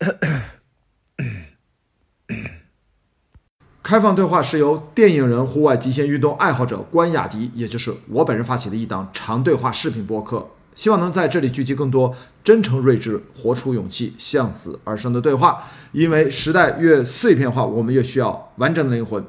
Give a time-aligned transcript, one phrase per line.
[3.82, 15.64] 开放对话是由电影人、户外极限运动爱好者关雅迪，也就是我本人发起的一档长对话视频播客，希望能在这里聚集更多真诚、睿智、活出勇气、向死而生的对话。
[15.92, 19.24] 因为时代越碎片化，我们越需要完整的灵魂。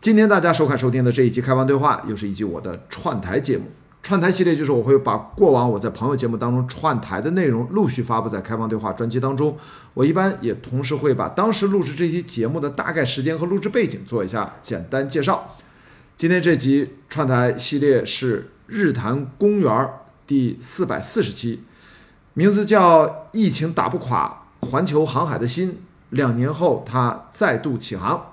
[0.00, 3.66] 今天大家收看收听的这一期开放对话，又是一集我的串台节目。
[4.02, 9.56] 串台系列就是我会把过往我在朋友节目当中串台的内容陆续发布在开放对话专辑当中。
[9.94, 15.54] 我一般也同时会把当时录制这期节目的大概时间和录制背景做一下简单介绍。
[16.16, 19.90] 今天这集串台系列是日坛公园
[20.26, 21.62] 第四百四十期，
[22.34, 25.70] 名字叫《疫情打不垮环球航海的心》，
[26.10, 28.32] 两年后它再度起航。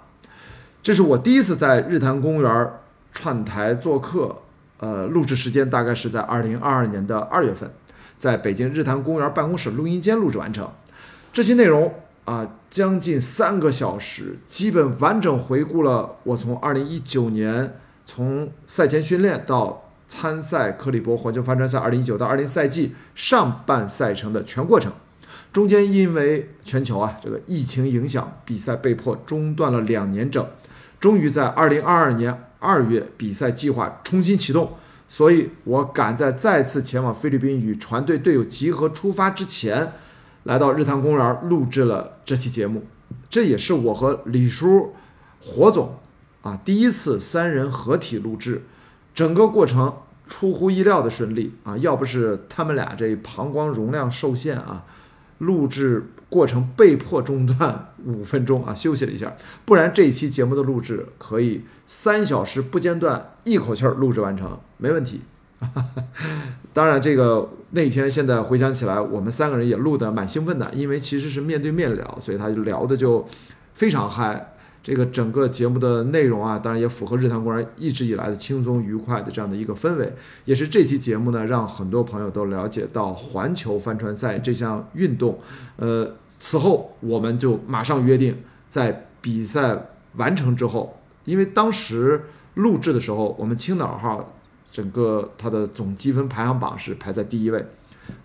[0.81, 2.71] 这是我第一次在日坛公园
[3.11, 4.37] 串台做客。
[4.79, 7.69] 呃，录制时间大概是在二零二二年的二月份，
[8.15, 10.71] 在北京日坛公园办公室录音间录制完成。
[11.33, 11.93] 这些内容
[12.23, 24.93] 啊，将近三个小时，基本完整回顾了我从二零一九年从赛前训练到参赛克利伯环球帆船赛二零一九到二零赛季上半赛程的全过程。
[25.51, 30.47] 中间因为全球啊这个疫情影响，比赛被迫中断了两年整，
[31.01, 32.45] 终于在二零二二年。
[32.59, 34.73] 二月比赛计划重新启动，
[35.07, 39.93] 所以我赶在再次前往菲律宾与船队队友集合出发之前，
[40.43, 42.85] 来到日坛公园录制了这期节目。
[43.29, 44.93] 这也是我和李叔、
[45.41, 45.97] 火总
[46.41, 48.63] 啊第一次三人合体录制，
[49.15, 49.95] 整个过程
[50.27, 51.75] 出乎意料的顺利啊！
[51.77, 54.85] 要不是他们俩这膀胱容量受限啊，
[55.39, 56.11] 录制。
[56.29, 65.21] 过程被迫中断五分钟啊，休息了一下，不然这一期节目的录制可以三小时不间断，一口气儿录制完成，没问题。
[66.71, 73.27] 当然，这个那天现在回想起来，我们三个人也录的蛮兴奋的，因为其实是面对面聊，所以他就聊的就
[73.73, 74.53] 非常嗨。
[74.81, 80.13] 这个整个节目的内容啊，当然也符合日坛公园一直以来的轻松愉快的这样的一个氛围，
[80.45, 85.37] 也是这期节目呢，让很多朋友都了解到环球帆船赛这项运动。
[85.75, 88.37] 呃，此后我们就马上约定，
[88.67, 92.23] 在比赛完成之后，因为当时
[92.53, 94.33] 录制的时候，我们青岛号
[94.71, 97.65] 整个它的总积分排行榜是排在第一位，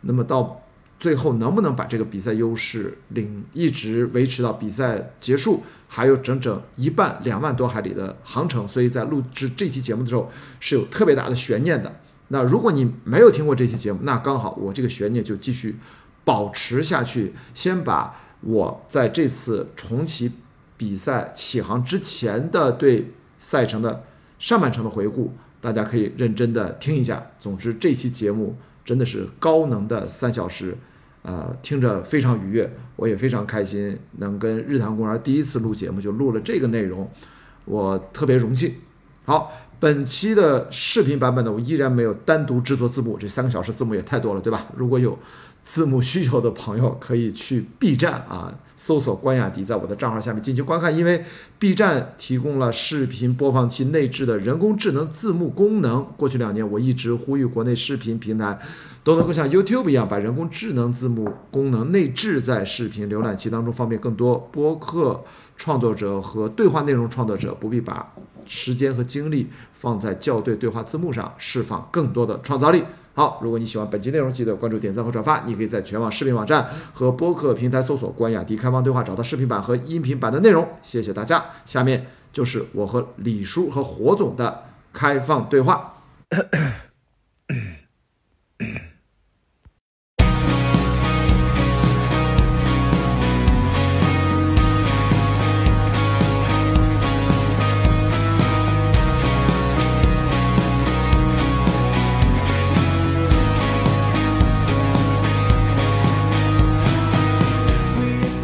[0.03, 0.61] 那么到。
[0.99, 12.01] 最后能不能把这个比赛优势领一直维持到比赛结束，还有整整一半两万多海里的航程，所以在录制这期节目的时候是有特别大的悬念的。
[12.29, 15.77] 那如果你没有听过这期节目，那刚好我这个悬念就继续
[16.25, 17.35] 保持下去。
[17.53, 20.33] 先把我在这次重启
[20.77, 24.05] 比赛起航之前的对赛程的
[24.39, 27.31] 上半程的回顾，大家可以认真的听一下。
[27.39, 30.77] 总之，这期节目真的是高能的三小时。
[31.23, 37.11] 呃，听着非常愉悦，我也非常开心，能跟日坛公园第一次录节目就录了这个内容，
[37.65, 38.75] 我特别荣幸。
[39.25, 39.51] 好，
[39.81, 44.67] 本期的视频版本呢，我依然没有单独制作字幕，这三个小时字幕也太多了，对吧？
[44.77, 45.19] 如果有
[45.65, 51.25] 字幕需求的朋友，可以去 B 站啊，搜索关雅迪，在我的账号下面进行观看，因为
[51.59, 56.07] B 站提供了视频播放器内置的人工智能字幕功能。
[56.17, 58.59] 过去两年，我一直呼吁国内视频平台。
[59.03, 65.23] 都能够像 YouTube 一样，把人工智能字幕功能内置在视频浏览器当中，方便更多播客
[65.59, 68.15] 创作者和对话内容创作者不必把
[68.47, 72.83] 时间和精力放在校对对话字幕上，释放更多的创造力。
[73.15, 75.45] 好，如果你喜欢本期内容，记得关注、点赞和转发。
[75.47, 80.69] 你可以在全网视频网站和播客平台搜索“关雅迪开放对话”，找到视频版和音频版的内容。
[80.83, 81.45] 谢谢大家。
[81.65, 86.03] 下面就是我和李叔和火总的开放对话。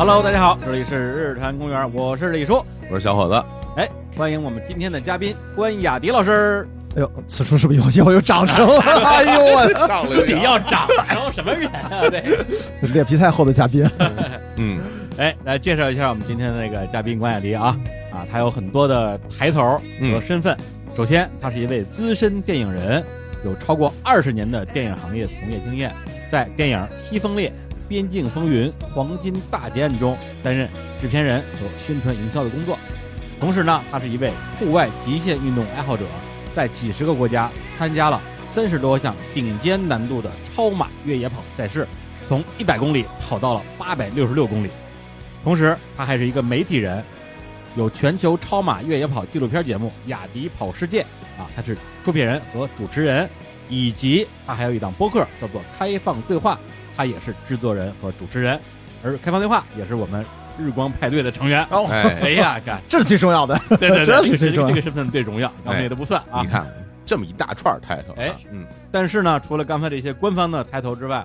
[0.01, 3.45] Hello，大家好，这里是日坛公园，我是李叔，我是小伙子，
[3.77, 3.87] 哎，
[4.17, 6.67] 欢迎我们今天的嘉宾关雅迪老师。
[6.97, 8.67] 哎呦，此处是不是有要 有掌声？
[8.81, 12.01] 哎呦我，你 要掌声什么人啊？
[12.81, 13.87] 这脸皮太厚的嘉宾。
[14.57, 14.81] 嗯，
[15.19, 17.77] 哎，来介绍一下我们今天的那个嘉宾关雅迪啊
[18.11, 20.57] 啊，他有很多的抬头和身份。
[20.97, 23.05] 首先，他是一位资深电影人，
[23.45, 25.95] 有超过二十年的电影行业从业经验，
[26.31, 27.51] 在电影《西风烈》。
[27.91, 32.79] 《边境风云》《黄金大劫案》中担任制片人和宣传营销的工作，
[33.41, 36.05] 同时呢，他是一位户外极限运动爱好者，
[36.55, 41.85] 在几十个国家参加了三十多项顶尖难度的超马越野跑赛事，
[42.29, 44.71] 从一百公里跑到了八百六十六公里，
[45.43, 47.03] 同时他还是一个媒体人，
[47.75, 51.03] 有全球超马越野跑纪录片节目《雅迪跑世界》
[51.43, 53.29] 啊，他是出品人和主持人，
[53.69, 56.55] 以及他还有一档播客叫做《开放对话》，
[57.01, 58.61] 他也是制作人和主持人，
[59.03, 60.23] 而《开放对话》也是我们
[60.59, 61.67] 日光派对的成员。
[61.71, 63.59] 哦哎哎，呀，干，这是最重要的。
[63.79, 66.49] 对 对对， 这是最重要个这个身份最重要，刚才的不算啊你。
[66.49, 66.63] 看
[67.07, 71.25] 这么一大串 title，哎啊嗯，但是呢，除了刚才这些官方的抬头之外，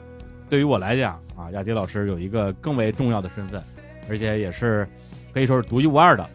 [0.49, 3.61] 对于我来讲啊，亚迪老师有一个更为重要的身份，
[4.09, 4.87] 而且也是
[5.33, 6.25] 可以说是独一无二的，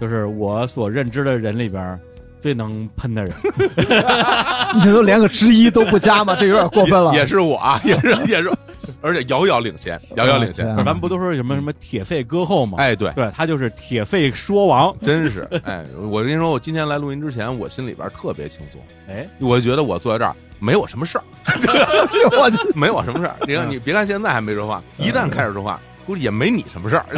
[0.00, 2.00] 就是我所认知的人里边
[2.40, 3.34] 最能喷的人。
[4.74, 6.34] 你这都连个之一都不加吗？
[6.38, 7.12] 这有点过分了。
[7.12, 8.50] 也也是我啊，也是也是，
[9.00, 12.78] 而且遥遥领先，遥遥领先咱们不都说什么什么铁肺歌后吗？
[12.78, 14.94] 哎，对，对他就是铁肺说王。
[15.00, 21.24] 真是，哎，我跟你说，我今天来录音之前，我心里边特别轻松，哎，我觉得我坐在这儿没我什么事儿，
[22.40, 23.36] 我就没我什么事儿。
[23.46, 27.04] 你看，你别看现在还没说话，一旦开始说话，估计也没你什么事儿。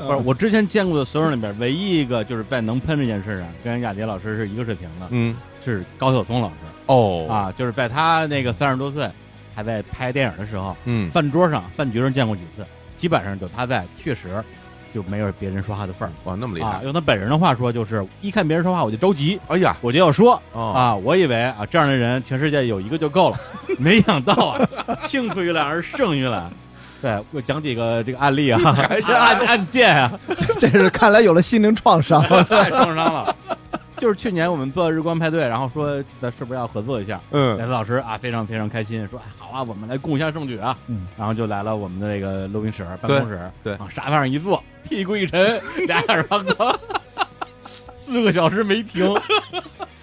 [0.00, 6.54] 不是我之前见过的所有人里边，唯一一个就是在能喷这件事上跟亚杰老师是一个水平的，嗯，是高晓松老师
[6.86, 9.08] 哦，啊，就是在他那个三十多岁
[9.60, 12.64] 还在拍电影的时候，嗯，饭桌上、饭局上见过几次，
[12.96, 14.42] 基本上就他在，确实
[14.94, 16.78] 就没有别人说话的份儿哇，那么厉啊。
[16.78, 20.96] 害，用他本人的话说，就是一看别人说话我就着急，哎呀，我就要说哦，啊。
[20.96, 23.36] 我以为啊这样的人全世界有一个就够了，
[23.78, 24.68] 没想到啊，
[25.02, 26.50] 青出于蓝而胜于蓝。
[27.02, 28.60] 对，我讲几个这个案例啊，
[29.06, 30.10] 案案件啊，
[30.58, 32.22] 这是看来有了心灵创伤。
[32.48, 33.36] 太创伤了。
[34.00, 37.20] 就是去年我们做日光派对，然后说咱是不是要合作一下？
[37.30, 40.76] 嗯莱斯老师啊，非常非常开心，说哎好啊，我们来共襄盛举啊。
[40.86, 46.74] 嗯，然后就来了我们的这个录音室办公室，对往沙发上一坐，屁股一沉，俩眼放光，
[47.94, 49.14] 四个小时没停。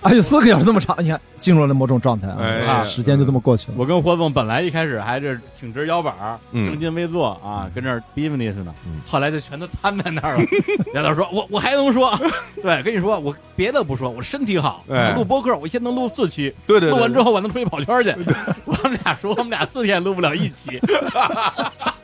[0.03, 3.75] 哎呦，四个小时那么长，你看进入了某种状态哎啊，时间就这么过去了。
[3.77, 10.43] 我跟霍总本来一开始还是挺直腰板儿，嗯正襟危坐啊，跟这儿 business 呢嗯，后来就全都瘫在那儿了。
[10.93, 12.17] 杨导说：“我我还能说，
[12.61, 18.09] 对，跟你说，我别的不说，我身体好，哎我录播客，我一天能录四期，对对，对录完之后我能出去跑圈去。
[18.65, 20.79] 我们俩说，我们俩四天录不了一期，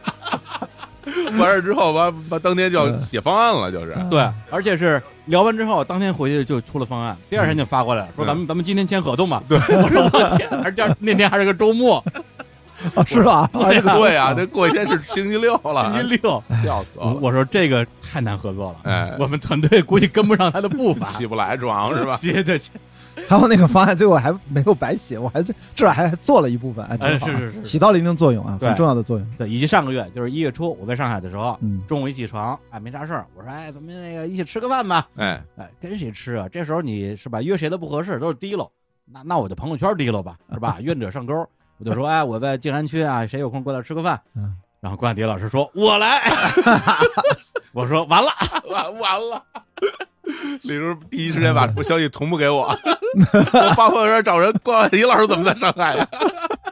[1.38, 9.44] 完事之后，完完当天就要写方案了，就是，对，而且是聊完之后，当天回去就出了方案，第二天就发过来了，说咱们咱们今天签合同吧。
[9.48, 12.04] 对， 我说我天，而且那天还是个周末，
[12.96, 13.50] 啊是吧？
[13.54, 16.44] 啊这个对啊，这过一天是星期六了， 星期六。
[16.64, 19.16] 笑死我了，我我说这个太难合作了，哎。
[19.20, 22.16] 我们团队估计跟不上他的步伐，起不来床是吧？
[22.18, 22.72] 接的起，
[23.28, 27.62] 还有那个方案，最后还没有白写，我还这这还还做了一部分，哎，是是是。
[27.62, 29.28] 起到了一定作用啊，很重要的作用。
[29.38, 36.48] 对，以及上个月就是一月初我在上海的时候，嗯，中午一起床，哎，没啥事儿，我说哎，咱们那个一起吃个饭吧，哎，哎，跟谁吃啊？
[36.50, 38.70] 这时候你是吧，约谁都不合适，都是提溜，
[39.06, 40.78] 那那我就朋友圈提溜吧，是吧？
[40.82, 41.48] 愿者上钩，
[41.84, 44.20] 我就说，哎，我在静安区啊，谁有空过来吃个饭？
[44.36, 46.22] 嗯然后关迪老师说，我来，
[47.72, 48.30] 我说完了，
[48.70, 49.42] 完完了。
[50.64, 52.64] 李叔第一时间把消息同步给我，
[53.54, 56.06] 我发朋友圈找人，关迪老师怎么在上海呀？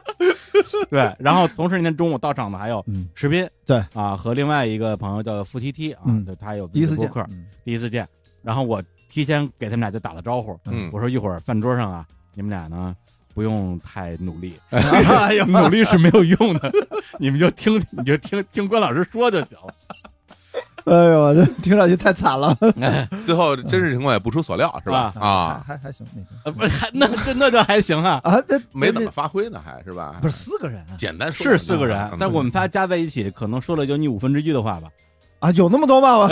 [0.90, 8.06] 对，然后同时那天中午到场的还有嗯石斌，对啊，和另外一个朋友叫付 T T 啊，嗯对他有第一次见客，嗯第一次见，
[8.42, 12.94] 然后我提前给他们俩就打了招呼，嗯我说一会儿饭桌上啊，你们俩呢
[13.34, 16.72] 不用太努力， 哎呦，努力是没有用的，
[17.18, 19.74] 你们就听你就听听关老师说就行了。
[20.84, 25.12] 哎呦，这听上去太惨了，哎，最后真实情况也不出所料，是吧？
[25.18, 26.04] 啊，还还还行
[26.44, 30.16] 那不是还那这那就还行啊，啊，那没怎么发挥呢，还是吧？
[30.20, 34.88] 不是四个人啊简单说是四个人嗯，但我们仨加在一起，可能说了就你五分之一的话吧。
[35.38, 36.16] 啊，有那么多吗？
[36.18, 36.28] 我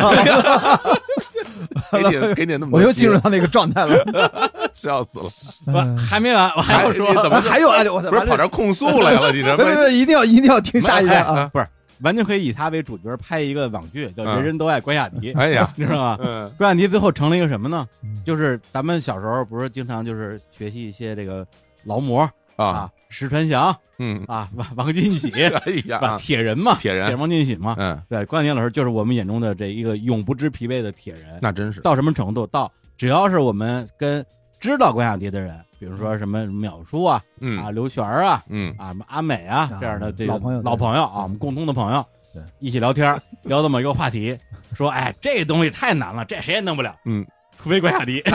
[1.92, 5.24] 给你 给你那么多我又进入到那个状态了，会， 笑死了。
[5.66, 9.30] 不，还没完，我还要说还，怎么还有啊，我不是跑这控诉来了？
[9.32, 11.48] 你这别别别，一定要一定要听下一个啊！
[11.52, 11.66] 不是
[12.00, 16.18] 完全可以以他为主角拍一个网剧，叫《人人都爱关雅迪》，哎呀，你知道吗？
[16.24, 18.22] 嗯关雅迪最后成了一个什么呢嗯？
[18.24, 21.46] 就是咱们小时候不是经常就是学习一些这个
[21.84, 22.22] 劳模
[22.56, 25.50] 啊，啊，石传祥嗯，啊，王王进喜， 哎
[25.84, 27.74] 呀，，铁人嘛，铁人铁人王进喜嘛。
[27.78, 31.38] 嗯，对，关晓婷老师就是我们眼中的这一个永不知疲惫的铁人。
[31.42, 32.46] 那真是，到什么程度？
[32.46, 34.24] 到只要是我们跟
[34.58, 44.38] 知道关雅迪的人，比如说什么淼叔啊、嗯啊刘璇啊、嗯啊什么阿美啊啊这样的这个老朋友老朋友啊，我们共同的朋友，对，一起聊天，聊这么一个话题，
[44.72, 47.26] 说哎这东西太难了，这谁也弄不了，嗯，
[47.62, 48.22] 除非关雅迪。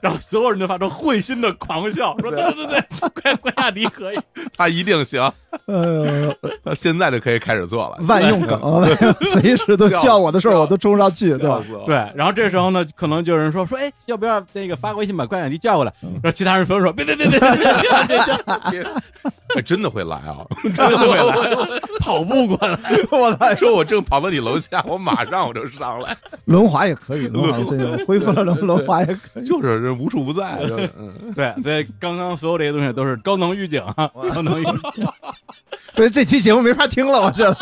[0.00, 4.18] 然后所有人就发出会心的狂笑，说：“对对对，怪怪亚迪可以，
[4.56, 5.20] 他一定行。”
[5.64, 8.60] 呃，他现在就可以开始做了，万用梗，
[9.32, 11.62] 随时都需要我的事儿，我都冲上去，对吧？
[11.86, 11.94] 对。
[12.14, 17.64] 然后这时候呢，可能就有人说：“说哎，要不要那个发个微信把怪亚迪叫过来？”然后其他人纷纷说：“别别别别别别
[18.70, 18.84] 别
[19.54, 20.44] 别。”，真的会来啊！
[20.62, 22.78] 真的会来，跑步过来。
[23.10, 23.54] 我操！
[23.56, 26.14] 说我正跑到你楼下，我马上我就上来。
[26.44, 29.46] 轮滑也可以，轮滑最近恢复了，轮滑也可以。
[29.46, 30.58] 就是这无处不在。
[30.66, 34.80] 就是嗯，对，所以刚刚所有这些东西都是高能预警啊， 高能预警。
[35.96, 37.52] 所以这期节目没法听了，我这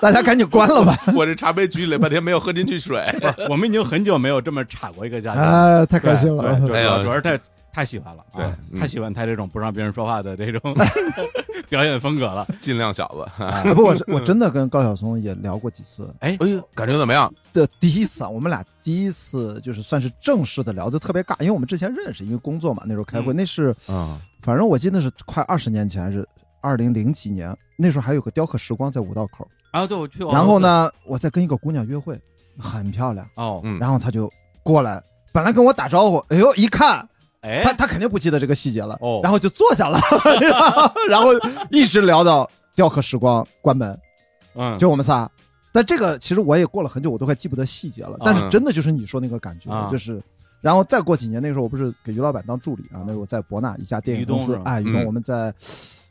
[0.00, 0.96] 大家赶紧关了吧。
[1.14, 3.04] 我这茶杯举起来半天没有喝进去水。
[3.48, 6.60] 我们已经很久没有这么插过一个嘉宾了，哎，太开心对，了。
[6.66, 7.38] 主哎呀要主要是太
[7.72, 10.74] 太喜欢了，对太喜欢他这种不让别人说话的这种
[11.74, 12.46] 表演风格了。
[12.62, 16.08] 尽量小子，不，我我真的跟高晓松也聊过几次。
[16.20, 17.32] 哎，哎呦，感觉怎么样？
[17.52, 26.26] 的第一次啊，我们俩第一次就是算是正式的聊，的特别尬，因为我们之前认识，因为工作嘛，那时候开会，嗯那是啊，反正我记得是快二十年前，还是
[26.60, 30.20] 二零零几年，那时候还有个雕刻时光在五道口，啊，对，我去。
[30.20, 30.58] 然后？
[30.58, 32.18] 呢，我在跟一个姑娘约会，
[32.58, 34.30] 很漂亮，哦，嗯，然后她就
[34.62, 35.02] 过来，
[35.32, 37.06] 本来跟我打招呼，哎呦，一看
[37.44, 39.20] 哎，他他肯定不记得这个细节了，哦。
[39.22, 40.00] 然后就坐下了，
[41.08, 41.28] 然后
[41.70, 44.00] 一直聊到雕刻时光关门，
[44.54, 45.30] 嗯，就我们仨。
[45.70, 48.16] 但这个其实我也过了很久，我都快记不得细节了。
[48.24, 49.88] 但是真的就是你说那个感觉，啊。
[49.90, 50.22] 就是，
[50.60, 55.06] 然后再过几年，那个时候我不是给于老板当助理啊，那时候我在博纳一家电影公于东是，吧司哎，于东嗯。
[55.06, 55.52] 我们在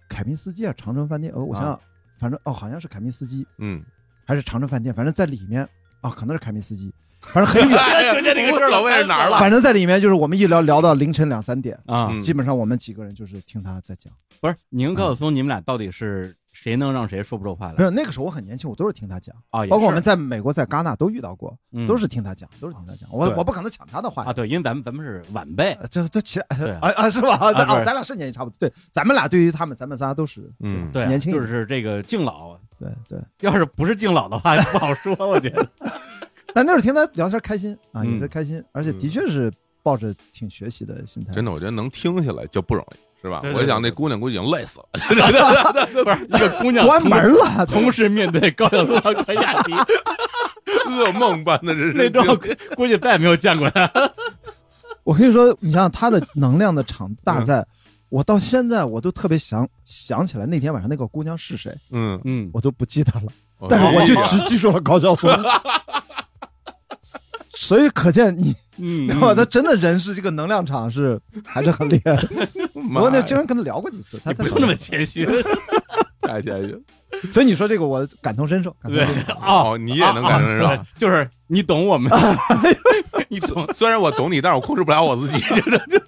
[0.07, 1.79] 凯宾斯基啊，长城饭店，呃，我想想，
[2.19, 3.81] 反正哦，好像是凯宾斯基嗯，
[4.25, 5.67] 还是长城饭店，反正在里面
[6.03, 8.13] 啊，可能是凯宾斯基，反正很远， 哎呀，
[8.53, 9.39] 无所谓是哪儿了？
[9.39, 14.13] 反正在里面就是我们一聊聊到凌晨两三点，啊，嗯基本上我们几个人就是听他在讲。
[14.41, 19.65] 不是你跟高晓松，你们俩到底是谁能让谁说不出话来不是那个时候我很年轻，我都是听他讲，啊？
[19.65, 23.09] 包括我们在美国在戛纳都遇到过，嗯都是听他讲，都是听他讲。
[23.11, 26.39] 我我不可能抢他的话啊，对，因为咱们咱们是晚辈，呃这这其实
[26.79, 27.51] 啊啊是吧？
[27.53, 28.55] 咱咱俩是年纪差不多。
[28.59, 33.19] 对，咱们俩对于他们，咱们仨都是嗯对啊，年轻就是这个敬老，对对。
[33.41, 35.67] 要是不是敬老的话，不好说，我觉得。
[36.53, 41.33] 但那时候听他聊天开心啊，嗯也是开心，而且的确是抱着挺学习的心态。
[41.33, 43.39] 真的，我觉得能听下来就不容易，是吧？
[43.55, 49.71] 我一想那姑娘估计已经累死了， 不是一个姑娘关门了，同时面对高晓松和关雅迪，
[50.91, 52.37] 噩梦般的人那生种
[52.75, 53.89] 估计再也没有见过他。
[55.05, 57.65] 我跟你说，你想想他的能量的场大嗯在，
[58.09, 63.31] 我到现在我都特别想想起来那天晚上那个姑娘是谁，嗯，嗯，我都不记得了，
[63.69, 65.29] 但是我就只记住了高晓松。
[67.55, 72.17] 所以可见你，嗯， 然后他真的人是这个能量场是还是很厉害。
[72.99, 75.25] 我那经常跟他聊过几次，他不用那么谦虚。
[76.21, 76.83] 太谦虚。
[77.31, 79.33] 所以你说这个我感同身受，感同对身受。
[79.35, 80.83] 哦，你也能感同身受。
[80.97, 82.11] 就是你懂我们，
[83.29, 83.67] 你懂。
[83.73, 86.05] 虽然我懂你，但是我控制不了我自己，就是就是，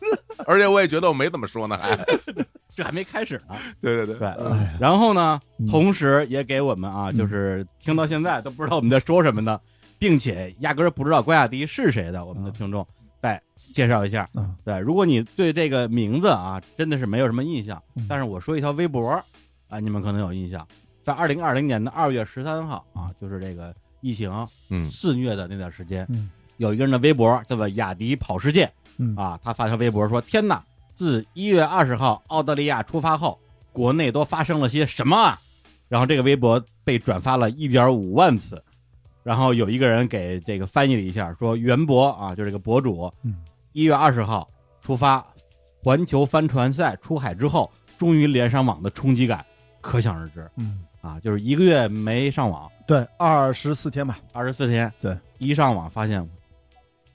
[0.47, 1.97] 而且我也觉得我没怎么说呢，还。
[2.75, 4.27] 这还没开始呢，对对对，对。
[4.27, 7.17] 哎，然后呢嗯，同时也给我们啊，嗯。
[7.17, 9.57] 就是听到现在都不知道我们在说什么呢，
[9.97, 12.85] 并且压根儿不知道关雅迪是谁的，我们的听众
[13.21, 13.41] 再
[13.73, 14.29] 介绍一下。
[14.33, 19.09] 啊对，如果你对这个名字啊真的是没有什么印象嗯，但是我说一条微博
[19.67, 20.67] 啊，你们可能有印象，
[21.03, 24.31] 在二零二零年的二月十三号啊，就是这个疫情
[24.69, 24.83] 嗯。
[24.85, 26.29] 肆虐的那段时间，嗯。
[26.57, 29.15] 有一个人的微博叫做雅迪跑世界嗯。
[29.15, 33.37] 啊，他发条微博说：“天哪，自一月二十号澳大利亚出发后，
[33.73, 35.39] 国内都发生了些什么啊？”
[35.89, 38.63] 然后这个微博被转发了一点五万次，
[39.25, 43.37] 然后有一个人给这个翻译了一下，说袁博啊，就是这个博主，嗯。
[43.73, 44.47] 一月二十号
[44.83, 45.25] 出发
[45.81, 49.43] 环球帆船赛出海之后，终于连上网的冲击感
[49.81, 50.47] 可想而知。
[50.57, 51.19] 嗯，啊！
[51.19, 56.27] 就是一个月没上网，对，二十四天吧，二十四天，对，一上网发现疫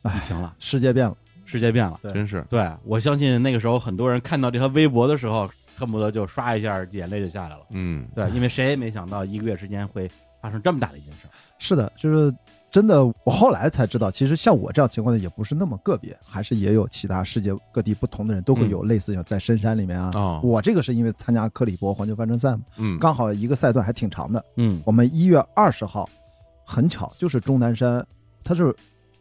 [0.02, 1.16] 哎，情了，世界变了。
[1.44, 1.98] 世界变了。
[2.12, 2.44] 真是。
[2.50, 7.62] 对我相信那个时候很多人看到这条微博的时候，恨不得就刷一下眼泪就下来了。
[7.70, 10.10] 嗯，对，因为谁也没想到一个月时间会
[10.40, 11.30] 发生这么大的一件事儿。
[11.58, 12.34] 是的，就是
[12.70, 20.10] 真的，我后来才知道，其实像我这样情况的也不是那么个别，还是也有其他世界各地不同的人都会有类似，像在深山里面啊。
[20.14, 24.44] 哦我这个是因为参加克里伯环球帆船赛嘛，嗯，刚好一个赛段还挺长的。
[24.56, 26.08] 嗯我们一月二十号，
[26.64, 28.06] 很巧就是钟南山，
[28.44, 28.74] 他是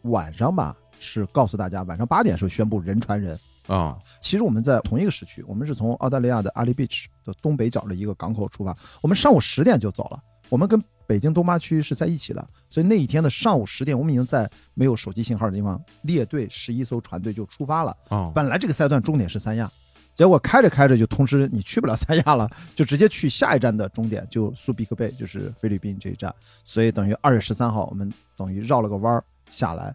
[0.04, 3.38] 晚上吧，是告诉大家晚上八点时候宣布人传人。
[3.68, 10.20] 啊，其实我们在同一个时区，我们是从澳大利亚的阿里 beach 的东北角的一个港口出发，我们上午十点就走了。
[10.50, 17.98] 我们跟北京东八区是在一起的，所以那一天的上午十点，我们已经在没有手机信号的地方列队十一艘船队就出发了。
[18.10, 19.72] 哦，本来这个赛段终点是三亚，
[20.14, 26.32] 结果开着开着就通知你去不了三亚了， 就直接去下一站的终点就苏比克贝，就是菲律宾这一站。
[26.64, 29.92] 所以等于二月十三号，我们等于绕了个弯儿下来，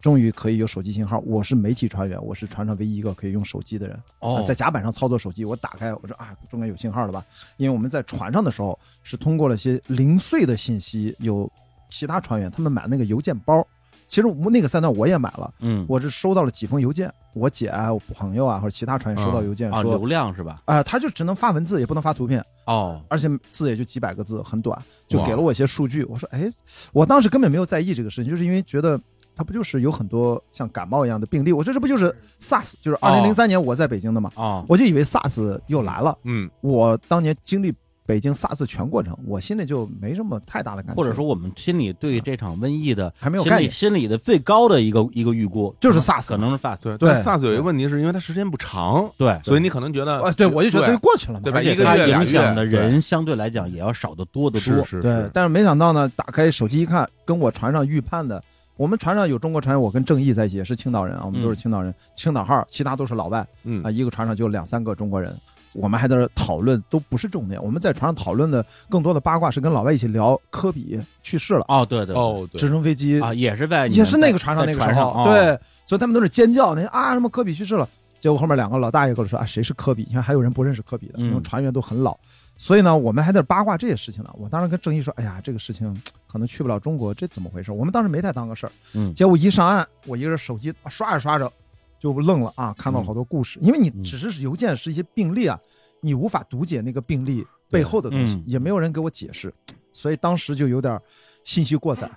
[0.00, 1.18] 终于可以有手机信号。
[1.26, 4.02] 我是媒体船员，我是船上唯一一个可以用手机的人。
[4.20, 7.24] 哦啊在甲板上操作手机，我打开，我说啊，终于有信号了吧？
[7.56, 11.50] 因为我们在船上的时候是通过了一些零碎的信息，有
[11.90, 13.66] 其他船员他们买那个邮件包。
[14.06, 20.56] 其实我那个赛段我也买了，嗯，我是收到了几封邮件，我姐啊、我朋友啊或者其他船员收到邮件啊，说，流量是吧？
[20.64, 24.76] 啊、他就只能发文字，也不能发图片，哦，而且字也就几百个字，很短，
[25.06, 26.02] 就给了我一些数据。
[26.06, 26.50] 我说，哎，
[26.92, 29.00] 我当时根本没有在意这个事情，就是因为觉得
[29.40, 31.50] 它不就是有很多像感冒一样的病例？
[31.50, 36.14] 我说这不就是 SARS，就是二零零三年我在北京的嘛，哦，我就以为 SARS 又来了。
[36.24, 37.72] 嗯，我当年经历
[38.04, 47.08] 北京 SARS 全过程，我心里就没什么太大的感觉，或者说我们心里对这场瘟疫的还没有概念，心里的最高的一个一个预估就是 SARS 可能是 SARS，对。
[47.14, 54.60] SARS 有一个问题，是因为它时间不长，对，所以你可能觉得，哎，对我就觉得就过去了嘛，对吧而且它一个影响的人相对来讲也要少得多得多。
[54.60, 58.42] 是是是，，对但是没想到呢，打开手机一看，跟我船上预判的，
[58.80, 65.38] 我们船上有中国船员，我跟郑毅在一起，也是青岛人啊，我们都是青岛人，青岛号，其他都是老外嗯啊，一个船上就两三个中国人。
[65.74, 67.62] 我们还在这讨论，都不是重点。
[67.62, 77.86] 我们在船上讨论的更多的八卦是跟老外一起聊科比去世了，哦，对对对哦，对直升飞机啊，也是在也是那个船上那个时候，在船上哦对，所以他们都是尖叫，那啊什么科比去世了。
[78.20, 80.04] 结果后面两个老大爷跟我说啊，谁是科比？
[80.06, 82.16] 你看还有人不认识科比的，嗯因为船员都很老，
[82.56, 84.30] 所以呢，我们还在八卦这些事情呢。
[84.34, 87.72] 我当时跟郑毅说，哎呀，这个事情 可能去不了中国，这怎么回事？
[87.72, 88.72] 我们当时没太当个事儿。
[88.94, 91.50] 嗯结果一上岸，我一个人手机刷着刷着
[91.98, 95.58] 就愣了啊，看到了好多故事，因为你嗯只是邮件是一些病例啊，
[96.02, 99.50] 你无法读解那个病例背后的东西嗯，也没有人给我解释，
[99.94, 101.00] 所以当时就有点
[101.42, 102.10] 信息过载。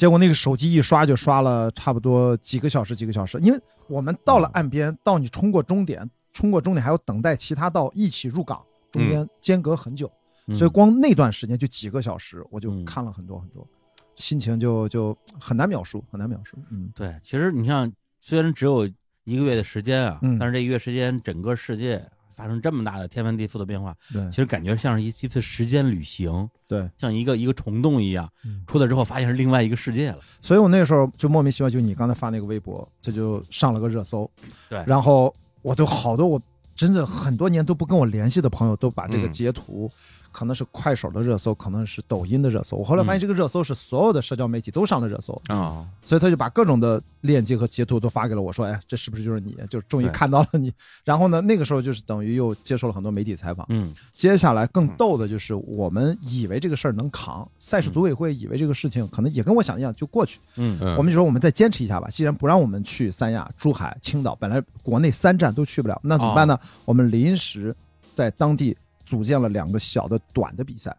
[0.00, 10.10] 结果那个手机一刷就刷了差不多几个小时，几个小时，因为我们到了岸边，到你冲过终点，冲过终点还要等待其他道一起入港，中间间隔很久，
[10.46, 10.54] 嗯。
[10.54, 12.82] 所以光那段时间就几个小时，我就嗯。
[12.86, 13.68] 看了很多很多，
[14.14, 16.56] 心情就就很难描述，很难描述。
[16.70, 18.86] 嗯，对，其实你像虽然只有
[19.24, 20.38] 一个月的时间啊，嗯。
[20.38, 22.02] 但是这一个月时间，整个世界
[22.40, 30.18] 发生这么大的天翻地覆的变化，对其实感觉像是一一次时间旅行，对，像一个一个虫洞一样嗯，出来之后发现是另外一个世界了。
[30.40, 34.30] 所以我那时候就莫名其妙，就你刚才发那个微博，这就上了个热搜。
[34.70, 36.40] 对然后我都好多我
[36.80, 39.90] 真的很多年都不跟我联系的朋友，都把这个嗯截图，
[40.32, 42.78] 可能是快手的热搜，可能是抖音的热搜。
[42.78, 49.54] 我后来发现这个热搜是所有的社交媒体都上了热搜，啊，所以他就把各种的链接和截图都发给了我，说：“哎，这是不是就是你？
[49.68, 50.72] 就是终于看到了你。”
[51.04, 53.66] 然后呢，那个时候就是等于又接受了很多媒体采访。
[53.68, 60.38] 嗯接下来更逗的就是，我们以为这个事儿能扛，赛事组委会以为这个事情可能也跟我想一样就过去。
[60.56, 66.58] 嗯嗯我们就说我们再坚持一下吧，既然不让我们去三亚、珠海、青岛，本来国内三站都去不了，那怎么办呢？
[66.84, 67.74] 我们临时
[68.14, 70.96] 在当地组建了两个小的短的比赛，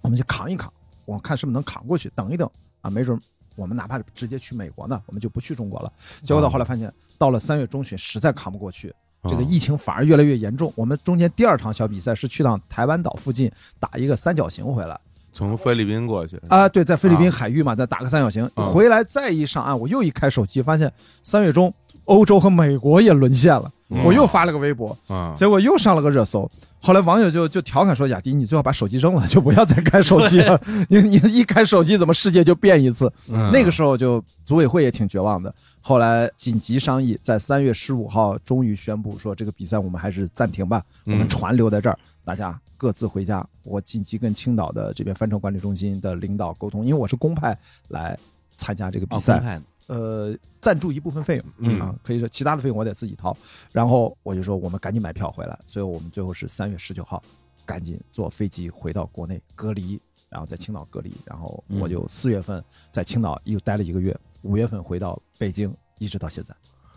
[0.00, 0.72] 我们就扛一扛，
[1.04, 2.48] 我看是不是能扛过去，等一等
[2.80, 3.20] 啊，没准
[3.54, 5.92] 我们哪怕直接去美国呢，我们就不去中国了。
[6.22, 8.94] 结果到后来发现，到了三月中旬实在扛不过去，
[9.28, 10.72] 这个疫情反而越来越严重。
[10.76, 14.98] 我们中间第二场小比赛是去趟台湾岛附近打一个三角形回来。
[15.32, 20.90] 从菲律宾过去啊，对，在菲律宾啊海域嘛，再打个三角形，啊回来再一上岸，我又一开手机，发现
[21.22, 21.72] 三月中
[22.04, 26.50] 欧洲和美国也沦陷了，嗯我又发了个微博，啊，结果又上了个热搜。
[26.80, 30.60] 后来网友就就调侃说：“雅迪，你最好把手机扔了， 就不要再开手机了。
[30.88, 35.52] 你你一开手机，怎么世界就变一次？”嗯那个时候就组委会也挺绝望的。
[35.80, 43.44] 后来紧急商议，在三月十五号终于宣布说，这个比赛我们还是暂停吧，我们嗯船留在这儿，大家各自回家。
[43.62, 47.56] 我紧急跟青岛的这边帆船管理中心的领导沟通，因为我是公派
[47.88, 48.16] 来
[48.54, 51.80] 参加这个比啊，赛呃，赞助一部分费用，嗯。
[51.80, 53.36] 啊，可以说其他的费用我得自己掏。
[53.72, 57.22] 然后我就说我们赶紧买票回来，所以我们最后是三月十九号
[57.64, 66.54] 赶紧坐飞机回到国内隔离，然后在青岛隔离，然后我就四月份在青岛又待了一个月，五月份回到北京，一直到现在，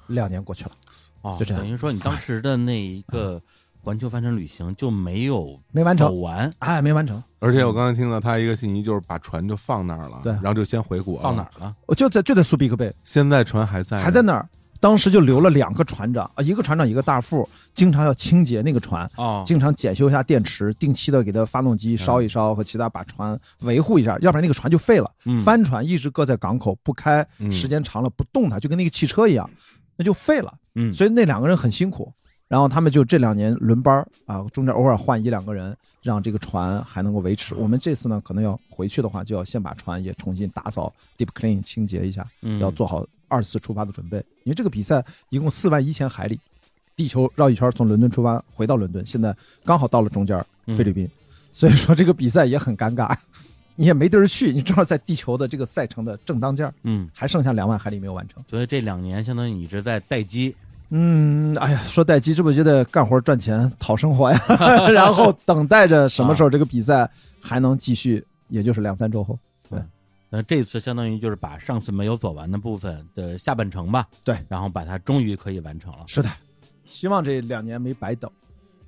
[0.07, 0.71] 两年过去了，
[1.21, 1.63] 哦，就这样。
[1.63, 3.41] 等于说你当时的那一个
[3.81, 11.43] 环球帆船旅行就没有没完成，走完，哎，没完成，而且我刚才听到他一个信息，就是把船就放那儿了，对然后就先回国了放哪？
[11.43, 11.75] 儿了？
[11.85, 14.47] 我就在就在苏比克贝，现在船还在，还在那儿。
[14.81, 25.11] 当时就留了两个船长啊，一个船长一个大副，经常要清洁那个船，哦，经常检修一下电池，定期的给它发动机烧一烧和其他把船维护一下，要不然那个船就废了。
[25.25, 29.49] 嗯帆船一直搁在港口不开，嗯时间长了不动它，就跟那个汽车一样，
[29.97, 30.53] 那就废了。
[30.75, 32.13] 嗯，所以那两个人很辛苦，
[32.49, 37.53] 然后他们就这两年轮班儿啊，中间偶尔换一两个人，让这个船还能够维持。
[37.53, 44.17] 我们这次呢，可能要回去的话，就要先把船也重新打扫、deep clean 清洁一下，嗯要做好二次出发的准备。
[44.43, 46.39] 因为这个比赛一共四万一千海里，
[46.95, 49.33] 地球绕一圈，从伦敦出发回到伦敦，现在
[49.63, 51.07] 刚好到了中间嗯菲律宾，
[51.53, 53.15] 所以说这个比赛也很尴尬。
[53.75, 58.43] 你也没地儿去，你正好在地球的这个赛程的正当间儿，嗯，还剩下两万海里没有完成。
[58.49, 60.53] 所以这两年相当于你一直在待机，
[60.91, 64.39] 嗯，哎呀，说待机，这不就得干活赚钱讨生活呀？
[64.91, 67.09] 然后等待着什么时候这个比赛
[67.41, 69.37] 还能继续，也就是两三周后。
[69.69, 69.79] 对。
[70.31, 76.05] 那这次相当于就是把上次没有走完的部分的下半程吧，对，然后把它终于可以完成了。
[76.07, 76.29] 是的，
[76.85, 78.29] 希望这两年没白等。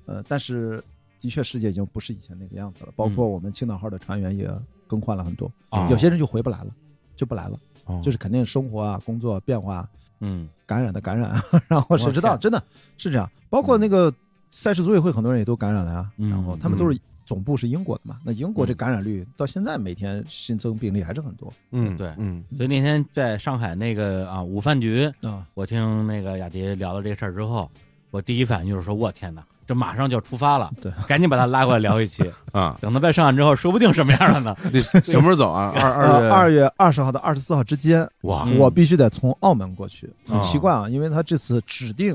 [0.06, 0.82] 呃，但是
[1.20, 4.50] 的确世界已经不是以前那个样子了，包括我们青岛号的船员也
[4.88, 6.74] 更换了很多，啊有些人就回不来了，
[7.14, 8.00] 就不来了，哦。
[8.02, 9.88] 就是肯定生活啊、工作变化、
[10.22, 11.30] 嗯感染的感染，
[11.68, 12.36] 然后谁知道？
[12.38, 12.62] 真的
[12.96, 13.30] 是这样？
[13.50, 14.10] 包括那个
[14.50, 16.30] 赛事组委会很多人也都感染了呀，嗯。
[16.30, 18.76] 然后他们都是总部是英国的嘛，那英国这嗯。
[18.76, 21.52] 感染率到现在每天新增病例还是很多。
[21.72, 22.12] 嗯，对。
[22.18, 22.42] 嗯。
[22.56, 25.46] 所以那天在上海那个啊午饭局，啊。
[25.54, 27.70] 我听那个雅迪聊了这事儿之后，
[28.10, 34.54] 我第一反应就是说，我天哪，这马上就要出发了，对，赶紧把他拉过来聊一期， 啊，等他再上岸之后，说不定什么样了呢？
[34.70, 35.72] 这什么时候走啊？
[35.74, 42.14] 二二二月二十号到二十四号之间，哇嗯我必须得从澳门过去，很哦奇怪啊，因为他这次指定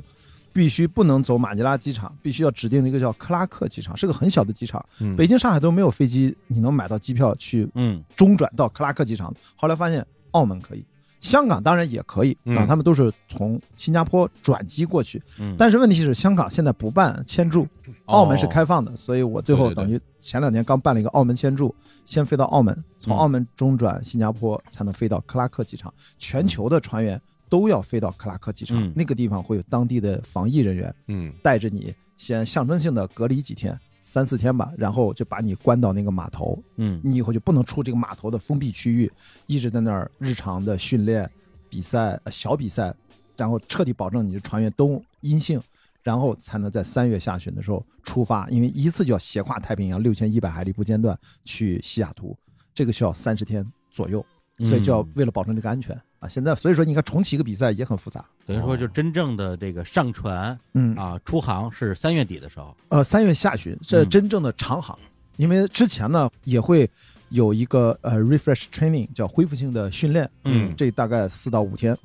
[0.53, 9.33] 必须不能走马尼拉机场，必须要指定的一个叫克拉克机场，是个很小的机场，嗯北京、上海都没有飞机，你能买到机票去嗯中转到克拉克机场。
[9.55, 10.85] 后来发现澳门可以，
[11.19, 17.67] 香港当然也可以啊，嗯他们都是从新加坡转机过去，嗯，但是问题是香港现在不办签注，
[18.05, 21.73] 澳门是哦开放的，所以我最后等于前两年刚办了一个澳门签注，
[22.05, 23.17] 先飞到澳门，从嗯。
[23.17, 25.93] 澳门中转新加坡，才能飞到克拉克机场。
[26.17, 28.93] 全球的船员都要飞到克拉克机场，嗯。
[28.95, 31.33] 那个地方会有当地的防疫人员嗯。
[31.41, 33.77] 带着你，先象征性的隔离几天。
[34.07, 37.01] 三四天吧，然后就把你关到那个码头，嗯。
[37.03, 39.11] 你以后就不能出这个码头的封闭区域，
[39.47, 41.29] 一直在那儿日常的训练、
[41.69, 42.95] 比赛、呃小比赛，
[43.35, 45.61] 然后彻底保证你的船员都阴性，
[46.01, 52.33] 然后才能在三月下旬的时候出发，因为一次就要斜跨太平洋六千一百海里不间断去西雅图，
[52.73, 54.25] 这个需要三十天左右，
[54.59, 55.11] 所以就要嗯。
[55.15, 60.95] 为了保证这个安全啊，现在所以说你看重启一个比赛也很复杂，等于说就真正的这个上船嗯。
[60.95, 64.09] 啊出航是三月底的时候，呃，三月下旬这嗯。
[64.09, 64.97] 真正的长航，
[65.35, 66.89] 因为之前呢也会
[67.29, 71.95] 有一个呃 refresh training 叫恢复性的训练，嗯这大概四到五天，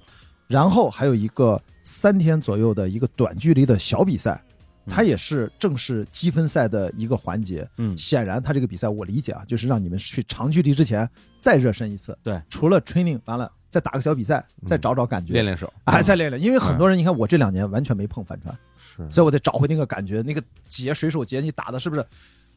[0.46, 4.38] 然后还有一个三天左右的一个短距离的小比赛，
[4.86, 7.66] 它嗯也是正式积分赛的一个环节。
[7.78, 7.96] 嗯。
[7.96, 11.08] 显然，它这个比赛我理解啊，就是让你们去长距离之前
[11.40, 12.16] 再热身一次。
[12.22, 16.40] 对，除了 training 完了再打个小比赛，再找找感觉，练练手，哎，再练练。
[16.40, 18.54] 因为很多人，你看我这两年完全没碰帆船。
[18.94, 22.04] 是所以我得找回那个感觉，那个结水手结你打的是不是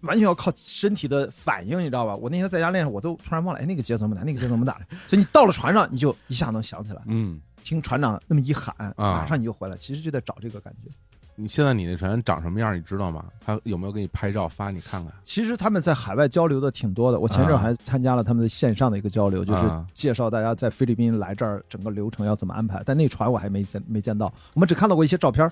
[0.02, 2.14] 完全要靠身体的反应，你知道吧？
[2.14, 4.78] 我那天在家练，我都突然忘了，哎，那个结怎么打，那个结怎么打？
[5.08, 9.78] 所以你到了船上，你就一下能想起来，嗯听船长那么一喊，啊马上你就回来。
[9.78, 10.92] 其实就在找这个感觉。
[11.38, 13.26] 你现在你那船长什么样，你知道吗？
[13.46, 15.14] 他有没有给你拍照发你看看？
[15.24, 22.82] 其实他们在海外交流的挺多的，我前阵还参加了他们的线上的一个交流，就是啊介绍大家在菲律宾来这儿整个流程要怎么安排。
[22.86, 25.50] 但那船我还没见没见到，我们只看到过一些照片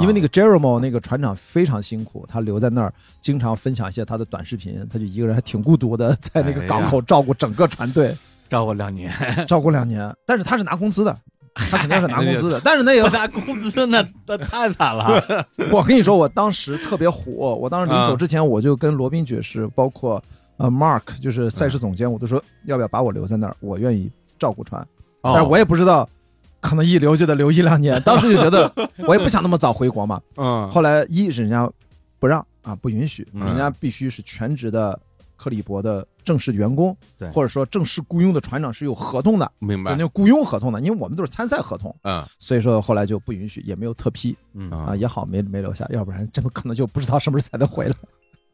[0.00, 8.14] 因为那个 Jerome 那个船长非常辛苦，他留在那儿，经常分享一些他的短视频，他就一个人还挺孤独的，在那个港口照顾整个船队，
[8.50, 9.12] 照顾两年，
[9.46, 10.14] 照顾两年。
[10.26, 11.18] 但是他是拿工资的，
[11.54, 12.60] 他肯定是拿 工资的。
[12.64, 15.22] 但是那不也，拿工资那那太惨了。
[15.70, 20.22] 我跟你说，我当时特别火，我当时临走之前，我就跟罗宾爵士，包括
[20.56, 24.80] 呃 Mark，就是赛事总监，我都说要不要把我留在那儿，我愿意照顾船。
[25.22, 26.08] 哦但是我也不知道，
[26.60, 28.00] 可能一留就得留一两年。
[28.02, 28.72] 当时就觉得
[29.06, 30.20] 我也不想那么早回国嘛。
[30.36, 31.70] 嗯后来一是人家
[32.18, 34.98] 不让啊，不允许，嗯人家必须是全职的
[35.36, 37.28] 克里伯的正式员工，对。
[37.30, 39.92] 或者说正式雇佣的船长是有合同的，明白。
[39.92, 42.24] 那，种雇佣合同的，因为我们都是参赛合同，嗯。
[42.38, 44.36] 所以说后来就不允许，也没有特批。
[44.54, 44.70] 嗯。
[44.70, 47.94] 啊啊，也好没没留下，要不然这么可能就不知道什么时候才能回来。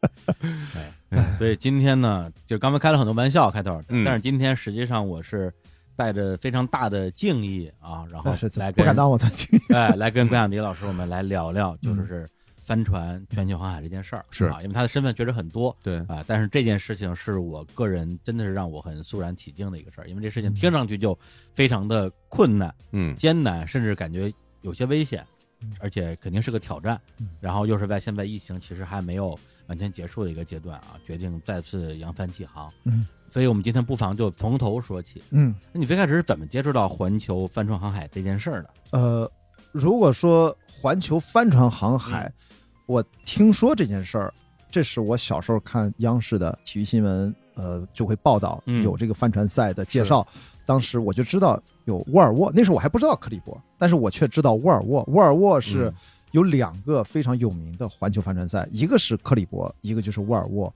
[1.09, 4.05] 哎，所以今天呢，就刚才开了很多玩笑开头，嗯。
[4.05, 5.53] 但是今天实际上我是
[5.95, 12.29] 带着非常大的敬意啊，然后是来跟不敢当我的亲，哎来跟关晓迪老师我们来聊聊，就是是
[12.69, 21.17] 帆船全球航海这件事儿，是啊，因为他的身份确实很多对，啊，但是这件事情是我个人真的是让我很肃然起敬的一个事儿，因为这事情听上去就
[21.55, 25.25] 非常的困难、嗯艰难，甚至感觉有些危险
[25.61, 27.29] 嗯，而且肯定是个挑战嗯。
[27.39, 32.71] 然后又是在现在疫情其实还没有完全结束的一个阶段啊，决定再次扬帆起航。
[32.83, 35.23] 嗯，所以我们今天不妨就从头说起。
[35.31, 38.69] 嗯，那你最开始是怎么接触到环球帆船航海这件事儿的？
[38.91, 39.31] 呃，
[39.71, 42.31] 如果说环球帆船航海，
[42.89, 44.33] 我听说这件事儿，
[44.71, 50.27] 这是我小时候看央视的体育新闻，呃，就会报道嗯有这个帆船赛的介绍。
[50.65, 55.03] 当时我就知道有沃尔沃，那时候我还不知道克利伯，但是我却知道沃尔沃。
[55.09, 55.93] 沃尔沃是嗯
[56.31, 60.73] 有两个非常有名的环球帆船赛，一个是克利伯，一个就是沃尔沃。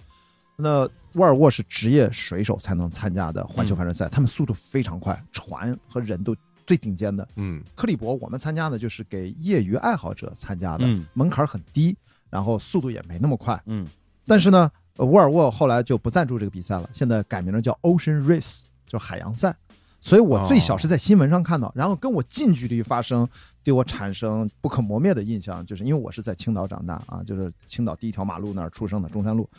[0.55, 7.27] 那沃尔沃是职业水手才能参加的环球帆船赛，他们速度非常快，船和人都最顶尖的。
[7.35, 11.95] 嗯克利伯我们参加的就是给业余爱好者参加的，嗯门槛很低，
[12.29, 13.61] 然后速度也没那么快。
[13.65, 13.87] 嗯
[14.25, 19.55] 但是呢，呃沃尔沃后来就不赞助这个比赛了，现在改名了叫 Ocean Race，就是海洋赛。
[19.99, 23.25] 所以我最小是在新闻上看到，然后跟我近距离发生，
[23.63, 29.49] 对我产生不可磨灭的印象，就是因为我是在青岛长大啊，就是青岛第一条马路那儿出生的中山路，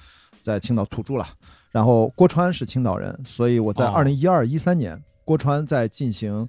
[0.42, 1.26] 在青岛土著了。
[1.70, 6.46] 然后郭川是青岛人，所以我在哦二零一二一三年，郭川在进行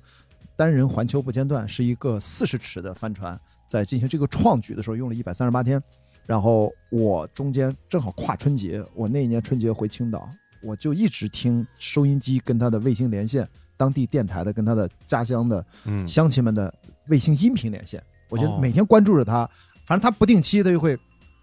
[0.56, 5.82] 单人环球不间断，是一个四十尺的帆船，在进行这个创举的时候用了一百三十八天。
[6.26, 10.28] 然后我中间正好跨春节，我那一年春节回青岛，
[10.64, 16.74] 我就一直听收音机跟他的卫星连线，当地电台的跟他的家乡的嗯乡亲们的
[17.10, 19.48] 卫星音频连线，我就哦每天关注着他，
[19.86, 20.98] 反正他不定期他就会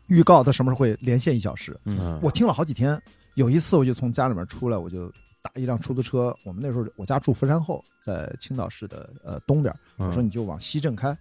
[0.08, 3.00] 预告他什么时候会连线一小时，嗯我听了好几天。
[3.34, 5.10] 有一次我就从家里面出来，我就
[5.42, 11.16] 打一辆出租车，我们那时候我家住福山后，在青岛市的呃东边，嗯我说你就往西镇开。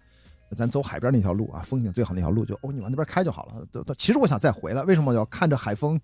[0.56, 3.54] 咱走海边那条路啊，风景最好那条路就哦，你往那边开就好了。
[3.72, 5.98] 都都，其实我想再回来，为什么要看着海风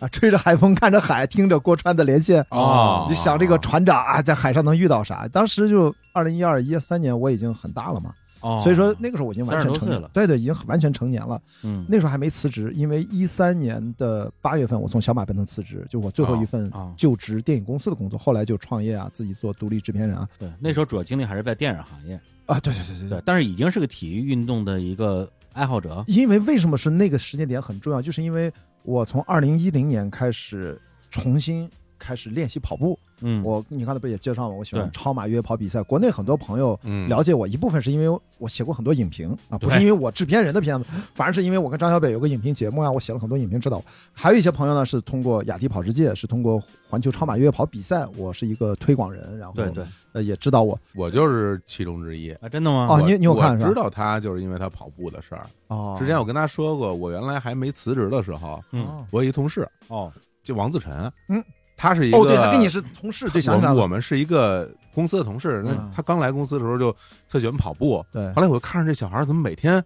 [0.00, 5.28] 啊，吹着海风，看着海，听着郭川的连线，啊你就想这个船长啊，在海上能遇到啥？
[5.28, 10.10] 当时就二零一二一三年，我已经很大了嘛，哦，所以说那个时候我已经完全成年了。
[10.12, 11.40] 对对，已经完全成年了。
[11.62, 11.86] 嗯。
[11.88, 20.28] 那时候还没辞职，因为一三年的八月份，我从小马奔腾辞职，就我最后一份就职电影公司的工作，后来就创业啊，自己做独立制片人啊。
[20.38, 28.52] 对，那时候主要精力还是在电影行业，啊，对对对对对，但是已经是个体育运动的一个爱好者，因为为什么是那个时间点很重要，就是因为
[28.82, 31.70] 我从二零一零年开始重新
[32.02, 32.98] 开始练习跑步。
[33.24, 35.80] 嗯，我你刚才不也介绍了，我喜欢超马越野跑比赛。
[35.84, 40.84] 国内很多朋友嗯了解我，一部分是因为我写过很多影评啊，不是因为我制片人的片子，
[41.14, 43.80] 反而是因为我跟张小北有个影评节目啊，我写了很多影评指导。
[44.12, 49.84] 还有一些朋友呢是通过雅迪跑世界，是通过环球超马越野跑比赛，我是一个推广人，然后对对
[50.14, 52.32] 呃也知道我我就是其中之一。
[52.32, 52.88] 啊，真的吗？
[52.90, 55.46] 我哦你你有看是吧我知道他就是因为他跑步的事儿。
[55.68, 60.12] 哦之前我跟他说过，我原来还没辞职的时候，嗯哦我有一同事哦
[60.42, 61.42] 就王自晨，嗯，
[61.76, 65.62] 他是一个哦，对他跟你是同事，就，想起来了，我们我们是一个公司的同事。
[65.64, 66.94] 那嗯他刚来公司的时候就
[67.28, 68.32] 特喜欢跑步，对。
[68.34, 69.82] 后来我就看着这小孩怎么每天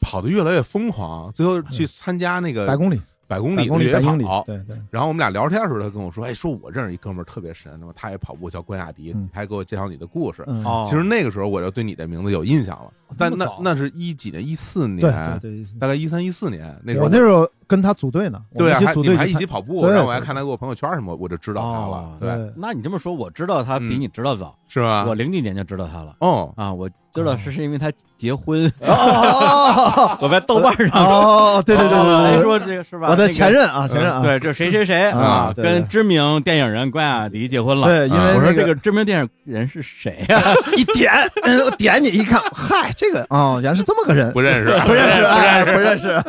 [0.00, 9.28] 跑得越来越疯狂，最后去参加那个百公里，百公里百公里，越野百英里跑，对对，然后我们俩聊天的时候，他跟我说：“哎，说我认识一哥们儿特别神，那么他也跑步，叫关雅迪，嗯。
[9.32, 10.44] 还给我介绍你的故事。
[10.46, 14.46] 嗯，哦，其实那个时候我就对你的名字有印象了，但那那是一几年？
[14.46, 25.04] 一四年，对对对，大概一三一四年那时候我那时候跟他组队呢，对啊，们一起还你们还组队去参一起跑步，然后我还看他给我朋友圈什么，我就知道他了哦，对，对那你这么说，我知道他比嗯你知道早，是吧？
[25.06, 33.08] 我零几年就知道他了哦，啊，我知道是是因为他结婚， 哦我在豆瓣上哦，对对对对还对对，说这个是吧？
[33.10, 37.86] 我的前任啊，前任啊，对，这谁谁谁啊跟知名电影人关雅迪结婚了。
[37.86, 40.40] 对，因为我说这个知名电影人是谁呀？
[40.76, 41.10] 一点，
[41.44, 46.22] 嗯，我点你一看，嗨，这个哦，原来是这么个人，不认识， 不认识，不哎认识不认识，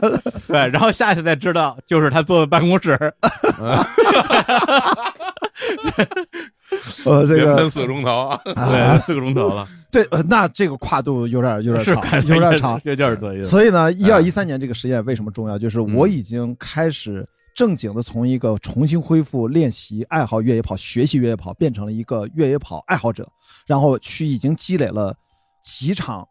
[0.47, 2.97] 对，然后下去才知道，就是他坐的办公室。
[7.05, 8.39] 呃， 这个连喷四个钟头啊！
[8.43, 12.79] 对，四个钟头了，对，呃那这个跨度有点有点长，是感觉有点长。
[12.83, 13.49] 有点多意思。
[13.49, 15.57] 所以呢，一二一三年这个实验为什么重要？
[15.57, 17.25] 就是我已经开始
[17.55, 23.27] 正经的从一个重新恢复练习爱好越野跑、学习越野跑，变成了一个越野跑爱好者，
[23.65, 25.15] 然后去已经积累了
[25.63, 26.27] 几场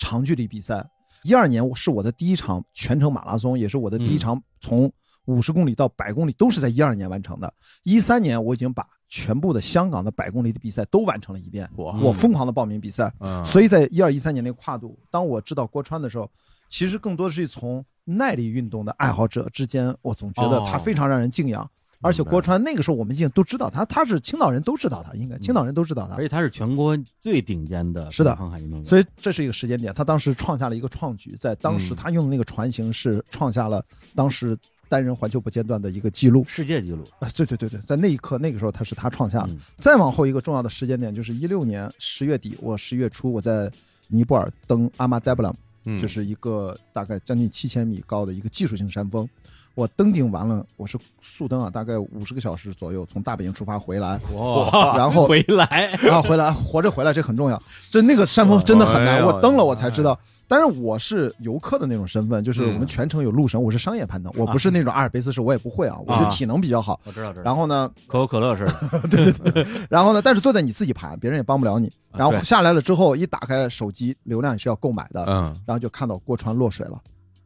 [0.00, 0.84] 长距离比赛。
[1.22, 4.90] 一二年是我的第一场全程马拉松，也是我的第一场从
[5.26, 7.52] 五十公里到百公里都是在一二年完成的。
[7.82, 13.12] 一三年我已经把全部的香港的百公里的比赛都完成了一遍，哇我疯狂的报名比赛。
[13.20, 16.28] 嗯所以在一二一三年那个跨度，当我知道郭川的时候，
[16.70, 21.70] 其实更多的是从耐力运动的爱好者之间，我总觉得他哦非常让人敬仰。
[22.02, 26.22] 而且郭川那个时候我们已经都知道他，他是青岛人，都知道他，应该青岛人都知道他而。
[26.22, 33.84] 且他是全国最顶尖的是的航海运动员，所以这是一个时间点，他当时创下了一个创举，在当时嗯他用的那个船型是创下了
[34.14, 34.56] 当时
[34.88, 36.44] 单人环球不间断的一个记录。
[36.48, 37.04] 世界纪录。
[37.18, 39.52] 啊，对对对对，在那一刻，那个时候他是他创下的。
[39.52, 43.70] 嗯再往后一个重要的时间点就是一六年十月底，我十月初我在
[44.08, 49.28] 尼泊尔登阿玛德布朗，嗯就是一个大概将近七千米高的一个技术性山峰。
[49.74, 57.62] 我登顶完了，我是速登啊，大概五十个小时左右，从大本营出发回来，哇，然后回来，然后回来活着回来，这很重要。
[57.88, 60.18] 这那个山峰真的很难，哎我登了我才知道。
[60.48, 67.00] 但是我是游客的那种身份，就是嗯我们全程有路绳，我是商业攀登，我不是那种阿尔卑斯式，我也不会啊，我就体能比较好。
[67.04, 67.44] 我知道知道。
[67.44, 68.64] 然后呢，可口可乐似
[69.08, 71.90] 的， 然后呢，但是坐在你自己盘，别人也帮不了你。
[72.12, 77.00] 然后下来了之后，一打开手机，流量也是要购买的，嗯然后就看到郭川落水了。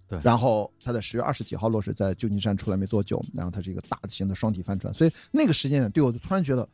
[0.08, 0.18] 对。
[0.22, 6.68] 然后他在十月二十几号落水，在旧金山出来没多久，然后他是一个大型的双体帆船，所以那个时间点对我就突然觉得，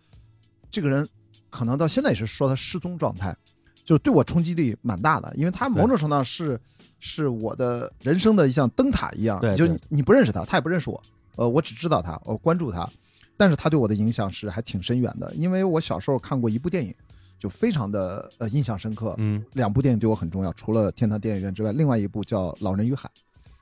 [0.71, 1.09] 这个人
[1.49, 3.37] 可能到现在也是说他失踪状态，
[3.85, 6.61] 就是对我冲击力蛮大的，因为他某种程度上是
[6.99, 11.03] 是我的人生的一项灯塔一样，就你不认识他，他也不认识我，
[11.37, 12.89] 呃，我只知道他，我关注他，
[13.37, 16.95] 但是他对我的影响是还挺深远的，因为我小时候看过一部电影，
[17.41, 19.15] 就非常的呃印象深刻。
[19.19, 23.09] 嗯两部电影对我很重要，除了《天堂电影院》之外，另外一部叫《老人与海》，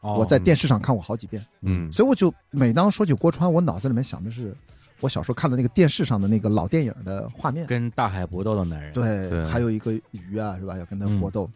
[0.01, 1.43] 哦我在电视上看过好几遍。
[1.63, 4.55] 嗯所以我就每当说起郭川，我脑子里面想的是
[5.01, 7.65] 我小时候看的那个电视上的那个老电影的画面。
[7.67, 10.77] 跟大海搏斗的男人，对，对还有一个鱼啊，是吧？
[10.77, 11.49] 要跟他嗯搏斗。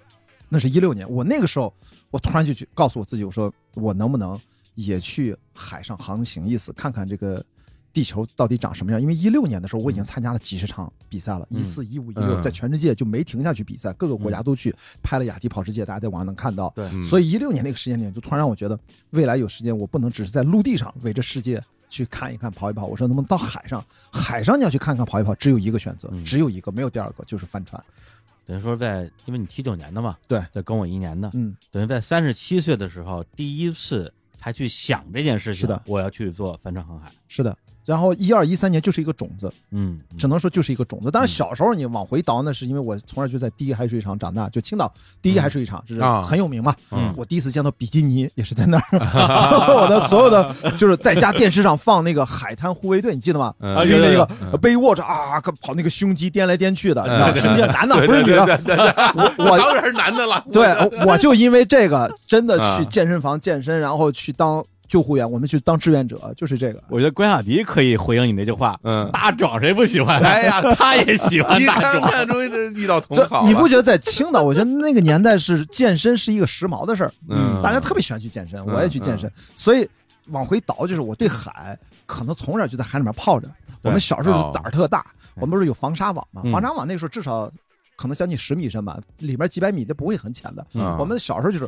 [0.49, 1.73] 那是一六年，我那个时候，
[2.11, 4.39] 我突然就去告诉我自己，我说我能不能
[4.75, 7.45] 也去海上航行一次，看看这个
[7.93, 9.01] 地球到底长什么样？
[9.01, 16.73] 因为一六年的时候，我已经参加了几十场比赛了，嗯一四、一五、一六，嗯在全世界就没停下去比赛，各个国家都去拍了雅迪跑世界，大家在网上能看到。
[16.75, 18.79] 对嗯所以一六年那个时间点，就突然让我觉得，
[19.11, 22.87] 未来有时间，我不能只是在陆地上围着世界去看一看、跑一跑。
[22.87, 23.85] 我说能不能到海上？
[24.11, 27.83] 海上你要去看看、跑一跑，只有一个选择，嗯只有一个，没有第二个，就是帆船。
[28.45, 37.57] 等于说在，因为你七九年的嘛，对，对，跟我一年的，嗯，等于在三十七岁的时候，第一次才去想这件事情，是的我要去做帆船航海，是的。
[37.85, 41.11] 然后一二一三年就是一个种子，嗯，只能说就是一个种子。
[41.11, 41.33] 当然嗯。
[41.33, 46.75] 小时候你往回倒，那是因为我从小就在第一海水场长大，就青岛第一海水厂，这是啊很有名嘛。
[46.91, 47.13] 嗯。
[47.17, 48.83] 我第一次见到比基尼也是在那儿，
[49.83, 53.53] 我的所有的就是在家电视上放那个海滩护卫队，你记得吗？
[53.61, 53.75] 嗯。
[53.77, 58.43] 啊拎着一个嗯背握着啊，跑那个胸肌颠来颠去的，你知道男的不是女的，
[59.17, 60.45] 我我当然是男的了。
[60.53, 60.69] 对，
[61.07, 66.85] 我就因为这个真的去啊健身房健身，然后去当救护员，我们去当志愿者，就是这个。
[66.89, 70.21] 我觉得关雅迪可以回应你那句话，嗯大壮谁不喜欢？
[70.21, 74.43] 哎呀， 他也喜欢一大壮，看看出这遇到同好，你不觉得在青岛？
[74.43, 79.89] 我觉得那个年代是健身是一个时髦的事儿，嗯大家特别喜欢去健身，嗯我也去健身，所以
[80.27, 81.75] 往回倒就是我对海
[82.05, 83.49] 可能从小就在海里面泡着。
[83.81, 85.03] 我们小时候就胆儿特大，
[85.37, 86.43] 我们不是有防沙网嘛？
[86.45, 87.51] 嗯防沙网那时候至少
[87.97, 90.67] 可能将近十米深吧，里边几百米都不会很浅的。
[90.75, 91.67] 嗯我们小时候就是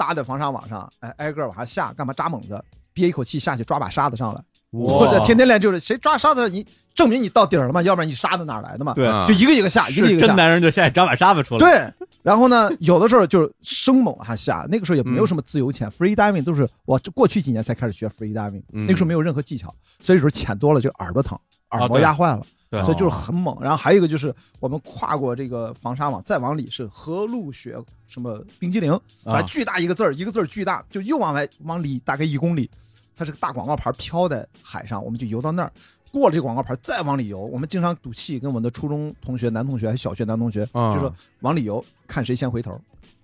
[0.00, 2.58] 搭在防沙网上，哎，挨个往下下，干嘛扎猛子，
[2.94, 8.94] 憋一口气下去抓把沙子上来，或者天天练就是谁抓沙子，你证明你到底儿了嘛，要不然你沙子哪来的嘛？
[8.94, 10.20] 对啊就一个一个下，一个一个下。
[10.20, 11.60] 是真男人就下去找把沙子出来，
[11.98, 21.38] 对，然后呢，有的时候就是生猛还下，那个时候也没有什么自由潜、f r e e diving 都是我过去几年才开始学 free diving，、嗯那个时候没有任何技巧，所以有时候潜多了就耳朵疼，
[21.72, 23.56] 耳膜压坏了，对所以就是很猛。
[23.60, 32.70] 然后还有一个就是我们跨过这个防沙网，再往里是河路雪什么冰激凌，反正巨大一个字儿，一个字儿巨大，就又往外往里大概一公里，
[33.16, 35.72] 它是个大广告牌飘在海上，我们就游到那儿。
[36.12, 42.76] 过了这广告牌，再往里游，我们经常赌气，跟我们的初中同学、男同学还小学男同学，啊就说往里游，看谁先回头，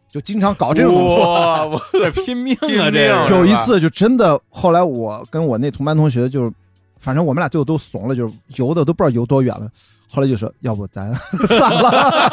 [0.09, 1.35] 就经常搞这种动作。
[1.35, 3.29] 哇， 我这拼命啊！
[3.29, 6.53] 这有一次就真的，后来我跟我那同班同学就是，
[6.99, 9.71] 反正我们俩最后都怂了，就是游的都不知道游多远了。
[10.09, 11.13] 后来就说，要不咱
[11.49, 12.31] 散了，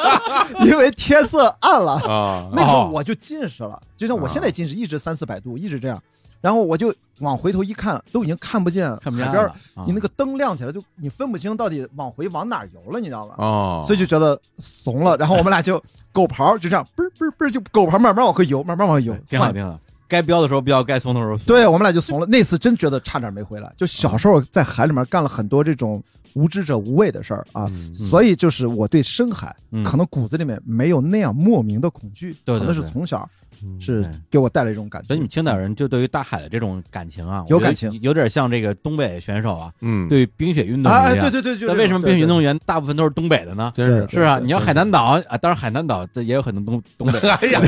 [0.63, 1.93] 因为天色暗了。
[2.07, 6.01] 啊，那时候我就近视了，就像我现在近视，一直三四百度，一直这样。
[6.39, 9.51] 然后我就往回头一看，都已经看不见海边
[9.85, 13.35] 你那个灯亮起来，就你分不清到底往回往哪游了，你知道吧？
[13.37, 15.17] 哦，所以就觉得怂了。
[15.17, 19.79] 然后我们俩就狗刨就这样，嘣嘣嘣，就狗刨慢慢往回游，慢慢往回游，换挺好挺好。
[20.13, 21.47] 该飙的时候飙，该怂的时候松。
[21.47, 22.27] 对我们俩就怂了。
[22.27, 23.73] 那次真觉得差点没回来。
[23.75, 26.01] 就小时候在海里面干了很多这种
[26.33, 33.42] 无知者无畏的事儿啊，嗯所以就是我对深海嗯可能骨子里面没有那样莫名的恐惧，对对可能是从小嗯
[33.79, 35.07] 是给我带来一种感觉。
[35.07, 37.91] 所以你们青岛人就对于大海的这种感情啊，有感情。
[38.01, 41.41] 有点像这个东北选手啊，嗯，对冰雪运动哎，一样对。
[41.41, 43.71] 对对，那为什么冰雪运动员大部分都是东北的呢？
[43.75, 44.21] 真是对是。
[44.21, 47.61] 啊，你要海南岛啊，当然海南岛这也有很多东东北，哎呀，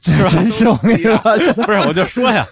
[0.00, 2.44] 这真是我跟你说，现在不是我就说呀，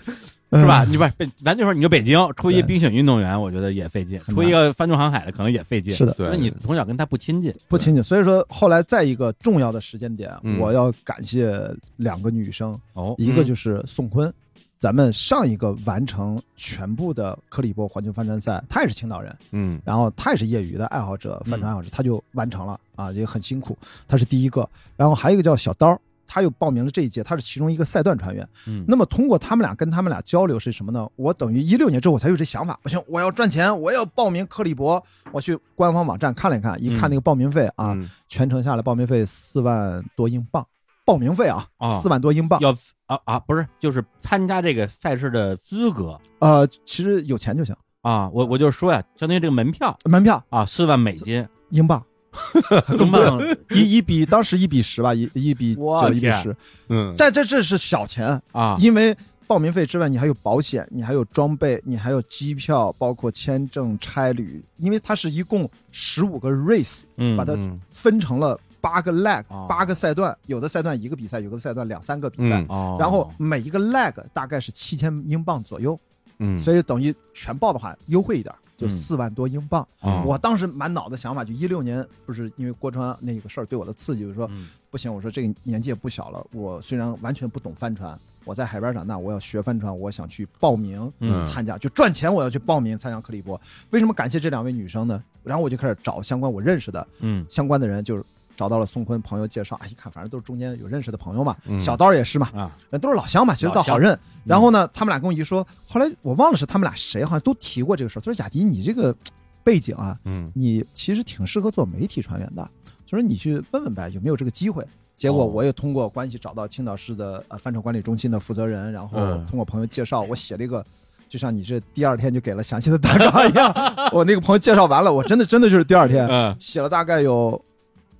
[0.54, 0.84] 是吧？
[0.84, 1.12] 你不是
[1.42, 5.94] 咱就说你就北京出一冰雪运动员，我觉得也费劲；出一个帆船航海的可能也费劲。
[5.94, 7.54] 是的对因为你从小跟他不亲近。
[7.68, 8.02] 不亲近。
[8.02, 11.58] 所以说后来在一个重要的时间点，嗯我要感谢
[11.96, 14.32] 两个女生，哦，一个就是宋坤。
[14.76, 24.68] 咱们上一个完成全部的克里波环球帆船赛，他也是青岛人，嗯然后他也是业余的爱好者，帆船爱好者，他就完成了啊，也很辛苦，他是第一个。
[24.94, 25.98] 然后还有一个叫小刀，
[26.34, 28.44] 他又报名了这一届，他是其中一个赛段船员。
[28.66, 31.08] 嗯，那么通过他们俩跟他们俩交流是什么呢？
[31.14, 35.00] 我等于一六年之后我才有这想法，不行，我要赚钱，我要报名克里伯。
[35.30, 40.66] 我去官方网站看了一看，一看那个报名费啊，嗯全程下来报名费四万多英镑，
[41.04, 42.60] 报名费啊啊，四万多英镑。
[42.60, 42.72] 要
[43.06, 47.72] 啊啊，不是，就是参加这个赛事的资格呃，其实有钱就行，
[48.02, 48.28] 啊。
[48.30, 52.04] 我我就说呀，相当于这个门票门票啊，四万美金，英镑，
[52.96, 53.56] 更慢了。
[53.70, 56.54] 一一比当时一比十吧，一一比我九一比十，
[56.88, 58.76] 嗯，这这这是小钱，啊！
[58.80, 59.16] 因为
[59.46, 67.80] 报名费之外，你还有保险，你还有装备，你还有机票，包括签证、差旅，因为它是一共十五个 race，嗯，把它嗯。
[67.92, 75.98] 分成了八个 leg，哦八个赛段，有的赛段一个比赛，有的赛段两三个比赛嗯，哦，然后每一个 leg 大概是七千英镑左右，
[76.38, 79.86] 嗯，所以等于全报的话优惠一点，就嗯四万多英镑。
[80.00, 93.60] 啊我当时满脑子想法就一六年，不是因为郭川那个事儿对我的刺激，就是说嗯不行，我说这个年纪也不小了，我虽然完全不懂帆船，我在海边长大，我要学帆船，我想去报名嗯参加，就赚钱我要去报名参加克利伯。
[93.90, 95.22] 为什么感谢这两位女生呢？
[95.42, 98.24] 然后我就开始找相关我认识的嗯相关的人，就是
[98.56, 104.18] 找到了宋坤朋友介绍，啊，一看反正都是中间有认识的朋友嘛，嗯小刀也是嘛，都是老乡嘛，其实倒好认。
[104.44, 108.22] 然后呢，他们俩跟我一说，后来我忘了是他们俩谁，好像都提过这个事儿。
[108.22, 109.14] 他说雅迪，你这个
[109.62, 112.62] 背景啊，嗯你其实挺适合做媒体船员的，
[113.04, 114.86] 就说你去问问呗，有没有这个机会。
[115.16, 120.84] 结果哦我也通过关系找到青岛市的呃帆船管理中心的负责人，然后嗯通过朋友介绍，我写了一个，
[121.28, 123.72] 就像你这第二天就给了详细的大纲一样。
[124.12, 127.60] 我那个朋友介绍完了，我真的真的就是第二天嗯，写了大概有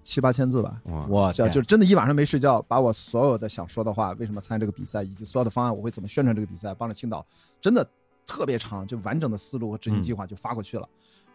[0.05, 0.81] 七八千字吧。
[1.09, 7.27] 哇就我天就真的一晚上没睡觉，把我所有的想说的话，为什么参加这个比赛，以及所有的方案，我会怎么宣传这个比赛，帮着青岛，
[7.61, 7.85] 真的
[8.25, 10.89] 特别长，就完整的思路和执行计划就发过去了。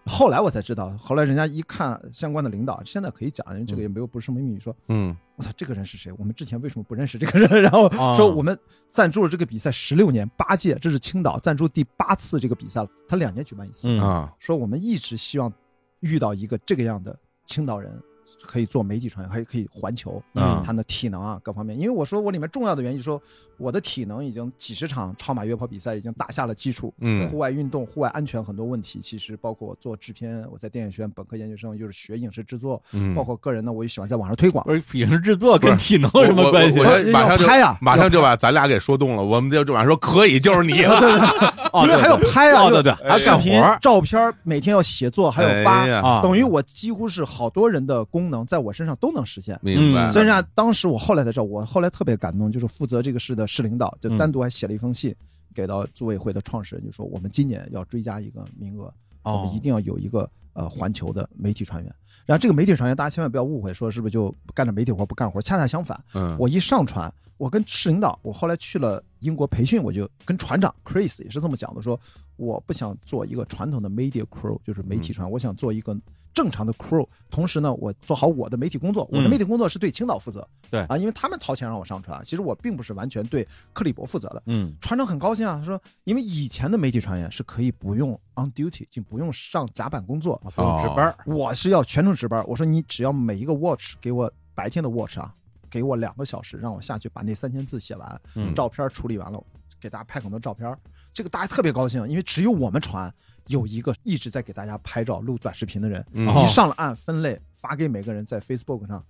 [0.05, 6.11] 后来我才知道，后来人家一看相关的领导，现在可以讲，因为这个也没有不是什么秘密，说嗯我操，这个人是谁？
[6.17, 7.61] 我们之前为什么不认识这个人？
[7.61, 8.57] 然后啊说我们
[8.88, 13.89] 赞助了这个比赛十六年八届，这是青岛赞助第八次这个比赛了，他两年举办一次。
[13.89, 15.51] 嗯啊说我们一直希望
[15.99, 17.15] 遇到一个这个样的
[17.45, 18.01] 青岛人，
[18.45, 21.77] 可以做媒体传员，还可以环球，嗯他的体能啊各方面。
[21.77, 23.21] 因为我说我里面重要的原因，说
[23.57, 26.93] 我的体能已经几十场超马约跑比赛已经打下了基础。
[26.99, 34.65] 嗯户外运动、户外安全很多问题，其实包括我做制片，我在电影学院本科研究生，又是学影视制作，嗯，包括个人呢，我也喜欢在网上推广。
[34.65, 36.80] 不是影视制作跟体能有什么关系
[37.11, 40.99] 马上就拍啊马上就把咱俩给说动了，我们就就马上说可以，就是你了。
[41.71, 45.86] 哦因为还要拍啊，哦对对，还要视频干活、照片，每天要写作，还有发
[46.19, 49.57] 等于我几乎是好多人的功能在我身上都能实现。
[49.61, 50.07] 明白。
[50.07, 55.15] 嗯虽然当时我后来才知道，我后来特别感动，就是负责这个事的市领导就单独还写了一封信
[55.53, 58.93] 给到组委会的创始人，就说我们今年要追加一个名额，
[59.24, 61.93] 我哦们一定要有一个呃环球的媒体船员。
[62.26, 65.41] 然后这个媒体船员大家千万不要误会，说是不是就干着媒体活不干活？
[65.41, 71.99] 恰恰相反，嗯，我一上船，我跟市领导，我后来去了英国培训，我就跟船长 Chris 也是这么讲的，说
[72.36, 75.97] 我不想做一个传统的 media crew，就是媒体船，我想做一个
[76.34, 77.07] 正常的 crew。
[77.30, 84.43] 同时呢，我做好我的媒体工作，我的嗯媒体工作是对青岛负责，对啊，因为他们掏钱让我上船，其实我并不是完全对克里伯负责的。
[84.47, 92.43] 嗯船长很高兴啊，他说，因为以前的媒体船员是可以不用 on duty，就不用上甲板工作，不用值班我是要全程值班。
[92.47, 95.34] 我说你只要每一个 watch 给我白天的 watch 啊，
[95.69, 99.43] 给我两个小时，让我下去把那三千字写完，嗯照片处理完了，
[99.80, 100.75] 给大家拍很多照片。
[101.11, 103.13] 这个大家特别高兴，因为只有我们船
[103.50, 109.04] 有一个一直在给大家拍照、录短视频的人，嗯哦一上了岸分类发给每个人，在 Facebook 上。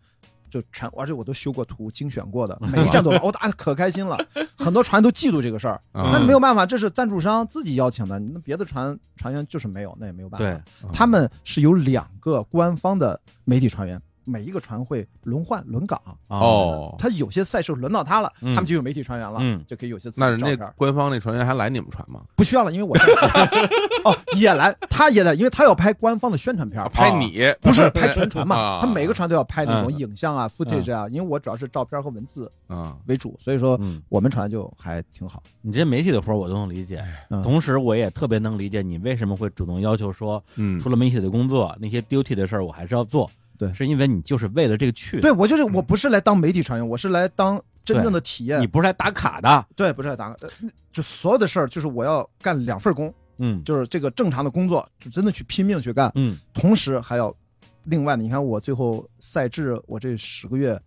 [0.49, 4.17] 就全，而且我都修过图、精选过的， 每一站都，我大家可开心了。
[4.57, 10.47] 很多船都嫉妒这个事儿，嗯那没有办法，这是赞助商自己邀请的，那别的船船员就是没有，那也没有办法。
[10.47, 20.73] 对，他们是有两个官方的媒体船员，每一个船会轮换轮岗，哦，他有些赛事轮到他了，嗯他们就有媒体船员了，嗯就可以有些自己那人家。
[20.77, 22.21] 官方那船员还来你们船吗？
[22.35, 22.95] 不需要了，因为我
[24.05, 35.41] 哦也来，他也来，因为他要拍官方的宣传片拍你不是拍全船嘛，啊他每个船都要拍那种嗯影像啊、footage 啊，因为我主要是照片和文字啊，为主，所以说嗯，我们船就还挺好。
[35.61, 43.29] 你这媒体的活我都能理解，嗯同时我也特别能理解你为什么会主动要求说，嗯除了媒体的工作，那些 duty 的事儿我还是要做。
[43.59, 43.71] 对。
[43.75, 48.59] 是因为你就是为了这个去的，对我就是我不是来当媒体传员，我是来当真正的体验。
[48.59, 48.65] 你。
[48.65, 49.67] 不是来打卡的。
[49.75, 50.47] 对，不是来打，卡。
[50.91, 53.63] 就所有的事儿就是我要干两份工，嗯。
[53.63, 56.39] 就是这个正常的工作，就真的去拼命去干，嗯。
[56.53, 57.35] 同时还要
[57.83, 60.79] 另外的，你看我最后赛制，我这十个月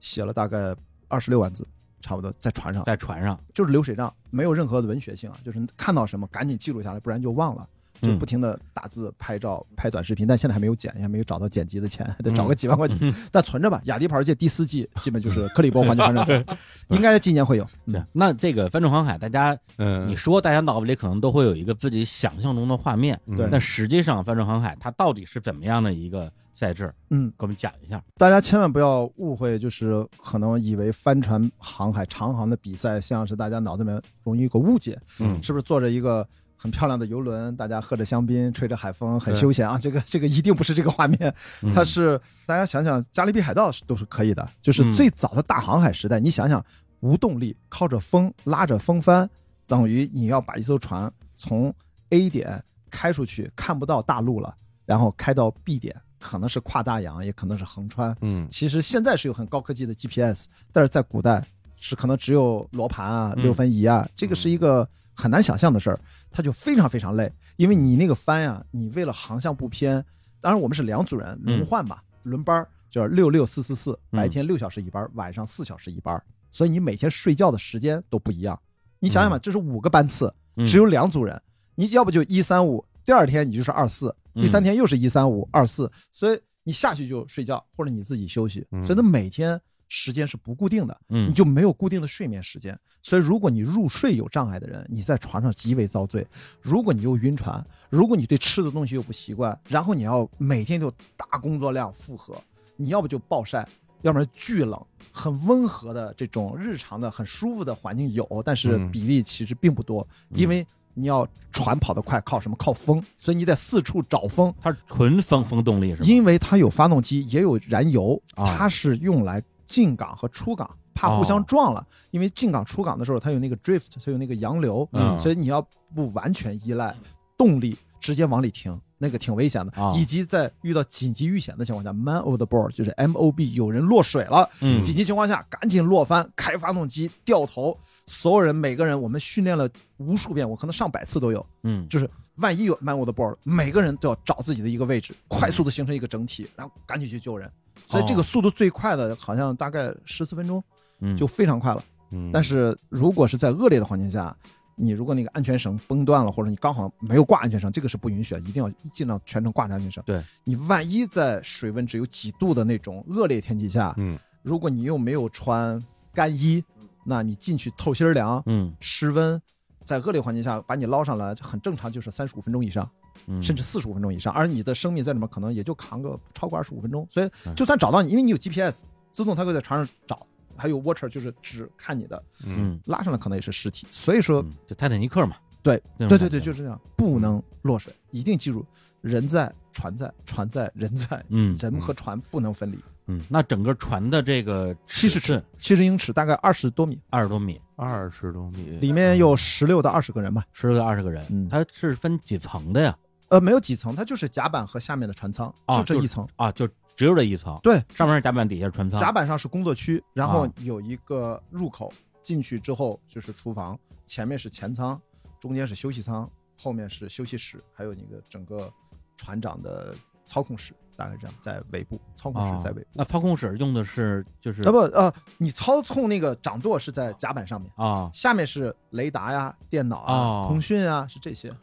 [0.00, 0.74] 写了大概
[1.08, 1.66] 二十六万字，
[2.00, 7.68] 差不多在船上，在船上，就是流水账，没有任何的文学性啊，就是看到什么赶紧记录下来，不然就忘了。
[8.00, 8.18] 就嗯。
[8.18, 13.80] 不停的打字、拍照、拍短视频，但现在还没有剪，还没有找到剪辑的钱，还 得找个几万块钱，但存着吧。
[13.84, 16.44] 雅迪牌界第四季基本就是克里伯环球帆船赛，
[16.88, 17.66] 应该今年会有。
[17.86, 26.92] 对，那这个帆船航海，大家嗯，你说大家脑子里可能都会有一个自己想象中的画面，对但实际上帆船航海它到底是怎么样的一个赛制？
[27.10, 28.02] 嗯，给我们讲一下。
[28.16, 35.40] 大家千万不要误会，就是可能以为帆船航海长航的比赛，像是大家脑子里面容易有个误解，嗯。
[35.42, 36.26] 是不是坐着一个
[36.60, 39.78] 很漂亮的游轮，大家喝着香槟，吹着海风，很休闲啊？
[39.78, 41.32] 这个这个一定不是这个画面，
[41.62, 46.62] 嗯 它是大家想想，加勒比海盗是都是可以的，就是嗯最早的大航海时代，你想想
[47.00, 49.30] 无动力，靠着风拉着风帆，
[49.68, 51.72] 等于你要把一艘船从
[52.10, 54.52] A 点开出去，看不到大陆了，
[54.84, 58.16] 然后开到 B 点，可能是跨大洋，也可能是横穿。
[58.22, 61.46] 嗯其实现在是有很高科技的 GPS，但是在古代
[61.76, 64.88] 是可能只有罗盘啊、嗯六分仪啊，这个是一个
[65.20, 66.00] 很难想象的事儿，
[66.30, 70.02] 他就非常非常累，因为你那个帆呀，你为了航向不偏，
[70.40, 78.58] 当然我们是两组人轮换吧，轮班儿就是六六四四四，嗯白天六小时一班儿，晚上四小时一班儿，所以你每天睡觉的时间都不一样。
[79.00, 80.64] 你想想吧，这是五个班次，嗯。
[80.64, 81.42] 只有两组人，
[81.74, 84.42] 你要不就一三五，第二天你就是二四，嗯。
[84.42, 88.80] 第三天又是一三五二四，所以你下去就睡觉或者你自己休息，嗯。
[88.84, 92.78] 所以他每天时间是不固定的，嗯你就没有固定的睡眠时间。
[93.02, 96.22] 所以如果你入睡有障碍的人，你在床上极为遭罪；
[96.60, 102.40] 如果你又晕船，如果你对吃的东西又不习惯，然后你要每天就大工作量负荷，
[102.76, 103.66] 你要不就暴晒，
[104.02, 104.80] 要不然巨冷。
[105.10, 110.64] 很温和的这种日常的很舒服的环境有，但是嗯比例其实并不多，因为
[110.94, 112.56] 你要船跑得快，靠什么？
[112.56, 114.54] 靠风，所以你得四处找风。
[114.60, 116.08] 它是纯风风动力是吗？
[116.08, 121.86] 因为它有发动机，也有燃油，啊它是用来进港和出港，怕互相撞了。
[122.10, 125.60] 因为进港出港的时候，它有那个 drift，它有那个洋流，嗯所以你要
[125.94, 126.96] 不完全依赖
[127.36, 129.72] 动力，直接往里停，那个挺危险的。
[129.80, 141.44] 啊以及在遇到紧急遇险的情况下，man overboard 就是 M O B，有人落水了，嗯紧急情况下赶紧落翻，开发动机，掉头，所有人每个人我们训练了无数遍，我可能上百次都有。
[141.62, 147.50] 嗯就是万一有 man overboard，每个人都要找自己的一个位置，快速的形成一个整体，然后赶紧去救人。
[147.88, 150.62] 所以这个速度最快的，好像大概十四分钟
[151.00, 151.16] 嗯。
[151.16, 151.82] 就非常快了。
[152.10, 152.30] 嗯。
[152.32, 154.36] 但是如果是在恶劣的环境下，
[154.76, 160.02] 你如果那个安全绳崩断了，或者你刚好没有挂安全绳，这个是不允许的，一定要尽量全程挂着安全绳。
[160.06, 160.22] 对。
[160.44, 164.18] 你万一在水温只有几度的那种恶劣天气下，嗯。
[164.42, 165.82] 如果你又没有穿
[166.12, 166.62] 干衣，
[167.04, 168.72] 那你进去透心儿凉，嗯。
[168.80, 169.40] 失温，
[169.84, 173.07] 在恶劣环境下把你捞上来，很正常，就是三十五分钟以上，嗯，
[173.42, 177.06] 甚至四十五分钟以上，而你的生命在里面可能也就扛个不超过二十五分钟。
[177.10, 177.54] 所以嗯。
[177.54, 182.54] 就算找到你，因为你有 GPS，自动它会在船上找，还有 watcher 就是只看你的，嗯。
[182.58, 183.86] 嗯拉上来可能也是尸体。
[183.90, 188.64] 所以说，嗯就泰坦尼克嘛，对对对对，就是这样，不能落水，一定记住，
[189.00, 191.56] 人在船在，船在人在，嗯。
[191.56, 192.78] 人和船不能分离。
[193.10, 200.44] 嗯，那整个船的这个七十尺，七十英尺，大概二十多米，二十多米，二十多米，里面有十六到二十个人吧。
[200.52, 201.48] 十六到二十个人，嗯。
[201.48, 202.94] 它是分几层的呀？
[203.28, 206.26] 呃，没有几层，它就是甲板和下面的船舱，啊就就这一层。
[206.36, 208.98] 啊，就只有这一层，对，上面是甲板，底下是船舱。
[208.98, 215.00] 甲板上是工作区，然后啊有一个入口，进去之后就是厨房，前面是前舱，
[215.38, 216.28] 中间是休息舱，
[216.62, 218.72] 后面是休息室，还有那个整个
[219.16, 219.94] 船长的
[220.26, 222.88] 操控室，大概这样，在尾部，操控啊室在尾部。
[222.94, 231.54] 那操控室用的是就是啊不呃，你操控那个掌舵是在甲板上面，啊下面是雷达呀、电脑啊、哦通讯啊，是这些，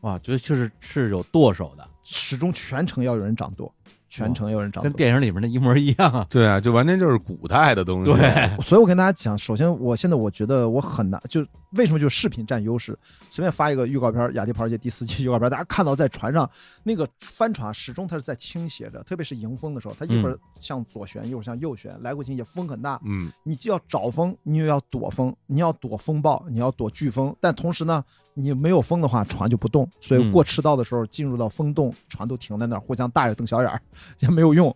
[0.00, 3.72] 哇，就确实是有舵手的，始终全程要有人掌舵，
[4.08, 4.88] 全程要有人掌舵。
[4.88, 6.26] 跟电影里面的一模一样啊。
[6.30, 8.12] 对啊，就完全就是古代的东西。
[8.12, 12.98] 对，所以我跟大家讲，首先我现在我觉得我很难，就为什么就是视频占优势？
[13.28, 16.48] 随便发一个预告片，《雅迪跑界》第四季预告片，大家看到在船上
[16.82, 28.02] 那个帆船始终它是在倾斜着，特别是迎风的时候，它一会儿向左旋，一会儿向右旋，来回倾斜，风很大，嗯你就要找风，你又要躲风，你要躲风暴，你要躲飓风，但同时呢，
[28.38, 29.88] 你没有风的话，船就不动。
[30.00, 33.80] 所以嗯过赤道的时候，进入到风洞，船都停在那儿，互相大眼瞪小眼儿，
[34.20, 34.74] 也没有用。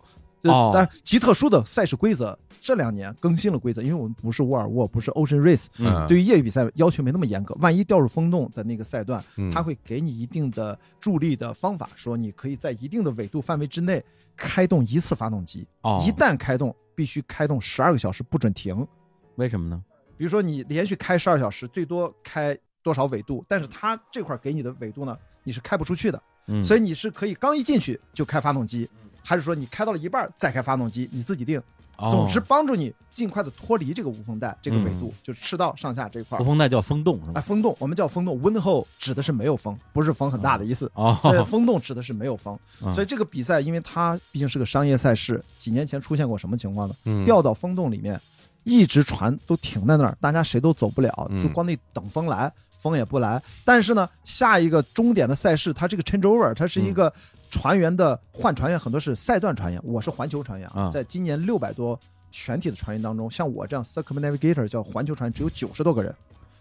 [0.73, 7.55] 但极特殊的赛事规则，这两年更新了规则，因为我们不是沃尔沃，不是 Ocean Race，嗯对于业余比赛要求没那么严格。
[7.61, 14.03] 万一掉入风洞的那个赛段，嗯它会给你一定的助力的方法，说你可以在一定的纬度范围之内
[14.37, 18.85] 开动一次发动机，哦，一旦开动，必须开动十二个小时，不准停。
[19.37, 19.81] 为什么呢？
[20.17, 23.45] 比如说你连续开十二小时，最多开多少纬度？
[23.49, 28.89] 但是它这块给你的纬度呢，你是开不出去的，嗯，所以你是可以刚一进去就开发动机，
[29.24, 31.59] 还是说你开到了一半再开发动机，你自己定。
[31.99, 36.43] 哦总之帮助你尽快的脱离这个无风带这个纬度嗯，就是赤道上下这块无。
[36.43, 37.41] 风带叫风洞是？
[37.43, 40.91] 风洞我们叫风洞，wind hole 指的是没有风，不是风很大的意思。
[40.95, 46.95] 哦，所以 风洞指的是没有风，嗯所以这个比赛，因为它毕竟是个商业赛事，几年前出现过什么情况呢？
[47.05, 48.20] 嗯掉到风洞里面，
[48.64, 52.53] 一直船都停在那儿，大家谁都走不了，嗯就光那等风来，
[52.83, 53.41] 风也不来。
[53.64, 57.12] 但是呢，下一个终点的赛事，它这个 changeover，它是一个
[57.49, 61.99] 船员的换船员，很多是赛段船员，我是环球船员啊在今年六百多
[62.30, 66.12] 全体的船员当中，像我这样 circumnavigator 叫环球船只有九十多个人，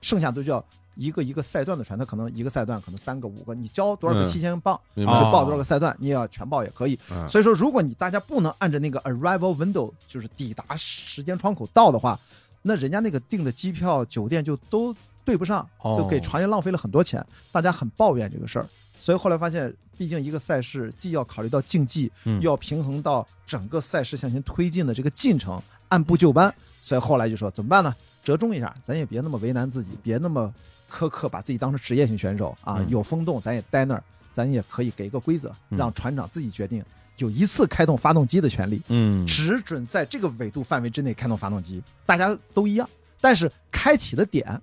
[0.01, 0.63] 剩下都叫。
[0.95, 6.99] 一个一个赛段的船，它可能一个赛段可能三个五个，你交多少个嗯七千磅，明白你就报多少个赛段，你也要全报也可以。
[7.09, 12.19] 嗯所以说，如果你大家不能按着那个 arrival window，就是抵达时间窗口到的话，
[12.61, 14.93] 那人家那个订的机票、酒店就都
[15.24, 18.67] 对不上，哦就给船员浪费了很多钱，大家很抱怨这个事儿。
[18.97, 26.53] 所以后来发现，毕竟一个赛事既要考虑到竞技，嗯又要平衡到整个赛事向前推进的这个进程，按部就班。
[26.80, 27.95] 所以后来就说怎么办呢？
[28.24, 30.53] 折中一下，咱也别那么为难自己，别那么
[30.89, 36.84] 苛刻，把自己当成职业性选手啊，嗯有风洞咱也待那儿，咱也可以给一个规则，嗯让船长自己决定
[37.17, 42.88] 有一次开动发动机的权利，嗯只准在这个纬度范围之内开动发动机，大家都一样。
[43.19, 44.59] 但是开启的点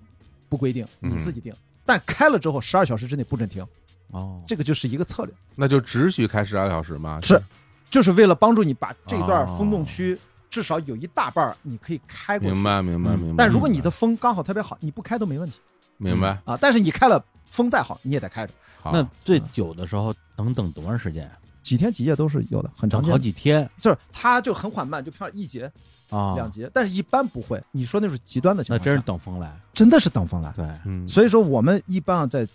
[0.49, 1.53] 不规定，嗯你自己定。
[1.85, 3.65] 但开了之后，十二小时之内不准停，
[4.09, 7.19] 哦，这个就是一个策略，那就只许开十二小时吗？
[7.21, 7.41] 是
[7.89, 10.19] 就是为了帮助你把这段哦风洞区
[10.49, 12.53] 至少有一大半儿你可以开过去。
[12.53, 13.35] 明白，明白，嗯明白。
[13.37, 15.59] 但如果你的风刚好特别好，你不开都没问题
[15.97, 16.57] 明白，啊。
[16.59, 18.53] 但是你开了，风再好你也得开着，
[18.85, 21.29] 那最久的时候能等多长时间？
[21.63, 23.17] 几天几夜都是有的，很长好。
[23.17, 25.71] 几天就是它就很缓慢，就飘一节、
[26.09, 27.61] 啊，两节，但是一般不会。
[27.71, 29.55] 你说那是极端的情况，那真是等风来。
[29.73, 30.51] 真的是等风来。
[30.53, 32.47] 对，嗯，所以说我们一般啊在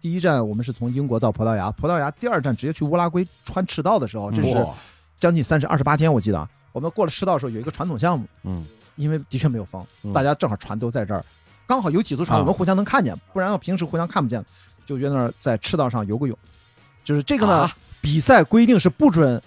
[0.00, 4.66] 第一站我们是从英国到葡萄牙，葡萄牙第二站直接去乌拉圭穿赤道的时候，这是
[5.18, 6.48] 将近三十二十八天，我记得啊。
[6.72, 8.64] 我们过了赤道的时候有一个传统项目，嗯
[8.96, 11.24] 因为的确没有风，嗯大家正好船都在这儿，
[11.66, 14.44] 刚好有几艘船啊我们互相能看见，不然要平时互相看不见，
[14.84, 16.36] 就约那儿在赤道上游个泳。
[17.02, 19.40] 就是这个呢，啊比赛规定是不准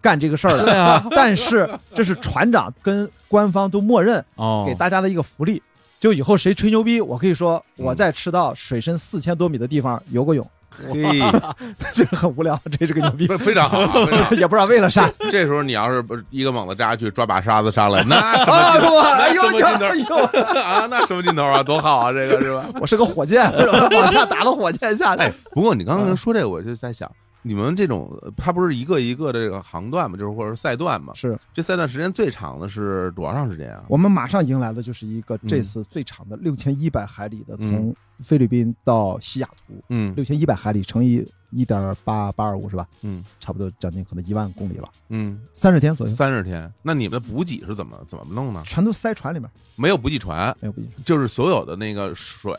[0.00, 5.62] 干这个事儿的，啊，但是这是船长跟官方都默认哦，给大家的一个福利。
[5.98, 11.20] 就以后谁吹牛逼，我可以说嗯我在赤道水深四千多米的地方游过泳，嘿，
[11.92, 14.00] 这个很无聊，这是个牛逼，非 非常好。
[14.32, 15.06] 也不知道为了啥。
[15.30, 18.94] 这时候你要是不是一个猛子扎下去，抓把沙子上来，那什么啊劲头？
[18.94, 20.16] 我哎呦那什么劲头！
[20.58, 20.86] 啊？
[20.88, 21.62] 那什么劲头啊？
[21.62, 22.10] 多好啊！
[22.10, 22.64] 这个是吧？
[22.80, 23.44] 我是个火箭，
[23.92, 25.22] 往下打个火箭下去。
[25.22, 27.10] 哎，不过你刚刚说这个，我就在想，
[27.42, 31.14] 你们这种它不是一个一个的这个航段嘛，就是或者是赛段嘛？
[31.14, 33.82] 是这赛段时间最长的是多长时间啊？
[33.88, 42.86] 我们马上迎来的就是一个嗯这次最长的六千一百海里的，嗯从菲律宾到西雅图，嗯六千一百海里乘以一点八八二五是吧？
[43.02, 46.72] 嗯差不多将近可能一万公里了，嗯，三十天左右，三十天。
[46.82, 48.62] 那你们的补给是怎么怎么弄呢？
[48.64, 50.88] 全都塞船里面，没有补给船，没有补给。
[51.04, 52.52] 就是所有的那个水、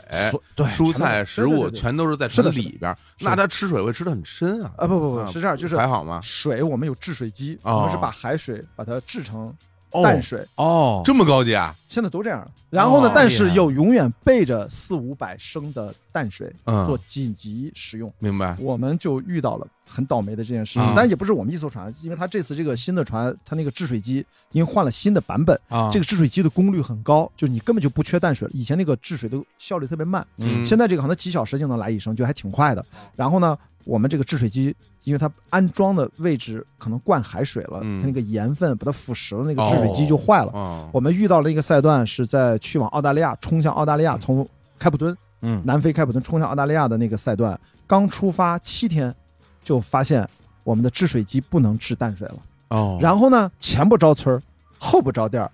[0.58, 4.72] 蔬菜、食物全都是在船里边那他吃水会吃的很深啊？
[4.78, 6.20] 啊不不啊不是这样，就是还好吗？
[6.22, 9.56] 水我们有制水机，哦我们是把海水把它制成哦
[9.92, 11.76] 淡水，哦，这么高级啊？
[11.88, 12.52] 现在都这样了。
[12.70, 18.12] 然后呢哦，但是厉害有永远备着四五百升的淡水嗯做紧急使用。
[18.20, 18.56] 明白。
[18.60, 28.52] 我们就遇到了很倒霉的这件事情嗯，但也不是我们一艘船，因为它这次这个新的船，它那个制水机因为换了新的版本，啊，这个制水机的功率很高，就是你根本就不缺淡水了。
[28.54, 32.86] 以前那个制水的效率特别慢，嗯现在这个可能几小时就能来一升，就还挺快的。
[33.18, 38.00] 然后呢，我们这个制水机，因为它安装的位置可能灌海水了，嗯。
[38.00, 40.52] 它那个盐分把它腐蚀了，那个制水机就坏了。
[40.54, 45.62] 哦，我们遇到了一个赛段是在去往澳大利亚，冲向澳大利亚，从开普敦嗯。
[45.66, 49.14] 南非开普敦冲向澳大利亚的那个赛段，刚出发七天，
[49.64, 50.28] 就发现
[50.64, 52.38] 我们的制水机不能制淡水了。
[52.70, 54.42] 哦，然后呢，前不着村
[54.78, 55.50] 后不着店，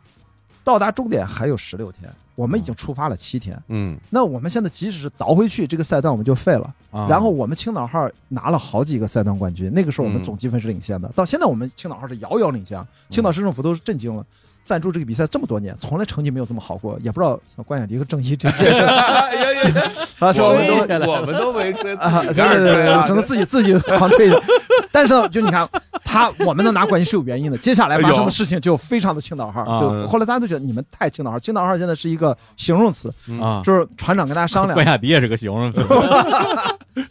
[0.64, 3.60] 到达终点还有十六天，我们已经出发了七天。
[3.70, 6.72] 嗯那我们现在即使是倒回去，这个赛段我们就废了。
[6.92, 11.12] 啊然后我们青岛号拿了好几个赛段冠军，那个时候我们嗯总积分是领先的。
[11.16, 12.80] 到现在我们青岛号是遥遥领先，
[13.10, 14.24] 青岛市政府都是震惊了。
[14.68, 19.92] 赞助这个比赛这么多年，从来成绩没有这么好过，也不知道像关雅迪和郑一这届 是哎呀呀呀！
[20.20, 20.42] 啊，是？
[20.42, 20.68] 我我们
[21.00, 24.44] 都我们都没吹 啊，对对对只能自己自己狂吹着。
[24.92, 25.66] 但是呢，就你看
[26.04, 27.58] 他，我们能拿冠军是有原因的。
[27.58, 35.82] 接下来发生的事情就非常的青岛号，啊就后来大家都觉得你们太青岛号，青岛号现在是一个形容词，啊，就是船长跟大家商量关，雅迪也是个形容词，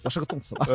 [0.02, 0.66] 我是个动词吧，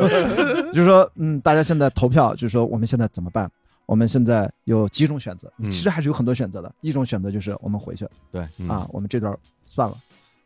[0.72, 3.48] 就是说，嗯，大家现在投票，就是说我们现在怎么办？
[3.92, 6.74] 我们现在有几种选择，嗯其实还是有很多选择的。
[6.80, 9.36] 一种选择就是我们回去对，嗯啊，我们这段
[9.66, 9.94] 算了。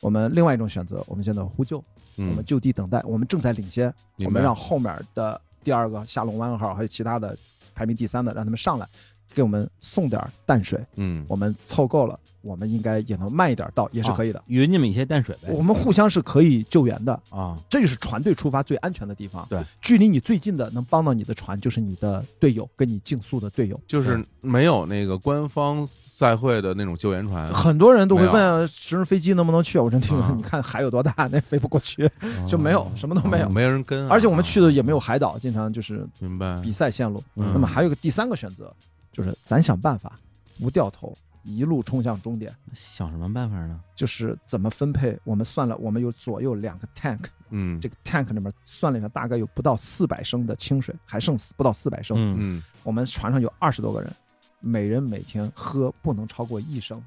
[0.01, 1.78] 我们另外一种选择，我们现在呼救，
[2.16, 3.94] 嗯我们就地等待，我们正在领先，
[4.24, 7.38] 我们让后面的第二个下龙湾号还有其他的
[7.72, 8.88] 排名第三的，让他们上来，
[9.37, 11.22] 给我们送点淡水，嗯。
[11.28, 14.43] 我们凑够了，我们应该也能慢一点到，也是可以的。
[14.47, 15.53] 匀你们一些淡水呗。
[15.53, 19.47] 我们互相是可以救援的，啊，这就是船队出发最安全的地方。
[19.51, 23.78] 对，距离你最近的能帮到你的船，就是你的队友，跟你竞速的队友。
[23.87, 30.32] 就是没有那个官方赛会的那种救援船，很多人都会问直升飞机能不能去，我真听啊。
[30.34, 32.09] 你看海有多大，那飞不过去，
[32.47, 33.49] 就没有，什么都没有。
[33.51, 36.59] 没人跟啊，而且我们去的也没有海岛，经常就是明白。
[36.62, 37.22] 比赛线路。
[37.34, 37.51] 嗯。
[37.53, 38.72] 那么还有个第三个选择，
[39.16, 40.20] 就是咱想办法
[40.60, 42.54] 不掉头，一路冲向终点。
[42.74, 43.80] 想什么办法呢？
[43.94, 45.18] 就是怎么分配？
[45.24, 52.14] 我们算了，我们有左右两个 tank，嗯这个 tank 里面算了一下，大概有不到四百升的清水，还剩不到四百升。
[52.18, 54.14] 嗯嗯我们船上有二十多个人，
[54.60, 57.02] 每人每天喝不能超过一升，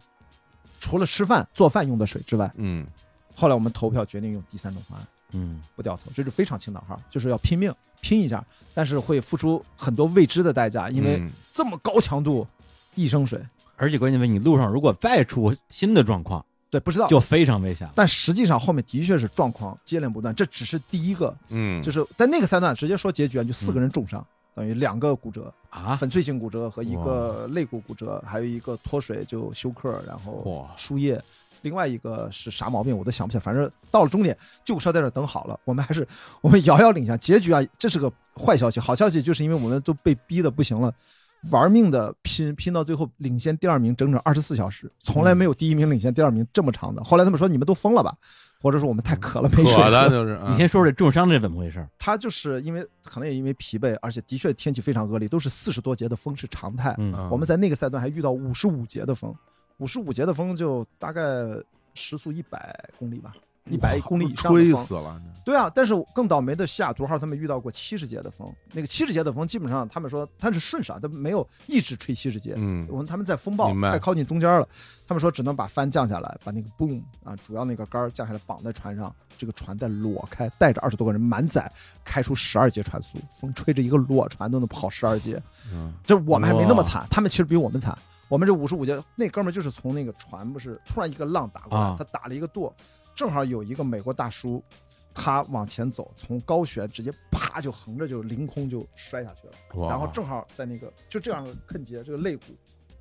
[0.80, 2.51] 除了吃饭做饭用的水之外。
[2.55, 2.88] 嗯
[3.36, 12.48] 后来我们投票决定用第三种方案，嗯不掉头，这是非常青岛号，就是要拼命拼一下，但是会付出很多未知的代价，因为嗯这么高强度，
[12.96, 13.40] 一升水，
[13.76, 17.08] 而且关键问你路上如果再出新的状况，对，不知道。
[17.08, 17.94] 就非常危险了。
[17.96, 24.26] 但实际上后面的确是状况接连不断，这只是第一个，嗯，就是在那个三段直接说结局啊，就四个人重伤，
[24.56, 31.22] 等于两个骨折，啊，粉碎性骨折和一个肋骨骨折，还有一个脱水就休克，然后哇，输液。
[31.62, 33.41] 另外一个是啥毛病，我都想不起来。
[33.41, 36.07] 反正到了终点，救护车在这等好了，我们还是
[36.41, 37.18] 我们遥遥领先。
[37.20, 38.80] 结局啊，这是个坏消息。
[38.80, 40.93] 好消息就是因为我们都被逼的不行了，
[41.51, 47.03] 玩命的拼，拼到最后领先第二名整整二十四小时，从来没有第一名领先第二名这么长的。
[47.03, 48.16] 后来他们说你们都疯了吧，
[48.62, 50.10] 或者说我们太渴了没水渴的。
[50.10, 51.86] 就是，你先说说这重伤这怎么回事？
[51.97, 56.93] 他就是因为可能也因为疲惫，而且的确天气非常恶劣，都是四十多节的风是常态。
[56.97, 59.34] 嗯嗯我们在那个赛段还遇到五十五节的风，
[59.80, 61.22] 五十五节的风就大概
[61.94, 63.34] 时速一百公里吧，
[63.66, 64.52] 一百公里以上。
[64.52, 72.54] 吹死了，对啊，但是更倒霉的西雅图号他们遇到过七十节的风，那个七十节的风基本上他们说它是顺势，它没有一直吹七十节。
[72.58, 74.68] 嗯我们他们在风暴太靠近中间了，
[75.08, 81.72] 他们说只能把帆降下来，把那个 boom 啊主要那个杆降下来绑在船上，这个船再裸开，带着二十多个人满载
[82.04, 85.42] 开出十二节船速，风吹着一个裸船都能跑十二节。
[85.74, 87.98] 嗯这我们还没那么惨，他们其实比我们惨。
[88.30, 92.74] 我们这五十五节，那哥们儿就是从那个船不是突然一个浪打过来，啊他打了一个舵，
[93.16, 94.64] 正好有一个美国大叔，
[95.14, 102.44] 他往前走，从高悬直接啪就横着就凌空就摔下去了，哇然后正好在那个就这样坑节，这个肋骨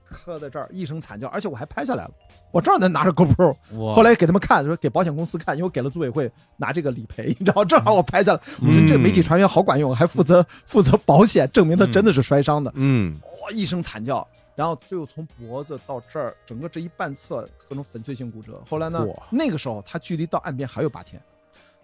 [0.02, 2.10] 磕在这儿，一声惨叫，而且我还拍下来了，
[2.50, 12.72] 我正好在拿着 GoPro，哇后来给他们看，说给保险公司看，因为我给了组委会拿这个理赔，你知道，正好我拍下来，我说嗯这个媒体船员好管用，还负责负责保险，证明他真的是摔伤的。
[12.76, 14.26] 嗯哇一声惨叫，
[14.58, 18.60] 然后最后从脖子到这儿，整个这一半侧各种粉碎性骨折。
[18.68, 21.22] 后来呢，那个时候他距离到岸边还有八天，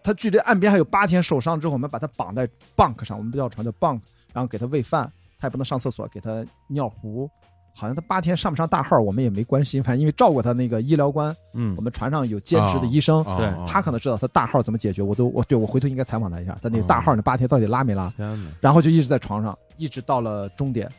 [0.02, 4.00] 他距离岸边还有八天，受伤之后，我们把他绑在 bunk 上，我们不叫船叫 bunk，
[4.32, 5.08] 然后给他喂饭，
[5.38, 7.30] 他也不能上厕所，给他尿壶。
[7.76, 18.12] 好像他八天上不上大号，我们也没关心，反正因为照顾他那个医疗官，嗯我们船上有兼职的医生，哦对他可能知道他大号怎么解决，我都我对我回头应该采访他一下，他那个大号那八天到底拉没拉？
[18.60, 20.90] 然后就一直在床上，一直到了终点，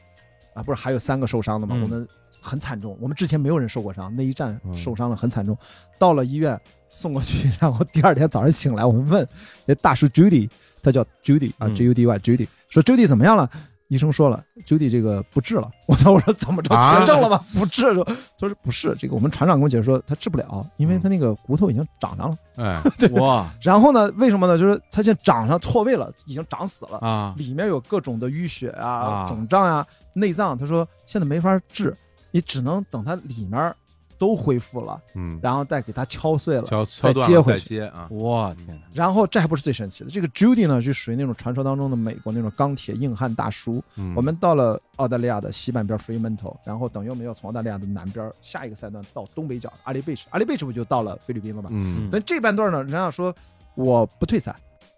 [0.56, 1.76] 啊，不是还有三个受伤的吗？
[1.78, 2.08] 嗯我们
[2.42, 5.56] 很惨重，我们之前没有人受过伤，那一战嗯受伤了很惨重，
[6.00, 9.28] 到了医院送过去， 然后第二天早上醒来，我们问
[9.66, 10.50] 那大叔 Judy，
[10.82, 13.50] 他叫 Judy 啊嗯，J U D Y Judy，说 Judy 怎么样了？
[13.88, 15.70] 医生说了，Judy 这个不治了。
[15.88, 16.12] 我操！
[16.12, 17.40] 我说怎么着啊绝症了吗？
[17.54, 18.04] 不治了。
[18.40, 22.38] 他说不是，这个我们船长跟我解释说他治不了，因为他那个骨头已经长上了。
[22.56, 22.82] 哎，
[23.22, 24.58] 哇然后呢，为什么呢？
[24.58, 26.98] 就是他现在长上错位了，已经长死了。
[26.98, 29.86] 啊里面有各种的淤血啊、啊肿胀啊、
[30.16, 30.58] 内脏。
[30.58, 31.96] 他说现在没法治，
[32.32, 33.74] 你只能等它里面
[34.18, 37.60] 都恢复了，嗯，然后再给它敲碎了，敲再敲断了接回去。
[37.60, 38.82] 再接啊，我天哪！
[38.94, 43.84] 然后这还不是最神奇的，这个 Judy 呢，就属于那种传说当中的美国那种钢铁硬汉大叔。
[43.98, 51.70] 嗯我们到了澳大利亚的西半边 Fremantle，然后等于我们要从澳大利亚的南边下一个赛段到东北角阿里贝什，阿里贝什不就到了菲律宾了吗？
[51.74, 53.36] 嗯但这半段呢，人家说
[53.76, 54.56] 我不退赛，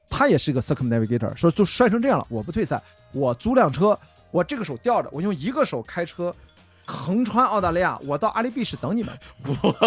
[0.07, 2.79] 他也是一个 circumnavigator，说就摔成这样了，我不退赛，
[3.15, 3.97] 我租辆车，
[4.37, 6.33] 我这个手吊着，我用一个手开车。
[6.89, 9.13] 横穿澳大利亚，我到阿里比什等你们，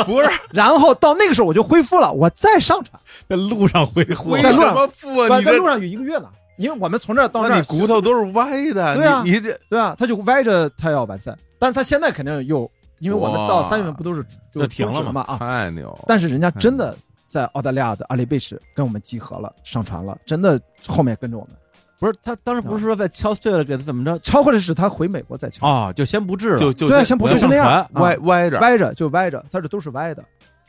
[0.05, 3.01] 不是然后到那个时候我就恢复了，我再上船。
[3.27, 5.39] 在路上恢复为在路上什么不啊？
[5.39, 6.29] 你在路上有一个月呢，
[6.59, 9.97] 因为我们从这儿到那儿那你，骨头都是歪的，对啊你你这对吧？
[9.99, 14.23] 他就歪着他要完赛，但是他现在肯定又，因为我们到三月份不都是
[14.53, 15.39] 就就停了嘛啊？
[15.39, 16.95] 太牛，但是人家真的
[17.27, 21.53] 在澳大利亚的阿里贝什跟我们集合了，上船了，真的后面跟着我们。
[22.01, 24.19] 不是他当时不是说在敲碎了，给他怎么着？
[24.21, 30.25] 敲或者是他回美国再敲，啊，就先不治了，就就先先不治就那样，歪歪着，歪着就歪着，他这都是歪的，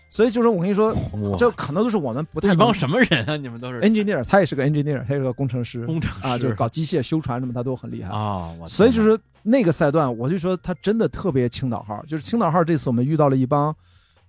[0.10, 0.94] 所以就是我跟你说，
[1.40, 3.38] 这可能都是我们不太一帮什么人啊？
[3.38, 3.80] 你们都是。
[3.80, 5.86] Engineer，他也是个 engineer，他也是个工程师。
[5.86, 8.14] 工程啊，就是搞机械修船什么，他都很厉害。
[8.14, 13.74] 啊，我所以就是那个赛段，我就说他真的特别青岛号，就是青岛号这次我们遇到了一帮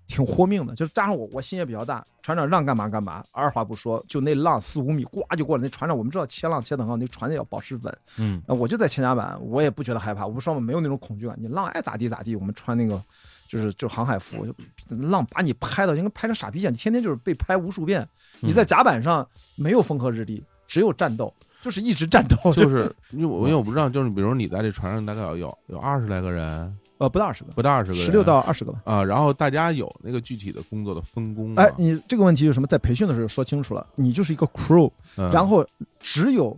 [0.07, 8.43] 挺豁命的，就是加上我我心也比较大，船长让干嘛干嘛，二话不说，就那浪四五米呱就过来，那船长我们知道切浪切得很好，那船也要保持稳，嗯。
[8.47, 13.03] 啊，我就在前甲板，我也不觉得害怕，我们双方没有那种恐惧感，你浪爱咋地咋地，我们穿那个
[13.49, 14.47] 就是就航海服，
[14.89, 18.07] 浪把你拍到就跟拍成傻逼一样，你天天就是被拍无数遍，
[18.41, 19.27] 你在甲板上
[19.57, 21.33] 没有风和日丽，只有战斗，
[21.63, 28.81] 就是一直战斗，就是 因为我因为我不知道，就是比如你在这船上大概有有有二十来个人，呃不到二十个，不到二十个人，十六到二十个吧。
[28.85, 32.67] 啊，然后大家有那个具体的工作的分工吗哎，你这个问题有什么？
[32.67, 35.67] 在培训的时候说清楚了，你就是一个 crew，嗯然后
[35.99, 36.57] 只有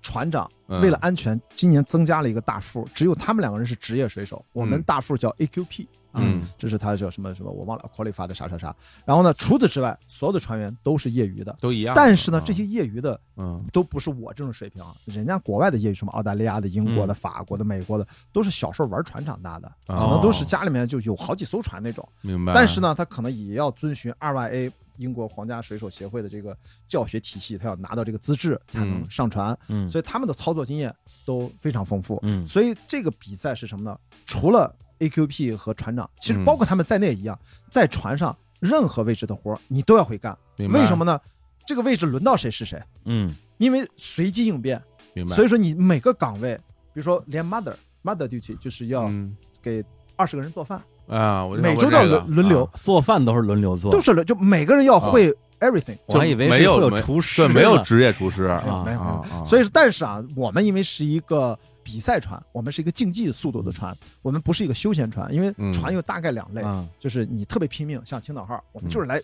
[0.00, 8.74] 船长嗯为了安全，今年增加了一个大副，只有他们两个人是职业水手，我们嗯大副叫 AQP 啊，嗯这是他叫什么什么我忘了 qualify 的啥啥啥。
[9.04, 11.94] 然后呢，除此之外，所有的船员都是业余的，都一样。
[11.94, 22.06] 但是呢，啊这些业余的嗯都不是我这种水平啊，人家国外的业余，什么澳大利亚的、英国的、嗯法国的、美国的，都是小时候玩船长大的，可哦能都是家里面就有好几艘船那种。
[22.22, 22.52] 明白。
[22.54, 30.94] 但是呢，他可能也要遵循 RYA 英国皇家水手协会的这个教学体系，他要拿到这个资质才能嗯上船，嗯所以他们的操作经验
[31.24, 32.18] 都非常丰富。
[32.22, 33.98] 嗯所以这个比赛是什么呢？
[34.26, 37.38] 除了 AQP 和船长，其实嗯包括他们在内一样，
[37.70, 40.36] 在船上任何位置的活儿你都要会干。
[40.58, 41.18] 为什么呢？
[41.66, 44.80] 这个位置轮到谁是谁，嗯因为随机应变。
[45.14, 45.34] 明白？
[45.34, 46.54] 所以说你每个岗位，
[46.92, 49.84] 比如说连 mother mother duty 就是要嗯给
[50.16, 55.98] 二十个人做饭，啊，我就每周都要这个轮轮流啊，做饭都是轮流做，都是轮，就每个人要会 everything。
[56.06, 58.44] 我还以为是没有会有没厨师对，没有职业厨师。
[58.44, 59.00] 啊没有没有。
[59.00, 59.44] 啊啊。
[59.44, 65.72] 所以，但是啊，我们因为是一个比赛船，我们是一个竞技速度的船，我们不是一个休闲船，因为嗯。
[65.72, 69.20] 船有大概两类，啊就是你特别拼命，像青岛号，我们就是来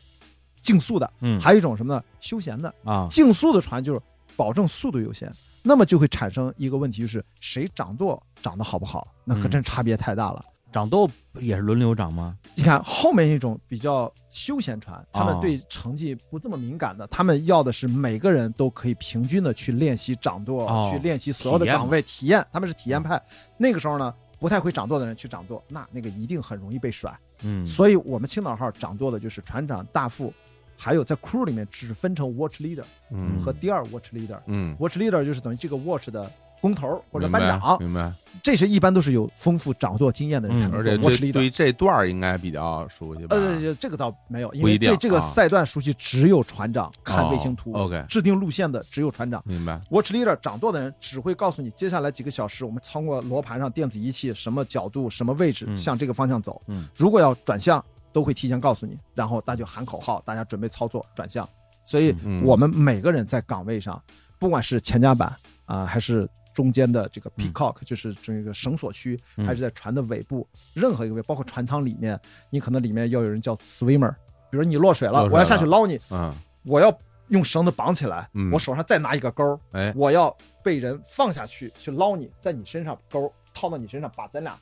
[0.62, 1.41] 竞速的；嗯。
[1.41, 2.03] 还有一种什么呢？
[2.18, 2.74] 休闲的。
[2.84, 3.07] 啊。
[3.11, 4.01] 竞速的船就是
[4.34, 5.32] 保证速度优先，
[5.62, 9.51] 那么就会产生一个问题，就是谁掌舵掌得好不好，那可嗯。
[9.51, 10.45] 真差别太大了。
[10.77, 11.11] 掌舵
[11.41, 12.37] 也是轮流掌吗？
[12.55, 23.18] 你看后面一种比较休闲船，他们哦对成绩不这么敏感的，他们要的是每个人都可以平均的去练习掌舵，哦去练习所有的岗位体验，他们是体验派。
[23.57, 27.18] 那个时候呢，不太会掌舵的人去掌舵，那那个一定很容易被甩。
[27.41, 30.31] 嗯，所以我们青岛号掌舵的就是船长、大副，
[30.77, 34.39] 还有在 crew 里面只分成 watch leader 嗯和第二 watch leader。
[34.45, 36.31] 嗯，watch leader 就是等于这个 watch 的
[36.67, 38.12] 工头或者班长，明白。
[38.43, 41.33] 这些一般都是有丰富掌舵经验的人才嗯能做而且对。
[41.33, 43.35] 对于这段儿应该比较熟悉吧？
[43.37, 49.43] 呃，这个倒没有，因为对这个啊赛段熟悉只有船长看卫星图、哦，OK 制定路线的只有船长。
[49.47, 49.81] 明白。
[49.91, 56.61] Watch leader 掌舵的人只会告诉你，接下来几个小时我们通过罗盘上电子仪器什么角度、什么位置嗯向这个方向走。
[56.67, 61.49] 嗯如果要转向，都会提前告诉你，然后大家就喊口号，大家准备操作转向。
[61.85, 64.01] 所以嗯我们每个人在岗位上，
[64.39, 74.11] 不管是前甲板啊、还是中间的这个 peacock，、就是这个绳索区，嗯还是在船的尾部，任何一个位，包括船舱里面，你可能里面要有人叫 swimmer，
[74.51, 76.91] 比如你落水了，我要下去捞你，嗯，我要
[77.29, 80.35] 用绳子绑起来，嗯我手上再拿一个钩，哎，我要
[80.65, 84.59] 被人放下去去捞你，在你身上钩套到你身上，把咱俩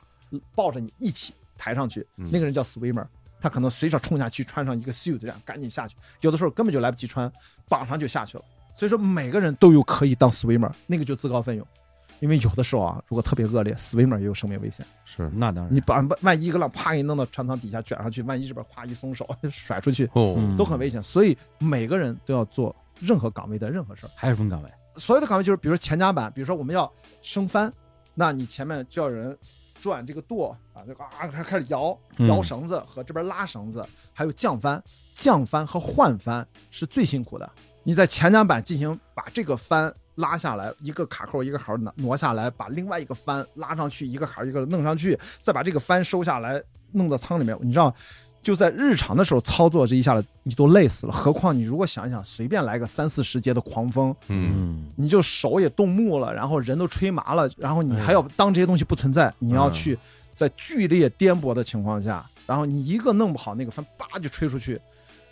[0.53, 2.05] 抱着你一起抬上去。
[2.17, 3.07] 嗯那个人叫 swimmer，
[3.39, 5.95] 他可能随手冲下去，穿上一个 suit，这样赶紧下去。
[6.19, 7.31] 有的时候根本就来不及穿，
[7.69, 8.43] 绑上就下去了。
[8.77, 11.65] 所以说每个人都有可以当 swimmer，那个就自告奋勇。
[12.19, 14.85] 因为有的时候啊，如果特别恶劣，swimmer 也有生命危险。
[15.03, 20.09] 是那当然你把万一一个浪啪给你弄到船舱底下卷上去，万一这边咵一松手 甩出去，
[20.57, 21.01] 都很危险。
[21.03, 24.09] 所以每个人都要做任何岗位的任何事儿。
[24.15, 24.69] 还有什么岗位？
[24.95, 26.91] 所有的岗位就是，比如说前甲板，比如说我们要
[27.21, 27.71] 升帆，
[28.13, 29.37] 那你前面就要有人
[29.81, 34.81] 转这个舵啊，这个啊开开始摇嗯摇绳子和这边拉绳子，还有降帆，
[35.13, 37.51] 降帆和换帆是最辛苦的。
[37.83, 46.61] 你在前甲板进行把这个帆拉下来，一个卡扣一个卡儿挪挪下来，把另外一个帆拉上去，一个卡儿一个弄上去，再把这个帆收下来
[46.91, 47.57] 弄到舱里面。
[47.61, 47.93] 你知道，
[48.41, 51.11] 就在日常的时候操作这一下子，你都累死了。
[51.11, 59.97] 何况你如果想一想，随便来个三四十节的狂风，嗯，嗯你就手也冻木了，然后人都吹麻了，然后你还要当这些东西不存在，你要去
[60.35, 64.79] 在剧烈颠簸的情况下，然后你一个弄不好，那个帆叭就吹出去，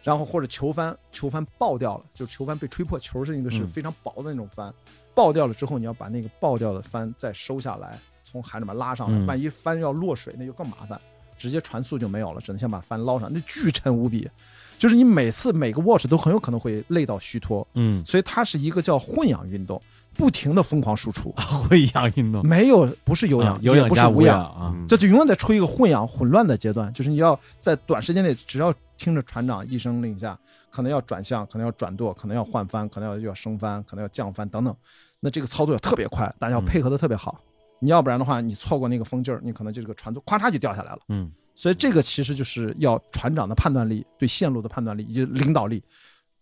[0.04, 3.68] 然后或者球帆球帆爆掉了，就球帆被吹破，球是一个是嗯。
[3.68, 4.72] 非常薄的那种帆，
[5.16, 9.26] 爆掉了之后，你要把那个爆掉的帆再收下来，从海里面拉上来，嗯。
[9.26, 11.00] 万一帆要落水，那就更麻烦。
[11.36, 14.30] 直接船速就没有了，只能先把帆捞上，那巨沉无比，
[14.78, 19.82] 就是你每次每个 watch 都很有可能会累到虚脱，嗯，所以它是一个叫混氧运动，
[20.16, 28.74] 不停的疯狂输出，混氧运动，没有不是有氧，啊有氧加无不是无氧，啊，嗯这就永远在处于一个混氧混乱的阶段，就是你要在短时间内，只要
[29.04, 30.40] 听着船长一声令下，
[30.70, 34.74] 可能要转向，可能要转舵，可能要换帆，可能要要升帆，可能要降帆等等，
[35.20, 37.38] 那这个操作要特别快，大家要配合的特别好，
[37.80, 41.00] 你要不然的话，你错过那个风劲儿，你可能就这个船就咵嚓就掉下来了。
[41.10, 45.84] 嗯所以这个其实就是要船长的判断力、对线路的判断力以及领导力，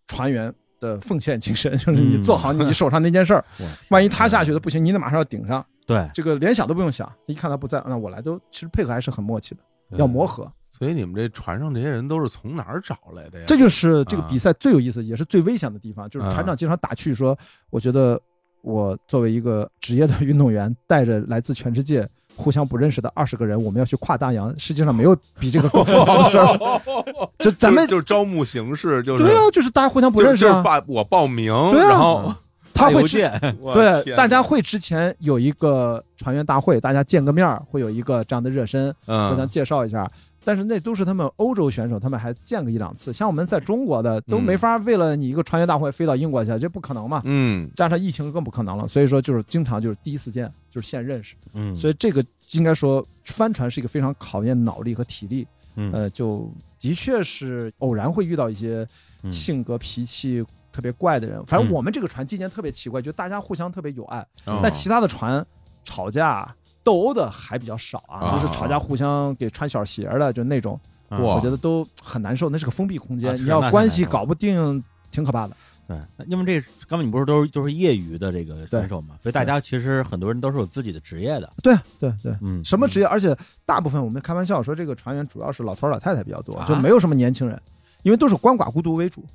[0.07, 3.43] 船员的奉献精神，就是你做好你手上那件事儿，
[3.89, 9.61] 万一他下去了不行，你得马上要顶上，对，这个连想都不用想，一看他不在，那我来都其实配合还是很默契的，
[9.97, 10.49] 要磨合。
[10.71, 13.45] 所以你们这船上这些人都是从哪儿找来的呀？
[13.47, 17.37] 这就是这个啊比赛最有意思，也是最危险的地方，就是船长经常打趣说，
[17.69, 18.19] 我觉得
[18.61, 22.07] 我作为一个职业的运动员，带着来自全世界。
[22.33, 26.57] 互相不认识的二十个人，我们要去跨大洋，世界上没有比这个更疯狂的事儿。
[27.37, 30.49] 就咱们就就是招募形式，就是对啊，就是大家互相不认识啊。
[30.49, 32.33] 就是把我报名，对啊然后
[32.73, 40.09] 他会之件， 我对，大家会之前有一个船员大会，大家见个面儿，会有一个这样的热身，互相嗯介绍一下。
[40.43, 43.13] 但是那都是他们欧洲选手，他们还见个一两次。
[43.13, 47.21] 像我们在中国的都没法为了你一个船员大会飞到英国去，这不可能嘛。
[47.25, 51.35] 嗯加上疫情更不可能了，所以说就是经常就是第一次见，就是现认识。
[51.53, 55.47] 嗯，所以这个应该说帆船是一个非常考验脑力和体力。
[55.75, 58.85] 嗯呃，就的确是偶然会遇到一些
[59.23, 61.41] 嗯性格脾气特别怪的人。
[61.45, 65.45] 反正嗯我们这个船今年特别奇怪，就大家互相特别有爱，哦但其他的船
[65.85, 66.53] 吵架
[66.83, 70.79] 斗殴的还比较少啊，啊就是吵架互相给穿小鞋的，就那种，
[71.09, 72.49] 我觉得都很难受。
[72.49, 75.55] 那是个封闭空间，你要关系搞不定，挺可怕的。
[75.87, 82.33] 对，因为这刚才你不是都是都是业余的这个选手嘛，所以大家其实很多人都是有自己的职业的，对对对。
[82.41, 83.05] 嗯，什么职业？
[83.05, 87.61] 而且大部分我们开玩笑说，这个船员主要是老头老太太比较多啊，就没有什么年轻人，
[88.03, 89.25] 因为都是鳏寡孤独为主，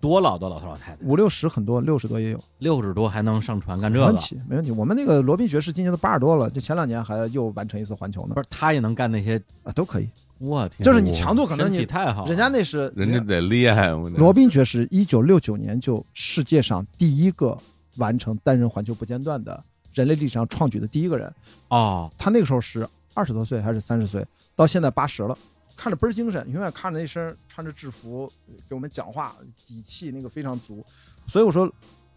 [0.00, 2.40] 多老多老头老太太，五六十很多，六十多也有。
[2.58, 4.70] 六十多还能上船干这个没问，题，没问题。
[4.70, 10.08] 我们那个罗宾爵士今年都八十多了，就前两年还又完成一次环球呢不，是他也能干那些，啊，都可以。
[10.38, 17.56] 我天，就是你强度可能你太好，人家那是人家得厉害，罗宾爵士一九六九年就世界上第一个
[17.96, 21.32] 完成单人环球不间断的人类历史上创举的第一个人。
[21.68, 24.22] 哦，他那个时候是二十多岁还是三十岁，
[24.54, 25.36] 到现在八十了，
[25.76, 28.32] 看着倍儿精神，永远看着那身穿着制服
[28.68, 30.84] 给我们讲话，底气那个非常足。
[31.26, 31.66] 所以我说，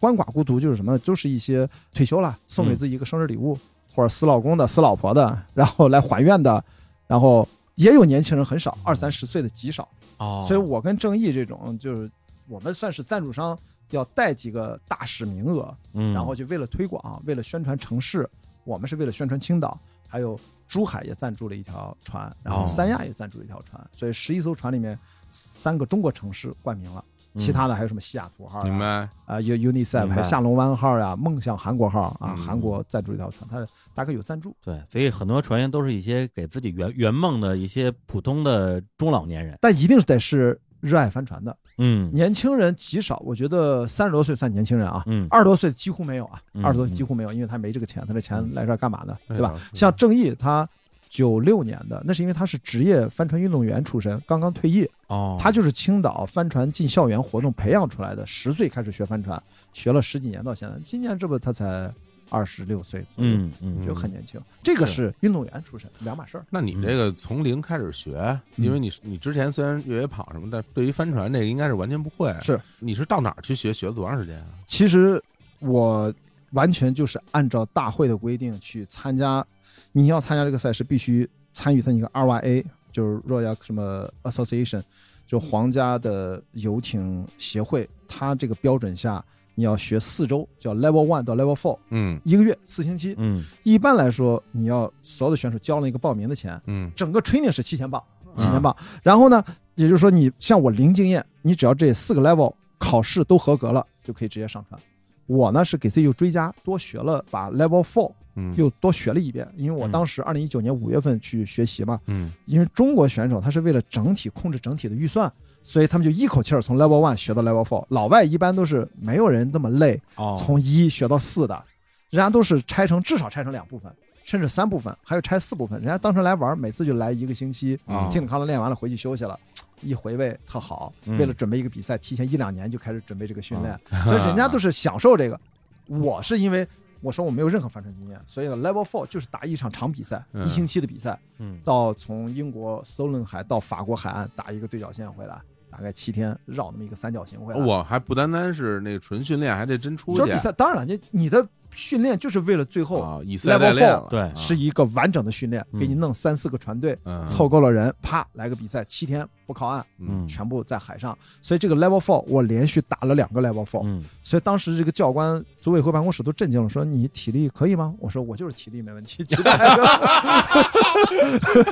[0.00, 0.98] 鳏寡孤独就是什么？
[1.00, 3.58] 就是一些退休了送给自己一个生日礼物，
[3.92, 6.64] 或者死老公的、死老婆的，然后来还愿的，
[7.06, 9.86] 然后也有年轻人很少，二三十岁的极少。
[10.16, 12.10] 哦，所以我跟正义这种，就是
[12.48, 13.58] 我们算是赞助商，
[13.90, 18.28] 要带几个大使名额，嗯，然后就为了推广，为了宣传城市，
[18.64, 20.38] 我们是为了宣传青岛，还有
[20.70, 22.66] 珠海也赞助了一条船，然后哦。
[22.68, 24.96] 三亚也赞助了一条船，所以十一艘船里面
[25.32, 27.04] 三个中国城市冠名了，
[27.34, 29.08] 其他的还有什么西雅图号啊、明白？
[29.26, 32.36] 啊有 UNICEF 还有下龙湾号呀、梦想韩国号啊，嗯。
[32.36, 42.08] 韩国赞助一条船，它大概有赞助，对，所以很多船员都是一些给自己圆圆梦的一些普通的中老年人，但一定是得是热爱帆船的，嗯。
[42.14, 49.16] 年轻人极少，我觉得三十多岁算年轻人啊，嗯，二十多岁几乎没有啊，嗯二十多岁几乎没有，因为他没这个钱，他这钱来这儿干嘛呢？
[49.28, 49.58] 嗯对吧？
[49.74, 50.68] 像郑毅他
[51.08, 61.92] 九六年的，那是因为他是职业帆船运动员出身，刚刚退役，哦，他就是青岛帆船进校园活动培养出来的，十岁开始学帆船，学了十几年到现在，今年这不他才
[62.30, 64.40] 二十六岁左右，嗯嗯就很年轻。
[64.62, 66.46] 这个是运动员出身，两码事儿。
[66.48, 68.16] 那你这个从零开始学，
[68.56, 72.34] 嗯因为你你之前虽然越野跑什么但，对于帆船这个应该是完全不会。
[72.40, 73.72] 是，你是到哪儿去学？
[73.72, 74.46] 学了多长时间啊？
[74.66, 75.22] 其实
[75.58, 76.12] 我
[76.52, 79.44] 完全就是按照大会的规定去参加，
[79.92, 84.82] 你要参加这个赛事，必须参与他一个 RYA，就是 Royal 什么 Association，
[85.26, 89.24] 就皇家的游艇协会，它这个标准下，
[89.60, 93.14] 你要学四周，叫 Level One 到 Level Four，嗯一个月四星期。
[93.18, 98.74] 嗯一般来说，你要所有的选手交了一个报名的钱，嗯整个 training 是七千镑，嗯七千镑。
[99.02, 99.44] 然后呢，
[99.74, 104.80] 也就是说你像我零经验，你只要这四个 level 考试都合格了，就可以直接上传。
[105.26, 108.10] 我呢是给自己又追加，多学了，把 level four
[108.40, 115.30] 嗯，又多学了一遍，因为我嗯当时二零一九年五月份去学习嘛，嗯因为中国选手他是为了整体控制整体的预算，
[115.62, 117.84] 所以他们就一口气儿从 level one 学到 level four。
[117.88, 121.64] 老外一般都是没有人那么累，哦，从一学到四的，
[122.08, 123.92] 人家都是拆成至少拆成两部分，
[124.24, 125.78] 甚至三部分，还有拆四部分。
[125.78, 129.38] 人家当成来玩儿，每次就来一个星期，嗯听你康乐练完了回去休息了，
[129.82, 130.92] 一回味特好。
[131.04, 135.38] 嗯为了准备一个比赛，提前一两年就开始准备这个训练，所以人家都是享受这个。
[135.86, 136.66] 我是因为
[137.00, 145.40] 我说我没有任何帆船经验，所以呢 Level Four 就是打一场长比赛，嗯一星期的比赛，嗯到从英国苏伦海到法国海岸打一个对角线回来，
[145.70, 147.60] 大概七天绕那么一个三角形回来。
[147.60, 154.08] 我还不单单是那纯训练，还得真出去就是比赛，当然了，你你的训练就是为了最后啊，以赛代 Level 练 four。
[154.08, 161.16] 对啊是一个完整的训练，嗯给你弄三四个船队，嗯凑够了人，啪来个比赛，七天不靠岸，嗯全部在海上。
[161.40, 167.94] 所以这个 Level Four 我连续打了两个 Level Four，嗯所以当时这个教官组委会办公室都震惊了，说你体力可以吗？
[167.98, 169.56] 我说我就是体力没问题， 其他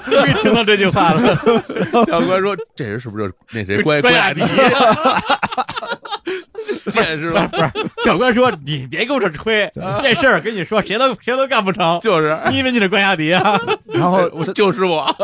[0.08, 1.36] 终于听到这句话了，
[2.06, 4.48] 教官说：“这人是不是那谁关关雅雅迪迪？
[6.90, 7.50] 见识吧？
[8.04, 9.70] 教官说：“你别给我这吹，
[10.02, 11.98] 这事儿跟你说，谁都谁都干不成。
[12.00, 13.58] 就是，你以为你是关雅迪啊？
[13.86, 15.14] 然后我这就是我。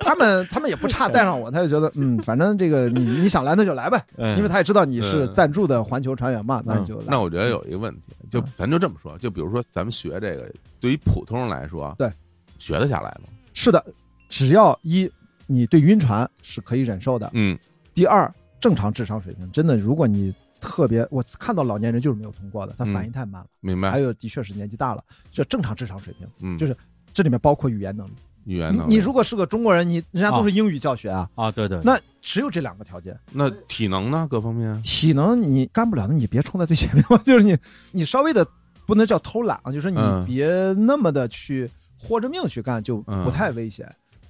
[0.00, 7.04] 他们他们也不差带上我，他就觉得嗯，反正这个你你想来那就来呗， 嗯因为他也知道你是嗯赞助的环球船员嘛，那就来。
[7.08, 12.10] 那我觉得有一个问题，就嗯咱就这么说，就比如说咱们学这个，对于普通人来说，对，
[12.58, 13.28] 学得下来吗？
[13.54, 13.82] 是的，
[14.28, 15.10] 只要一
[15.46, 17.56] 你对晕船是可以忍受的，嗯
[17.94, 18.30] 第二
[18.64, 23.98] 正常智商水平，真的如果你特别，我看到老年人就是没有通过的，他嗯反应太慢了，明白还？
[23.98, 26.74] 有的确是年纪大了，这正常智商水平，嗯，就是
[27.12, 28.12] 这里面包括语言能力。
[28.46, 33.14] 语言能力你你如果是个中国人，你人家都是英语教学啊，啊，对对，那只有这两个条件。
[33.32, 34.26] 那体能呢？
[34.30, 37.54] 各方面体能你干不了，那你别冲在最前面嘛， 就是你
[37.92, 38.46] 你稍微的
[38.86, 40.46] 不能叫偷懒啊，就是你嗯别
[40.78, 43.86] 那么的去豁着命去干，就嗯不太危险。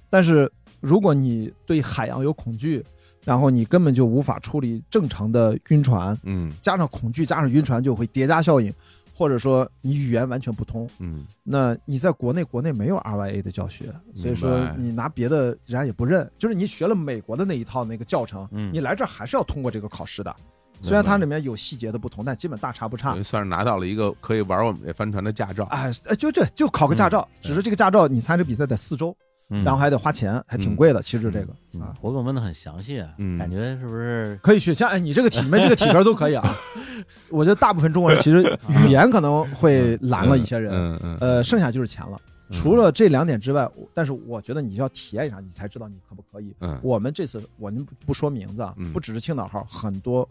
[0.09, 2.83] 但是如果你对海洋有恐惧，
[3.25, 6.51] 然后你根本就无法处理正常的晕船，嗯。
[6.61, 8.71] 加上恐惧加上晕船就会叠加效应，
[9.13, 11.25] 或者说你语言完全不通，嗯。
[11.43, 18.71] 那你在国内国内没有 RYA 的教学，所以说你拿别的人家也不认，就是你学了美国的那一套那个教程，嗯。
[18.71, 20.33] 你来这儿还是要通过这个考试的。
[20.81, 23.19] 虽然它里面有细节的不同，但基本大差不差。
[23.23, 25.63] 算是拿到了一个可以玩我们这帆船的驾照。
[25.71, 31.01] 哎，呃就这就考个驾照，嗯只是这个驾照你参加比赛得四周，嗯然后还得花钱，还挺贵的。
[31.01, 34.39] 其实这个嗯啊，活动问的很详细啊，嗯感觉是不是？
[34.41, 34.73] 可以去。
[34.73, 36.55] 像哎，你这个体你们这个体格都可以啊。
[37.29, 42.19] 我觉得大部分中国人其实语言可能会拦了一些人，嗯嗯，呃，剩下就是钱了。
[42.25, 46.55] 嗯除了这两点之外，但是我觉得你要体验一下，你才知道你可不可以。
[46.59, 50.27] 嗯我们这次我们不不说名字啊嗯，不只是青岛号，很多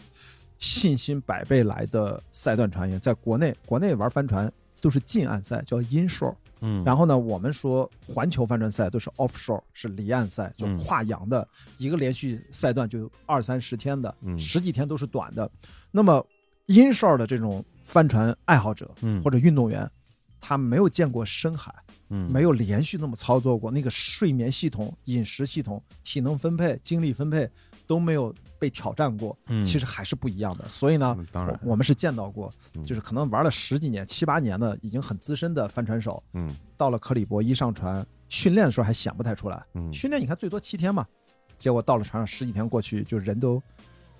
[0.57, 4.51] 信心百倍来的赛段船员，在国内国内玩帆船
[4.81, 6.35] 都是近岸赛，叫 inshore。
[6.67, 10.79] 嗯，然后呢，我们说环球帆船赛都是 offshore，是离岸赛，就嗯。
[10.79, 11.47] 跨洋的，
[11.77, 14.39] 一个连续赛段就二三十天的，嗯。
[14.39, 15.51] 十几天都是短的。
[15.91, 16.27] 那么
[16.69, 19.21] inshore 的这种帆船爱好者嗯。
[19.23, 19.89] 或者运动员，
[20.41, 21.75] 他没有见过深海，
[22.09, 22.33] 嗯。
[22.33, 27.47] 没有连续那么操作过，那个睡眠系统、饮食系统、体能分配、精力分配
[27.87, 30.67] 都没有被挑战过，嗯其实还是不一样的。
[30.69, 41.07] 所以呢，嗯当然我我们是见到过，嗯就是可能玩了十几年、七八年的，已经很资深的帆船手，嗯到了克里伯一上船训练的时候还显不太出来，嗯训练你看最多七天嘛，
[41.59, 43.63] 结果到了船上十几天过去，就人都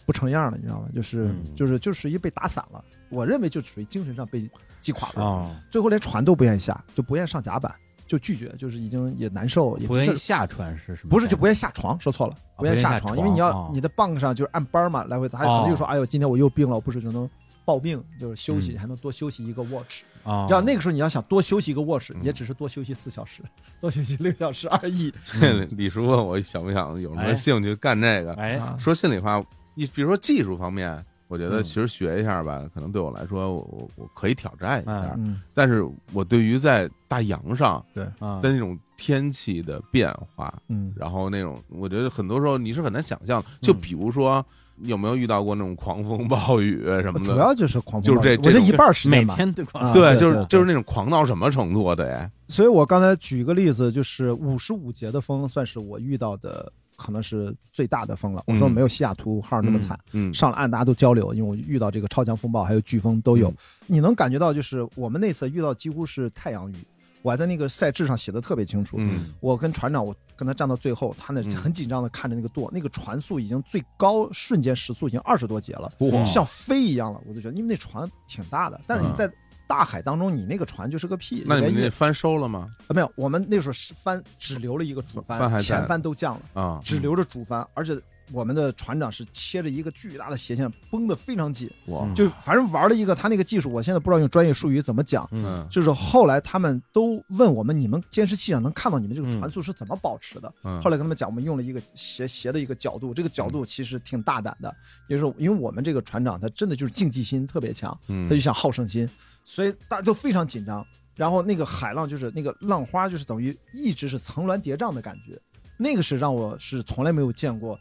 [0.07, 0.89] 不成样了，你知道吗？
[0.95, 2.85] 就是、嗯就是就属于被打散了。
[3.11, 7.73] 我认为就属于精神上被击垮了，哦，最后连船都不愿意下，就不愿意上甲板，
[8.07, 11.11] 就拒绝，就是已经也难受，也不愿意下船是什么？
[11.11, 17.29] 不是就不愿意下床，说错了，不愿意下床，因为你要、哦你的棒上就是按班嘛来回，还有可能就说，哎呦，今天我又病了，我不是就能
[17.65, 20.03] 抱病，就是休息，嗯还能多休息一个 watch。
[20.23, 23.43] 啊，你知道那个时候你要想多休息一个 watch，、嗯也只是多休息四小时，
[23.81, 25.13] 多休息六小时而已。
[25.25, 28.33] 这李叔问我想不想有什么哎兴趣干这个？
[28.35, 29.43] 哎，啊说心里话，
[29.75, 35.15] 你比如说技术方面，我觉得嗯其实学一下吧，可能对我来说，我我我可以挑战一下。
[35.19, 43.49] 嗯，但是我对于在大洋上对的那种天气的变化，嗯然后那种，我觉得很多时候你是很难想象的。
[43.61, 47.25] 就比如说，你有没有遇到过那种狂风暴雨什么的？
[47.25, 49.35] 主要就是狂风就是暴雨这这种我这一半时间吧。
[49.35, 51.97] 天对狂啊对，就是就是那种狂到什么程度啊？
[51.97, 58.43] 得，所以我刚才举一个例子，就是五十五节的风，算是我遇到的可能是最大的风了。
[58.47, 66.77] 我说嗯没有西雅图号那么惨，嗯，上了岸大家都交流，因为我遇到这个超强风暴还有飓风都有，嗯你能感觉到就是我们那次遇到几乎是太阳雨，
[67.23, 68.97] 我还在那个赛制上写的特别清楚。
[68.99, 77.21] 嗯我跟船长，我跟他站到最后，他那嗯很紧张的看着那个舵，那个船速已经最高瞬间时速已经二十多节了，哇像飞一样了。
[77.27, 79.31] 我就觉得，因为那船挺大的，但是你在
[79.67, 81.45] 大海当中，你那个船就是个屁。
[81.47, 82.71] 那你们那帆收了吗？
[82.87, 87.99] 啊没有，我们那时候是帆只留了一个主帆前帆都降了，啊，只留着主帆，而且
[88.35, 91.71] 我们的船长是切着一个巨大的斜线，绷得非常紧。
[91.87, 95.29] 哇，就反正玩了一个他那个技术，我现在不知道用专业术语怎么讲。
[95.31, 100.53] 嗯就是后来他们都问我们，你们监视器上能看到你们这个船速是怎么保持的？
[100.65, 104.75] 嗯，后来跟他们讲，我们用了一个斜斜的一个角度，这个角度其实挺大胆的，
[105.09, 109.09] 也就是因为我们这个船长他真的就是竞技心特别强，嗯他就想好胜心，
[109.45, 110.85] 所以大家都非常紧张。
[111.15, 115.41] 然后那个海浪就是那个浪花，就是等于一直是层峦叠嶂的感觉，
[115.77, 117.79] 那个是让我是从来没有见过，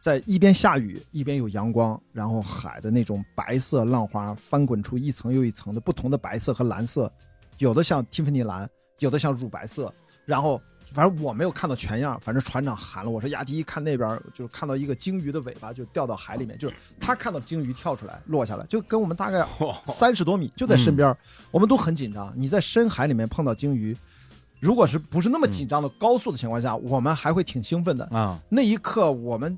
[0.00, 7.12] 在一边下雨一边有阳光，然后海的那种白色浪花翻滚出一层又一层的不同的白色和蓝色，
[7.58, 9.92] 有的像蒂芙尼蓝，有的像乳白色，
[10.24, 10.60] 然后。
[10.92, 19.46] 反正我没有看到全样，反正船长喊了我说：“亚迪，看那边，就是看到一个鲸鱼的尾巴就掉到海里面，就是他看到鲸鱼跳出来落下来，就跟我们大概
[19.86, 21.16] 三十多米就在身边，
[21.52, 22.34] 我们都很紧张。
[22.36, 23.96] 你在深海里面碰到鲸鱼，
[24.58, 28.04] 如果是不是那么紧张的高速的情况下，我们还会挺兴奋的。
[28.06, 29.56] 啊，那一刻我们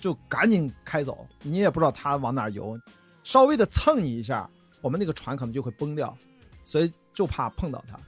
[0.00, 2.78] 就赶紧开走，你也不知道它往哪游，
[3.22, 4.48] 稍微的蹭你一下，
[4.80, 6.16] 我们那个船可能就会崩掉，
[6.64, 7.98] 所以就怕碰到它，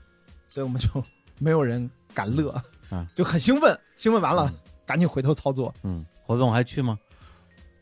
[0.47, 0.89] 所以我们就
[1.39, 2.49] 没有人敢乐，
[2.89, 4.51] 啊就很兴奋，兴奋完了、
[4.85, 5.73] 赶紧回头操作。
[5.83, 6.97] 嗯，侯总还去吗？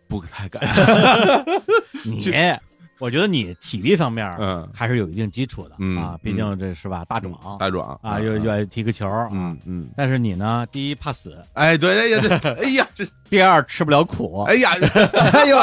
[0.07, 0.61] 不太敢。
[2.03, 2.31] 你去
[3.01, 14.71] 我觉得你体力方面嗯还是有一定基础的嗯啊，毕竟这是吧，大壮大壮啊，又又爱踢个球啊嗯嗯，但是你呢，第一怕死，哎，对对呀对， 哎呀，这第二吃不了苦，哎呀，
[15.33, 15.57] 哎呦，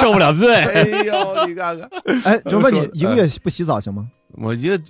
[0.00, 0.54] 受不了罪。
[0.54, 1.90] 哎呦，你看看，
[2.24, 4.08] 哎，就问你一个月不洗澡行吗？
[4.36, 4.84] 我觉得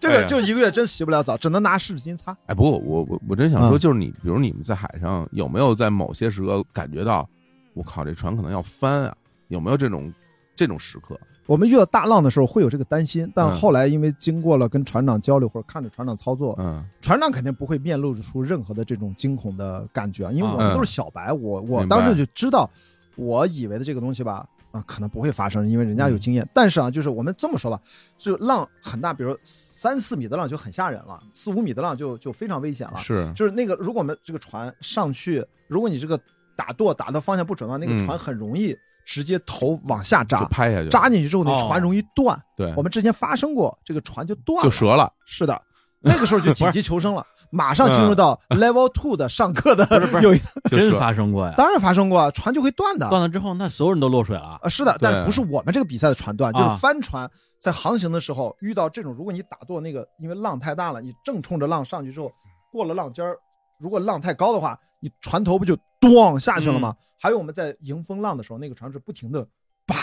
[0.00, 2.36] 这 个就一个月真洗不了澡，只能拿湿纸巾擦。
[2.46, 7.28] 哎，不过我我我真想说，嗯就是你，比如你们在海上有没有在某些时刻感觉到，
[7.74, 9.14] 我靠，这船可能要翻啊？
[9.50, 10.12] 有没有这种
[10.56, 11.18] 这种时刻？
[11.46, 22.70] 我们遇到大浪的时候会有这个担心，但嗯后来因为经过了跟船长交流或者看着船长操作，嗯船长肯定不会面露出任何的这种惊恐的感觉啊，因为我们嗯都是小白，我我当时就知道，
[23.16, 26.48] 我以为的这个东西吧，啊，可能不会发生，因为人家有经验。
[26.54, 27.80] 但是啊，就是我们这么说吧，
[28.16, 32.98] 就浪很大，比如三四米的浪就很吓人了，四五米的浪就就非常危险了。
[32.98, 36.16] 是，就是那个，如果我们这个船上去，如果你这个
[36.54, 38.76] 打舵打的方向不准的话，那个嗯船很容易
[39.10, 42.40] 直接头往下就扎，拍下去，扎进去之后，那哦船容易断。
[42.56, 44.70] 对，我们之前发生过，这个船就断了。
[44.70, 45.12] 就折了。
[45.26, 45.60] 是的，
[46.00, 49.84] 那个时候就紧急求生了， 马上进入到 level two 的上课的
[50.22, 50.38] 有一，
[50.70, 51.54] 真就折发生过呀？
[51.56, 53.08] 当然发生过，船就会断的。
[53.08, 54.60] 断了之后，那所有人都落水了。
[54.62, 57.28] 啊，是的，但是不是我们这个比赛的船断，就是啊帆船
[57.60, 62.30] 在航行的时候遇到这种，如果你打舵那个，因为浪太大了，你正冲着浪上去之后，
[62.70, 63.36] 过了浪尖儿，
[63.80, 66.96] 如果浪太高的话，你船头不就咣下去了吗？
[67.18, 69.46] 还有我们在迎风浪的时候，那个船是不停的
[69.86, 69.96] 啪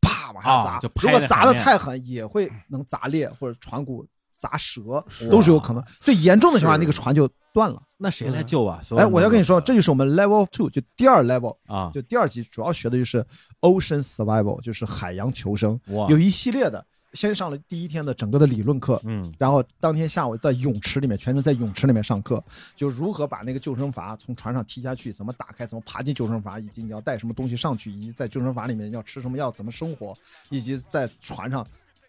[0.00, 5.84] 啪往下砸，如果砸的太狠，也会能砸裂或者船骨砸折，都是有可能。
[6.00, 7.80] 最严重的情况下，那个船就断了。
[7.98, 8.80] 那谁来救啊？
[8.96, 13.24] 哎，我要跟你说，这就是我们 level two 就第二 level，啊，就第二级主要学的就是
[13.60, 16.84] ocean survival，就是海洋求生，哇，有一系列的。
[17.12, 22.42] 先上了第一天的整个的理论课，嗯然后当天下午在泳池里面，全程在泳池里面上课，
[22.76, 30.16] 就如何把那个救生筏从船上踢下去，怎么打开，怎么爬进救生筏，以及你要带什么东西上去，以及在救生筏里面要吃什么药，怎么生活，
[30.50, 31.66] 以及在船上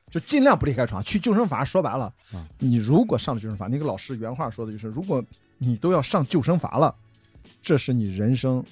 [0.09, 1.03] 就尽量不离开船。
[1.03, 5.23] 去救生筏说白了嗯，你如果上了救生筏，那个老师原话说的就是，如果
[5.57, 6.93] 你都要上救生筏了，
[7.61, 8.63] 这是你人生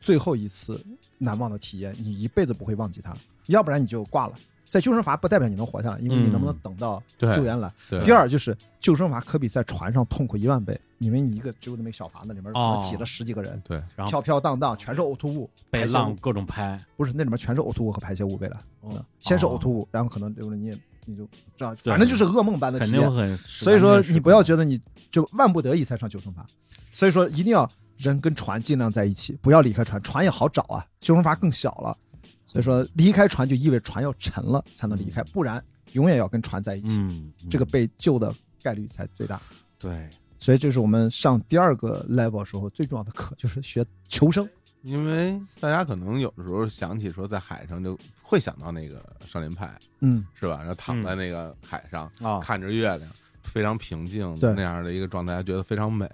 [0.00, 0.84] 最后一次
[1.18, 4.36] 难忘的体验，你一辈子不会忘记它，要不然你就挂了。
[4.76, 7.72] 在救生筏不代表你能活下来，因为你能不能等到救援来。
[7.88, 18.60] 对第二就是救生筏可比在船上痛苦一万倍，因为你一个只有那么小筏子，里面可能挤了十几个人，对，然后飘飘荡荡，全是呕吐物，被浪各种拍，不是那里面全是呕吐物和排泄物未来，
[19.18, 21.26] 先是呕吐物，然后可能就是你也你就
[21.56, 23.38] 这样，反正就是噩梦般的体验。
[23.38, 24.78] 所以说你不要觉得你
[25.10, 26.40] 就万不得已才上救生筏，
[26.92, 27.66] 所以说一定要
[27.96, 31.96] 人跟船尽量在一起，不要离开船，船也好找啊，救生筏更小了。
[32.46, 35.62] 所以说离开船就意味着船要沉了才能离开，不然
[35.92, 39.40] 永远要跟船在一起，嗯，嗯这个被救的概率才最大。
[39.78, 40.08] 对，
[40.38, 44.48] 所以这是我们上第二个 level 时候最重要的课，就是学求生。
[44.82, 50.58] 因为大家可能有的时候想起说在海上就会想到那个少年派嗯，是吧？
[50.58, 53.10] 然后躺在那个海上、啊看着月亮，
[53.40, 56.08] 非常平静对那样的一个状态，觉得非常美。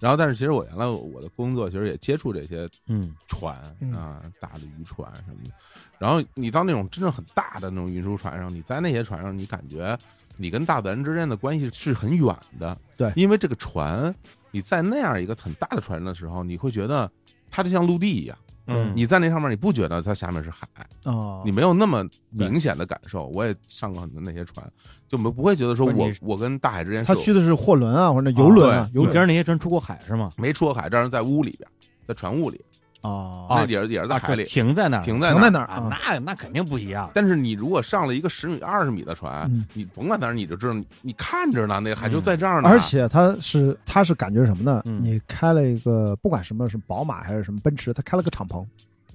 [0.00, 5.50] 然后，但是其实我原来我的工作其实也接触这些嗯船嗯啊，大的渔船什么的。
[5.98, 9.98] 然后你到那种真正很大的那种运输船上，你在那些船上，你感觉
[10.36, 12.78] 你跟大自然之间的关系是很远的。
[12.96, 14.14] 对因为这个船，
[14.52, 17.10] 你在那样一个很大的船的时候，你会觉得
[17.50, 18.38] 它就像陆地一样。
[18.68, 20.68] 嗯，你在那上面，你不觉得它下面是海，
[21.04, 23.26] 哦你没有那么明显的感受。
[23.26, 24.64] 我也上过很多那些船，
[25.08, 30.32] 就没不会觉得说我是你我跟大海之间是有他去的是货轮啊，或者那游轮啊，对游你跟着那些船出过海是吗？
[30.36, 31.68] 没出过海，但是在屋里边，
[32.06, 32.60] 在船坞里，
[33.00, 35.66] 啊啊那也是也是在海里停在那儿，停在停在那儿。
[35.66, 37.10] 啊，那那那肯定不一样。
[37.14, 42.68] 但是你如果上了一个十米、二十米的船，嗯你甭管哪儿，你就知道你你看着呢，那个海就在这儿呢。
[42.68, 44.82] 而且他是他是感觉什么呢？
[44.84, 48.64] 嗯你开了一个不管什么是宝马还是什么奔驰，他开了个敞篷，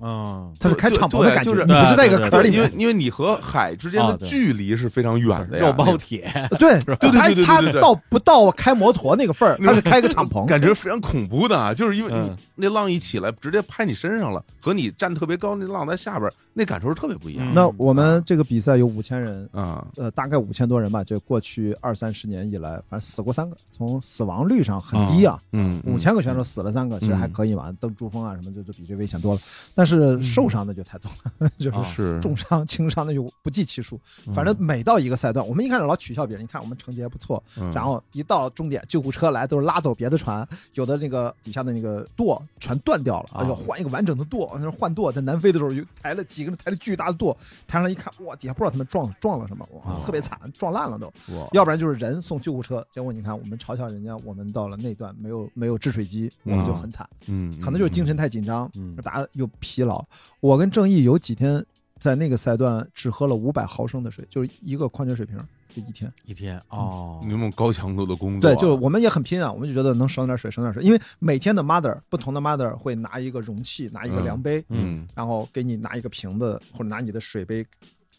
[0.03, 2.71] 嗯，他是开敞篷的感觉，就是你不是在一个对因为壳里面。
[2.77, 10.45] 因为你和海之间的距离是非常远的呀，肉包铁， 对对对他对对对对对他到不到开摩托那个份儿，他是开个敞篷。
[10.47, 19.87] 感觉非常恐怖的，就是因为你嗯那浪一起来，直接拍你身上了，和你站特别高，那浪在下边，那感受是特别不一样那我们这个比赛有五千人，啊。
[19.97, 21.03] 呃，大概五千多人吧。
[21.03, 25.39] 就过去二三十年以来，反正死过三个，从死亡率上很低啊。
[25.51, 29.41] 嗯，五千个选手死了三个，其实还可以嘛，登珠峰啊什么就就比这危险多了。
[29.73, 33.99] 但是受伤的就太多了， 就是重伤、轻伤的就不计其数。
[34.27, 51.11] 嗯反正每到一个赛段，我们一开始老取笑别人，你看我们成绩还不错，嗯然后一到终点，救护车来都是拉走别的船，有的那个底下的那个舵全断掉了，啊要换一个完整的舵，那是换舵，在南非的时候就抬了几几个人抬着巨大的舵，抬上来一看，哇，底下不知道他们撞撞了什么，哇，哦特别惨，撞烂了都。
[51.53, 60.03] 要不然就是人送救护车，结果你看我们嘲笑人家，我们到了那段没有没有制水机，我们就很惨，嗯，可能就是精神太紧张，嗯大家又疲劳。
[60.39, 61.65] 我跟正义有几天
[61.99, 65.37] 在那个赛段只喝了五百毫升的水，就是一个矿泉水瓶，
[65.75, 66.11] 就一天。
[66.25, 77.65] 一天哦你，们高强度的工作，对，就是我们也很拼啊，我们就觉得能省点水，省点水，因为每天的 mother 不同的 mother 会拿一个容器，拿一个量杯，嗯然后给你拿一个瓶子或者拿你的水杯。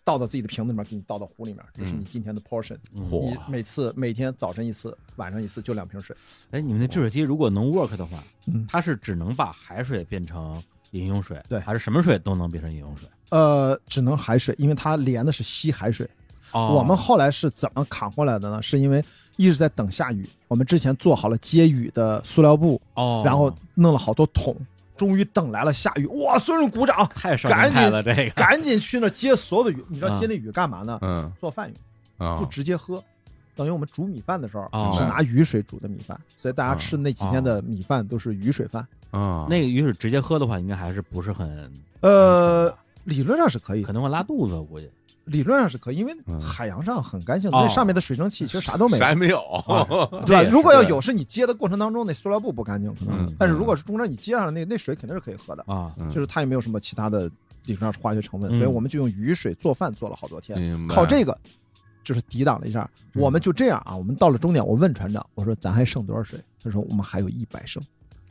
[0.07, 2.77] 倒到自己的瓶子里面，给你倒到壶里面，这是你今天的 portion。
[2.93, 6.15] 嗯你每次每天早晨一次，晚上一次，就两瓶水。
[6.51, 13.09] 哎，你们那制水机如果能 work 的话，嗯它是只能把海水变成饮用水，对还是什么水都能变成饮用水？
[13.31, 16.07] 呃，只能海水，因为它连的是吸海水。
[16.55, 18.63] 哦，我们后来是怎么扛过来的呢？
[18.63, 19.05] 是因为
[19.37, 24.57] 一直在等下雨，我们之前做好了接雨的塑料布，哦，然后弄了好多桶，
[24.97, 26.39] 终于等来了下雨，哇！
[26.39, 29.85] 所有人鼓掌，太少年派了，这个 赶紧去那接所有的雨。
[29.89, 30.99] 你知道啊接那雨干嘛呢？
[31.03, 31.69] 嗯做饭
[32.19, 33.03] 用，啊不直接喝。
[33.57, 38.85] 等于我们煮米饭的时候哦是拿雨水煮的米饭，所以大家吃那几天的米饭都是雨水饭。
[39.11, 41.71] 啊，那个雨水直接喝的话，应该还是不是很
[42.01, 42.73] 呃，
[43.05, 44.91] 理论上是可以可，能会拉肚子，我估计。
[45.27, 46.41] 理论上是可以，因为嗯。
[46.41, 47.63] 海洋上很干净，哦。
[47.63, 49.03] 那上面的水蒸气其实啥都没有。
[49.03, 49.09] 啥。
[49.11, 49.41] 也没有，
[50.27, 50.43] 对吧？
[50.51, 53.27] 如果要有，是你接的过程当中那塑料布不干净，可能。
[53.27, 56.09] 嗯但是如果是中间你接上了那那水肯定是可以喝的，啊，嗯。
[56.11, 57.27] 就是它也没有什么其他的
[57.67, 58.59] 理论上是化学成分，嗯。
[58.59, 61.37] 所以我们就用雨水做饭做了好多天，靠这个
[62.03, 62.89] 就是抵挡了一下。
[63.15, 63.23] 嗯。
[63.23, 66.39] 我们就这样啊，我们到了终点，我问船长，我说咱还剩多少水？
[66.63, 67.83] 他说我们还有一百升，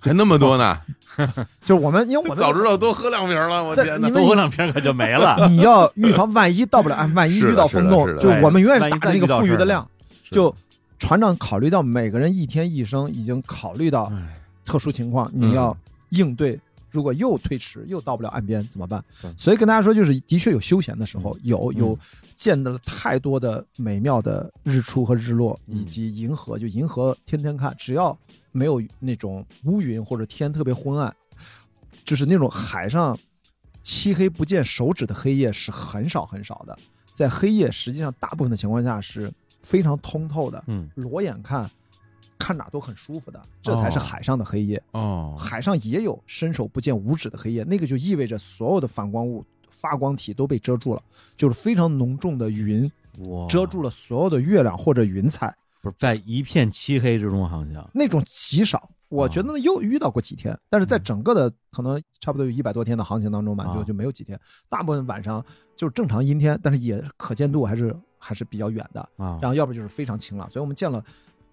[0.04, 0.78] 还那么多呢，
[1.64, 4.14] 就是我们因为我早知道多喝两瓶了，我在天哪你！
[4.14, 5.48] 多喝两瓶可就没了。
[5.50, 9.88] 你要预防万一到不了岸，万一遇到风洞，就我们永远是打着那个富裕的量。
[10.30, 10.54] 就
[11.00, 15.76] 船长考虑到每个人一天一升，已经考虑到哎特殊情况，嗯你要
[16.10, 16.60] 应对。
[16.90, 19.04] 如果又推迟，又到不了岸边怎么办？
[19.36, 22.00] 所以跟大家说，就是的确有休闲的时候，有嗯有
[22.36, 26.56] 见到了太多的美妙的日出和日落，嗯以及银河。
[26.58, 28.16] 就银河天天看，只要
[28.54, 31.14] 没有那种乌云或者天特别昏暗，
[32.06, 33.20] 就是那种海上
[33.82, 36.78] 漆黑不见手指的黑夜是很少很少的。
[37.12, 39.32] 在黑夜，实际上大部分的情况下是
[39.62, 41.70] 非常通透的，嗯，裸眼看，
[42.40, 44.82] 看哪都很舒服的，这才是哦海上的黑夜。
[44.94, 51.04] 哦，海上也有伸手不见五指的黑夜，那个就意味着所有的反光物、发光体都被遮住了，
[51.36, 52.92] 就是非常浓重的云，
[53.48, 57.90] 遮住了所有的月亮或者云彩，不是在一片漆黑之中航行。
[57.94, 58.90] 那种极少。
[59.10, 64.40] 我觉得又遇到过几天，但是在嗯整个的可能差不多有一百多天的航行当中吧，啊就就没有几天，
[64.70, 65.46] 大部分晚上
[65.76, 69.02] 就是正常阴天，但是也可见度还是还是比较远的。
[69.18, 71.04] 啊，然后要不就是非常晴朗，所以我们见了。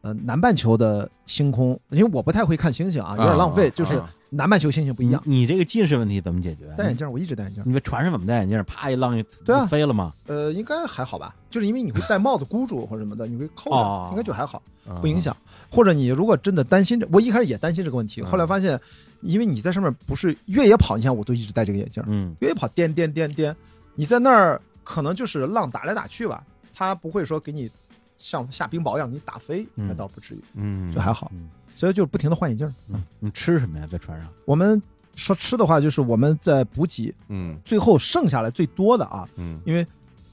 [0.02, 3.68] 呃，南半球的星空，因为我不太会看星星啊，有点浪费。
[3.68, 6.64] 啊就是啊南半球星星不一样，你你这个近视问题怎么解决？
[6.76, 7.62] 戴眼镜我一直戴眼镜。
[7.66, 8.62] 你们船上怎么戴眼镜？
[8.64, 10.14] 啪一浪就对啊飞了吗？
[10.28, 15.36] 呃，应该还好吧，就是因为你会戴帽子箍住或者什么的，你会扣哦着，应该就还好，啊不影响。
[15.68, 18.80] 或者你如果真的担心这，我一开始也担心这个问题，嗯后来发现，
[19.22, 23.54] 因为你在上面不是越野跑，你像我都一直戴这个眼镜，嗯越野跑颠颠颠颠，
[23.96, 27.68] 你在那儿可能就是浪打来打去吧，它不会说给你
[28.20, 31.32] 像下冰雹一样给你打飞，嗯那倒不至于，嗯，就还好。
[31.34, 32.72] 嗯所以就不停的换眼镜。
[32.88, 33.86] 嗯，你吃什么呀？
[33.90, 34.30] 在船上？
[34.44, 34.82] 我们
[35.14, 39.86] 说吃的话，就是我们在补给，嗯最后剩下来最多的啊，嗯因为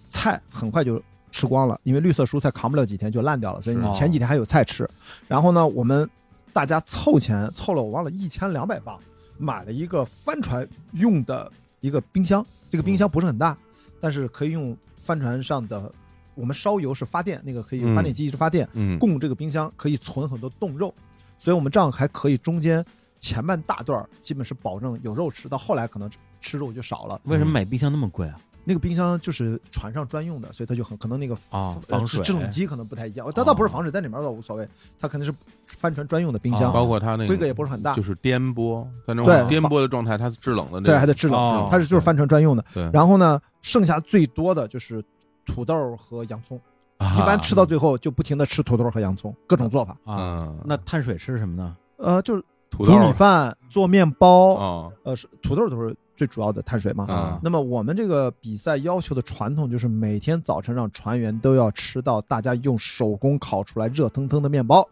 [0.09, 1.01] 菜很快就
[1.31, 4.89] 吃光了，因为绿色蔬菜扛不了几天就烂掉了，所以你前几天还有菜吃。
[5.25, 6.09] 然后呢，我们
[6.51, 8.99] 大家凑钱凑了，我忘了一千两百磅，
[9.37, 11.49] 买了一个帆船用的
[11.79, 12.45] 一个冰箱。
[12.69, 13.57] 这个冰箱不是很大，
[14.01, 15.89] 但是可以用帆船上的
[16.37, 20.93] 我们烧油是发电，那个可以嗯发电机一直发电，嗯，供这个冰箱可以存很多冻肉，
[21.37, 22.85] 所以我们这样还可以中间
[23.19, 26.09] 前半大段儿基本是保证有肉吃，到后来可能
[26.39, 27.19] 吃肉就少了。
[27.25, 28.39] 为什么买冰箱那么贵啊？
[28.69, 32.21] 那个冰箱就是船上专用的，所以它就很可能那个哦呃防水。
[32.21, 34.67] 制冷机可能不太一样，它倒不是防水，在里面倒无所谓，
[34.99, 35.33] 它肯定是
[35.79, 37.93] 帆船专用的冰箱，哦包括它那个规格也不是很大。
[37.93, 42.65] 就是颠簸，在那种对颠簸的状态，它是制冷的那对，还得制冷，哦它是就是帆船专用的。
[42.73, 45.01] 对，然后呢，剩下最多的就是
[45.47, 46.59] 土豆和洋葱，
[46.99, 49.93] 一般吃到最后就不停的吃土豆和洋葱，各种做法。
[50.05, 51.75] 啊，嗯，那碳水吃什么呢？
[51.97, 52.91] 呃，就是土豆。
[52.91, 57.05] 煮米饭、做面包，啊呃，是土豆都是最主要的碳水嘛。
[57.07, 57.39] 啊。
[57.41, 64.87] 那么我们这个比赛要求的传统就是每天早晨让船员都要吃到大家用手工烤出来热腾腾的面包，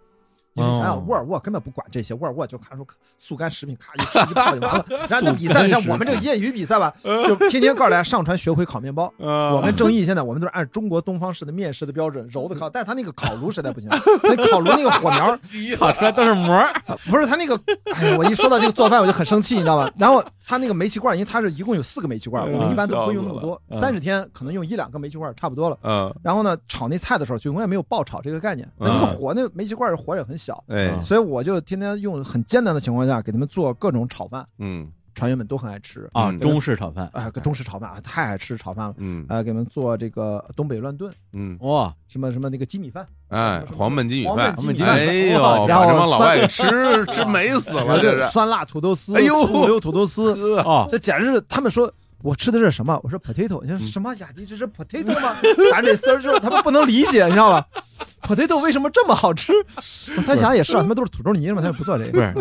[0.55, 2.87] 你想想，哦沃尔沃根本不管这些，沃尔沃就看出
[3.17, 4.85] 速干食品，咔一吃一泡就完了。
[5.09, 9.11] 然后在比赛，像我们这个业余比赛吧，就天天告诉大家上传学会烤面包。
[9.19, 13.89] 我跟正义现在我们都是按中国东方式的面食的标准揉的烤， 但是他那个烤炉实在不行，
[14.23, 15.37] 那烤炉那个火苗
[15.77, 16.65] 烤出来都是膜，
[17.09, 17.59] 不是他那个，
[17.93, 19.91] 哎呀，我一说到这个做饭我就很生气，你知道吧？
[19.97, 25.77] 然后他那个煤气罐，因为他是一共有四个煤气罐，我们一般都不会用那么多，嗯三十天可能用一两个煤气罐差不多了。
[25.83, 34.91] 嗯，然后呢，炒那菜的时候就永远没有爆炒这个概念，那那个火那煤气罐儿火也很小，哎，所以我就天天用很艰难的情况下给他们做各种炒饭，嗯。
[35.17, 36.37] 船员们都很爱吃啊，嗯。
[36.41, 38.93] 中式炒饭，啊，中式炒饭啊，太爱吃炒饭了。
[38.97, 39.25] 嗯。
[39.29, 44.35] 呃，给他们做这个东北乱炖，嗯，哇，什么什么那个鸡米饭，哎，黄焖鸡米饭。
[44.35, 44.55] 黄饭。
[44.57, 49.79] 焖，鸡米饭，哎呦，然后把这帮老外吃吃美死了， 这是，酸辣土豆丝，哎呦。
[49.79, 51.89] 土豆丝，啊，这简直是他们说。
[52.25, 52.99] 我吃的是什么？
[53.03, 54.13] 我说 potato，你说什么？
[54.15, 55.35] 雅迪这是 potato 吗？
[55.71, 57.63] 打这丝儿之后，他们不能理解，你知道吧？
[58.25, 59.53] potato 为什么这么好吃？
[60.17, 62.25] 我猜想也是啊，他们都是土豆泥嘛，他们不做这不个。
[62.25, 62.33] 是，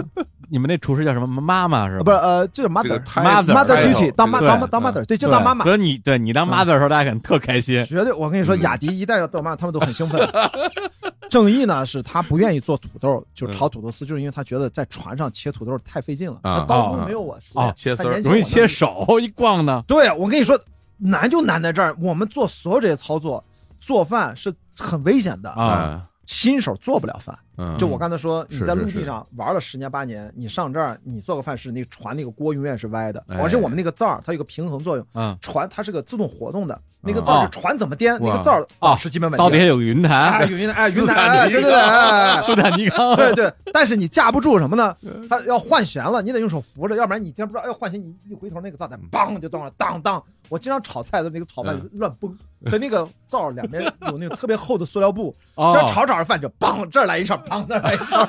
[0.49, 1.27] 你们那厨师叫什么？
[1.27, 2.05] 妈妈是啊，吧？
[2.05, 5.65] 不是呃，就是 mother 个 mother mother title，duty，当妈这个当当 mother，对，就对当妈妈。
[5.67, 7.85] 所以你对你当妈的时候，大家肯定特开心。
[7.85, 10.19] 绝对，我跟你说，嗯雅迪一旦要当妈，他们都很兴奋。
[11.35, 19.83] 正义呢，是他不愿意做土豆，就炒土豆丝，就是因为他觉得在船上切土豆太费劲了，啊他刀工没有我熟啊切丝容易切手，一逛呢。
[19.85, 20.57] 对，我跟你说，
[20.97, 21.93] 难就难在这儿。
[22.01, 23.43] 我们做所有这些操作，
[23.81, 27.37] 做饭是很危险的，啊，新手做不了饭。
[27.57, 33.39] 嗯，就我刚才说，你在陆地上玩了十年八年，你上这儿你做个饭是那个船那个锅永远是歪的，哎。
[33.39, 39.45] 而且我们那个灶它有个平衡作用，嗯，船它是个自动活动的，那个哦灶是船怎么颠，那个灶啊是基本稳定。
[39.45, 40.05] 灶底下有个云。
[40.05, 44.95] 哎，台，有云台，哎， 云台，对对 对，斯坦尼康，对对，但是你架不住什么呢？
[45.31, 50.23] 它要换弦了，你得用手扶着，要不然你天不知道要换弦，你一回头那个灶台梆就断了，当当。
[50.51, 51.91] 我经常炒菜的那个炒饭嗯。
[51.95, 52.37] 乱崩，
[52.67, 55.73] 所以那个灶两边有那个特别厚的塑料布，哦。
[55.75, 58.27] 这炒炒着饭就梆这儿来一躺，那儿来一勺，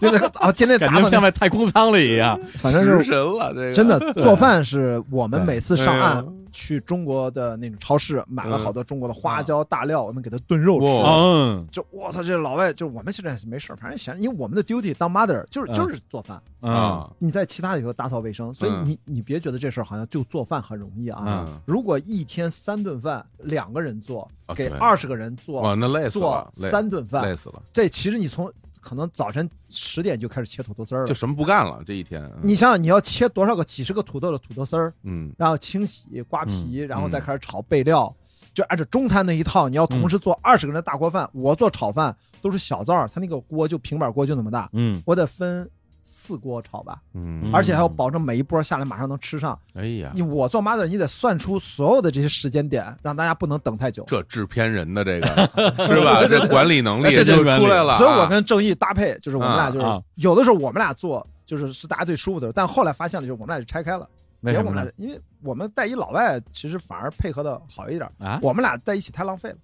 [0.00, 2.38] 就那个啊，天天感觉，像在太空舱里一样。
[2.58, 6.24] 反正是神了，这个真的做饭是我们每次上岸
[6.56, 10.86] 去中国的那种超市买了嗯好多中国的花椒大料，我们给它炖肉吃。
[10.86, 11.66] 嗯。
[11.70, 15.74] 就我操，这老外就我们现在没事儿反正闲，因为我们的 duty 当 mother 就是嗯。
[15.74, 16.72] 就是做饭，嗯。
[16.72, 18.86] 啊，你在其他的以后打扫卫生，所以嗯。
[18.86, 21.22] 你你别觉得这事儿好像就做饭很容易啊。
[21.26, 28.50] 嗯，如果一天三顿饭，两个人做，给二十个人哇，做那累死做了，做三顿饭累，死了，这其实你从
[28.86, 31.06] 可能早晨十点就开始切土豆丝儿了。
[31.08, 35.32] 就什么不干了这一天，你想想，你要切多少个几十个土豆的土豆丝儿，嗯。
[35.36, 38.14] 然后清洗、刮皮，然后再嗯开始炒备料，
[38.54, 41.28] 就按照中餐那一套，你要同时做二十个人的大锅饭。
[41.32, 45.02] 我做炒饭都是小灶儿，它那个锅就平板锅就那么大，嗯。
[45.04, 45.68] 我得分
[46.08, 49.58] 四锅炒吧，嗯，而且还要保证每一波下来马上能吃上。
[49.74, 54.04] 哎呀，你我做 mother，你得算出所有的这些时间点，让大家不能等太久。
[54.06, 55.26] 这制片人的这个
[55.88, 56.24] 是吧？
[56.28, 64.08] 这管理能力这就就是出来了啊，所以我跟正义搭配，就是我们俩就是有的时候我们俩做，就是是大家最舒服的时候，但后来发现了，就是我们俩就拆开了。
[64.42, 68.08] 为什么呢别我们俩？，因为我们带一老外，其实反而配合的好一点。
[68.18, 69.56] 啊，我们俩在一起太浪费了。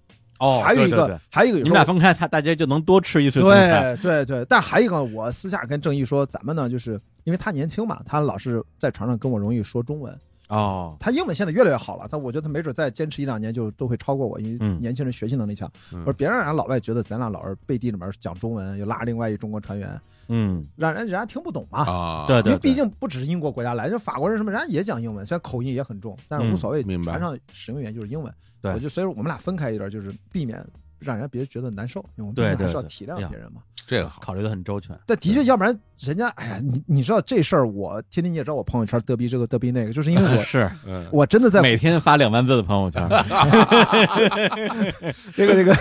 [0.43, 3.95] 哦，还有一个对对对，还有一个你们俩分开，他大家就能多吃一次 中餐。
[3.97, 10.13] 对对对，但还有一个，我私下跟郑毅说，咱们呢，就是因为他年轻嘛，他老是在船上跟我容易说中文，
[10.49, 14.79] 哦，他英文现在越来越好了，但我觉得他没准再坚持一两年就都会超过我，因为嗯。
[14.81, 15.71] 年轻人学习能力强。
[15.93, 15.99] 嗯。
[16.01, 21.83] 我说别让人家老外觉得咱俩老是背地里面讲中文，又拉另外一中国船员，嗯，让人人家听不懂嘛。
[21.89, 28.31] 啊，对因为毕竟不只是英国国家来，就法国人什么，人家也讲英文，虽然口音也很重，但是无所谓，船上使用语言就是英文。
[28.61, 28.73] 对。
[28.73, 30.63] 我就所以说我们俩分开一段，就是避免
[31.03, 33.61] 让人家别觉得难受，因为我们毕对竟还是要体谅别人嘛。
[33.85, 34.97] 这个好，考虑的很周全。
[35.05, 43.05] 但的确，要不然人家，哎呀，你你知道这事儿，我天天你也知道，我朋友圈嘚逼这个嘚逼那个，就是因为我 是嗯，我真的在每天发两万字的朋友圈，
[45.33, 45.73] 这个这个，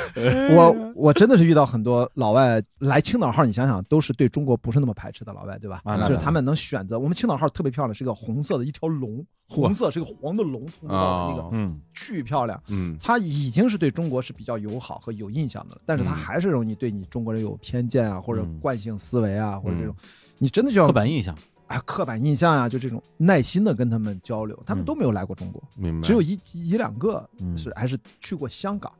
[0.56, 5.80] 我我真的是遇到很多老外来青岛号，你想想，都是对中国不是那么排斥的老外，对吧？
[6.06, 12.60] 就是他们能选择，我们青岛号特别漂亮，是一个红色的一条龙，红色是一个黄的龙，通道的那个哦嗯巨漂亮。
[12.68, 16.16] 嗯他已经是对中国是比较友好和有印象的，但是他嗯。
[16.16, 18.58] 还是容易对你中国人有偏见啊，或者嗯。
[18.60, 19.96] 惯性思维啊，或者这嗯种，
[20.38, 21.36] 你真的就要刻板印象。
[21.68, 24.86] 哎刻板印象呀、就这种耐心的跟他们交流，他们嗯。
[24.86, 27.56] 都没有来过中国，明白，只有一一两个嗯。
[27.56, 28.92] 是还是去过香港，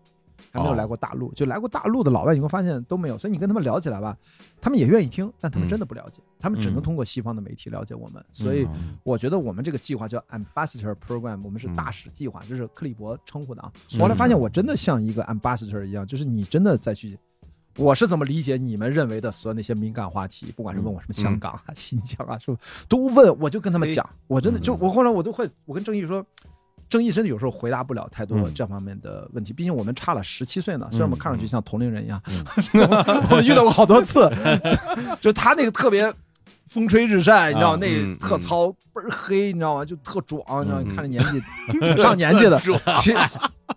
[0.52, 1.32] 还没有哦来过大陆。
[1.32, 3.16] 就来过大陆的老外，你会发现都没有。
[3.16, 4.16] 所以你跟他们聊起来吧，
[4.60, 8.24] 他们也愿意听，但他们嗯真的不了解，他们只能嗯通过西方的媒体了解我们。
[8.30, 13.72] 所以嗯我觉得我们这个计划叫 Ambassador Program，我们是嗯大使计划，这是克利伯称呼的啊。
[13.94, 17.18] 嗯后来发现我真的像一个 Ambassador 一样，就是你真的再去。
[17.78, 20.52] 我是怎么理解你们认为的所有那些敏感话题？
[20.54, 22.58] 不管是问我什么香港啊、新疆啊，是不？
[22.86, 24.06] 都问，我就跟他们讲。
[24.26, 26.22] 我真的就嗯我后来我都会，我跟郑毅说，
[26.93, 30.86] 郑毅真的有时候回答不了太多嗯这方面的问题，毕竟我们差了十七岁呢。
[30.90, 32.44] 虽然我们看上去像同龄人一样，嗯
[33.31, 34.31] 我们 遇到过好多次，
[35.19, 36.12] 就他那个特别
[36.66, 39.85] 风吹日晒，你知道啊那嗯特糙倍儿黑，你知道吗？
[39.86, 41.43] 就特壮，你知道嗯看着年纪
[41.81, 42.60] 挺上年纪的。
[43.01, 43.16] 其实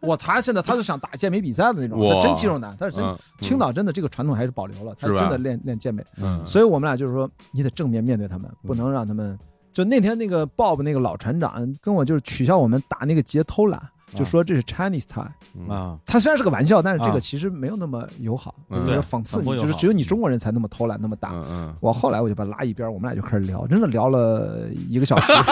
[0.01, 6.03] 我他现在他就想打健美比赛的那种，他真肌肉男，他是真嗯青岛真的这个传统还是保留了，他是真的练练健美。
[6.21, 9.39] 嗯所以我们俩就是说，你得正面面对他们，不能让他们。
[9.75, 13.77] 就那天那个 Bob 那个老船长跟我就是取笑我们打那个劫偷懒，
[14.15, 15.29] 就说这是 Chinese time。
[15.53, 15.67] 嗯。
[15.67, 17.11] 啊，他虽然是个玩笑，但是这啊。
[17.11, 18.87] 个其实没有那么友好，嗯。
[18.87, 21.31] 就是讽刺你，就是只有你中国人才那么偷懒那么打。
[21.33, 25.33] 嗯嗯，我后来我就把他拉一边，我们俩就开始聊，真的聊了一个小时。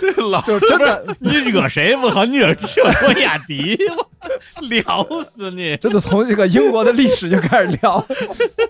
[0.00, 2.24] 这老就是真的，你惹谁不好？
[2.24, 2.56] 你惹惹
[3.00, 5.76] 郭雅迪，我 聊死你！
[5.76, 8.04] 真的从这个英国的历史就开始聊，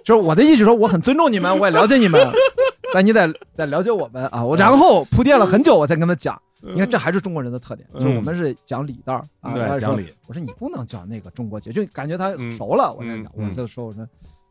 [0.04, 2.20] 就是我的意思说，我很尊重你们，我也了解你们，
[2.92, 4.44] 但你得得了解我们啊。
[4.44, 6.40] 我然后铺垫了很久，我才跟他讲。
[6.60, 9.78] 你看，这还是中国人的特点，就是我们是讲理道儿啊。
[9.78, 12.92] 讲理我说你不能讲那个中国节，就感觉他嗯熟了。
[12.92, 14.06] 我在讲，嗯我就说我说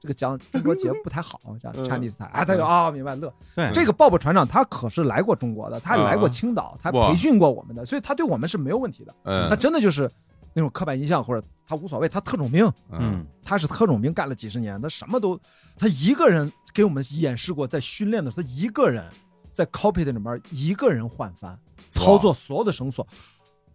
[0.06, 2.30] 这个讲中国节不太好，这样嗯 Chinese time。
[2.32, 3.34] 哎，他就啊明白乐。
[3.56, 9.15] 对这个鲍勃船长他可是来过中国的，他来过青岛，他培训过我们的，所以他对我们是没有问题的。
[9.23, 10.07] 嗯他真的就是
[10.53, 12.72] 那种刻板印象，或者他无所谓，他特种兵。
[12.91, 15.40] 嗯他是特种兵干了几十年，他什么都，
[15.76, 19.03] 他一个人给我们演示过，在训练的时候，他一个人
[19.52, 21.57] 在 cockpit 里面一个人换帆，
[21.90, 23.07] 操作所有的绳索。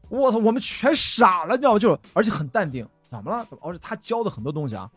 [0.08, 1.78] 我操，我们全傻了，你知道吗？
[1.80, 3.44] 就是而且很淡定，怎么了？
[3.48, 3.62] 怎么？
[3.64, 4.90] 而且他教的很多东西啊，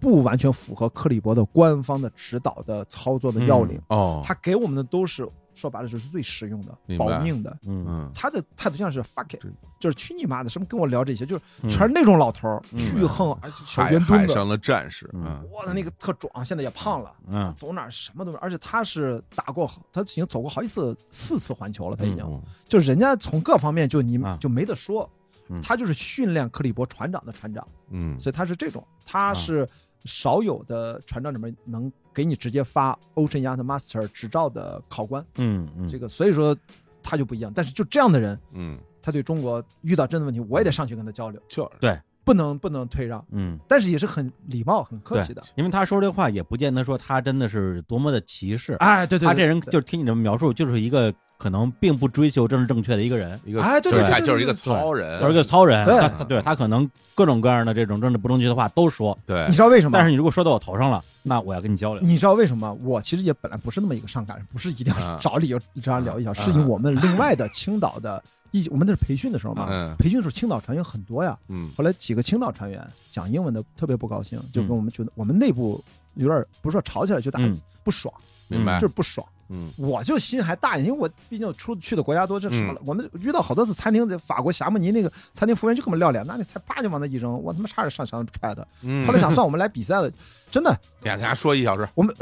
[0.00, 3.80] 不完全符合克里伯的官方的指导的操作的要领。
[3.88, 7.50] 哦，他给我们的都是说白了就是最实用的保命的。
[7.66, 7.84] 嗯。
[7.88, 9.40] 嗯他的态度像是 fuck it，
[9.80, 11.68] 就是去你妈的，什么跟我聊这些，就是嗯。
[11.68, 15.10] 全是那种老头儿，嗯巨横，而且小海圆墩子，海上的战士，
[15.52, 17.52] 哇，他那个特壮，现在也胖了，嗯。
[17.56, 24.36] 走哪儿什么都是，而且他是打过好，他已经走过好几次，四次环球了，他已经，嗯就是人家从各方面就你、啊。
[24.40, 25.08] 就没得说，
[25.48, 25.60] 嗯。
[25.62, 28.18] 他就是训练克里伯船长的船长，嗯。
[28.18, 29.34] 所以他是这种，他啊。
[29.34, 29.66] 是
[30.06, 36.56] 少有的船长里面能给你直接发 Ocean Yacht Master 执照的考官，嗯嗯，这个所以说
[37.02, 43.56] 他就不一样，但是就这样的人，嗯，他对中国遇到真的问题，我也得上去跟他交流，就是不能不能退让，嗯。
[43.68, 45.40] 但是也是很礼貌、很客气的。
[45.54, 55.86] 因为他说这话也不见得说他真的是多么的歧视，哎，对对对，他这人对就听你这么描述，就是一个可能并不追求政治正确的一个人，一个哎对就是对对对他就是一个对糙人，就是一个糙人。
[55.86, 59.96] 对他他对他可能各种各样的这种政治不正确的话都说，对你，知道为什么？
[59.96, 62.02] 但是你如果说到我头上了，那我要跟你交流。
[62.02, 62.72] 你知道为什么？
[62.82, 68.22] 我其实也本来不是那么一个上赶人，不是一定要啊找理由这样聊一下，啊是因为我们另外的青岛的
[68.60, 71.38] 一，我们那是培训的时候嘛，嗯培训的时候青岛船员很多呀。
[71.48, 75.82] 嗯后来几个青岛船员讲英文的特别不高兴，就跟我们觉得我们内部
[76.14, 78.12] 有点不是说吵起来，就大家嗯不爽，
[78.48, 79.26] 明白就是不爽。
[79.48, 82.80] 嗯我就心还大因为我毕竟出去的国家多，这什么嗯了？
[82.84, 88.64] 我们遇到好多次餐厅，在法国霞慕尼那个餐厅服务员就给我们撂脸，那你才啪就往那一扔，我他妈差点上墙踹他。
[88.82, 90.10] 嗯，后来想算我们来比赛了，
[90.50, 92.14] 真的， 给大家说一小时，我们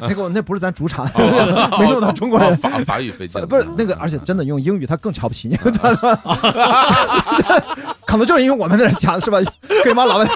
[0.00, 1.06] 那个那不是咱主场，
[1.78, 2.48] 没弄到中国人。
[2.50, 5.56] 哦法法语飞机，不是那个，而且真的用英语，他更瞧不起你？
[8.06, 9.38] 可能就是因为我们在那讲是吧？
[9.84, 10.26] 跟妈老外，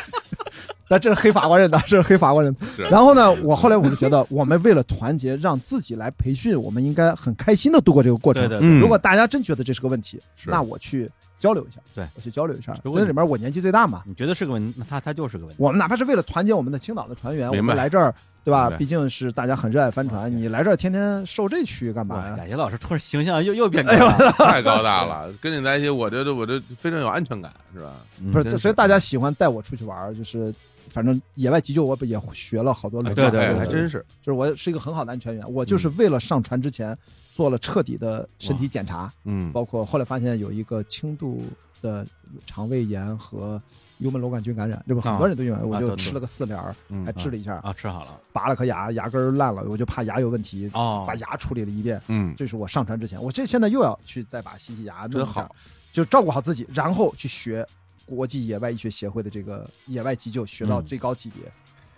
[0.88, 2.54] 但这是黑法国人的， 这是黑法国人。
[2.90, 8.42] 然后呢，我后来我就觉得，我们为了团结，让自己来培训，我们应该很开心的度过这个过程。
[8.44, 12.72] 对对对嗯如果大家真觉得这是个问题，那我去交流一下，对我去交流一下。
[12.82, 15.62] 如果你在里面我年纪最大嘛，你觉得是个问题，那他他就是个问题。
[15.62, 18.14] 我们哪怕是为了团结我们的青岛的船员，我们来这儿，
[18.44, 22.34] 对吧毕竟是大家很热爱帆船，你来这儿天天受这屈干嘛哇，呀？
[22.36, 27.92] 贾杰老师突然形象又又 变高了， 太高大了，跟你在一起，我觉得我这非常有安全感，是吧？
[28.20, 30.54] 嗯不是，所以大家喜欢带我出去玩，就是
[30.88, 36.96] 反正野外急救我不也学了好多轮嘛，哎对对对还真是，就是我是一个很好的安全员，我就是为了上船之前
[37.32, 39.52] 做了彻底的身体检查，嗯。
[39.52, 41.42] 包括后来发现有一个轻度
[41.80, 42.06] 的
[42.46, 43.60] 肠胃炎和
[43.98, 48.20] 幽门螺杆菌感染，这不很多人都有，我就吃了个四联儿，嗯还治了一下，啊，吃好了。
[48.32, 52.00] 拔了颗牙，牙根儿烂了，我就怕牙有问题，哦把牙处理了一遍。
[52.08, 55.54] 嗯，这是我上船之前，我这现在又要去再把洗洗牙，弄真好，
[55.90, 57.66] 就照顾好自己，然后去学
[58.06, 61.42] 国际野外医学协会的这个野外急救，学到嗯最高级别，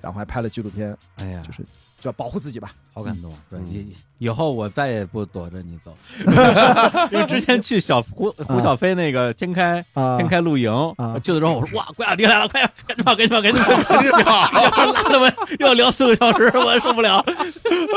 [0.01, 1.63] 然后还拍了纪录片，哎呀，就是
[2.01, 2.73] 就要保护自己吧。
[2.95, 3.33] 好感动。
[3.49, 5.97] 对，嗯以以后我再也不躲着你走，
[7.13, 17.25] 因为之前去小胡胡小飞那个天开啊天开露营啊去的时候，我说哇，关雅迪来了，快赶紧跑，赶紧跑，赶紧跑，拉他们要聊四个小时，我受不了。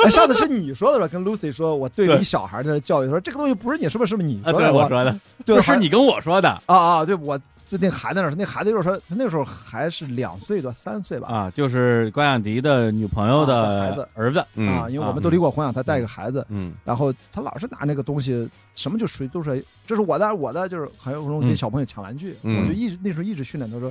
[0.06, 1.08] 哎，上次是你说的吧？
[1.08, 4.12] 跟 Lucy 说，我对你小孩在那教育，说这个东西不是你，是不是？
[4.12, 4.68] 是不是你啊，说的？
[4.68, 7.06] 对我说的，对，不是你跟我说的，啊啊！
[7.06, 7.40] 对我
[7.72, 11.30] 就那孩子那时候，那孩子就是说，他那时候还是两岁多三岁吧。
[11.30, 22.38] 啊，就是关雅迪的女朋友啊的的孩子儿子，嗯啊，因为我们都离过婚啊，他带一个孩子，嗯然后他老是拿那个东西，什么就属于都是这是我的我的，就是很有容易嗯给小朋友抢玩具。
[22.44, 23.90] 嗯我就一直那时候一直训练他说，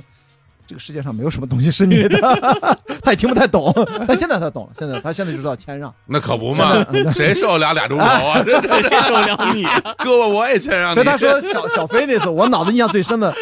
[0.67, 2.19] 这个世界上没有什么东西是你的，
[3.03, 3.73] 他也听不太懂，
[4.07, 5.93] 但现在他懂了，现在他现在就知道谦让。
[6.05, 8.41] 那可不嘛谁受得了俩钟头啊？
[8.43, 9.65] 这 这谁受了你？
[9.65, 10.93] 胳膊我也谦让你。
[10.95, 13.33] 所以他说小小飞那次，我脑子印象最深的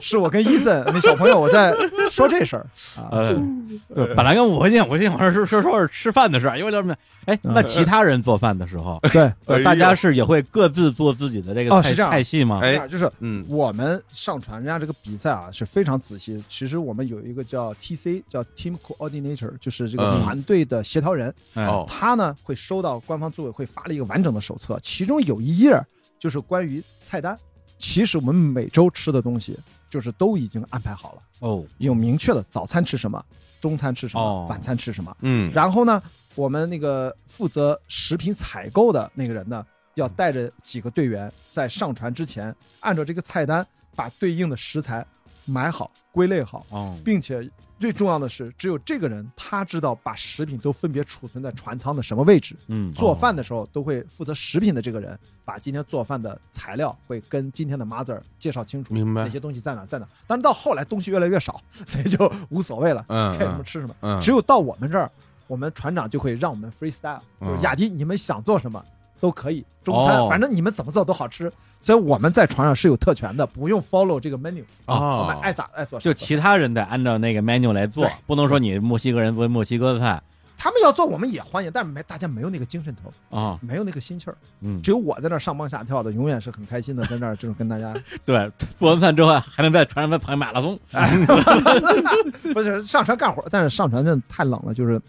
[0.00, 1.74] 是我跟伊森那小朋友我在
[2.10, 2.66] 说这事儿
[2.96, 3.34] 啊，呃，
[3.94, 6.94] 对，本来跟我讲，我想说说说是吃饭的事儿，因为什么？
[7.26, 12.60] 哎，那其他人做饭的时候， 对，大家是也会各自做自己的这个菜菜系吗？
[12.62, 16.42] 哎就是嗯我们上传人家这个比赛啊是非常仔细。
[16.56, 21.34] 其实我们有一个叫 TC，叫 Team Coordinator，就是这个嗯团队的协调人。
[21.54, 25.76] 哎哦他呢会收到官方组委会发了一个完整的手册，其中有一页
[26.16, 27.36] 就是关于菜单。
[27.76, 29.58] 其实我们每周吃的东西
[29.90, 33.20] 就是都已经安排好了，哦，有明确的早餐吃什么，
[33.60, 35.14] 中餐吃什么，哦晚餐吃什么。
[35.22, 36.00] 嗯，然后呢，
[36.36, 43.66] 我们那个负责食品采购的那个人呢，要带着几个队员在上船之前，按照这个菜单
[43.96, 45.04] 把对应的食材
[45.44, 52.54] 买好、归类好，哦，并且最重要的是，只有这个人他知道把食品都分别储存在船舱的什么位置。
[52.68, 60.08] 嗯，做饭的时候都会负责食品的这个人，把今天做饭的材料会跟今天的 mother 介绍清楚，明白哪些东西在哪儿在哪儿。
[60.24, 63.94] 但是到后来东西越来越少， 所以就无所谓了，嗯看什么吃什么。
[64.00, 65.10] 嗯只有到我们这儿，
[65.48, 68.82] 我们船长就会让我们 freestyle，嗯就是雅迪，你们想做什么
[69.24, 70.28] 都可以，中餐、哦。
[70.28, 71.50] 反正你们怎么做都好吃。
[71.80, 75.20] 所以我们在船上是有特权的，不用 follow 这个 menu，、哦。
[75.22, 76.04] 我们爱咋爱做啥。
[76.04, 80.22] 就其他人得按照那个 menu 来做，不能说你墨西哥人做墨西哥菜。
[80.56, 84.36] 他们要做，我们也欢迎，但是没大家没有那个精神头，啊，没有那个心气儿。
[84.60, 87.94] 嗯，只有我在那儿上蹦下跳的，永远是很开心的，在那儿就是跟大家，
[88.24, 90.78] 对，做完饭之后还能在船上再跑马拉松，
[92.54, 95.00] 不是上船干活，但是上船真的太冷了，就是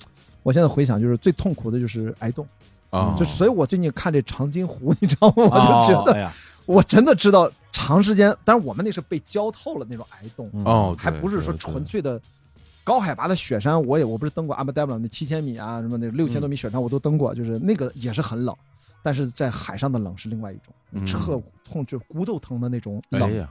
[0.44, 2.46] 我现在回想，就是最痛苦的就是挨冻，
[2.95, 5.34] 啊，就所以我最近看这长津湖， 你知道吗？
[5.38, 6.13] 我就觉得
[6.65, 10.49] 我真的知道长时间，但是我们那是被浇透了那种挨冻，
[10.97, 12.19] 还不是说纯粹的
[12.84, 13.81] 高海拔的雪山。
[13.84, 18.55] 我也我不是登过阿布达布朗那七千米啊，什么那六千多米雪山我都登过，就是那个也是很冷，
[19.03, 23.47] 但是在海上的冷是另外一种，嗯彻痛就骨头疼的那种冷。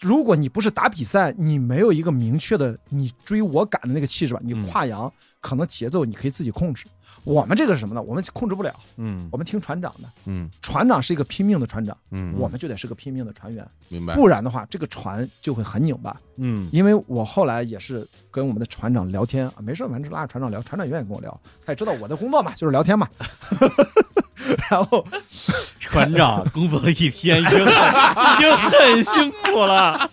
[0.00, 6.86] 如果你不是打比赛，你没有一个明确的你追我赶的那个气势吧，你嗯跨洋可能节奏你可以自己控制。
[7.24, 8.00] 我们这个是什么呢？
[8.00, 10.08] 我们控制不了，嗯我们听船长的。
[10.26, 16.18] 嗯船长是一个拼命的船长，嗯，我们就得是个拼命的船员，明白，不然的话，这个船就会很拧巴。
[16.36, 23.08] 嗯因为我后来也是跟我们的船长聊天啊，没事，反正拉着船长聊，船长永远跟我聊，他也知道我的工作嘛，就是聊天嘛。
[24.70, 25.04] 然后
[25.80, 30.10] 船长工作了一天，已经已经很辛苦了，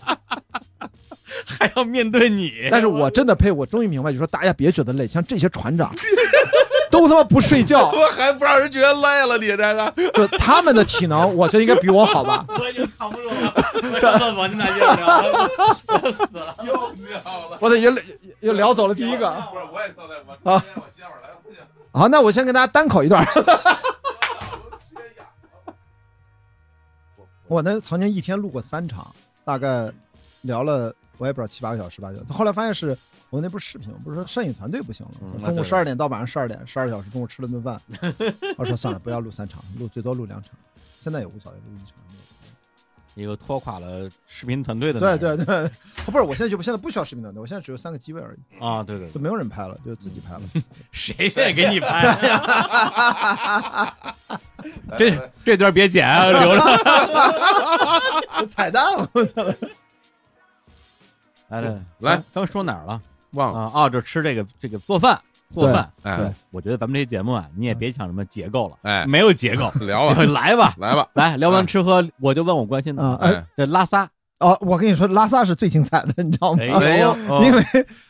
[1.59, 5.93] 还要面对你，但是我真的佩服，我终于明白，就说大家别觉得累，像这些船长
[6.89, 12.45] 都他妈不睡觉， 我还不让人觉得累了，你这个就他们的体能，我觉得应该比我好吧。
[12.57, 13.53] 我已经扛不住了，
[13.91, 15.49] 我上厕所，你俩接着聊，
[15.87, 16.55] 我死了。
[16.65, 17.17] 又聊
[17.49, 17.57] 了。
[17.59, 17.93] 我得又
[18.39, 19.29] 又聊走了第一个。
[19.51, 21.59] 不是，我也特累，我啊我歇会儿来，不行，
[21.91, 23.27] 好，那我先跟大家单口一段。
[27.47, 29.13] 我那曾经一天录过三场，
[29.43, 29.91] 大概
[30.41, 32.97] 聊了我也不知道七八个小时吧，就后来发现是
[33.29, 37.81] 我那不是视频，不是说摄影团队不行了，嗯中午十二点到晚上十二点，十二个小时，中午吃了顿饭，
[38.57, 40.51] 我说算了，不要录三场，录最多录两场，
[40.99, 41.95] 现在也无所谓，录一场。
[43.15, 45.71] 一个拖垮了视频团队的对对对，
[46.05, 50.41] 不是，我现在就不现在不需要视频团队，我现在只有三个机位而已，啊，对对对，就没有人拍了，就自己拍了。
[50.91, 52.13] 谁愿意给你拍？
[54.97, 56.61] 这这段别剪啊， 留着。
[58.49, 58.83] 彩蛋，
[59.13, 59.43] 我操！
[61.47, 61.69] 来来
[61.99, 63.01] 来，刚刚说哪儿了？
[63.31, 63.71] 忘了，啊？
[63.73, 65.19] 哦，这吃这个这个做饭
[65.53, 65.89] 做饭。
[66.03, 66.17] 哎。
[66.17, 73.31] 对我觉得咱们这节目啊，你也别想什么结构了，哎，没有结构， 聊吧， 来吧，来吧，来聊完吃喝，我就问我关心的啊，哎。
[73.33, 74.09] 哎，这拉萨，
[74.39, 76.59] 哦，我跟你说，拉萨是最精彩的，你知道吗？
[76.63, 77.43] 哎没有，哦。
[77.45, 77.63] 因为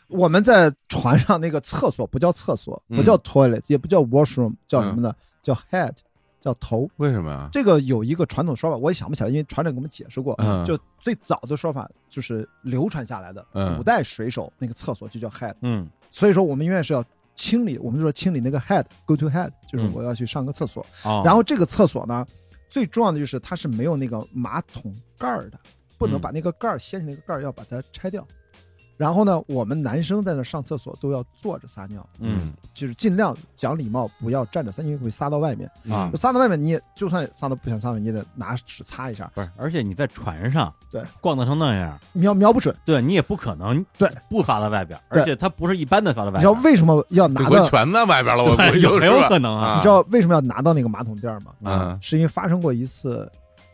[0.07, 5.13] 我们在船上那个厕所不叫厕所，嗯不叫 toilet，也不叫 washroom，叫什么呢？
[5.43, 5.91] 叫 head，
[6.45, 6.87] 叫头。
[6.97, 7.49] 为什么呀？
[7.51, 10.35] 这个有一个传统说法，我也想不起来，因为船长给我们解释过。
[10.37, 15.55] 嗯就最早的说法就是流传下来的，嗯古代水手那个厕所就叫 head。
[15.61, 17.03] 嗯所以说我们永远是要
[17.33, 20.85] 清理，我们就说清理那个 head，go to head，就是嗯我要去上个厕所。
[21.03, 22.25] 哦，然后这个厕所呢，
[22.69, 25.59] 最重要的就是它是没有那个马桶盖儿的，
[25.97, 28.25] 不能嗯把那个盖儿掀起那个盖儿，要把它拆掉。
[28.97, 32.53] 然后呢，我们男生在那上厕所都要坐着撒尿，嗯。
[32.73, 35.69] 就是尽量讲礼貌，不要站着撒，因为会撒到外面。
[35.89, 36.09] 啊。
[36.11, 41.01] 就，撒到外面，你也就算撒到不想撒外面，你也得拿纸擦一下，不是，而且你在船上对。
[41.21, 42.75] 逛荡成那样，瞄瞄不准。
[42.83, 44.09] 对你也不可能对。
[44.29, 47.63] 不撒到外边，而且它不是一般的撒到外边你知道，为什么要拿到？
[47.63, 49.75] 全在外边了，我估计有很有就是吧可能啊啊。
[49.77, 51.51] 你知道为什么要拿到那个马桶垫儿吗？
[51.63, 51.97] 嗯。
[52.01, 53.29] 是因为发生过一次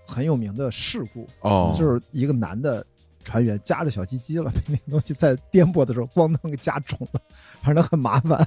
[0.08, 2.86] 很有名的事故，哦，就是一个男的
[3.24, 7.22] 船员夹着小鸡鸡了，被 那个东西在颠簸的时候咣当给夹肿了，
[7.62, 8.46] 反正很麻烦，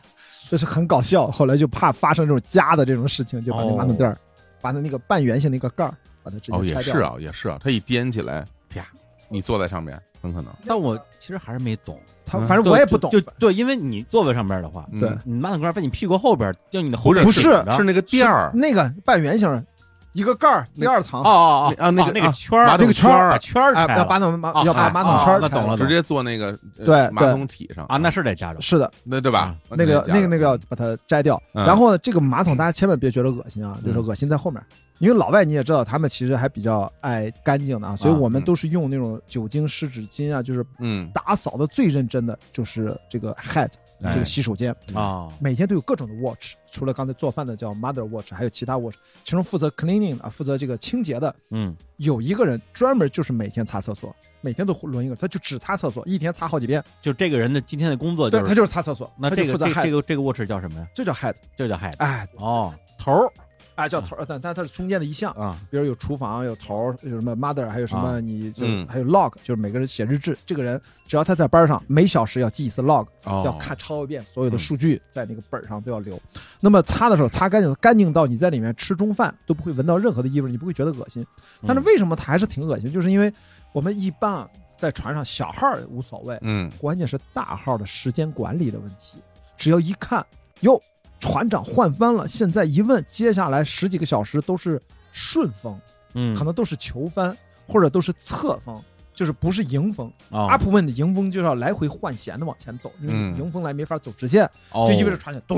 [0.48, 1.30] 就是很搞笑。
[1.30, 4.16] 后来就怕发生这种夹的这种事情，就把那马桶垫儿，
[4.60, 6.94] 把它那个半圆形的一个盖儿，把它直哦也接拆掉。
[6.94, 8.84] 是啊也是啊，它一颠起来，啪，
[9.28, 17.42] 你坐在上面很可能但我其实还是没懂，他嗯反正我也不懂，就就对，因为你座位上边的话，嗯对你马桶盖在你屁股后边，就你的后不是不是
[17.76, 19.66] 是那个垫儿那个半圆形，
[20.14, 21.20] 一个盖儿，第二层。
[21.20, 21.30] 哦，哦
[21.68, 23.98] 哦啊那个哦那个啊圈儿，马桶那个圈圈儿把圈儿哎，拆了。
[23.98, 27.84] 要把马桶马哦要把马桶圈儿哦那懂了直接坐那个呃对马桶体上。
[27.86, 29.54] 啊，那是得加热，是的，那对吧？
[29.70, 31.40] 那个那个那个要把它摘掉。
[31.52, 31.66] 嗯。
[31.66, 34.04] 然后呢，这个马桶大家千万别觉得恶心啊，就是嗯。
[34.06, 34.62] 恶心在后面，
[34.98, 41.10] 因为老外你也知道，他们其实还比较爱干净的啊，所以我们都是用那种酒精湿纸巾啊，就是嗯。
[41.12, 43.68] 打扫的最认真的就是这个 head 哎
[44.12, 60.86] 这个洗手间，啊，每天都有各种的 watch，除了刚才做饭的叫 mother watch，还有其他 watch，其中负责 cleaning 啊，负责这个清洁的嗯，有一个人专门就是每天擦厕所，每天都轮一个，他就只擦厕所，一天擦好几遍，就这个人的今天的工作对他就是，就是擦厕所，那这个这这个这个 watch 叫什么呀？
[60.94, 62.28] 这叫 head，这叫 head 哎。
[62.36, 63.32] 哦，头儿
[63.76, 76.20] 哎叫头，但但它是中间的一项，啊，比如有厨房，有头儿，有什么 mother，还有什么啊你就嗯还有 log，就是每个人写日志，这个人只要他在班上，每小时要记一次 log，哦要看抄一遍所有的数据，在那个本上都要留。
[76.60, 81.26] 那么擦的时候擦干净，干净到你在里面吃中饭都不会闻到任何的异味，你不会觉得恶心。
[81.66, 82.92] 但是为什么它还是挺恶心？
[82.92, 83.32] 就是因为
[83.72, 84.48] 我们一般啊
[84.78, 89.18] 在船上小号无所谓，嗯关键是大号的时间管理的问题。
[89.56, 90.24] 只要一看，
[90.60, 90.80] 哟，
[91.24, 94.80] 船长换帆了，现在一问，接下来十几个小时都是
[95.10, 95.80] 顺风，
[96.12, 97.34] 嗯，可能都是球帆
[97.66, 98.78] 或者都是侧风，
[99.14, 100.06] 就是不是迎风。
[100.30, 105.56] 啊阿普问的迎风就是要来回换弦的往前走，因为嗯迎风来没法走直线，哦就意味着船就咚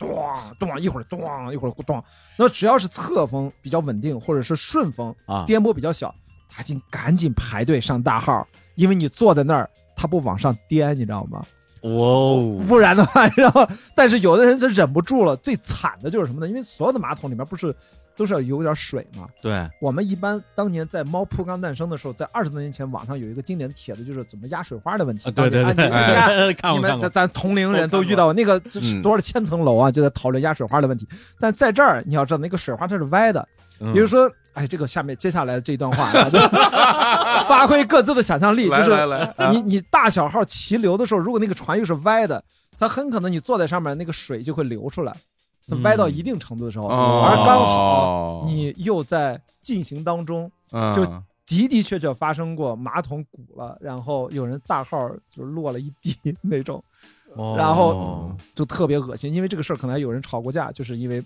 [0.00, 0.08] 咚
[0.58, 2.02] 咚，一会儿咚一会儿咚。
[2.36, 6.12] 那只要是侧风比较稳定，或者是顺风，啊，颠簸比较小，
[6.48, 11.46] 他紧赶紧排队上大号，因为你坐在那儿，他不往上颠，你知道吗？
[11.84, 15.36] 哦，不然的话，然后但是有的人就忍不住了。
[15.36, 16.48] 最惨的就是什么呢？
[16.48, 17.74] 因为所有的马桶里面不是
[18.16, 19.28] 都是要有点水吗？
[19.42, 25.28] 对，我们一般当年在猫扑刚诞生的时候，在二十多年前，网上有一个经典帖子，就是怎么压水花的问题。
[25.28, 31.06] 啊对对对，啊你你看看过看过，你们咱咱同龄人都遇到那个这是嗯多少千层楼啊，就在讨论压水花的问题。
[31.38, 33.46] 但在这儿你要知道，那个水花它是歪的，
[33.78, 36.10] 比比如说，哎，这个下面接下来这段话，
[37.46, 38.90] 发挥各自的想象力，就是
[39.52, 42.42] 你你大小号齐流的时候，如果那个船又是歪的，
[42.78, 45.14] 它很可能你坐在上面，那个水就会流出来。
[45.66, 50.50] 它歪到一定程度的时候，哦而刚好你又在进行当中，
[50.94, 56.82] 就嗯的的确确发生过马桶鼓了，然后有人大号就落了一地那种，
[57.34, 59.32] 哦然后就特别恶心。
[59.32, 61.24] 因为这个事儿可能还有人吵过架，就是因为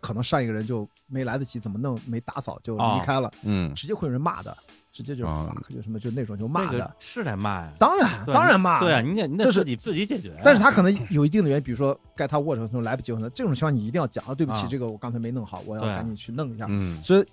[0.00, 3.74] 可能上一个人就没来得及怎么弄，没打扫就离开了，嗯。
[3.74, 4.56] 直接会有人骂的，
[4.92, 6.94] 直接就 fuck 就什么就那种就骂的。
[6.98, 8.80] 是得骂呀，当然，当然骂。
[8.80, 16.66] 对啊，你得你得这是自己自己解决呀，但是他可能有一定的原因，比如说该他握手的时候来不及，可能这种情况你一定要讲啊，对不起啊，这个我刚才没弄好，我要赶紧去弄一下。
[16.68, 17.26] 嗯所以，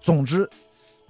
[0.00, 0.48] 总之，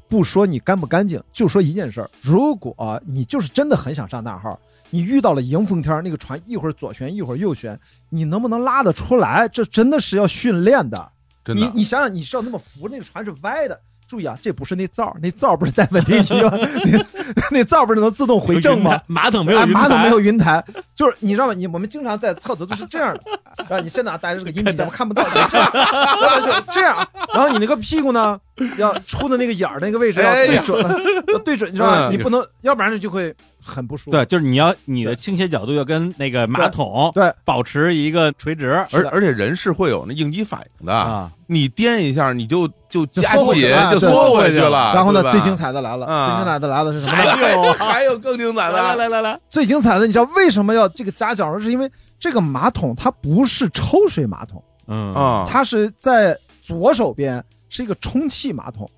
[0.08, 4.58] 不说你干不干净，就说一件事儿：如果你就是真的很想上大号，
[4.92, 7.78] 你遇到了迎风天儿，那个船一会儿左旋一会儿右旋，
[8.10, 9.48] 你能不能拉得出来？
[9.48, 11.10] 这真的是要训练的。
[11.44, 13.80] 真的你你想想，你是要那么扶，那个船是歪的。
[14.06, 16.50] 注意啊，这不是那灶，那灶不是带稳定仪吗？
[16.52, 19.00] 那那灶不是能自动回正吗？？
[19.08, 20.62] 马桶没有云台，哎马桶没有云台，
[20.94, 21.54] 就是你知道吗？
[21.54, 23.22] 你我们经常在厕所都是这样的，
[23.70, 25.24] 然后你现在戴着这个音频 咱们看不到，
[26.74, 28.38] 这样，然后你那个屁股呢，
[28.76, 30.82] 要出的那个眼儿那个位置要对准，
[31.28, 32.08] 要对准，你知道吧？
[32.08, 33.34] 嗯你不能，要不然就会
[33.64, 34.10] 很不舒服。
[34.10, 44.92] 对，就是你要你的倾斜角度要跟那个马桶对保持一个垂直而而且人是会有那应激反应的，啊，你颠一下你就就加缩回去紧就缩回去了。
[44.94, 47.30] 然后呢，最精彩的来了，啊最精彩的来了是什么呢？
[47.30, 51.58] 还有 还有更精彩的来的，来来来，最精彩的，你知道为什么要这个夹角？
[51.58, 57.42] 是因为这个马桶它不是抽水马桶，嗯啊，它是在左手边
[57.74, 58.88] 是一个充气马桶，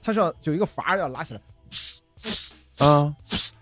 [0.00, 1.40] 它是要有一个阀要拉起来，
[2.78, 3.12] 啊。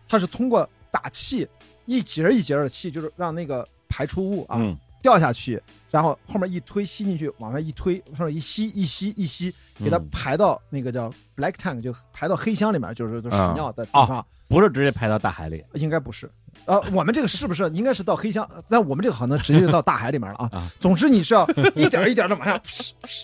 [0.06, 1.48] 它是通过打气
[1.86, 4.76] 一节一节的气，就是让那个排出物啊、嗯。
[5.00, 13.52] 掉下去，然后后面一推吸进去，往外一推，上面一吸一吸一吸，给它嗯排到那个叫 black tank，就排到黑箱里面，就是就屎啊。
[13.54, 14.26] 尿的地哦方。
[14.48, 15.64] 不是直接排到大海里。
[15.74, 16.30] 应该不是。
[16.68, 18.46] 呃，我们这个是不是应该是到黑箱？
[18.68, 20.48] 但我们这个好像直接就到大海里面了啊。
[20.52, 22.60] 啊 总之你是要一点一点的往下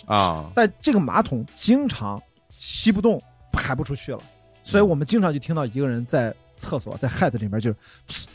[0.07, 2.19] 啊，但这个马桶经常
[2.57, 4.19] 吸不动，排不出去了，
[4.63, 7.69] 所以我们经常就听到一个人在厕所在 head 里面就
[8.07, 8.27] 是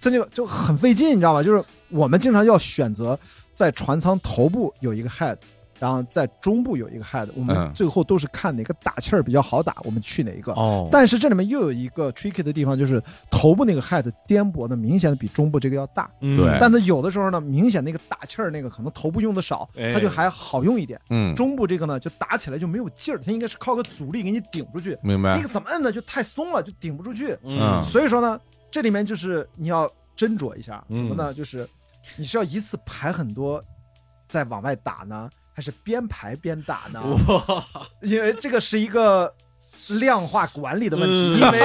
[0.00, 1.42] 这就就很费劲，你知道吗？
[1.42, 3.18] 就是我们经常要选择
[3.52, 5.36] 在船舱头部有一个 head。
[5.84, 7.70] 然后在中部有一个 head，我们嗯。
[7.74, 10.50] 最后都是看哪个打气儿比较好打，我们去哪一个。
[10.54, 16.34] 哦，但是这里面又有一个 tricky 的地方，就是头部那个 head 颠簸的明显的比中部这个要大，嗯。
[16.38, 16.56] 对。
[16.58, 19.92] 但它有的时候呢，明显那个打气儿那个可能头部用的少，哎。
[19.92, 20.98] 它就还好用一点。
[21.10, 25.36] 嗯，中部这个呢，就打起来就没有劲儿，它应该是靠个阻力给你顶出去，明白。
[25.36, 25.92] 那个怎么摁呢？
[25.92, 27.36] 就太松了，就顶不出去。
[27.42, 27.82] 嗯。
[27.82, 28.40] 所以说呢，
[28.70, 29.86] 这里面就是你要
[30.16, 30.96] 斟酌一下，嗯。
[30.96, 31.34] 什么呢？
[31.34, 31.68] 就是
[32.16, 33.62] 你是要一次排很多，
[34.28, 37.00] 再往外打呢，还是边排边打呢？
[38.02, 39.32] 因为这个是一个
[40.00, 41.60] 量化管理的问题，嗯因为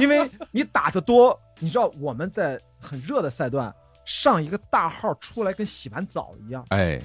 [0.00, 3.72] 因为你打的多，你知道我们在很热的赛段
[4.04, 7.00] 上一个大号出来跟洗完澡一样，哎，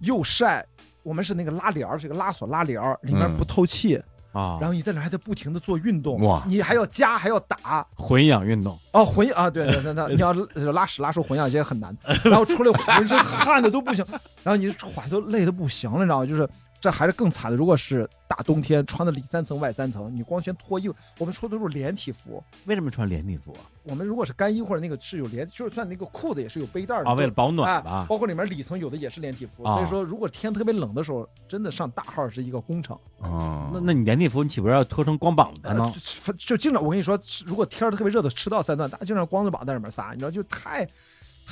[0.00, 0.64] 又晒。
[1.02, 4.00] 我们是那个拉帘儿，这个拉锁拉帘儿，里面嗯不透气，
[4.32, 6.42] 啊，然后你在那还在不停的做运动，哇。
[6.48, 10.32] 你还要加还要打，混氧运动，哦，混啊，对对对，那 你要
[10.72, 14.04] 拉屎拉出混氧这也很难，然后出来浑身汗的都不行，
[14.42, 16.26] 然后你喘都累的不行了，你知道吗？
[16.26, 16.48] 就是
[16.82, 17.56] 这还是更惨的。
[17.56, 22.42] 如果是大冬天穿的里三层外三层，你光先脱衣服，我们说的都是连体服。
[22.64, 27.14] 为什么穿连体服啊我们如果是干衣或者那个是有连，就是算那个裤子也是有背带儿的啊？
[27.14, 28.06] 为了保哎暖吧？
[28.08, 32.98] 包括里面里层有的也是连体服，啊所以说如果天特别冷的时候，真的上大号是一个工程。
[33.18, 35.92] 哦，那那你连体服，你岂不是要脱成光膀子呃呢？
[36.26, 40.88] 就就经常我跟你说，如果天儿特别热的赤道三段，大家经常光着膀在里面撒，你知道，就太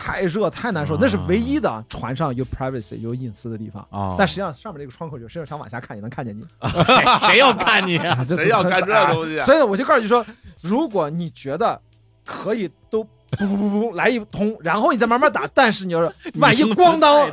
[0.03, 3.87] 太热太难受，那是唯一的船上有 privacy 有隐私的地方。
[3.91, 6.43] 啊，但实际上上面这个窗口有，谁要想往下看也能看见你。
[6.63, 7.99] 谁 谁要看你？
[8.09, 10.25] 啊这谁要看这啊东西啊所以呢，我就告诉你说，
[10.63, 11.81] 如果你觉得
[12.25, 13.07] 可以都。
[13.39, 15.49] 不不不不，来一通，然后你再慢慢打。
[15.55, 17.31] 但是你要是 万一咣当，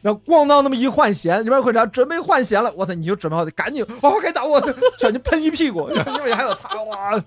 [0.00, 4.60] 然后咣当那么一换弦，里边会长准备换弦了，我操，你就准备好赶紧哦，该打我，
[4.96, 7.20] 小心喷一屁股，因为还有擦哇。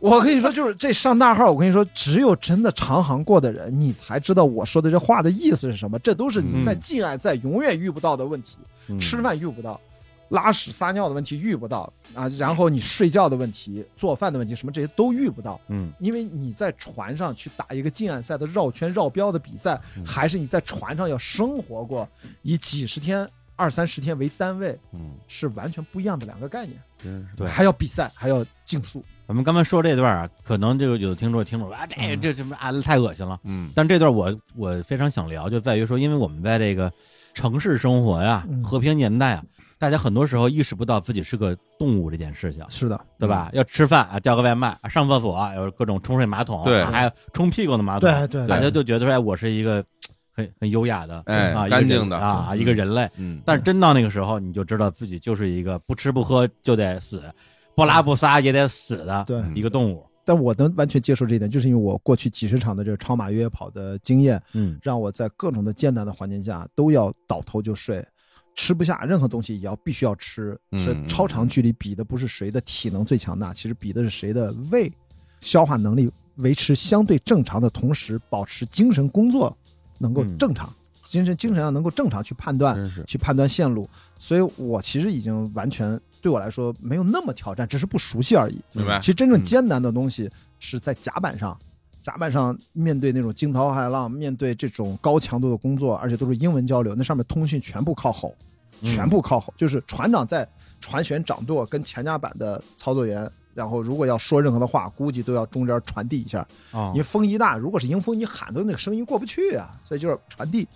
[0.00, 5.98] 我跟你说，就是这上大号，我跟你说，只有真的长航过的人，你才知道我说的这话的意思是什么。
[6.00, 8.58] 这都是你在嗯近岸赛永远遇不到的问题。
[8.88, 9.80] 嗯吃饭遇不到，
[10.28, 22.08] 拉屎撒尿的问题遇不到啊，然后你睡觉的问题、做饭的问题，什么这些都遇不到，嗯因为你在船上去打一个近岸赛的绕圈绕标的比赛，还是你在船上要生活过，
[22.42, 26.80] 以几十天、二三十天为单位，嗯，是完全不一样的两个概念。
[27.36, 33.38] 对还要比赛，还要竞速，我们刚才说这段啊，可能就有的听众听众说啊，这嗯这什么啊，太恶心了。
[33.44, 36.92] 嗯但这段我我非常想聊，就在于说，因为我们在这个
[37.34, 39.42] 城市生活呀嗯，和平年代啊，
[39.78, 43.50] 大家很多时候意识不到自己是个动物这件事情，是的，对吧？
[43.52, 49.84] 要吃饭啊，叫个外卖，啊上厕所啊有各种冲水马桶，对啊还有冲屁股的马桶，对对大家就觉得说，哎，我是一个
[50.30, 53.10] 很很优雅的，哎啊，一个干净的啊，嗯一个人类。
[53.16, 57.22] 嗯，但是真到那个时候，你就知道自己就是一个不吃不喝就得死，
[57.76, 60.04] 不拉不撒也得死的对一个动物。
[60.24, 68.04] 但我能完全接受这一点，就是因为我过去几十场的这个超马越野跑的经验，嗯让我在各种的艰难的环境下都要倒头就睡，
[68.56, 70.58] 吃不下任何东西也要必须要吃。
[70.72, 74.90] 嗯所以超长距离比的不是谁的体能最强大，其实比的是谁的胃
[75.38, 79.56] 消化能力维持相对正常的同时，保持精神工作
[79.96, 80.74] 能够嗯正常，
[81.08, 82.76] 精神精神上能够正常去判断。
[83.06, 83.88] 去判断线路，
[84.18, 88.60] 所以我其实已经完全对我来说没有那么挑战，只是不熟悉而已。
[88.72, 91.56] 明白其实真正嗯艰难的东西是在甲板上，
[92.02, 98.34] 甲板上面对那种惊涛骇浪，面对这种高强度的工作，而且都是英文交流，那上面通讯全部靠吼，
[98.80, 100.48] 嗯全部靠吼，就是船长在
[100.80, 103.30] 船舷掌舵跟前甲板的操作员。
[103.54, 110.68] 然后，如果要说任何的话，估计都要中间传递一下，哦因为风一大，如果是迎风，你喊的那个声音过不去啊，所以就是传递。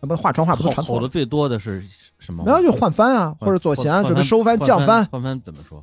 [0.00, 1.82] 那么话传话不吼能传错了吼的，最多的是
[2.18, 2.44] 什么？
[2.44, 5.82] 然后就换帆啊，或者左舷准备收帆降帆，换帆怎么说？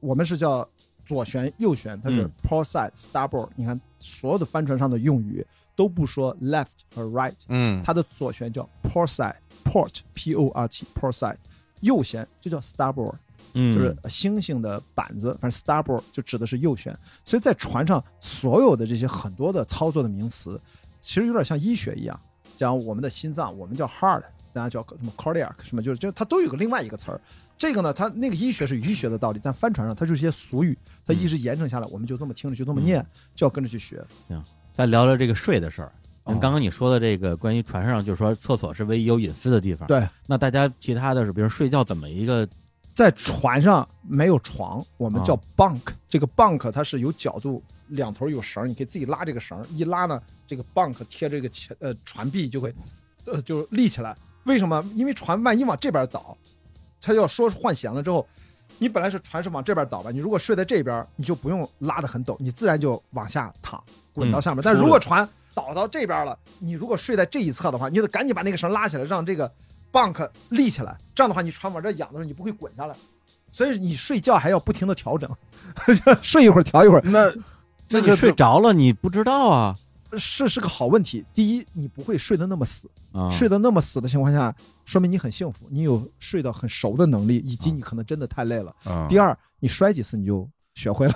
[0.00, 0.68] 我们是叫
[1.04, 3.48] 左旋右旋，它是嗯 port side starboard。
[3.56, 11.36] 你看所有的帆船上的用语都不说 left 和 right，嗯它的左旋叫 port side，port p o r t port side，
[11.80, 13.14] 右旋就叫 starboard，
[13.54, 16.96] 嗯，就是星星的板子，反正 starboard 就指的是右旋。
[17.24, 20.60] 所以在船上所有的这些很多的操作的名词，
[21.00, 22.20] 其实有点像医学一样，
[22.56, 24.22] 讲我们的心脏，我们叫 heart。
[24.52, 27.20] 然后叫什么 cardiac 什么，就是就它都有个另外一个词儿。
[27.58, 30.74] 这个呢，它那个医学是医学的道理，但帆船上它就是一些俗语，
[31.04, 33.04] 它一直延承下来，我们就这么听着，就这么念，
[33.34, 34.02] 就要跟着去学。
[34.74, 35.92] 再聊聊这个睡的事儿。
[36.24, 39.86] 刚刚你说的这个关于船上，就是说厕所是唯一有隐私的地方。
[39.88, 42.48] 对，那大家其他的是，比如睡觉怎么一个
[42.94, 45.82] 在船上没有床，我们叫啊 bunk。
[46.08, 52.74] 这个 bunk 它是有角度，两头有绳，你可以自己拉这个绳，一拉呢，这个 bunk 贴这个前呃船壁就会
[53.24, 54.16] 呃就立起来。
[54.44, 54.84] 为什么？
[54.94, 56.36] 因为船万一往这边倒，
[57.00, 58.26] 它要说换弦了之后，
[58.78, 63.82] 你本来是船是往这边倒吧，你如果睡在这边，你就不用拉得很陡，你自然就往下躺，
[64.12, 64.62] 滚到下面。
[64.64, 69.52] 但如果船倒到这边了，你如果睡在这一侧的话，你就得赶紧把那个绳拉起来，让这个
[69.90, 70.96] bunk 立起来。
[71.14, 72.94] 这样的话，你船往这仰的时候，你不会滚下来。
[73.48, 75.30] 所以你睡觉还要不停的调整，
[76.20, 77.32] 睡一会儿调一会儿，那
[77.88, 79.76] 这个睡着了，你不知道啊
[80.16, 81.24] 是是个好问题。
[81.34, 83.28] 第一，你不会睡得那么死，啊！
[83.30, 84.54] 睡得那么死的情况下，
[84.84, 88.74] 说明你很幸福，你有睡得很熟的能力，以及你可能真的太累了。
[88.84, 91.14] 啊第二，你摔几次你就学会了。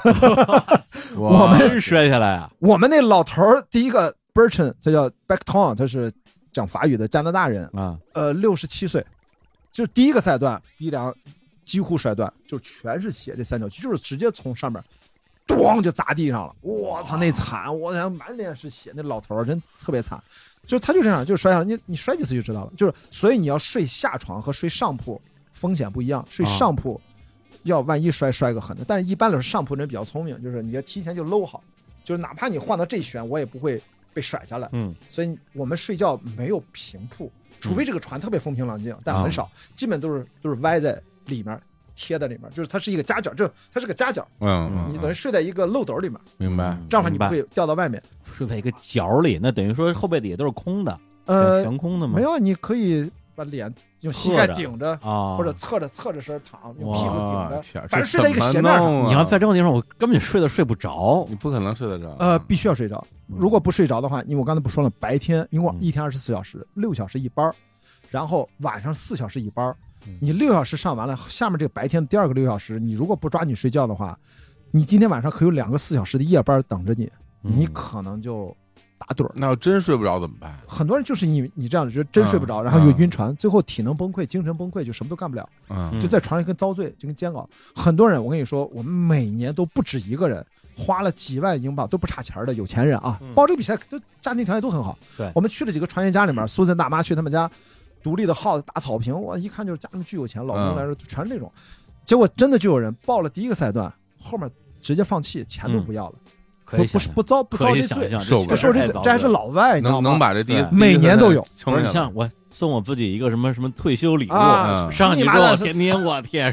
[1.17, 2.51] 我我们摔下来啊！
[2.59, 6.13] 我们那老头儿，第一个 Bertrand，他叫 Backton，他是
[6.53, 9.05] 讲法语的加拿大人，啊，呃，六十七岁，
[9.73, 11.15] 就是第一个赛段鼻梁
[11.65, 14.83] 几乎摔断，就全是血，这三角区就是直接从上面，
[15.57, 20.23] 咣就砸地上了，我操，那惨，我想满脸是血，那老头儿真特别惨，
[20.67, 25.21] 就他就这样，就摔下来，你你摔几次就知道了，就是所以你要睡下床和睡上铺
[25.53, 26.49] 风险不一样，睡啊。
[26.57, 27.01] 上铺
[27.65, 31.63] 要万一摔摔个狠的，但是一般来说上铺人比较聪明，就是你要提前就搂好，
[32.03, 33.83] 就是哪怕你换到这旋，我也不会
[34.15, 34.95] 被甩下来，嗯。
[35.09, 39.23] 所以我们睡觉没有平铺，除非这个船特别风平浪静，但啊。
[39.23, 41.61] 很少，基本都是都是歪在里面，
[42.01, 48.03] 贴在里面，就是它是一个夹角，就它是个夹角，嗯，嗯你等于睡在一个漏斗里面，明白，这样的话你不会掉到外面。
[48.25, 52.15] 睡在一个角里，那等于说后背底下都是空的，呃，悬空的吗？
[52.17, 61.27] 没有，你可以把脸用膝盖顶着，啊，或者侧着侧着身躺，用屁股顶着，哇天，反正睡在一个斜面你要在这种地方，我根本就睡都睡不着。
[61.29, 63.07] 你不可能睡得着，呃，必须要睡着。
[63.27, 67.55] 如果不睡着的话，因为我刚才不说了，白天因为一天二十四小时，六小时一班儿，
[68.11, 69.75] 然后晚上四小时一班
[70.21, 74.19] 你六小时上完了，下面这个白天的第二个六小时，你如果不抓紧睡觉的话，
[74.71, 77.11] 你今天晚上可有两个四小时的夜班等着你，
[77.43, 78.57] 你嗯可能就
[78.99, 79.33] 打盹儿。
[79.35, 80.59] 那要真睡不着怎么办？
[80.67, 85.49] 很多人就是你你这样就真睡不着，嗯然后又晕船，最后体能崩溃、精神崩溃，就什么都干不了，
[86.01, 87.49] 就在床上跟遭罪，就跟煎熬。
[87.75, 90.45] 很多人，我跟你说，我们每年都不止一个人
[90.77, 94.97] 花了几万英镑都不差钱儿的有钱人啊嗯，报这个比赛都家庭条件都很好。
[95.17, 97.51] 对我们去了几个船员家里面，苏珊大妈去他们家，
[98.03, 101.53] 独立的 house 大草坪，我一看就是家里面巨有钱，老公来说全是那种。
[102.05, 104.51] 结果真的就有人报了第一个赛段，后面
[104.81, 106.15] 直接放弃，钱都不要了，
[106.65, 110.11] 不不是可以想象不遭不遭可以这罪，想象，受不了这罪，这还是老外，你知道吗？
[110.11, 114.31] 能能把这第一对第一每年都有不是你像我送我自己一个什么什么退休礼物，
[114.91, 116.53] 上去之后你妈的天天我天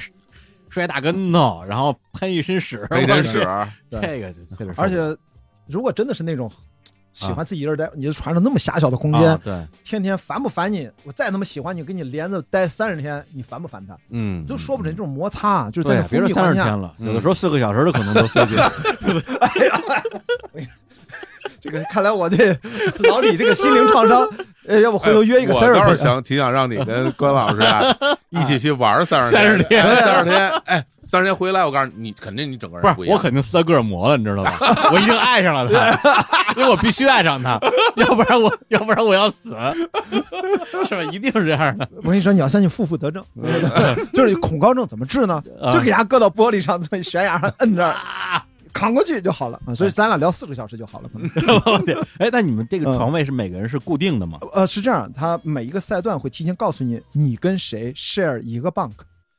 [0.69, 3.39] 摔大跟头，然后喷一身屎，喷一身屎
[3.89, 5.17] 这个而且
[5.65, 6.51] 如果真的是那种
[7.13, 10.89] 喜欢自己一人待，你就船上那么狭小的空啊间，对，天天烦不烦你？
[11.03, 13.97] 我再那么喜欢你，跟你连着待三十天，你烦不烦他？
[14.09, 18.57] 嗯，都说不准这种摩擦啊，就是在，别说三封闭环境下，十天了，嗯有的时候四个小时都可能都费劲。
[21.59, 22.55] 这个看来我对
[22.99, 24.29] 老李这个心灵创伤，
[24.67, 27.83] 呃，要不回头约一个我三十天倒是想挺想让你跟 关老师啊
[28.29, 33.15] 一起去玩三十三十天三十天，哎，三十天回来，我告诉你，你肯定你整个人不一样。
[33.17, 34.51] 我肯定斯德哥尔摩了，你知道吗？
[34.91, 37.57] 我一定爱上了他，因为我必须爱上他，
[37.95, 39.49] 要不然我要不然我要死，
[40.87, 41.03] 是吧？
[41.11, 41.87] 一定是这样的。
[42.03, 43.23] 我跟你说，你要相信负负得正，
[44.13, 45.41] 就是恐高症怎么治呢？
[45.61, 47.95] 啊就给他搁到玻璃上，在悬崖上摁这儿，
[48.77, 49.59] 扛过去就好了。
[49.65, 51.09] 啊所以咱俩聊四个小时就好了。
[51.09, 51.27] 可能
[51.73, 54.39] 我天哎，那你们这个嗯床位是每个人是固定的吗？
[54.53, 58.93] 呃，是这样，他每一个赛段会提前告诉你，你跟谁 share 一个 bunk，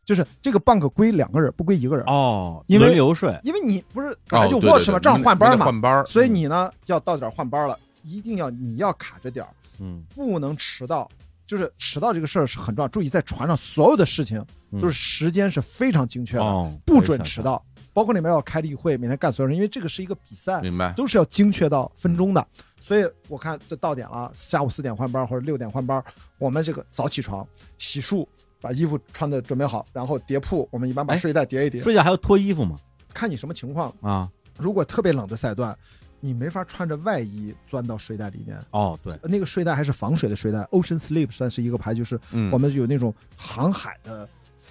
[0.04, 2.04] 就是这个 bunk 归两个人，不归一个人。
[2.06, 3.38] 哦，因为轮流睡。
[3.42, 11.08] 因为你不是本来哦，就对 watch 嘛，对对正好换班嘛，换班，所以你呢要到点儿换班了，一定要你要卡着点儿，嗯，不能迟到。
[11.46, 14.44] 就是迟到这个事儿是很重要，注意在船上所有的事情
[14.78, 17.64] 就是时间是非常精确的，哦，不准迟到。
[17.98, 20.92] 包括里面要开例会，每天干所有人，因为这个是一个比赛，明白？
[20.92, 22.46] 都是要精确到分钟的。
[22.78, 26.00] 所以我看这到点了，下午四点换班或者六点换班，
[26.38, 27.44] 我们这个早起床、
[27.76, 28.24] 洗漱，
[28.60, 30.68] 把衣服穿的准备好，然后叠铺。
[30.70, 32.76] 我们一般把哎睡袋叠一叠，睡觉还要脱衣服吗？
[33.12, 33.92] 看你什么情况。
[34.00, 34.30] 啊，
[34.60, 35.76] 如果特别冷的赛段，
[36.20, 38.56] 你没法穿着外衣钻到睡袋里面。
[38.70, 44.28] 哦，对，那个睡袋还是防水的睡袋，Ocean Sleep 算是一个牌，就是嗯，我们有那种航海的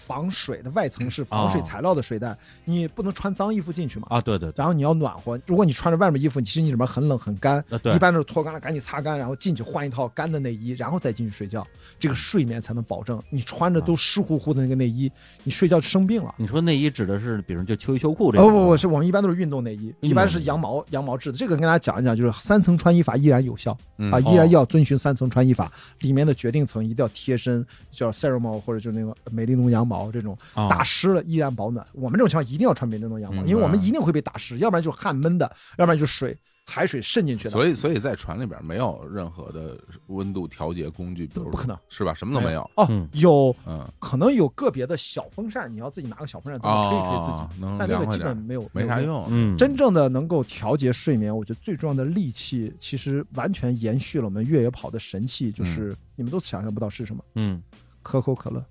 [0.08, 4.08] 防水的，外层是防水材料的睡袋，你不能穿脏衣服进去嘛。
[4.10, 7.62] 啊，对对对，然后你要暖和，如果你穿着外面衣服，其实你里面很冷很干，
[7.94, 11.68] 一般都是脱干了赶紧擦干，然后进去换一套干的内衣，然后再进去睡觉，
[12.00, 13.22] 这个睡眠才能保证。
[13.30, 15.12] 你穿着都湿乎乎的那个内衣，
[15.44, 16.34] 你睡觉就生病了。
[16.38, 21.38] 你说内衣指的是，比如就秋衣秋裤这种，哦不不不，是我们一般都是运动内衣，一般是羊毛羊毛制的。
[21.38, 24.12] 这个跟大家讲一讲，就是三层穿衣法依然有效嗯。
[24.12, 31.86] 啊，哦依然要遵循三层穿衣法，里面的决定层一定要贴身，叫 Ceramol 或者就是那个美利奴羊毛这种，啊打湿了依然保暖。
[31.94, 35.46] 我们这种情况一定要穿美利浓羊毛，嗯因为我们一定会被打湿，要不然就是汗闷的，
[35.78, 36.38] 要不然就是水
[36.70, 37.50] 海水渗进去的。
[37.50, 42.14] 所以所以在船里边没有任何的温度调节工具，比如不可能是吧？
[42.14, 42.62] 什么都没有。
[42.76, 49.02] 哦嗯，有嗯，可能有个别的小风扇，你要自己拿个小风扇怎么吹一吹自己，但那个基本没有没啥。
[49.02, 49.26] 用。
[49.30, 57.64] 嗯，真正的能够调节睡眠，我觉得最重要的利器，其实完全延续了我们越野跑的神器，就是你们都想象不到是什么，嗯
[58.04, 58.64] 可口可乐。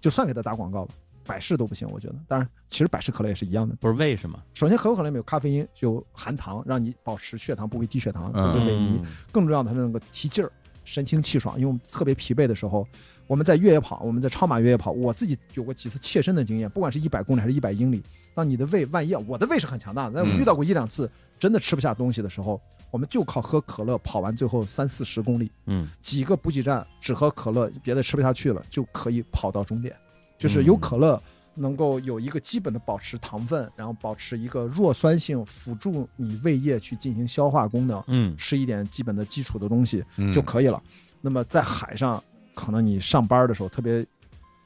[0.00, 0.88] 就算给他打广告了，
[1.24, 2.14] 百事都不行，我觉得。
[2.26, 3.74] 当然，其实百事可乐也是一样的。
[3.76, 4.38] 不是为什么？
[4.54, 9.00] 首先，可口可乐里面有咖啡因，就含糖，让你保持血糖不会低血糖，不嗯会萎靡。
[9.30, 10.50] 更重要的，它能够提劲儿，
[10.84, 11.56] 神清气爽。
[11.56, 12.86] 因为我们特别疲惫的时候，
[13.26, 18.02] 我们在越野跑，我们在超马越野跑，我自己有过几次切身的经验，不管是一百公里还是一百英里，
[18.34, 29.94] 当你的胃万一啊我的胃是很强大的，但我嗯遇到过一两次真的吃不下东西的时候，我们就靠喝可乐跑完最后三四十公里，嗯几个补给站只喝可乐，别的吃不下去了，就可以跑到终点。
[30.38, 31.20] 就是有可乐
[31.54, 40.82] 能够有一个基本的保持糖分，然后保持一个弱酸性，辅助你胃液去进行消化功能，嗯吃一点基本的基础的东西嗯就可以了。
[41.20, 42.22] 那么在海上，
[42.54, 44.06] 可能你上班的时候特别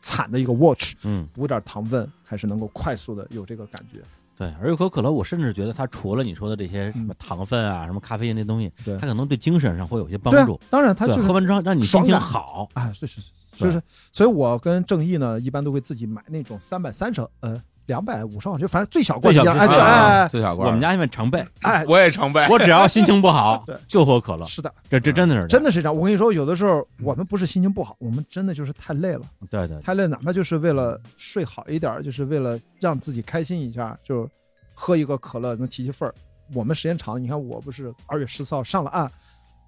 [0.02, 4.02] 惨的一个 watch，嗯，补点糖分，还是能够快速的有这个感觉。
[4.46, 4.54] 对。
[4.60, 12.68] 而可口可乐，我甚至觉得它除了你说的这些什么糖分啊、什么咖啡因那东西，它可能对精神上会有些帮助。，当然它对，就是喝完之后让你心情好。
[12.74, 20.66] 啊，是是是，就是，所以我跟正义呢，一般都会自己买那种三百三十呃两百五十毫升，就反正最小罐最小一样，哎，最小对，哎最小罐。
[20.66, 22.46] 儿，我们家因为常备，哎，我也常备。
[22.48, 23.76] 我只要心情不好 对。
[23.88, 25.96] 就喝可乐，是的，这这真的是，真的是这样。
[25.96, 34.28] 我跟你说，有的时候我们不是心情不好，我们真的就是太累了，对对，太累，哪怕就是为了睡好一点儿，就是为了让自己开心一下，就
[34.74, 36.14] 喝一个可乐能提提份儿。
[36.54, 39.10] 我们时间长了，你看我不是二月十四号上了岸，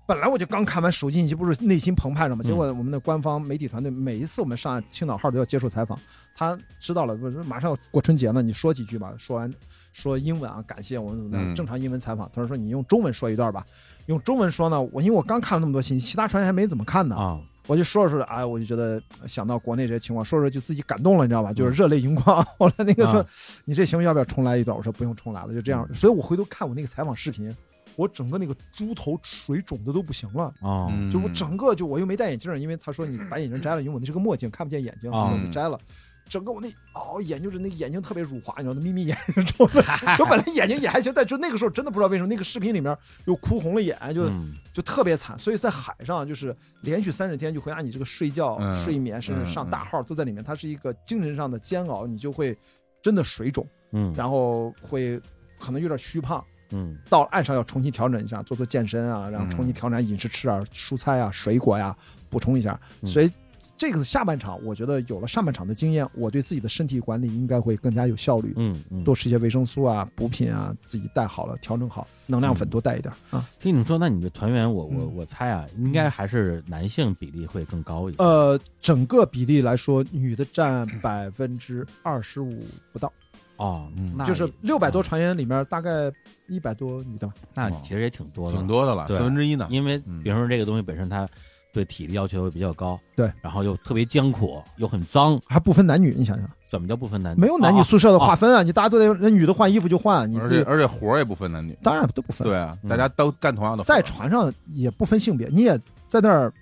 [0.07, 2.43] 本来我就刚看完首信息，不是内心澎湃着吗？
[2.45, 5.99] 嗯结果我们的官方媒体团队每一次我们上，青岛号都要接受采访，
[6.37, 9.15] 他知道了，不是马上要过春节呢，你说几句吧。
[9.17, 9.53] 说完
[9.93, 12.31] 说英文啊，感谢我们怎么样，嗯正常英文采访。
[12.35, 13.65] 他说说你用中文说一段吧，
[14.07, 21.51] 用中文说呢，我因为我刚看了那么多信息，其他船员还没怎么看呢，啊，我就说着说着，哎，我就觉得想到国内这些情况，说着就自己感动了，你知道吧？
[21.51, 22.45] 就是热泪盈眶。
[22.59, 23.27] 后来那个说，啊
[23.65, 24.07] 你这行不行？
[24.07, 24.77] 要不要重来一段？
[24.77, 25.89] 我说不用重来了，就这样。
[25.95, 27.55] 所以我回头看我那个采访视频，
[27.97, 30.45] 我整个那个猪头水肿的都不行了。
[30.61, 35.79] 啊，嗯就我整个就我又没戴眼镜，因为他说你把眼镜摘了，因为我那是个墨镜，看不见眼睛，啊我就摘了。
[36.27, 39.85] 整个我那哦眼就是那眼睛特别乳滑，你知道那眯眯眼睛肿的。
[40.19, 42.97] 我本来眼睛也还行，但就那个时候真的不知道为什么那个视频里面
[43.27, 45.39] 又哭红了眼，就嗯就特别惨。
[45.39, 52.57] 所以在海上就是连续三十天，就回答你这个睡觉、嗯睡眠，甚至上大号都在里面，它是一个精神上的煎熬，你就会
[53.03, 55.21] 真的水肿，嗯然后会
[55.61, 56.43] 可能有点虚胖。
[56.75, 61.97] 嗯到岸上要重新调整一下，做做健身啊，然后重新调整饮食，吃点蔬菜啊、水果呀、
[62.29, 62.79] 补充一下。
[63.03, 63.31] 嗯所以
[63.77, 68.55] 这个下半场，我觉得有了上半场的经验，我对自己的身体管理应该会更加有效率。
[68.57, 73.45] 嗯嗯，多吃一些维生素啊、补品啊，自己带好了，调整好，能量粉多带一点啊。
[73.59, 78.19] 听你们说，那你的团员，我我嗯我猜啊，应该还是男性比例会更高一些。
[78.23, 83.13] 呃，整个比例来说，女的占百分之二十五不到，
[83.57, 86.13] 哦，嗯那就是也六百多船员里面大概
[86.49, 87.35] 一百多女的吧。
[87.55, 88.67] 那其实也挺多的，挺。
[88.67, 89.69] 多的了，对四分之一呢。
[89.71, 91.29] 因为嗯比如说这个东西本身它
[91.73, 97.41] 对体力要求比较高，对，然后又特别艰苦，又很脏，还不分男女，你想想，怎么叫不分男女？
[97.41, 98.63] 没有男女宿舍的划分啊！
[98.63, 101.77] 你大家都得，那女的换衣服就换，你而自己且而且活儿也不分男女。
[101.83, 102.47] 当然都不分。
[102.47, 103.97] 对啊，嗯大家都干同样的活儿。
[103.97, 105.77] 在船上也不分性别，你也
[106.07, 106.53] 在那儿，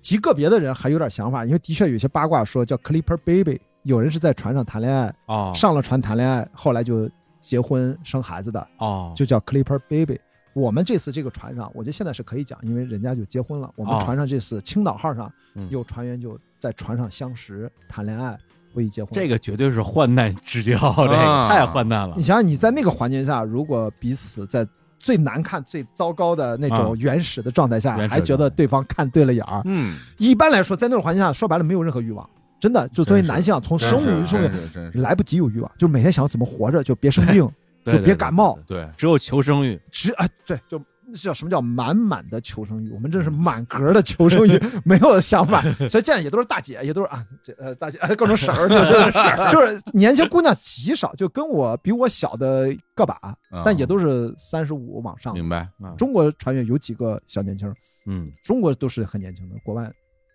[0.00, 7.08] 极个别的人还有点想法，因为的确有些八卦说叫 Clipper Baby，有人是在船上谈恋爱，哦上了船谈恋爱，后来就
[7.40, 10.18] 结婚生孩子的，哦，就叫 Clipper Baby。
[10.54, 13.70] 我们这次这个船上，我觉得现在是可以讲，因为人家就结婚了。
[13.76, 18.36] 我们哦船上这次青岛号上嗯有船员就在船上相识、谈恋爱、
[18.74, 19.12] 会议结婚。
[19.12, 22.22] 这个绝对是患难之交，这个啊太患难了你。
[22.22, 24.66] 想想，你在那个环境下，如果彼此在
[24.98, 32.28] 最难看、最糟糕的那啊种原始的状态下，还觉得对方看对了眼儿，嗯，一般来说，在那种环境下，说白了没有任何欲望，
[32.60, 32.88] 真的。
[32.88, 37.48] 就作为男性啊，从生物是生来不及有欲望，就每天想怎么活着，就别生 病，
[37.84, 39.80] 就别感冒，对，只有求生欲。
[39.90, 42.90] 只哎对，就那叫什么叫满满的求生欲？
[42.90, 53.16] 我们这是满格的求生欲， 没有想法， 所以见也都是大姐，也都是啊，这呃大姐，各种婶儿，就是就是年轻姑娘极少，就跟我比我小的个把，
[53.64, 55.32] 但也都是三十五往上。
[55.32, 55.68] 明白。
[55.96, 57.72] 中国船员有几个小年轻？
[58.08, 59.88] 嗯，中国都是很年轻的，国外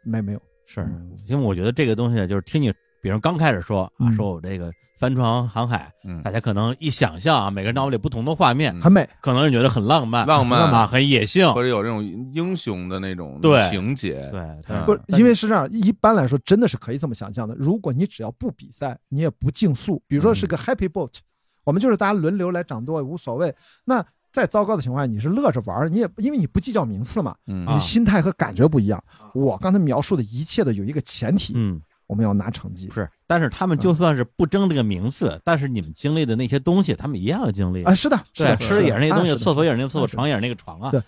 [0.06, 0.42] 没没有。
[0.66, 0.82] 是。
[1.28, 2.72] 因为我觉得这个东西就是听你，
[3.02, 4.72] 比如刚开始说啊，说我这个。
[4.98, 5.92] 帆船航海，
[6.24, 10.72] 大家可能一想象啊，每个人脑里不同的画面，很美，可能觉得很浪漫，浪漫。
[10.72, 12.04] 啊，很野性，或者有这种
[12.36, 17.56] 英雄的那种情节，对，不，因为是这样，一般来说真的是可以这么想象的。
[17.58, 21.16] 如果你只要不比赛，你也不竞速，比如说是个 Happy Boat，
[21.64, 23.52] 我们就是大家轮流来掌舵，无所谓。
[23.84, 29.04] 那再糟糕的情况下，你是乐着玩，你也因为你不计较名次嘛，你心态和感觉不一样。
[29.34, 31.82] 我刚才描述的一切的有一个前提，嗯。
[32.08, 37.96] 我们要拿成绩，是，但是他们就算是不争这个名次，但是你们经历的那些东西，他们一样要经历啊。
[37.96, 40.92] 是的，对，吃的也是那东西，厕所也是那个厕所，床也是那个床啊。
[40.92, 41.02] 对，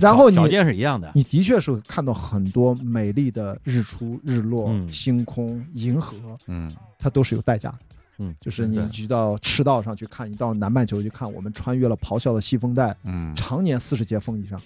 [0.00, 1.12] 然后条件是一样的。
[1.14, 6.16] 你的确是看到很多美丽的日出、日落、星空、银河，
[6.46, 7.78] 嗯，它都是有代价的。
[8.18, 14.60] 嗯，就是你去到赤道上去看，你到南半球去看，我们穿越了咆哮的西风带，嗯，常年四十节风以上。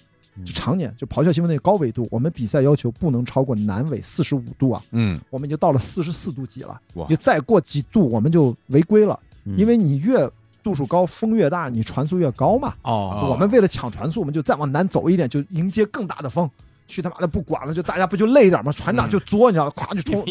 [0.45, 4.81] 就常年就咆哮西风那高纬度，我们比赛要求不能超过南纬四十五度啊。
[4.91, 6.79] 嗯，我们已经到了四十四度几了。
[7.09, 9.19] 就再过几度我们就违规了，
[9.57, 10.17] 因为你越
[10.63, 12.73] 度数高，风越大，你船速越高嘛。
[12.83, 16.49] 哦，我们为了抢船速，我们就再往南走一点，就迎接更大的风。
[16.91, 18.71] 去他妈的不管了，就大家不就累一点吗？
[18.71, 20.25] 船长就作，你知道，咵就冲。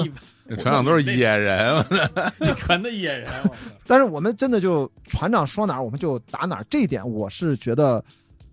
[0.58, 1.84] 船长都是野人，
[2.40, 3.28] 这 船的野人。
[3.86, 8.04] 但是我们真的就船长说哪儿我们就打哪儿，这一点我是觉得，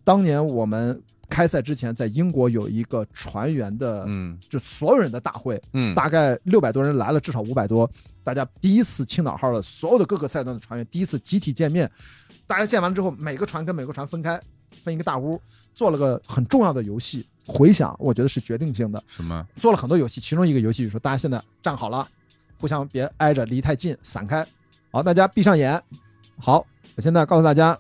[0.04, 1.00] 当年我们。
[1.30, 7.90] 开赛之前，在英国有一个船员的，嗯，就所有人的大会，嗯，大概六百多人来了，至少五百多，
[8.24, 11.92] 大家第一次青岛号的所有的各个赛段的船员第一次集体见面，
[12.48, 14.40] 大家见完了之后，每个船跟每个船分开，
[14.82, 15.38] 分一个大屋，
[15.78, 19.04] 做了个很重要的游戏，回想我觉得是决定性的。
[19.08, 19.46] 什么？
[19.58, 22.10] 做了很多游戏，其中一个游戏就是说，大家现在站好了，
[22.60, 24.44] 互相别挨着，离太近，散开。
[24.90, 25.80] 好，大家闭上眼。
[26.40, 27.78] 好，我现在告诉大家，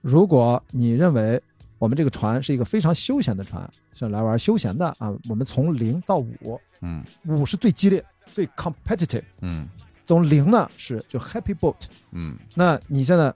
[0.00, 1.42] 如果你认为。
[1.80, 5.10] 我们这个船是一个非常休闲的船，是来玩休闲的啊。
[5.30, 9.66] 我们从零到五，嗯，五是最激烈、最 competitive，嗯，
[10.04, 13.34] 从零呢是就 happy boat，嗯，那你现在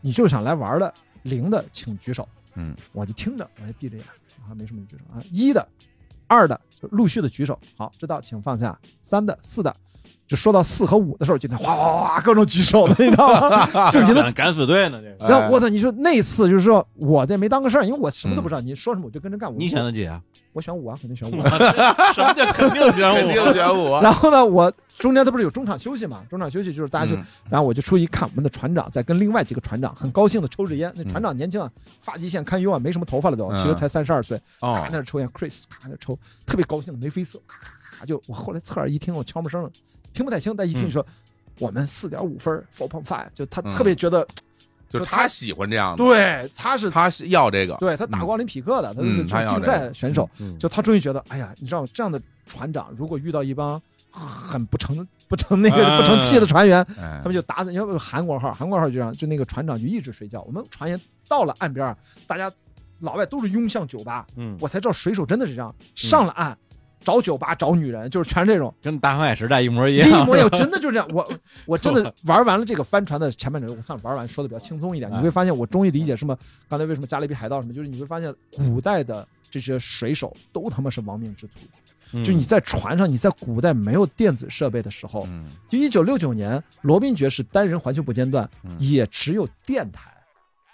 [0.00, 4.06] 你就想来玩的零的，请举手，嗯，我就听着，我就闭着眼，
[4.48, 5.22] 啊，没什么举手啊。
[5.30, 5.66] 一的、
[6.26, 8.78] 二的就陆续的举手，好，这道，请放下。
[9.00, 9.74] 三的、四的。
[10.28, 13.90] 就说到四和五的时候，今天哗哗哗各种举手的，你知道吗？
[13.92, 15.00] 就觉得敢死队呢。
[15.20, 15.68] 这个，我操！
[15.68, 19.52] 你说那次就是说我这没当个事儿，因为我什么都不知道，你说什么我就跟着干。
[19.58, 20.20] 你选的几啊？
[20.52, 21.42] 我选五啊，肯定选五。
[22.12, 23.14] 什么叫肯定选五？
[23.14, 23.90] 肯定选五。
[24.00, 26.22] 然后呢，我中间他不是有中场休息嘛？
[26.30, 27.16] 中场休息就是大家就，
[27.50, 30.92] 然后我就出去一看，我们的船长在跟另外几个船长很高兴的抽着烟。
[30.96, 31.70] 那船长年轻啊，
[32.00, 34.40] 发际线堪忧啊，没什么头发了都，其实才三十二岁。
[34.60, 39.70] 咔那抽烟，Chris 咔那抽，特别高兴的眉飞色，咔咔咔就我后来侧耳一听，我悄没声了。
[40.12, 41.04] 听不太清，但一听你说
[41.58, 44.26] 我们四点五分，four point five，就他特别觉得，
[44.88, 50.28] 就他喜欢这样的，对，他是他要这个，对他打过奥林匹克的，他就是竞赛选手，
[50.58, 53.80] 就他终于觉得，哎呀，你知道这样的船长，如果遇到一帮
[54.10, 62.52] 很不成不成那个不成器的船员，他们就打，你要不韩国号，韩国号就这样就那个船长就一直睡觉，我们船员到了岸边，大家
[63.00, 66.56] 老外都是拥向酒吧，嗯，我才知道水手真的是这样，上了岸。
[67.04, 71.08] 找酒吧找女人， 就是全是这种， 跟大航海时代一模一样，一模一样，真的就是这样。
[71.12, 71.28] 我
[71.66, 75.10] 我真的玩完了这个帆船的前半程，我算玩完，说的比较轻松一点。
[75.12, 76.36] 你会发现，我终于理解什么
[76.68, 81.52] 刚才为什么加勒比海盗什么，就是你会发现古代的这些水手都他妈是亡命之徒。
[82.22, 85.26] 就你在船上，你在古代没有电子设备的时候，
[85.66, 88.48] 就一九六九年，罗宾爵士单人环球不间断，
[88.78, 90.11] 也只有电台。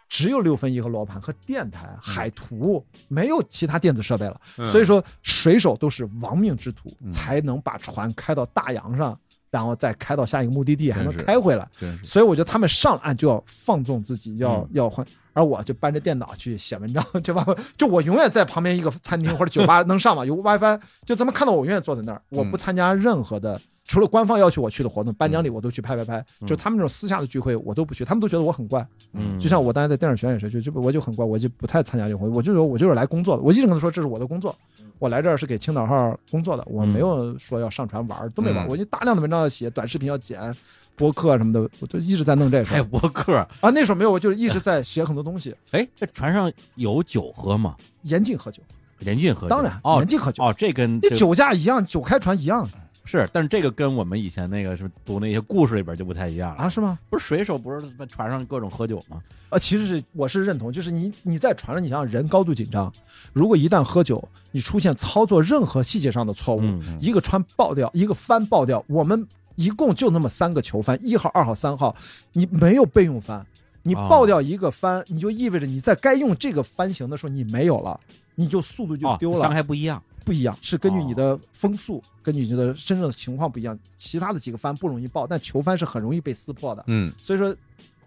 [0.08, 4.40] 只有六分仪和罗盘和电台、海图，没有其他电子设备了。
[4.70, 9.18] 所以说，水手都是亡命之徒，才能把船开到大洋上，
[9.50, 11.68] 然后再开到下一个目的地，还能开回来。
[12.02, 23.60] 所以我觉得他们上岸就要放纵自己，要要换，而我就搬着电脑去写文章，就把就我永远在旁边一个餐厅或者酒吧 能上网，有 WiFi，就他们看到我永远坐在那儿，我不参加任何的。
[23.88, 26.24] 除了官方要求我去的活动，颁奖礼我都去拍拍拍。
[26.46, 28.04] 就他们那种私下的聚会，我都不去。
[28.04, 28.86] 他们都觉得我很怪。
[29.14, 32.36] 嗯，就像我当年在电影学院也是，就就我就很怪，我就不太参加这种活动。
[32.36, 33.42] 我就说，我就是来工作的。
[33.42, 34.54] 我一直跟他说，这是我的工作。
[34.98, 38.68] 我来这儿是给青岛号工作的，我没有说要上船玩，都没玩。
[38.68, 40.54] 我就大量的文章要写，短视频要剪，
[40.94, 42.64] 播客什么的，我就一直在弄这个。
[42.66, 43.70] 还有播客啊？
[43.70, 45.54] 那时候没有，我就一直在写很多东西。
[45.70, 47.74] 哎，这船上有酒喝吗？
[48.02, 48.62] 严禁喝酒，
[48.98, 49.48] 严禁喝酒。
[49.48, 50.44] 当然，严禁喝酒。
[50.44, 52.68] 哦，这跟你酒驾一样，酒开船一样。
[53.10, 56.64] 是，但是这个跟我们以前那个是读那些故事里边就不太一样了。
[56.64, 56.98] 啊，是吗？
[57.08, 59.22] 不是水手不是在船上各种喝酒吗？
[59.48, 62.92] 啊，其实是我是认同，就是你你在船上，你想想人高度紧张，
[63.32, 71.96] 如果一旦喝酒，你出现操作任何细节上的错误，嗯嗯一个船爆掉，一个帆爆掉，我们一共就那么三个球帆，一号、二号、三号，
[72.34, 73.46] 你没有备用帆，
[73.84, 77.98] 你哦爆掉一个帆，你就意味着你在该用这个帆型的时候你没有了，
[78.34, 79.40] 你就速度就哦丢了。
[79.40, 80.02] 伤害不一样。
[80.28, 83.76] 不一样，是根据你的风速，根据你的身上的情况不一样。
[83.96, 86.84] 其他的几个帆不容易爆，但球帆是很容易被撕破的。
[86.88, 87.56] 嗯，所以说，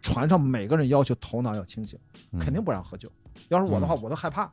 [0.03, 1.97] 船上每个人要求头脑要清醒，
[2.31, 3.11] 嗯肯定不让喝酒。
[3.49, 4.51] 要是我的话，我都害怕。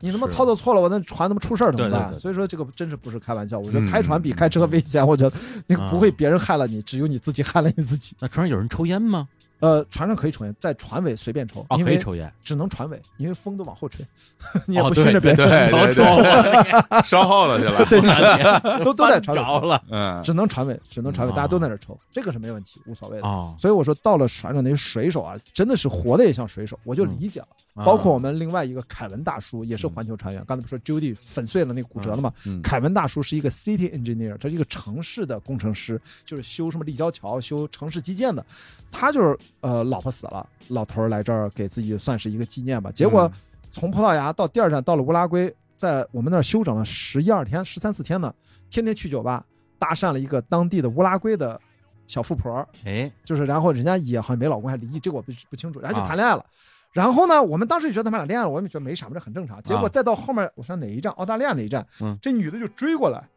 [0.00, 2.08] 你他妈操作错了，我那船他妈出事儿怎么办？
[2.08, 3.58] 对对对所以说这个真是不是开玩笑。
[3.58, 5.06] 我觉得嗯开船比开车危险。
[5.06, 5.36] 我觉得
[5.66, 8.16] 那个啊不会别人害了你，只有你自己害了你自己。
[8.20, 9.28] 那船上有人抽烟吗？
[9.60, 12.30] 呃，船上可以抽烟，在船尾随便抽，哦，因为可以抽烟。
[12.42, 14.04] 只能船尾，因为风都往后吹，
[14.66, 18.00] 你也哦不熏着别对人，对对对，烧后头去了，对
[18.84, 23.26] 都都在船尾着了嗯，只能船尾，只能船尾，哦大家都在那抽，这个是没问题，无所谓的。
[23.26, 27.48] 哦，所以我说，到了船上那些水手啊，真的是活的也像水手，我就理解了。
[27.84, 30.44] 包括我们另外一个凯文大叔，也是环球船员。
[30.46, 32.32] 刚才不是说 Judy 粉碎了那个骨折了吗？
[32.46, 38.44] 嗯凯文大叔是一个 city engineer，他是一个城市的工程师，就是修什么立交桥、修城市基建的。
[38.92, 42.90] 他就是呃，老婆死了，老头儿来这儿给自己算是一个纪念吧。
[42.90, 43.30] 结果
[43.70, 48.32] 从葡萄牙到第二站到了乌拉圭，在我们那儿休整了十一二天、十三四天呢，
[48.68, 49.44] 天天去酒吧
[49.78, 51.60] 搭讪了一个当地的乌拉圭的
[52.06, 56.44] 小富婆儿，哎，就是然后人家也好像没老公还离异，这个我不不清楚，然后就啊谈恋爱了。
[56.92, 59.60] 然后呢，我们当时就觉得他们俩恋爱了，我们觉得没啥嘛，这很正常。
[59.62, 61.12] 结果啊再到后面，我上哪一站？
[61.14, 61.84] 澳大利亚哪一站？
[62.00, 63.28] 嗯这女的就追过来，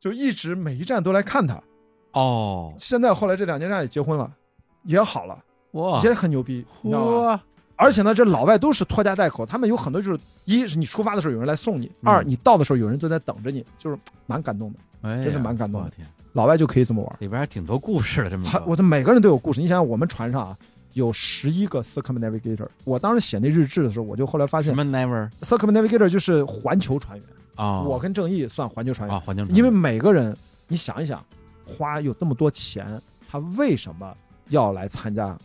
[0.00, 1.62] 就一直每一站都来看他。
[2.12, 4.32] 哦，现在后来这两年站也结婚了，
[4.84, 5.38] 也好了，
[5.72, 7.40] 哇，也很牛逼，你知道吗？
[7.76, 15.90] 而且呢，这老外都是拖家带口，他们有很多就是一是你出发的时候有人来送你，二你到的时候有人就在等着你，就是蛮感动的，哎真是蛮感动的。
[16.34, 17.16] 老外就可以这么玩。
[17.20, 19.60] 里边还挺多故事的，这么他我的每个人都有故事。
[19.60, 20.56] 你想想，我们船上啊
[20.92, 22.66] 有十一个 circumnavigator。
[22.84, 27.26] 我当时写那日志的时候，我就后来发现什么 never circumnavigator 就是环球船员。
[27.54, 27.82] 啊？
[27.82, 30.36] 我跟正义算环球船员，啊，环境，因为每个人，
[30.66, 31.24] 你想一想，
[31.64, 34.12] 花有这么多钱，他为什么
[34.48, 35.36] 要来参加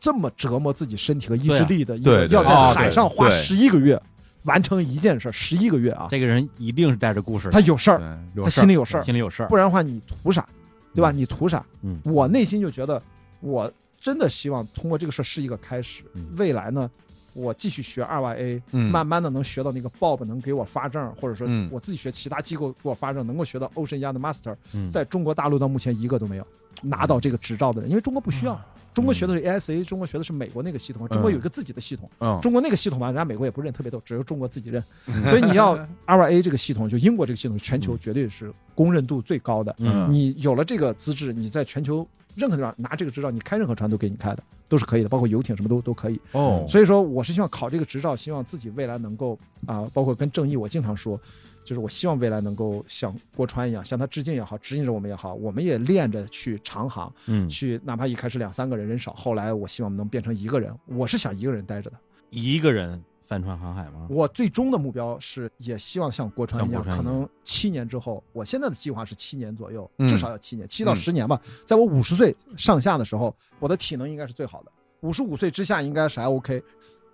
[0.00, 3.38] 这么折磨自己身体和意志力的一个，对对要在哦海上花对。
[3.38, 4.00] 十一个月
[4.44, 9.48] 完成一件事，十一个月啊，这个人一定是带着故事的，他有事儿，他心里有事儿，心里有事儿。
[9.48, 10.46] 不，然的话你图啥，
[10.94, 11.10] 对吧？
[11.10, 11.64] 你图啥？
[11.82, 12.00] 嗯。
[12.04, 13.02] 我内心就觉得，
[13.40, 13.70] 我
[14.00, 16.26] 真的希望通过这个事儿是一个开始，嗯。
[16.36, 16.88] 未来呢，
[17.34, 18.90] 我继续学二 YA，、嗯。
[18.90, 21.68] 慢慢的能学到那个 Bob 能给我发证，或者说嗯。
[21.72, 24.90] 我自己学其他机构给我发证，能够学到 Ocean Yacht Master，嗯。
[24.92, 26.46] 在中国大陆到目前一个都没有
[26.82, 28.60] 拿到这个执照的人，因为中国不需要。
[28.94, 34.82] 中国学的是 ASA，中国学的是美国那个系统，中国有一个自己的系统，嗯，中国那个系统吧，人家美国也不认，特别逗，只有中国自己认。
[35.24, 35.76] 所以你要
[36.06, 39.72] RA 这个系统，就英国这个系统，全球绝对是公认度最高的。
[39.78, 46.20] 嗯你有了这个资质，你在全球任何地方拿这个执照，你开任何船都给你开的，都是可以的，包括游艇什么都都可以。
[46.32, 51.20] 哦，所以说，我是希望考这个执照，希望自己未来能够啊、包括跟正义，我经常说，
[51.68, 61.98] 就是我希望未来能够像郭川一样，向他致敬也好，指引着我们也好，我们也练着去长航，嗯，去哪怕一开始两三个人人少，后来我希望能变成一个人，我是想一个人待着的。
[62.30, 64.06] 一个人帆船航海吗？
[64.08, 71.38] 我最终的目标是，也希望像郭川一样，可能七年之后，我现在的计划是七年左右，嗯至少要七年，七到嗯十年吧。
[71.66, 74.72] 在我五十岁上下的时候，我的体能应该是最好的，
[75.02, 76.62] 五十五岁之下应该是还 OK。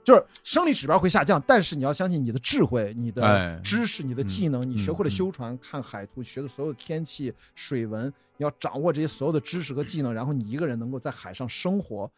[0.05, 8.07] 就是生理指标会下降，但是你要相信你的智慧、你哎的知识、你的技能，你学会了嗯修船、看海图，学的所有的天气、水文，
[8.37, 12.11] 你要掌握这些所有的知识和技能，然后你一个人能够在海上生活，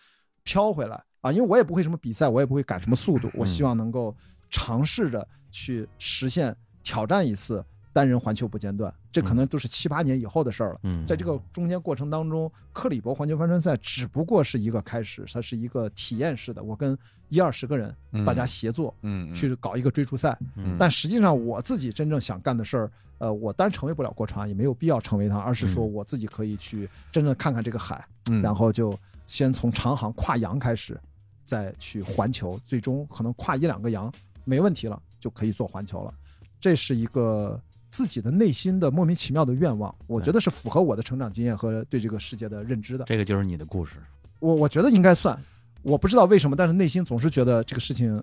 [0.43, 1.31] 飘回来啊！
[1.31, 4.15] 因为我也不会什么比赛，我也不会赶什么速度，我希望能够
[4.51, 7.65] 尝试着去实现挑战一次
[7.97, 10.81] 单人环球不间断，这可能都是七八年以后的事儿了。
[10.83, 16.95] 嗯，在这个中间过程当中，克里伯环球帆船赛只不过是一个开始，它是一个体验式的，我跟
[17.31, 17.97] 一二十个人
[18.27, 20.39] 大家协作嗯去搞一个追逐赛。
[20.57, 28.95] 嗯但实际上我自己真正想干的事儿，呃，我当然成为不了国船，也没有必要成为它，而是说嗯我自己可以去真正看看这个海，嗯然后就
[29.27, 31.01] 先从长航跨洋开始，
[31.47, 34.13] 再去环球，最终可能跨一两个洋
[34.45, 36.13] 没问题了，就可以做环球了。
[36.61, 37.61] 这是一个
[37.91, 43.05] 自己的内心的莫名其妙的愿望，我觉得是符合我的成长经验和对这个世界的认知的。
[43.07, 43.97] 这个就是你的故事，
[44.41, 45.39] 我我觉得应该算，
[45.83, 48.23] 我不知道为什么，但是内心总是觉得这个事情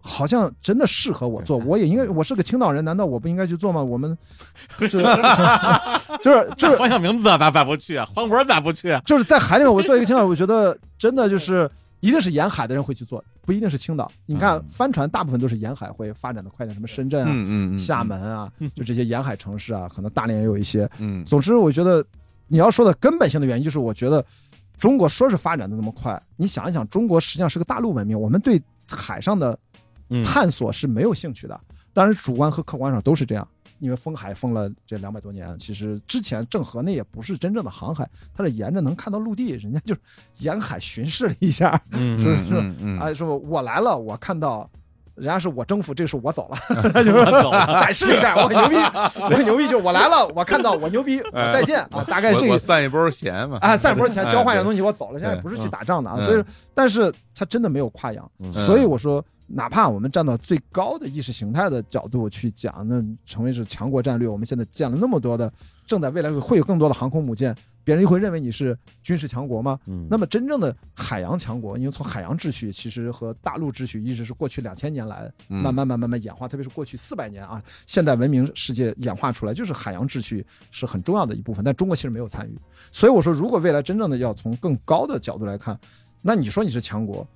[0.00, 3.82] 好像真的适合我做， 我也应该，我是个青岛人，难道我不应该去做吗？
[3.82, 4.16] 我们
[4.80, 5.02] 就是
[6.22, 8.04] 就是就是黄晓明咋咋咋不去啊？
[8.12, 9.00] 黄渤咋不去啊？
[9.06, 11.70] 就是在海里面，我做一个青岛，我觉得真的就是
[12.02, 14.10] 一定是沿海的人会去做，不一定是青岛。
[14.26, 20.90] 你看嗯帆船大部分都是沿海会发展的快点，什么深圳啊、嗯嗯嗯，厦门啊，就这些沿海城市啊，可能大连也有一些。
[20.98, 22.04] 嗯，总之，我觉得
[22.48, 24.22] 你要说的根本性的原因，就是我觉得
[24.76, 28.60] 中国说是发展的那么快，你想一想，中国实际上是个大陆文明，我们对
[28.90, 29.56] 海上的
[30.08, 31.58] 嗯探索是没有兴趣的。
[31.92, 33.46] 当然，主观和客观上都是这样。
[33.82, 40.00] 因为封海封了这两百多年，其实之前郑和那也不是真正的航海，他是沿着能看到陆地，人家就是
[40.38, 44.70] 沿海巡视了一下， 嗯是嗯嗯嗯，啊，说我来了，我看到。
[45.14, 46.56] 人家是我征服，这个是我走了，
[47.04, 48.76] 就是展示一下，我很牛逼，
[49.20, 55.18] 我很牛逼，就是我来了，我看到我牛逼，我再见啊，大概是这个散一波钱嘛，啊，散一波钱交换一哎点东西，我走了。
[55.20, 56.42] 现在不是去打仗的啊，嗯所以，
[56.72, 65.52] 但是他真的没有跨洋，嗯所以我说，哪怕我们站到最高的意识形态的角度去讲，那成为是强国战略，我们现在建了那么多的，
[65.86, 67.54] 正在未来会有更多的航空母舰，
[67.84, 69.78] 别人又会认为你是军事强国吗？
[69.86, 82.56] 嗯那么真正的海洋强国，因为从海洋秩序其实和大陆秩序一直是过去两千年来慢慢慢慢演化，特别是过去四百年啊，现代文明世界演化出来，就是海洋秩序是很重要的一部分，但中国其实没有参与。
[82.90, 85.78] 所以我说，如果未来真正的要从更高的角度来看，
[86.22, 87.26] 那你说你是强国，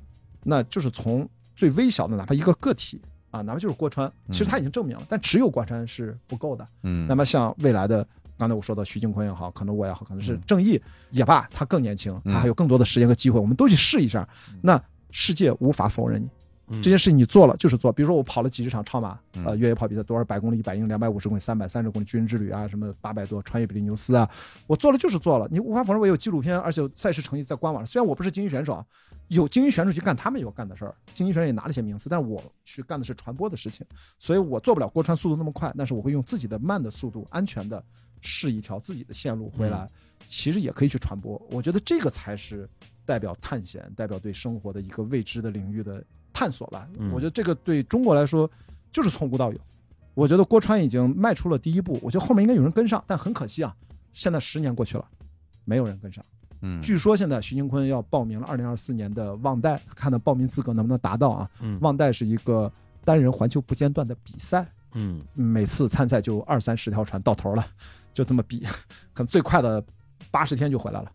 [0.44, 3.00] 那就是从最微小的哪怕一个个体
[3.32, 6.64] 啊，哪怕就是郭川，其实他已经证明了，但只有郭川是不够的。
[6.82, 8.06] 嗯，那么像未来的，
[8.38, 10.80] 刚才我说的徐静坤也好，可能我也好，可能是嗯正义
[11.10, 14.28] 也罢，他更年轻，嗯他还有更多的时间和机会，我们都去试一下。
[14.62, 14.80] 那
[15.10, 16.30] 世界无法否认你嗯
[16.68, 17.92] 这件事情，你做了就是做。
[17.92, 24.28] 比如说我跑了几十场超马，嗯呃，越野跑比赛，多少百公里、一百英里、两百五十公里、三百三十公里军人之旅啊，什么八百多穿越比利牛斯啊，
[24.66, 25.46] 我做了就是做了。
[25.50, 27.86] 你无法否认我有纪录片，而且赛事成绩在官网上。
[27.86, 28.84] 虽然我不是精英选手啊，
[29.28, 33.86] 有精英选手去干他们要干的事儿，精英选手也拿了一些名次，但我去干的是传播的事情，
[34.18, 37.82] 所以我做不了郭川速度那么快，但是我会用自己的慢的速度，安全的
[38.20, 39.88] 试一条自己的线路回来，
[40.26, 41.40] 其实也可以去传播。
[41.50, 42.68] 我觉得这个才是
[43.04, 46.02] 代表探险，代表对生活的一个未知的领域的
[46.36, 46.86] 探索吧。
[46.98, 48.50] 嗯我觉得这个对中国来说
[48.92, 49.58] 就是从无到有。
[50.12, 53.74] 我觉得郭川已经迈出了第一步，我觉得后面应该有人跟上，但很可惜啊，
[54.12, 55.04] 现在十年过去了，
[55.64, 56.22] 没有人跟上。
[56.60, 61.50] 嗯，据说现在徐金坤要报名了二零二四年的忘带，看他报名资格能不能达到啊？
[61.60, 62.70] 嗯忘带是一个
[63.04, 67.66] 单人环球不间断的比赛，嗯每次参赛就二三十条船到头了，
[68.14, 68.60] 就这么比，
[69.12, 69.82] 可能最快的
[70.30, 71.12] 八十天就回来了，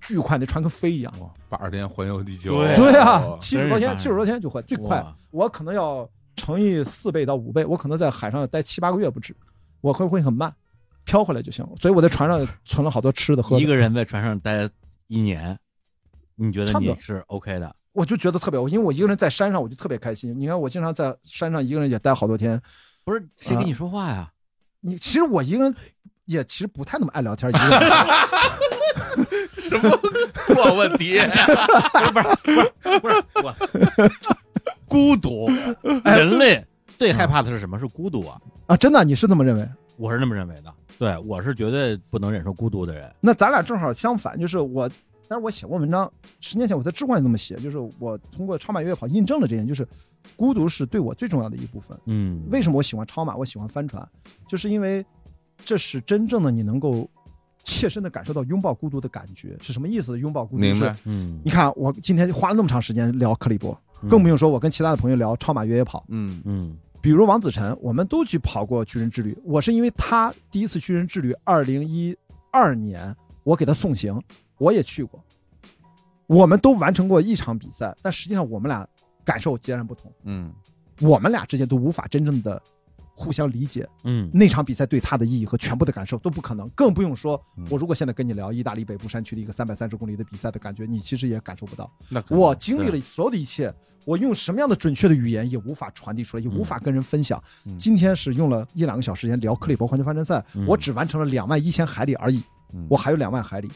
[0.00, 1.12] 巨快，那船跟飞一样。
[1.48, 5.04] 八十天环游地球，对对啊哦，七十多天，七十多天就环，最快。
[5.30, 9.34] 我可能要乘以四倍到五倍，我可能在海上要待七八个月不止，
[9.80, 10.54] 我会会很慢，
[11.04, 11.72] 飘回来就行了。
[11.76, 14.68] 所以我在船上存了好多吃的喝的，一个人在船上待
[15.06, 15.58] 一年，
[16.34, 17.74] 你觉得你是 OK 的？
[17.92, 20.38] 我就觉得特别，因为我一个人在山上，我就特别开心。
[20.38, 22.60] 你看，我经常在山上一个人也待好多天。
[23.04, 24.30] 不是谁跟你说话呀？
[24.80, 25.74] 你其实我一个人
[26.28, 27.80] 也其实不太那么爱聊天，一个人
[30.54, 31.18] 破问题，
[32.12, 33.54] 不是不是不是我，
[34.86, 35.48] 孤独，
[36.04, 36.62] 人类
[36.98, 37.78] 最害怕的是什么？
[37.78, 38.38] 是孤独啊！
[38.66, 39.66] 啊，真的，你是这么认为？
[39.96, 40.72] 我是那么认为的。
[40.98, 43.10] 对，我是绝对不能忍受孤独的人。
[43.20, 44.90] 那咱俩正好相反，就是我，
[45.28, 46.10] 但是我写过文章，
[46.40, 49.86] 十年前我在知乎上也这么写，就是我通过超马越野跑印证了这点，就是
[50.36, 51.96] 孤独是对我最重要的一部分。
[52.06, 53.36] 嗯，为什么我喜欢超马？
[53.36, 54.06] 我喜欢帆船，
[54.48, 55.04] 就是因为
[55.64, 57.08] 这是真正的你能够
[57.64, 60.18] 切身的感受到拥抱孤独的感觉是什么意思呢？
[60.18, 60.96] 拥抱孤独，明白？
[61.04, 63.78] 嗯你看，我今天花了那么长时间聊克里伯，
[64.08, 69.36] 更不用说我跟其他的朋友聊超马越野跑，嗯嗯比如王子晨，我们都去跑过巨人之旅。
[69.44, 72.16] 我是因为他第一次巨人之旅，二零一
[72.50, 73.14] 二年，
[73.44, 74.20] 我给他送行，
[74.58, 75.22] 我也去过。
[76.26, 78.86] 我们都完成过一场比赛，但实际上我们俩
[79.24, 80.52] 感受截然不同，嗯
[81.00, 82.60] 我们俩之间都无法真正的
[83.18, 83.86] 互相理解。
[84.04, 91.90] 嗯那场比赛对他的意义和全部的感受都不可能，更不用说嗯我如果现在跟你聊意大利北部山区的一个三百三十公里的比赛的感觉，你其实也感受不到。
[92.08, 93.74] 那我经历了所有的一切，
[94.04, 97.42] 我用什么样的准确的语言也无法传递出来，也无法跟人分享。
[97.66, 102.40] 嗯今天是用了一两个小时间聊克里伯环球帆船赛，嗯我只完成了两万一千海里而已，
[102.72, 103.68] 嗯我还有两万海里。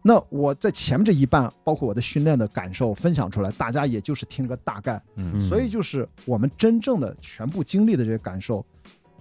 [0.00, 5.02] 那我在前面这一半，包括我的训练的感受分享出来，大家也就是听个大概。
[5.16, 8.64] 嗯所以就是我们真正的全部经历的这些感受，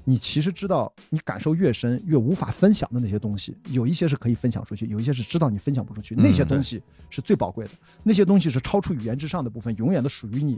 [0.10, 7.72] 你其实知道，你感受越深，越无法分享的那些东西，有一些是可以分享出去，有一些是知道你分享不出去，嗯那些东西是最宝贵的，
[8.04, 10.58] 那些东西是超出语言之上的部分，永远都属于你，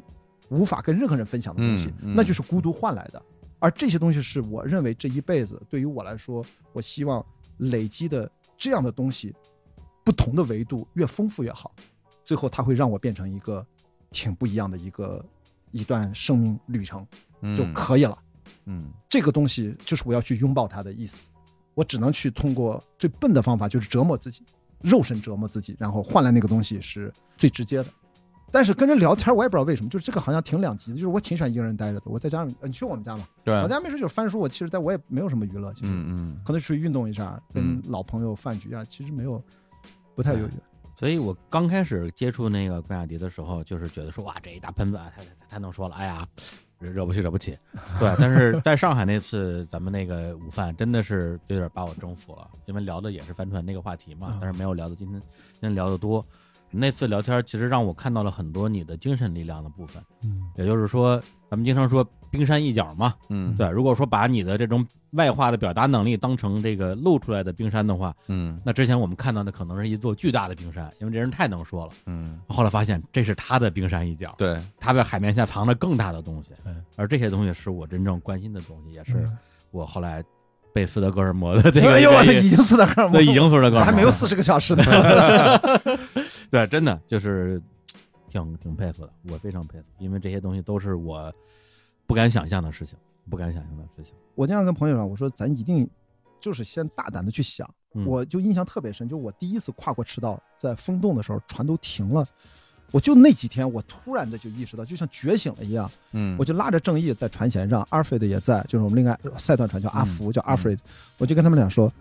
[0.49, 3.19] 无法跟任何人分享的东西，那就是孤独换来的。
[3.57, 7.25] 而这些东西是我认为这一辈子对于我来说，我希望
[7.57, 9.33] 累积的这样的东西，
[10.05, 11.73] 不同的维度越丰富越好，
[12.23, 13.65] 最后它会让我变成一个
[14.11, 15.25] 挺不一样的一个
[15.71, 17.03] 一段生命旅程
[17.55, 18.15] 就可以了。
[18.15, 18.28] 嗯
[19.07, 21.29] 这个东西就是我要去拥抱它的意思，
[21.73, 24.43] 我只能去通过最笨的方法，就是折磨自己，
[24.81, 27.85] 肉身折磨自己，然后换来那个东西是最直接的。
[28.51, 32.05] 但是跟人聊天，我也不知道为什么，就是这个好像挺两极的，就是我挺喜欢一个人待着的。
[32.05, 39.39] 我再加上呃你去我们家嘛，对，我家没事就是翻书，我其实在我也没有什么娱乐，其实嗯嗯可能出去运动一下，跟嗯老朋友饭局啊，其实没有
[40.15, 40.49] 不太有。
[40.95, 46.27] 所以我刚开始接触那个关雅迪的时候，就是觉得说哇，这一大喷子太太能说了，哎呀，
[46.79, 47.57] 惹不起惹不起。
[47.99, 56.25] 对，但是在上海那次咱们那个午饭，真的是有点把我征服了，因为聊的也是帆船那个话题嘛啊，但是没有聊到今天今天聊的多。
[56.71, 63.67] 那次聊天其实让我看到了很多你的精神力量的部分，嗯也就是说，咱们经常说冰山一角嘛，嗯对。
[63.69, 71.91] 如果说把你的这种外化的表达能力当成这个露出来的冰山的话，嗯那之前我们看到的可能是一座巨大的冰山，因为这人太能说了。
[72.05, 79.37] 嗯，后来发现这是他的冰山一角，对，他在海面下藏着更大的东西嗯，而这些东西是我真正关心的东西，也是嗯
[79.71, 80.23] 我后来
[80.71, 84.83] 被斯德哥尔摩的这个哎已经斯德哥尔摩，对已经斯德哥尔摩还没有四十个小时呢。
[86.51, 87.59] 对，真的就是
[88.29, 91.33] 挺挺佩服的，我非常佩服，因为这些东西都是我
[92.07, 92.97] 不敢想象的事情，
[93.29, 94.13] 不敢想象的事情。
[94.35, 95.89] 我经常跟朋友说，我说咱一定
[96.39, 97.69] 就是先大胆的去想。
[97.95, 102.23] 嗯我就印象特别深，就是我第一次跨过赤道，在风洞的时候，船都停了。
[102.91, 110.81] 我就那几天，我突然的就意识到，就像觉醒了一样，嗯，我就拉着正义在船舷上，阿尔弗雷德也在，就是我们另外赛段船叫阿福，叫阿弗雷德，
[111.17, 111.91] 我就跟他们俩说，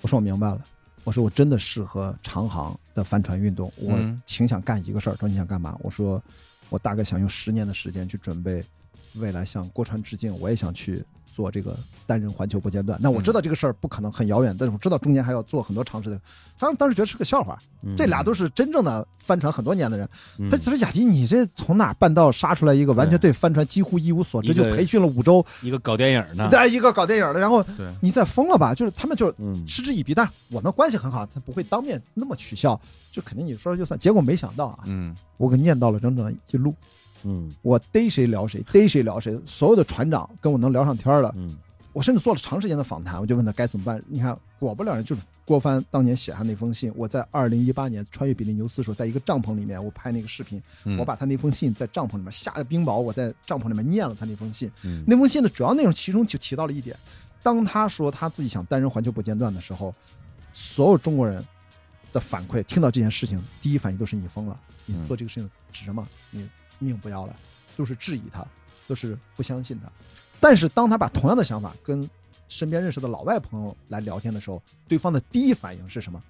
[0.00, 0.64] 我说我明白了，
[1.06, 5.12] 我说我真的适合长航的帆船运动，我嗯挺想干一个事儿。
[5.12, 5.78] 他说你想干嘛？
[5.80, 6.20] 我说
[6.68, 8.64] 我大概想用十年的时间去准备
[9.14, 11.04] 未来向郭川致敬，我也想去
[11.36, 11.76] 做这个
[12.06, 12.98] 单人环球不间断。
[13.02, 16.18] 那我知道这个事儿不可能很遥远，但是我知道中间还要做很多尝试的。
[16.58, 20.08] 当时当时觉得是个笑话，嗯这俩都是真正的帆船很多年的人。
[20.38, 27.62] 嗯他说雅迪，你这从哪半道杀出来一个完全对帆船几乎一无所知，就培训了五周，一个搞电影的，再一个搞电影的，然后
[28.00, 28.72] 你再疯了吧？
[28.72, 32.80] 就是他们就嗯嗤之以鼻，但是我们关系很好，他不会当面那么取笑，
[33.10, 34.00] 就肯定你说了就算。
[34.00, 36.74] 结果没想到啊，嗯我给念叨了整整一路，
[37.26, 41.56] 嗯我逮谁聊谁，逮谁聊谁，所有的船长跟我能聊上天了，嗯
[41.92, 44.02] 我甚至做了长时间的访谈，我就问他该怎么办。
[44.06, 46.92] 你看，果不了人，就是郭帆当年写下那封信。
[46.94, 54.70] 我在二零一八年穿越比利牛斯的时候，在一个帐篷里面，我拍那个视频，嗯，我把他那封信在帐篷里面下了冰雹，我在帐篷里面念了他那封信。
[54.84, 56.94] 嗯那封信的主要内容其中就提到了一点：
[57.42, 59.94] 当他说他自己想单人环球不间断的时候，
[60.52, 61.42] 所有中国人
[62.12, 66.06] 的反馈听到这件事情，第一反应都是你疯了，你嗯做这个事情值吗？
[66.30, 66.46] 你
[66.78, 67.36] 命不要了，
[67.76, 68.46] 都是质疑他，
[68.86, 69.90] 都是不相信他。
[70.40, 72.08] 但是当他把同样的想法跟
[72.48, 76.22] 身边认识的老外朋友来聊天的时候，对方的第一反应是什么？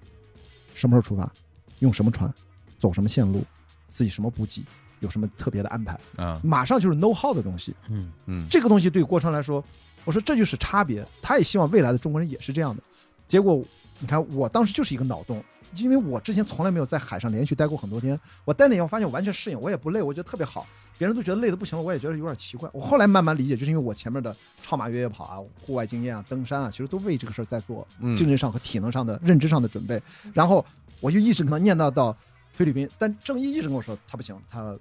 [0.73, 1.31] 什么时候出发？
[1.79, 2.33] 用什么船？
[2.79, 3.43] 走什么线路？
[3.89, 4.63] 自己什么补给？
[4.99, 5.99] 有什么特别的安排？
[6.15, 7.75] 啊马上就是 know how 的东西。
[7.89, 9.63] 嗯嗯这个东西对郭川来说，
[10.05, 11.05] 我说这就是差别。
[11.21, 12.81] 他也希望未来的中国人也是这样的。
[13.27, 13.63] 结果
[13.99, 15.43] 你看，我当时就是一个脑洞，
[15.75, 18.19] 因为我之前从来没有在海上连续待过很多天。
[18.45, 20.65] 我待那以后发现我完全适应，我也不累，我觉得特别好。
[20.97, 22.67] 别人都觉得累的不行了，我也觉得有点奇怪。
[22.73, 30.01] 我后来慢慢理解，就是因为我前面的超马越野跑啊、户外经验啊、登山啊，其实都为这个事儿在做嗯精神上和体能上的、认知上的准备。
[30.33, 30.65] 然后
[30.99, 32.15] 我就一直跟他念叨到
[32.51, 34.75] 菲律宾，但郑毅一直跟我说他不行，他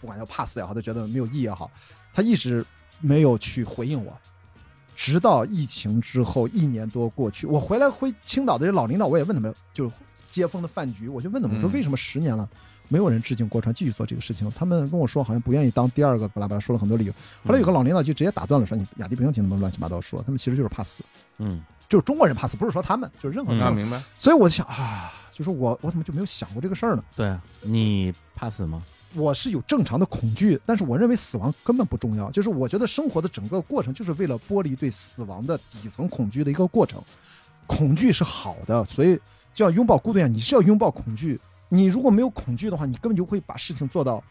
[0.00, 1.70] 不管要怕死也好，他觉得没有意义也好，
[2.14, 2.64] 他一直
[3.00, 4.16] 没有去回应我。
[4.96, 9.94] 直到疫情之后一年多过去，我回来回青岛的这老领导，我也问他们，就是
[10.28, 12.48] 接风的饭局，我就问他们，我说嗯为什么十年了
[12.88, 14.50] 没有人致敬郭川继续做这个事情？
[14.56, 17.12] 他们跟我说好像不愿意当第二个，巴拉巴拉说了很多理由。
[17.44, 21.02] 后来有个老领导就直接打断了，说你雅迪不用听他们乱七八糟说，他们其实就是怕死，
[21.38, 23.60] 嗯就是中国人怕死，不是说他们，就是任何人。
[23.60, 27.02] 那明白，所以我就想啊，就是我我怎么就没有想过这个事儿呢？
[27.16, 28.82] 对啊，你怕死吗？
[29.14, 32.30] 我是有正常的恐惧，但是我认为死亡根本不重要。
[32.30, 37.02] 就是我觉得生活的整个过程就是为了剥离对死亡的底层恐惧的一个过程。
[37.66, 39.18] 恐惧是好的，所以
[39.52, 41.40] 就像拥抱孤独一样，你是要拥抱恐惧。
[41.68, 44.22] 你如果没有恐惧的话，你根本就会把事情做到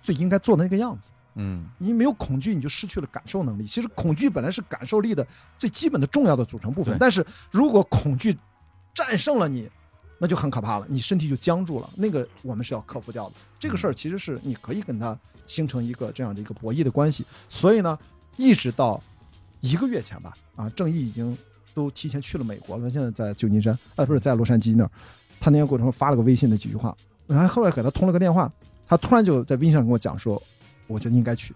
[0.00, 1.12] 最应该做的那个样子。
[1.34, 3.66] 嗯你没有恐惧，你就失去了感受能力。
[3.66, 5.26] 其实恐惧本来是感受力的
[5.58, 8.36] 最基本的重要的组成部分，但是如果恐惧
[8.94, 9.68] 战胜了你，
[10.18, 11.90] 那就很可怕了，你身体就僵住了。
[11.96, 13.34] 那个我们是要克服掉的。
[13.58, 17.24] 这个事儿其实是你可以跟他形成一个这样的一个博弈的关系。
[17.48, 17.98] 所以呢，
[18.36, 19.02] 一直到
[19.60, 21.36] 一个月前吧，啊，正义已经
[21.74, 24.90] 都提前去了美国了，他现在在旧金山，啊，不是在洛杉矶那儿。
[25.40, 26.96] 他那天过程中发了个微信的几句话，
[27.26, 28.50] 然后后来给他通了个电话，
[28.86, 30.40] 他突然就在微信上跟我讲说，
[30.86, 31.54] 我觉得应该去。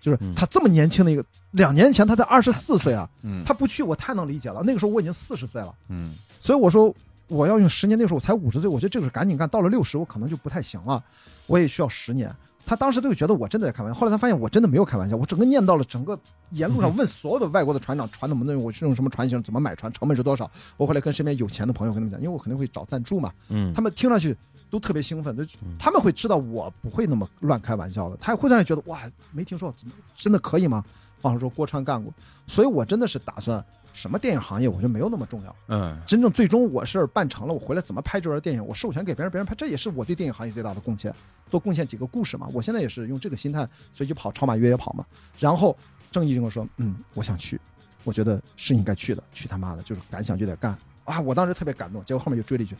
[0.00, 4.62] 就是嗯他这么年轻的一个，两年前他才二十四岁啊， 嗯，他不去我太能理解了。
[4.64, 6.94] 那个时候我已经四十岁了，嗯所以我说
[7.28, 7.98] 我要用十年。
[7.98, 9.48] 那个时候我才五十岁，我觉得这个是赶紧干。
[9.48, 11.02] 到了六十，我可能就不太行了，
[11.46, 12.34] 我也需要十年。
[12.66, 16.18] 他当时都觉得我真的在开玩笑，后来他发现我真的没有开玩笑，我整个念到了整个
[16.50, 20.50] 沿路上问所有的外国的船长，船怎么弄，我是用什么船型，怎么买船，成本是多少。
[20.76, 24.36] 我后来跟身边有钱的朋友跟他们讲，因为我肯定会找赞助嘛，嗯，他们听上去
[24.70, 28.98] 都特别兴奋，就嗯他们会知道我不会那么乱开玩笑的，他也会让人觉得哇，
[29.32, 30.84] 没听说怎么真的可以吗？
[31.22, 32.12] 网上说郭川干过，
[32.46, 35.56] 所以我真的是打算什么电影行业，我觉得没有那么重要。
[35.68, 41.14] 嗯真正最终我是办成了，我回来怎么拍这段电影，我授权给别人，别人拍，这也是我对电影行业最大的贡献，
[41.48, 42.46] 多贡献几个故事嘛。
[42.52, 45.06] 我现在也是用这个心态，所以就跑超马越野跑嘛。
[45.38, 45.74] 然后
[46.10, 47.58] 正义就跟我说，嗯，我想去，
[48.02, 51.20] 我觉得是应该去的，去他妈的，就是敢想就得干啊！
[51.20, 52.76] 我当时特别感动，结果后面就追了一句。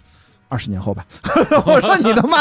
[0.54, 1.04] 二十年后吧，
[1.66, 2.38] 我说你他妈，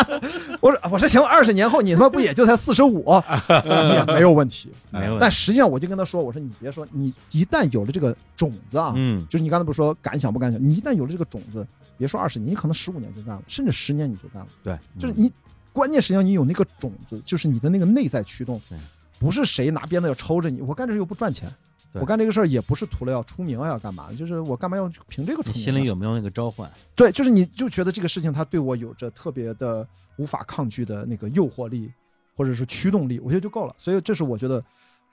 [0.61, 3.03] 我说我说行，二十年后你他妈不也就才四十五，
[3.49, 4.72] 也没有问题。
[4.91, 11.65] 没有，但实际上我就跟他说，我说你别说，你一旦有了这个种子啊，嗯，就是你刚才不是说敢想不敢想，你一旦有了这个种子，
[11.98, 14.48] 别说二十年，你可能十五年就干了，甚至十年你就干了。
[14.64, 15.34] 对，就是你
[15.72, 18.77] 关键实际上你有那个种子，就是你的那个内在驱动对，
[19.18, 20.61] 不是谁拿鞭子要抽着你。
[20.61, 24.11] 我干这又不赚钱，对我干这个事儿也不是图了要出名啊，要干嘛？
[24.14, 25.64] 就是我干嘛要凭这个出名呢？
[25.64, 26.72] 心里有没有那个召唤？
[26.95, 29.88] 对，就是你就觉得这个事情它对我有着特别的
[30.18, 31.91] 无法抗拒的那个诱惑力，
[32.36, 33.76] 或者是驱动力，我觉得就够了。
[33.78, 34.64] 所以这是我觉得，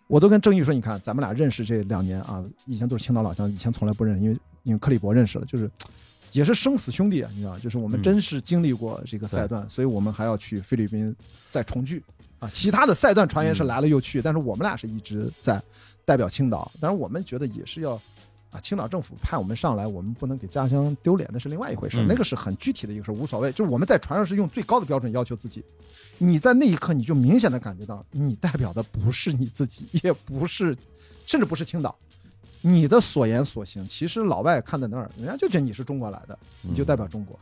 [0.06, 5.70] 我都跟郑毅说，你看咱们俩认识这两年啊，以前都是青岛老乡，以前从来不认识，因为因为克里伯认识了，就是
[6.32, 11.14] 也是生死兄弟啊，你知道，就是我们嗯真是经历过这个赛段，所以我们还要去菲律宾
[11.48, 12.02] 再重聚
[12.38, 12.48] 啊。
[12.50, 15.62] 其他的赛段船员是来了又去，但是我们俩是一直在
[16.04, 18.00] 代表青岛，当然我们觉得也是要。
[18.52, 23.52] 啊，青岛政府派我们上来，我们不能给家乡丢脸，那是另外一回事，嗯那个是很具体的一个事，无所谓。
[23.52, 25.64] 就是我们在船上是用最高的标准要求自己，
[26.18, 30.76] 你在那一刻你就明显的感觉到，你代表的不是你自己，也不是，
[31.26, 31.96] 甚至不是青岛，
[32.60, 37.38] 你的所言所行，其实老外看在那儿，人家就觉得你是中国来的，你就代表中国。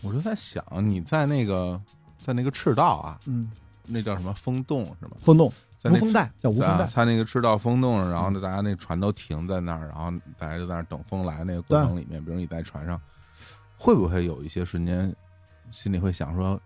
[0.00, 1.80] 我就在想，你在那个
[2.24, 3.50] 在那个赤道啊，嗯，
[3.84, 5.16] 那叫什么风洞是吗？
[5.20, 5.52] 风洞，
[5.90, 11.42] 无风带叫无风带，在在那个赤道风洞上，然后呢，大家那船都停在那儿，然后大家就在那儿等风来。
[11.44, 13.00] 那个过程里面，比如你在船上，
[13.76, 15.14] 会不会有一些瞬间，
[15.70, 16.60] 心里会想说，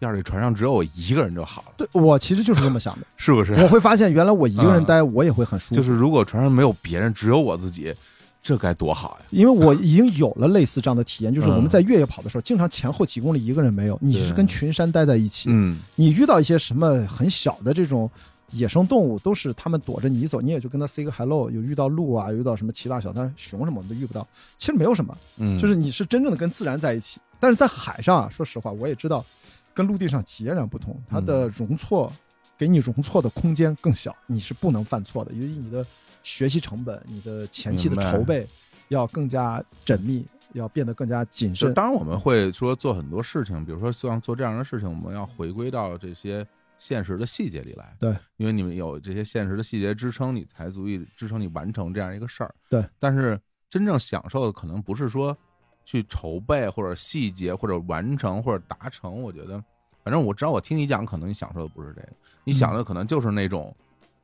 [0.00, 3.06] 要是这船上只有我一个人就好了，对我其实就是这么想的。
[3.16, 3.52] 是不是？
[3.54, 7.94] 我会发现，原来我一个人待，我也会很舒服，就是如果船上没有别人，只有我自己，
[8.42, 9.26] 这该多好呀！
[9.30, 18.10] 因为我已经有了类似这样的体验，就是嗯我们在越野跑的时候，经常前后几公里一个人没有，你是跟群山待在一起，嗯，你遇到一些什么很小的这种
[18.50, 21.50] 野生动物，都是他们躲着你走，你也就跟他 say 个 hello。
[21.50, 24.26] 有遇到鹿啊，有遇到什么奇大小，但是熊什么我们都遇不到。
[24.58, 27.20] 其实没有什么，嗯，就是你是真正的跟自然在一起。
[27.38, 29.24] 但是在海上啊，说实话，我也知道，
[29.72, 32.12] 跟陆地上截然不同，它的容错，
[32.58, 35.86] 给你容错的空间更小，你是不能犯错的，因为你的
[36.22, 38.46] 学习成本、你的前期的筹备
[38.88, 41.72] 要更加缜密，要变得更加谨慎。
[41.72, 46.46] 当然我们会说做很多事情，比如说像做这样的事情，我们要回归到这些
[46.80, 47.94] 现实的细节里来。
[48.00, 52.52] 对，因为你们有这些现实的细节支撑，你才足以支撑你完成这样一个事儿。
[52.68, 55.36] 对，但是真正享受的可能不是说
[55.84, 59.22] 去筹备或者细节或者完成或者达成。
[59.22, 59.62] 我觉得，
[60.02, 62.08] 反正我知道，我听你讲，可能你享受的不是这个，
[62.42, 63.72] 你想的可能就是那种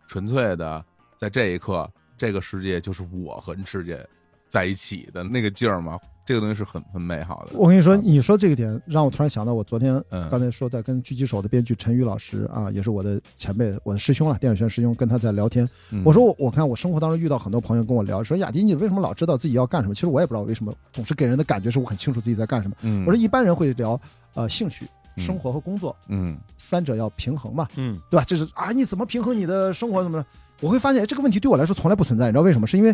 [0.08, 0.84] 纯粹的，
[1.16, 4.04] 在这一刻，这个世界就是我和世界
[4.48, 6.00] 在一起的那个劲儿嘛。
[6.26, 7.56] 这个东西是很很美好的。
[7.56, 15.66] 我跟你说，你说这个点让我突然想到，我昨天嗯刚才说在跟狙击手的编剧陈宇老师啊，也是我的前辈，我的师兄了，电影学院师兄，跟他在聊天。
[15.92, 19.94] 嗯我说我我看我生活当中遇到很多朋友跟我聊，说雅迪你为什么老知道自己要干什么？
[19.94, 22.74] 其实我也不知道为什么，总是给人的感觉是我很清楚自己在干什么。
[22.82, 23.98] 嗯，我说一般人会聊
[24.34, 28.24] 呃兴趣、嗯生活和工作嗯三者要平衡嘛，嗯对吧？
[28.24, 30.26] 就是啊，你怎么平衡你的生活怎么着？
[30.60, 32.66] 我会发现哎这个问题对我来说从来不存在，你知道为什么？
[32.66, 32.92] 是因为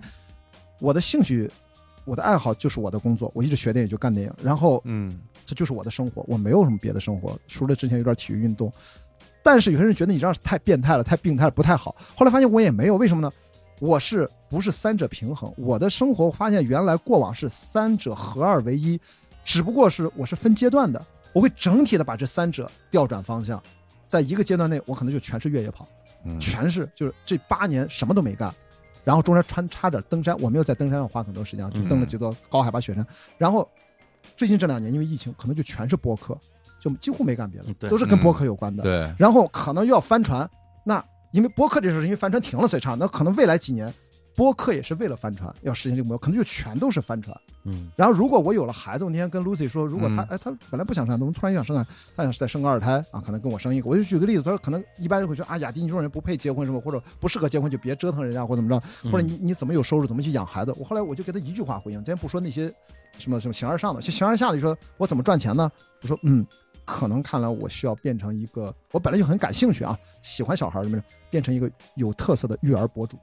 [0.79, 1.51] 我的兴趣。
[2.05, 8.73] 我的爱好就是我的工作，我一直学电影就干电影，然后嗯这就是我的生活，我没有什么别的生活，除了之前有点体育运动。
[9.43, 11.97] 但是有些人觉得你这样太变态了，太病态了，不太好。
[12.15, 13.33] 后来发现我也没有，为什么呢？
[13.81, 15.53] 我是不是三者平衡？
[15.57, 19.01] 我的生活发现原来过往是三者合二为一，
[19.45, 23.61] 只不过是我是分阶段的，我会整体的把这三者调转方向，
[24.07, 25.89] 在一个阶段内，我可能就全是越野跑，
[26.25, 28.55] 嗯，全是就是这八年什么都没干，
[29.05, 33.07] 然后中间穿插着登山，我没有在登山上花很多时间，就登了几座高海拔雪山。
[33.39, 33.69] 然后
[34.37, 36.39] 最近这两年因为疫情，可能就全是播客，
[36.81, 38.83] 就几乎没干别的都是跟播客有关的。
[38.83, 40.49] 对，然后可能又要翻船，
[40.85, 43.93] 那因为播客这事儿，因为帆船停了所以差，那可能未来几年。
[44.35, 47.37] 播客也是为了帆船，要实现这个目标，可能就全都是帆船。
[47.65, 51.91] 嗯然后，如果我有了孩子，我那天跟 Lucy 说，如果他嗯哎，他本来不想生孩子，怎么突然想生孩子？
[52.17, 53.89] 他想再生个二胎啊，可能跟我生一个。
[53.89, 60.75] 我就举个例子，他说可能一般人会说啊，雅迪你这种人不配结婚什么，或者不适合结婚，就别折腾人家或怎么着，或者你你怎么有收入，怎么去养孩子？
[60.77, 62.73] 我后来我就给他一句话回应，咱先不说那些
[63.19, 65.71] 什么什么形而上的，就形而下的，就说我怎么赚钱呢？
[66.01, 66.45] 我说嗯，
[66.85, 73.17] 可能看来我需要变成一个，我本来就很感兴趣啊，喜欢小孩儿什么的，变成一个有特色的育儿博主。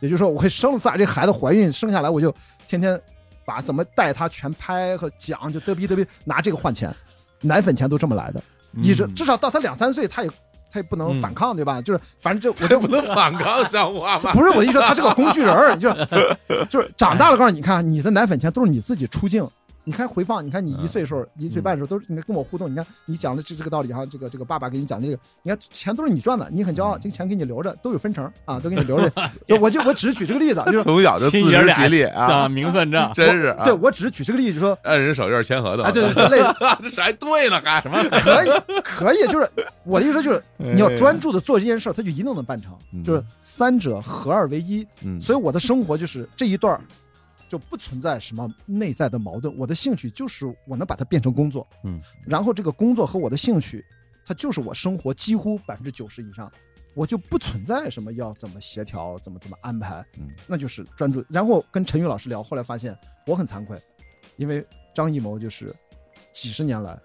[0.00, 2.34] 也就是说，我会生了仨这孩子怀孕生下来，我就
[2.66, 3.00] 天天
[3.44, 6.94] 把怎么带他全拍和讲，就嘚逼嘚逼拿这个换钱。
[7.42, 8.42] 奶粉钱都这么来的，
[8.82, 10.28] 一直嗯至少到他两三岁，他也
[10.70, 11.80] 他也不能嗯反抗，对吧？
[11.80, 14.32] 就是反正就 我就不能反抗像话吗？
[14.34, 19.48] 不是我一说他是个工具人儿，就是就是长大了，告诉你你看你的奶粉钱都是你自己出镜。
[19.90, 22.70] 你看回放，你看你一岁时候、一岁半的时候，都是你看跟我互动。
[22.70, 29.10] 你看你讲的这这个道理哈，这个这个爸爸给你讲这个，你看钱都是你赚的，你很骄傲，这个钱给你留着，都有分成啊，都给你留着。
[29.48, 38.00] 就我就我只是举这个例子，就是 从小就自食其力啊，啊，名分账 真是啊对我只是举这个例子，就说按人手印签合同啊，对对对，类似这还对呢，还什么？
[38.10, 38.50] 可以
[38.84, 39.50] 可以，就是
[39.84, 44.86] 我的意思就是你要专注的做这件事儿，他就一定能办成，嗯就是三者合二为一。
[45.02, 46.80] 嗯，所以我的生活就是这一段儿
[47.50, 53.84] 就不存在什么内在的矛盾，我的兴趣就是我能把它变成工作，嗯，然后这个工作和我的兴趣，
[54.24, 56.50] 它就是我生活几乎百分之九十以上，
[56.94, 61.24] 我就不存在什么要怎么协调，怎么怎么安排，嗯，那就是专注。
[61.28, 62.96] 然后跟陈宇老师聊，后来发现
[63.26, 63.76] 我很惭愧，
[64.36, 64.64] 因为
[64.94, 65.74] 张艺谋就是
[66.32, 66.96] 几十年来，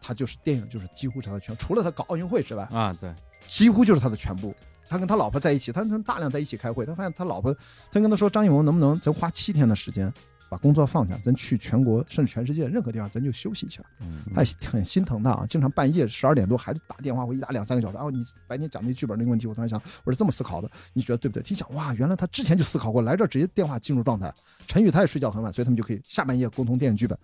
[0.00, 3.14] 他就是电影就是几乎是他的全，除了他搞奥运会之外，啊，对，
[3.46, 4.52] 几乎就是他的全部。
[4.88, 6.84] 他跟他老婆在一起，他他大量在一起开会。
[6.84, 7.54] 他发现他老婆，
[7.90, 10.12] 他跟他说：“张艺谋能不能咱花七天的时间，
[10.48, 17.94] 把工作放下，咱去全国甚至全世界任何地方，咱就休息一下。”嗯他很心疼他啊，经常半夜十二点多还是打电话，我一打两三个小时。
[17.94, 21.42] 然后你白天讲那剧本那个问题，我突然想，我是这么思考的，你觉得对不对？
[21.50, 24.32] 一想哇，原来他之前就思考过，来这儿直接电话进入状态。
[24.66, 27.18] 陈宇他也睡觉很晚，所以他们就可以下半夜沟通电影剧本。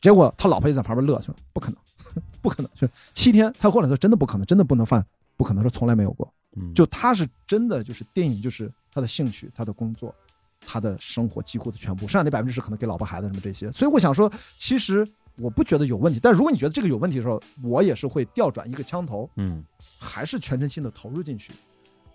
[0.00, 1.78] 结果他老婆也在旁边乐，说不可能，
[2.40, 3.52] 不可能，就是七天。
[3.58, 5.04] 他后来说真的不可能，真的不能犯，
[5.36, 6.32] 不可能说从来没有过。
[6.56, 10.14] 嗯就他是真的就是电影就是他的兴趣，他的工作，
[10.60, 13.70] 他的生活几乎的全部，剩下那百分之十可能给老婆孩子什么这些。
[13.72, 19.64] 所以我想说，其实我不觉得有问题，但如果你觉得这个有问题的时候，我也是会调转一个枪头，嗯
[19.98, 21.52] 还是全身心的投入进去。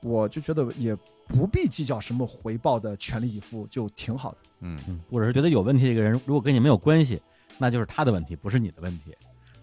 [0.02, 0.96] 我就觉得也
[1.28, 4.38] 不必计较什么回报的全力以赴，就挺好的。
[4.62, 7.22] 嗯嗯，或者是觉得有问题这个人，如果跟你没有关系，
[7.58, 9.14] 那就是他的问题，不是你的问题。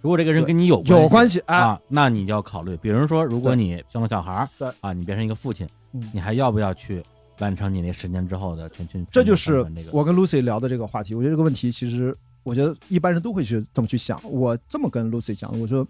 [0.00, 7.02] 如果这个人跟你有有关关系哎，啊，那你就要考虑，比如说，如果你生了小孩儿，对啊，你变成一个父亲，嗯你还要不要去
[7.38, 9.04] 完成你那十年之后的全全？
[9.10, 11.14] 这就是我跟 Lucy 聊的这个话题。
[11.14, 14.20] 我觉得这个问题其实，我觉得一般人都会去这么去想。
[14.24, 15.86] 我这么跟 Lucy 讲，我说，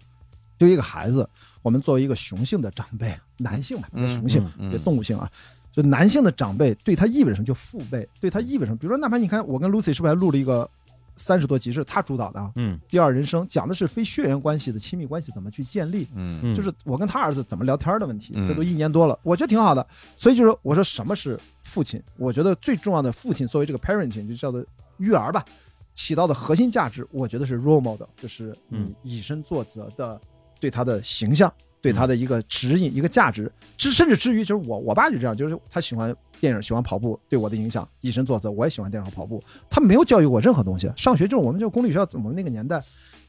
[0.57, 1.29] 对于一个孩子，
[1.61, 5.29] 我们作为一个雄性的长辈，男性嘛，雄性，嗯嗯别动物性啊，
[5.71, 7.45] 就男性的长辈对他意味着什么？
[7.45, 8.77] 就父辈对他意味着什么？
[8.77, 10.67] 比如说，哪怕你看我跟 Lucy 是不是还录了一个
[11.17, 12.49] 三十多集是他主导的啊？
[12.55, 16.07] 嗯第二人生讲的是非血缘关系的亲密关系怎么去建立。
[16.15, 19.85] 嗯嗯，就是我跟他儿子怎么聊天的问题，嗯这都一年多了，我觉得挺好的。
[20.15, 22.01] 所以就是说我说什么是父亲？
[22.17, 24.63] 我觉得最重要的父亲作为这个 parenting 就叫做
[24.97, 25.43] 育儿吧，
[25.93, 30.21] 起到的核心价值，我觉得是 role model，就是你嗯以身作则的
[30.59, 33.51] 对他的形象，对他的一个指引、一个价值。
[33.75, 39.43] 至甚至至于就是我我爸就这样，就是他喜欢电影，喜欢跑步，对我的影响以身作则，我也喜欢电影和跑步。
[39.69, 42.83] 他没有教育我任何东西，上学就是我们就公立学校，我们那个年代，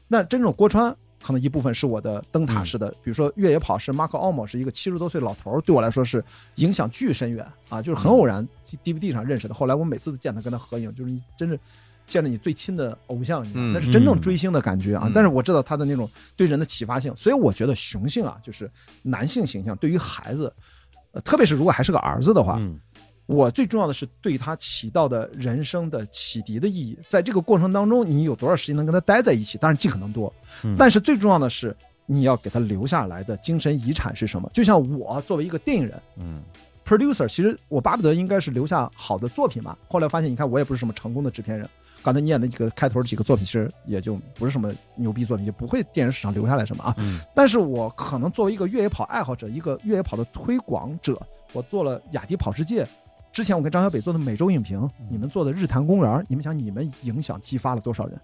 [0.07, 0.95] 那真正郭川。
[1.21, 6.23] 可能一部分是我的灯塔式的，比如说越野跑是马克奥姆是一个七十多岁老头，对我来说是
[6.55, 8.47] 影响巨深远啊，就是很偶然
[8.81, 9.53] DVD 上认识的。
[9.53, 11.59] 后来我每次都见他跟他合影，就是你真是
[12.07, 15.11] 见着你最亲的偶像那是真正追星的感觉啊嗯。
[15.13, 18.71] 但是我知道他的那种对人的启发性，所以我觉得雄性啊，就是
[19.01, 20.53] 男性形象对于孩子，
[21.11, 22.79] 呃特别是如果还是个儿子的话，嗯
[23.29, 26.97] 我最重要的是对他起到的人生的启迪的意义。
[27.07, 29.55] 在这个过程当中，你有多少时间能跟他待在一起？
[29.59, 30.33] 当然尽可能多，
[30.63, 31.75] 嗯但是最重要的是
[32.07, 34.49] 你要给他留下来的精神遗产是什么？
[34.51, 36.41] 就像我作为一个电影人嗯
[36.83, 39.77] producer，其实我巴不得应该是留下好的作品嘛。
[39.87, 41.69] 后来发现，你看我也不是什么成功的制片人。
[42.01, 46.95] 刚才你演的几个开头几个作品，其实也就不是什么牛逼作品，也不会电影史上留下来什么啊。
[46.97, 51.21] 嗯但是我可能作为一个越野跑爱好者，一个越野跑的推广者，
[51.53, 52.87] 我做了雅迪跑世界。
[53.31, 58.19] 之前我跟张小北做的每周影评，你们做的日坛公园，你们想你们影响激发了多少人？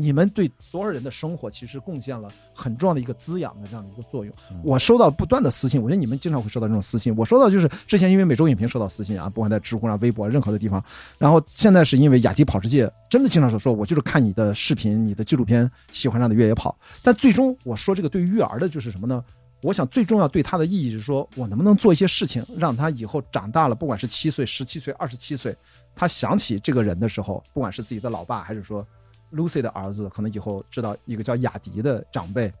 [0.00, 4.32] 你们对多少人的生活其实贡献了很重要的一个滋养的这样的一个作用。
[4.62, 7.12] 我收到不断的私信，我觉得你们经常会收到这种私信。
[7.16, 10.80] 我收到就是之前因为每周影评收到私信啊，不管在知乎上、微博任何的地方，
[11.18, 16.78] 然后现在是因为雅迪跑世界，真的经常说说我就是看你的视频、你的纪录片喜欢上的越野跑。
[17.02, 19.24] 但最终我说这个对于育儿的就是什么呢？
[19.60, 25.56] 我想最重要对他的意义是说，我能不能做一些事情，让他以后长大了，不管是七岁、十七岁、二十七岁，
[25.94, 28.86] 他想起这个人的时候，不管是自己的老爸，还是说
[29.32, 32.52] Lucy 的儿子，可能以后知道一个叫雅迪的长辈，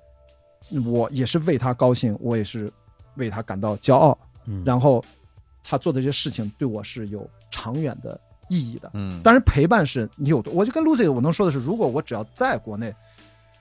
[0.84, 2.72] 我也是为他高兴，我也是
[3.14, 4.18] 为他感到骄傲。
[4.46, 5.04] 嗯，然后
[5.62, 8.90] 他做的这些事情对我是有长远的意义的。
[8.94, 12.92] 嗯当然，陪伴是你有多，我就跟 Lucy 我能说的是，如果我只要在国内，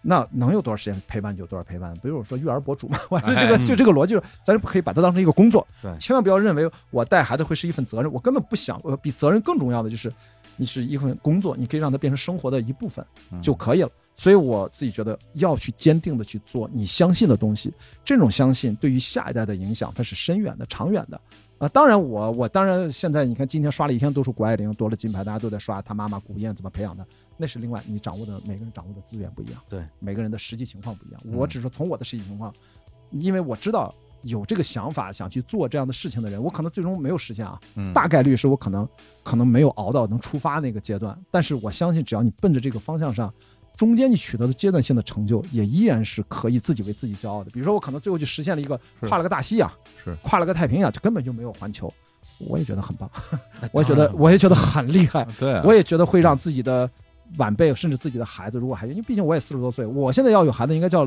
[0.02, 1.94] 那能有多少时间陪伴就有多少陪伴。
[1.96, 5.68] 比如我说育儿博主嘛，我 这个哎就这个逻辑，咱就可以把它当成一个工作。
[5.82, 10.14] 对千万不要认为我带孩子会是一份责任，我根本不想，我比责任更重要的就是，
[10.56, 13.90] 你是一份工作，你可以让它变成生活的一部分嗯就可以了。
[14.16, 17.72] 所以我自己觉得要去坚定的去做你相信的东西，
[18.04, 21.22] 这种相信对于下一代的影响它是深远的、长远的。
[21.60, 27.06] 啊，当然我我当然现在你看今天刷了一天都是谷爱凌夺了金牌，大家都在刷她妈妈古燕怎么培养的，
[27.36, 31.22] 那是另外你掌握的每个人掌握的资源不一样，对，每个人的实际情况不一样。
[31.26, 32.54] 我只是从我的实际情况，
[33.12, 38.88] 因为我知道有这个想法想去做这样的事情的人，我可能最终没有实现啊，嗯大概率是我可能
[39.24, 43.34] 可能没有熬到能出发那个阶段，但是我相信只要你奔着这个方向上。
[43.78, 47.52] 中间你取得的阶段性的成就，也依然是可以自己为自己骄傲的。
[47.52, 49.72] 比如说，我可能最后就实现了一个跨了个大西洋，
[50.04, 50.18] 是。
[50.24, 51.94] 跨了个太平洋，就根本就没有环球，
[52.40, 53.10] 我也觉得很棒，
[53.72, 56.90] 我也觉得我也觉得很厉害， 对啊，我也觉得会让自己的
[57.38, 61.06] 晚辈甚至自己的孩子，如果还因为毕竟我也四十多岁，我现在要有孩子应该叫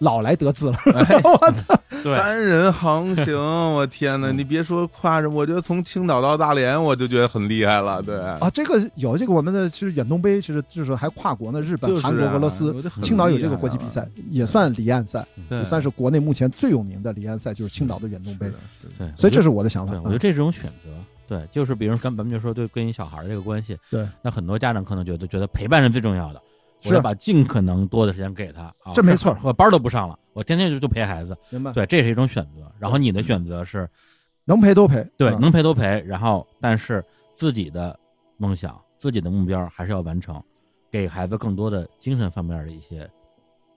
[0.00, 0.78] 老来得子了。
[1.24, 1.74] 我操！
[2.02, 4.32] 对，单人航行，我天哪！
[4.32, 8.02] 你别说跨着，我觉得从青岛到大连，我就觉得很厉害了。
[8.02, 18.50] 对啊，这个有这个我们的其实远东杯，其实就是还跨国呢，日本、就是啊韩国、俄罗斯青岛有这个国际比赛，也算离岸赛，对也算是国内目前最有名的离岸赛，就是青岛的远东杯
[18.96, 19.94] 对，所以这是是我的想法，。
[19.96, 20.90] 我觉得啊这是种选择。
[21.26, 26.42] 对，就是比如刚咱们就说对跟你小孩这个关系，对，那很多家长可能觉得觉得陪伴是最重要的，
[26.84, 31.72] 我是要把尽可能多的时间给他啊，这没错我班儿都不上了，我天天就就陪孩子，明白？
[31.72, 32.72] 对，这是一种选择。
[32.78, 33.88] 然后你的选择是
[34.44, 35.06] 能陪都陪。
[35.16, 37.98] 对，嗯能陪都陪，然后但是自己的
[38.38, 40.42] 梦想、自己的目标还是要完成，
[40.90, 43.08] 给孩子更多的精神方面的一些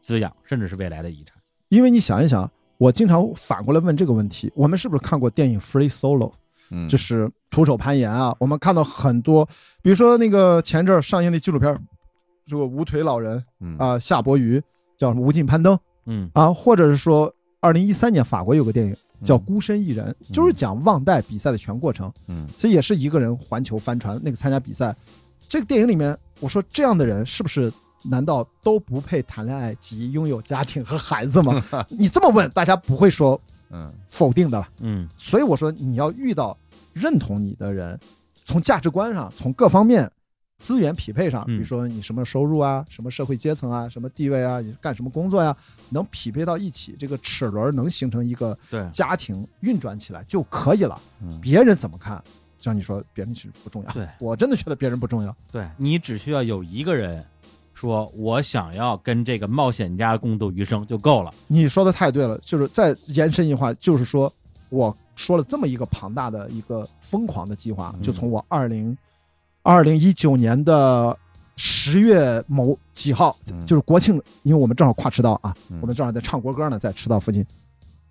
[0.02, 1.38] 滋养，甚至是未来的遗产。
[1.70, 6.30] 因为你想一想，我经常反过来问这个问题：我们是不是看过电影《Free Solo》？
[6.72, 8.34] 嗯，就是徒手攀岩啊。
[8.40, 9.46] 我们看到很多，
[9.82, 11.80] 比如说那个前阵儿上映的纪录片儿，
[12.46, 14.62] 这个无腿老人嗯啊、夏伯渝
[14.98, 22.12] 叫什么无尽攀登嗯啊，或者是说二零一三年法国有个电影叫《嗯孤身一人》，就是讲忘带比赛的全过程。
[22.28, 24.96] 嗯其实也是一个人环球帆船那个参加比赛。
[25.48, 27.72] 这个电影里面，我说这样的人是不是
[28.04, 31.64] 难道都不配谈恋爱及拥有家庭和孩子吗？
[31.90, 33.40] 你这么问，大家不会说
[33.70, 34.70] 嗯否定的吧？
[34.80, 36.58] 嗯所以我说你要遇到
[36.92, 37.98] 认同你的人，
[38.44, 40.12] 从价值观上，从各方面
[40.64, 45.54] 资源匹配上，比嗯如说你什么收入啊，什么社会阶层啊，什么地位啊，你干什么工作呀、
[45.90, 51.02] 能匹配到一起，这个齿轮能形成一个对家庭运转起来就可以了。
[51.22, 52.24] 嗯别人怎么看，
[52.60, 53.92] 像你说，别人其实不重要。
[53.92, 55.36] 对我真的觉得别人不重要。
[55.52, 57.22] 对，你只需要有一个人
[57.74, 61.34] 说我想要跟这个冒险家共度余生就够了。
[61.48, 64.34] 你说的太对了，就是再延伸一句话，就是说
[64.70, 68.98] 我说了这么一个庞大的一个疯狂的计划，嗯就从我二零
[69.64, 71.18] 二零一九年的
[71.56, 77.46] 十月某几号，嗯就是国庆，因为我们正好跨赤道啊，嗯我们正好在唱国歌呢，在赤道附近。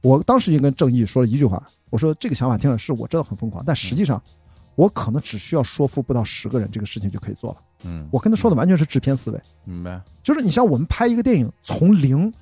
[0.00, 4.20] 我当时就跟郑毅说了一句话，我说这个想法听着是我真的很疯狂，但实际上
[4.74, 7.58] 我可能只需要说服不到十个人，这个事情就可以做了。
[7.84, 9.40] 嗯，我跟他说的完全是制片思维。
[9.64, 12.32] 明白，就是你像我们拍一个电影，从零，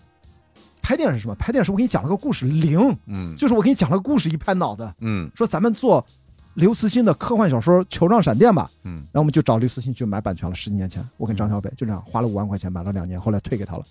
[0.80, 1.34] 拍电影是什么？
[1.34, 6.04] 拍电影是我给你讲了个故事，零嗯就是我给你讲了个故事，一拍脑袋嗯说咱们做
[6.54, 10.54] 刘慈欣的科幻小说《球状闪电》吧，嗯然后我们就找刘慈欣去买版权了。
[10.54, 13.84] 十几年前，我跟张小北就这样花了五万块钱买了两年，后来退给他了。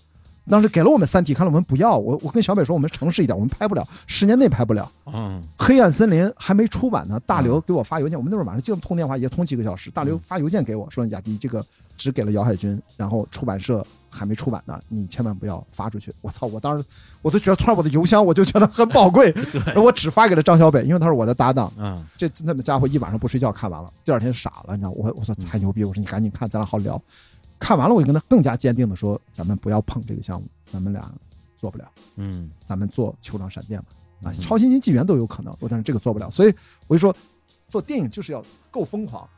[0.48, 4.90] 当时给了我们《三体》，看了我们不要，我我跟小北说我们诚实一点，我们拍不了，十年内拍不了。
[5.06, 9.90] 嗯黑暗森林还没出版呢，大刘给我发邮件，我们那会儿晚上经常通电话，也通几个小时。
[9.90, 11.64] 大刘发邮件给我说：“雅迪，这个
[11.96, 16.46] 只给了姚海军，然后出版社还没出版呢，你千万不要发出去。”我操！
[16.46, 16.84] 我当时
[17.22, 19.32] 我都觉得，突然我的邮箱我就觉得很宝贵，
[19.76, 21.72] 我只发给了张小北，因为他是我的搭档。
[21.78, 24.90] 嗯这那么家伙一晚上不睡觉看完了，第二天傻了，你知道？
[24.90, 25.84] 我我说太牛逼！
[25.84, 27.00] 我说你赶紧看，咱俩好聊。
[27.58, 31.12] 看完了，我就跟他更加坚定的说：“咱们不要碰这个项目，咱们俩
[31.56, 31.84] 做不了。”
[32.16, 33.88] 嗯咱们做球状闪电吧，
[34.24, 36.54] 啊，嗯超新星纪元都有可能，但是这个做不了，所以
[36.86, 37.14] 我就说，
[37.68, 39.28] 做电影就是要够疯狂，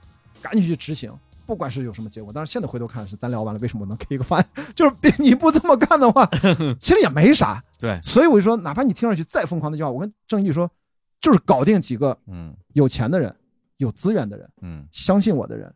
[0.40, 1.12] 赶紧去执行，
[1.52, 2.32] 不管是有什么结果。
[2.32, 4.48] 但是现在回头看是咱聊完了，为什么我能给一个方案？
[4.74, 6.26] 就是你不这么干的话，
[6.80, 7.62] 其实也没啥。
[7.78, 10.70] 对，所以我就说，哪怕你听上去再疯狂的计划，我跟郑毅说，
[11.20, 13.34] 就是搞定几个嗯有钱的人、
[13.76, 15.70] 有资源的人、嗯相信我的人，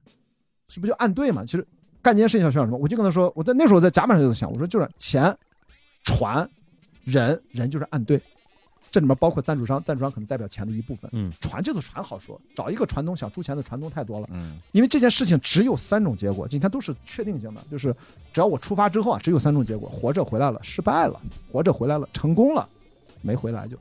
[0.66, 1.44] 这不就按对嘛？
[1.44, 1.66] 其实
[2.00, 2.78] 干这件事情要需要什么？
[2.78, 5.36] 我就跟他说，我在那时候在甲板上就在想，我说就是钱、
[6.04, 6.48] 船、
[7.04, 8.18] 人，人就是按对。
[8.96, 11.10] 这里面包括赞助商，赞助商可能代表钱的一部分。
[11.12, 17.94] 嗯船就是船好说，找一个船东想出钱的船东太多了，嗯因为这件事情只有三种结果，你看都是确定性的，就是
[18.32, 21.20] 只要我出发之后啊，只有三种结果：活着回来了，失败了；
[21.52, 22.66] 活着回来了，成功了；
[23.20, 23.76] 没回来就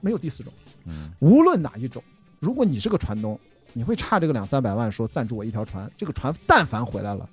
[0.00, 0.50] 没有第四种。
[0.86, 2.02] 嗯无论哪一种，
[2.40, 3.38] 如果你是个船东，
[3.74, 7.28] 你会差这个两三百万说赞助我一条船，这个船但凡回来了，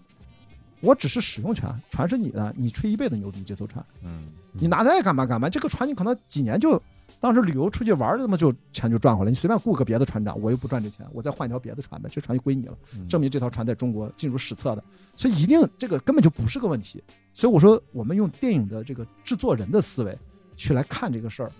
[0.82, 5.50] 我只是使用权，船是你的，你吹一辈子牛逼这艘船，嗯你拿它爱干嘛干嘛。
[5.50, 6.80] 这个船你可能几年就
[7.24, 9.32] 当时旅游出去玩儿，他妈就钱就赚回来。
[9.32, 14.84] 你随便雇个别的船长，我又不赚这钱，我再换一条别的船呗，这船就归你了，嗯证明这条船在中国进入史册的。
[15.16, 17.02] 所以一定这个根本就不是个问题。
[17.32, 20.20] 所以我说，我们用电影的这个制作人的思维
[20.58, 21.52] 去来看这个事儿，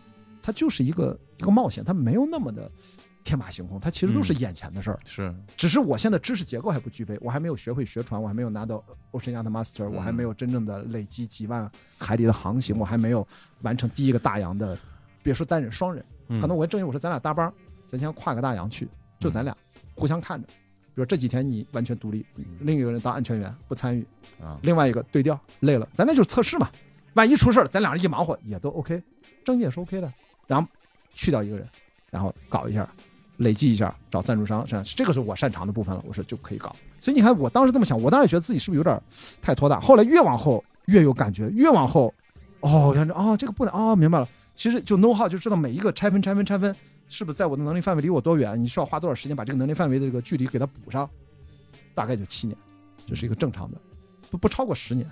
[0.42, 2.70] 它就是一个一个冒险，它没有那么的
[3.24, 5.00] 天马行空，它其实都是眼前的事儿。
[5.06, 8.84] 是只是我现在知识结构还不具备，我还没有学会学船，我还没有拿到
[9.14, 13.26] Ocean Yacht Master，我还没有真正的累积几万海里的航行，我还没有
[13.62, 14.78] 完成第一个大洋的，
[15.24, 17.52] 别说单人双人，嗯可能我跟郑毅我说咱俩搭帮，
[17.88, 18.88] 咱先跨个大洋去，
[19.18, 19.56] 就咱俩
[19.96, 20.54] 互相看着，比
[20.96, 22.26] 如这几天你完全独立，
[22.60, 24.06] 另一个人当安全员不参与，
[24.40, 26.70] 啊，另外一个对调累了，咱那就是测试嘛，
[27.14, 29.02] 万一出事儿，咱俩人一忙活也都 OK，
[29.44, 30.14] 郑毅也是 OK 的，
[30.46, 30.68] 然后
[31.14, 31.68] 去掉一个人，
[32.12, 32.88] 然后搞一下。
[33.38, 36.04] 累计一下，找赞助商，这样这个是我擅长的部分了。
[36.08, 36.74] 我说就可以搞。
[37.00, 39.02] 所以你看，我当时这么想，我当时觉得自己是不是有点
[39.42, 39.80] 太拖大？
[39.80, 42.14] 后来越往后越有感觉，越往后，
[42.60, 44.30] 哦，原来哦这个不能哦，明白了。
[44.56, 46.76] 其实就 know how 就知道每一个拆分、拆分、拆分，
[47.08, 48.62] 是不是在我的能力范围离我多远？
[48.62, 51.10] 你需要花多少时间把这个能力范围的这个距离给它补上？
[51.96, 52.58] 大概就七年，
[53.08, 53.78] 这是一个正常的，
[54.32, 55.10] 不不超过十年。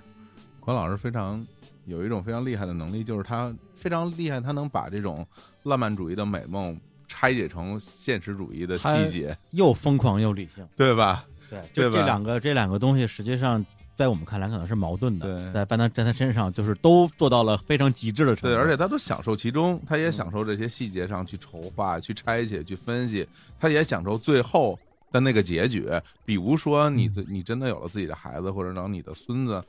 [0.58, 1.44] 关老师非常
[1.86, 5.26] 有一种非常厉害的能力，就是他非常厉害，他能把这种
[5.64, 10.66] 浪漫主义的美梦拆解成现实主义的细节，又疯狂又理性。
[10.76, 11.24] 对吧？
[11.50, 13.64] 对，就这两个这两个东西，实际上
[13.94, 18.56] 在我们看来可能是矛盾的，对在班他在他身上就是都做到了非常极致的程度。
[18.56, 23.26] 对，而且他都享受其中，他也享受这些细节上去筹划、去拆解、去分析，
[23.60, 24.78] 他也享受最后
[25.10, 25.88] 的那个结局。
[26.24, 29.62] 比如说，你自你真的有了自己的孩子，或者让你的孙子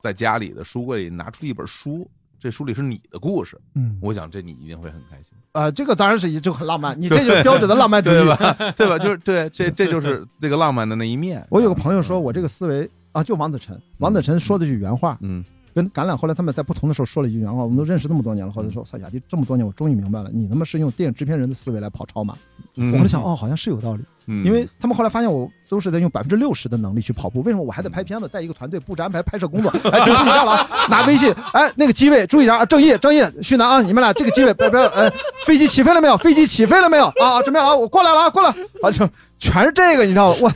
[0.00, 2.08] 在家里的书柜里拿出一本书，
[2.38, 8.26] 这书里是你的故事，嗯，我想这你一定会很开心，呃，这个当然是一就很浪漫， 你这就是标准的浪漫主义对。
[8.26, 8.36] 吧？
[8.76, 8.98] 对吧？
[8.98, 11.46] 就是对，这这就是这个浪漫的那一面。
[11.50, 22.34] 我有个朋友说我这个思维啊，就王子晨，王子晨说的句原话，嗯跟橄榄后来他们在不同的时候说了一句原话，我们都认识那么多年了，后来说，操雅迪这么多年，我终于明白了，你他妈是用电影制片人的思维来跑超马。
[22.74, 29.70] 嗯，我后来想，哦，好像是有道理，嗯，因为他们后来发现我都是在用百分之六十的能力去跑步，为什么我还得拍片子，带一个团队布置安排拍摄工作？
[29.92, 35.08] 哎，注意一下了啊，拿微信，哎，那个机位注意一下啊，郑毅、郑毅、旭南啊，你们俩这个机位不要不要，哎，
[35.44, 36.16] 飞机起飞了没有？
[36.16, 37.06] 飞机起飞了没有？
[37.22, 38.50] 啊啊，准备好我过来了啊，过来，
[38.82, 39.08] 啊，就
[39.38, 40.36] 全是这个，你知道吗？
[40.42, 40.52] 我，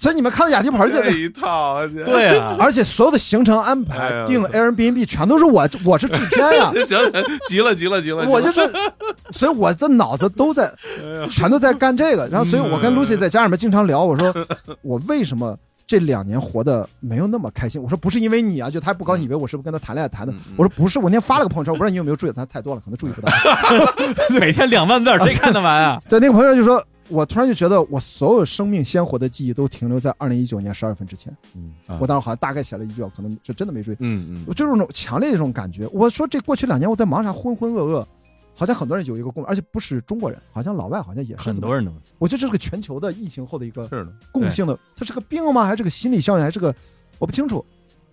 [0.00, 7.12] 所以你们看到雅迪跑这这一套，对啊， 而且所有的行程安排、订 Airbnb 全都是我，我是制片呀、 行行，
[7.46, 8.60] 急了急了急了，我就是，
[9.30, 10.72] 所以我的脑子都在，
[11.28, 12.26] 全都在干这个。
[12.28, 14.34] 然后，所以我跟 Lucy 在家里面经常聊，我说
[14.80, 15.54] 我为什么
[15.86, 17.78] 这两年活得没有那么开心？
[17.82, 20.32] 我说不是因为你啊，就他不高兴，以为我是不是跟他谈恋爱谈的。
[20.56, 23.30] 我说不是，我那天发了个朋友圈，我不知道你有没有注意，他太多了，可能注意不到。
[24.40, 26.00] 每天两万字，谁看得完啊？
[26.08, 26.82] 对，那个朋友就说。
[27.10, 31.36] 我突然就觉得，我所有生命鲜活的记忆都停留在二零一九年十二月份之前。
[31.54, 33.96] 嗯啊我当时好像大概写了一句，可能就真的没注意。
[33.98, 35.86] 嗯嗯我就是那种强烈的这种感觉。
[35.92, 38.06] 我说这过去两年我在忙啥，浑浑噩噩，
[38.54, 43.88] 好像很多人有一个共，而且不是中国人，好像老外好像也是很多人都我觉得这是个全球的疫情后的一个
[44.32, 45.64] 共性的，它是个病吗？
[45.64, 46.42] 还是个心理效应？
[46.42, 46.74] 还是个
[47.18, 47.64] 我不清楚，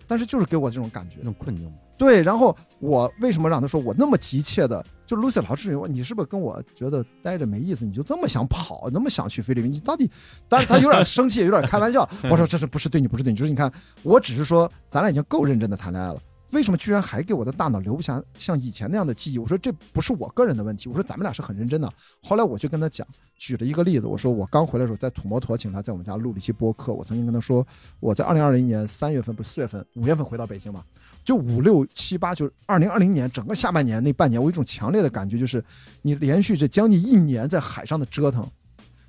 [0.08, 1.24] 但是就是给我这种感觉那。
[1.26, 1.72] 种困境。
[1.96, 4.84] 对，然后我为什么让他说我那么急切的？
[5.04, 7.84] 就是 Lucy 老师你是不是跟我觉得待着没意思？
[7.84, 9.72] 你就这么想跑，那么想去菲律宾？
[9.72, 10.08] 你到底？
[10.48, 12.08] 但是他有点生气，有点开玩笑。
[12.30, 13.08] 我说这是不是对你？
[13.08, 13.38] 不是对你？
[13.38, 13.72] 就是你看，
[14.02, 16.20] 我只是说咱俩已经够认真的谈恋爱了。
[16.52, 19.38] 为什么居然还给我的大脑留不下像以前那样的记忆？
[19.38, 21.92] 我说这不是我个人的问题，我说咱们俩是很认真的。
[22.22, 27.66] 后来我就跟他讲，举了一个例子，我说我刚回来的时候在土摩托请他在我们家录了一期播客，我曾经跟他说，
[28.00, 30.82] 我在二零二零年三月份不是四月份五月份回到北京嘛，
[31.22, 35.62] 就五六七八，就是二零二零年整个下半年那半年，我有一种强烈的感觉，就是
[36.02, 38.48] 你连续这将近一年在海上的折腾，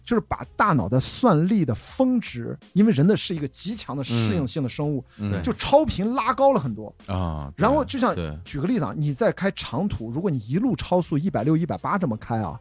[0.09, 6.91] 就是把大脑的算力的峰值，因为人的是一个极强的适应性的生物，嗯就超频拉高了很多。
[7.05, 12.59] 啊，然后就像举个例子啊，你在开长途，如果你一路超速一百六、一百八这么开啊，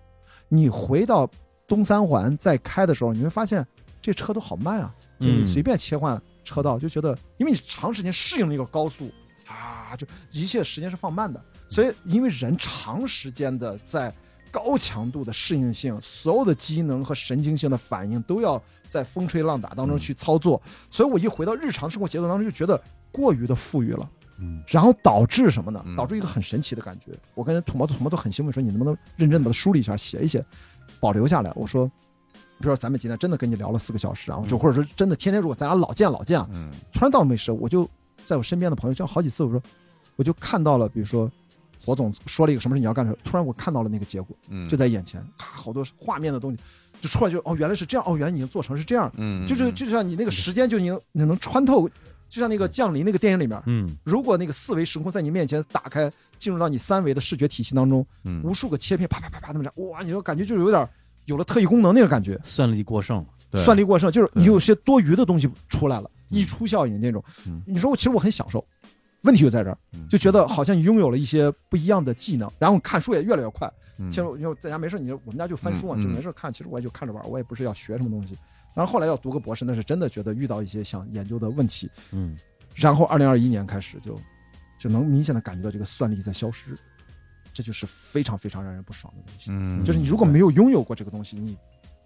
[0.50, 1.26] 你回到
[1.66, 3.66] 东三环再开的时候，你会发现
[4.02, 4.94] 这车都好慢啊。
[5.20, 9.10] 嗯你随便切换车道，就觉得因为你长时间适应了一个高速
[9.46, 11.42] 啊，就一切时间是放慢的。
[11.66, 14.14] 所以因为人长时间的在
[14.50, 20.60] 高强度的适应性，所有的机能和神经性的反应都要在风吹浪打当中去操作，
[20.90, 24.10] 所以我一回到日常生活节奏当中，就觉得过于的富裕了。
[24.40, 25.96] 嗯，然后导致什么呢嗯？
[25.96, 27.06] 导致一个很神奇的感觉。
[27.34, 30.44] 我跟土猫土猫都很兴奋，说你能不能认真的梳理一下，写一写，
[31.00, 31.52] 保留下来。
[31.56, 31.86] 我说，
[32.32, 37.88] 比如说咱们今天真的跟你聊了四个小时啊，就或者说真的天天如果咱俩老见老见啊，嗯突然到没事，我就
[38.24, 39.60] 在我身边的朋友，就好几次我说，
[40.14, 41.28] 我就看到了，比如说
[41.84, 46.58] 火总说了一个什么事你要干什么，突然我看到了那个结果，嗯，就在眼前，咔，好多画面的东西
[47.00, 51.88] 就出来就，哦，原来是这样，哦，原来你已经做成是这样，嗯，就是就像你那个时间就你能你能穿透
[52.28, 53.96] 就像那个降临那个电影里面，嗯。
[54.04, 58.42] 如果那个四维时空在你面前打开，进入到你三维的视觉体系当中，嗯。
[58.44, 60.86] 无数个切片啪啪啪啪那么着，哇，你就感觉就是有点
[61.24, 63.64] 有了特异功能那种感觉，算力过剩了，对。
[63.64, 67.62] 算力过剩，就是你有些多余的东西出来了，溢出效应那种嗯。
[67.66, 68.62] 你说我其实我很享受，
[69.22, 73.70] 问题就在这儿，嗯就觉得好像拥有了一些不一样的技能，然后看书也越来越快。
[73.98, 76.52] 嗯其实因为在家没事，你就我们家就翻书嘛，就没事看。
[76.52, 78.38] 其实我也就看着玩，我也不是要学什么东西。
[78.74, 81.90] 然后后来要读个博士，那是真的觉得遇到一些想研究的问题。
[82.12, 82.36] 嗯
[82.76, 84.16] 然后二零二一年开始就
[84.78, 86.78] 就能明显的感觉到这个算力在消失，
[87.52, 89.50] 这就是非常非常让人不爽的东西。
[89.50, 91.58] 嗯，就是你如果没有拥有过这个东西，你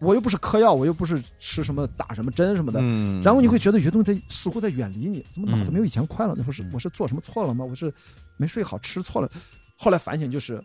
[0.02, 6.34] 我又不是嗑药，我又不是吃什么打什么针什么的，嗯，然后你会觉得有些东西在似乎在远离你，怎么脑子嗯没有以前快了？
[6.36, 7.64] 那会儿是嗯我是做什么错了吗？
[7.64, 7.92] 我是
[8.36, 9.30] 没睡好，吃错了。
[9.78, 10.62] 后来反省就是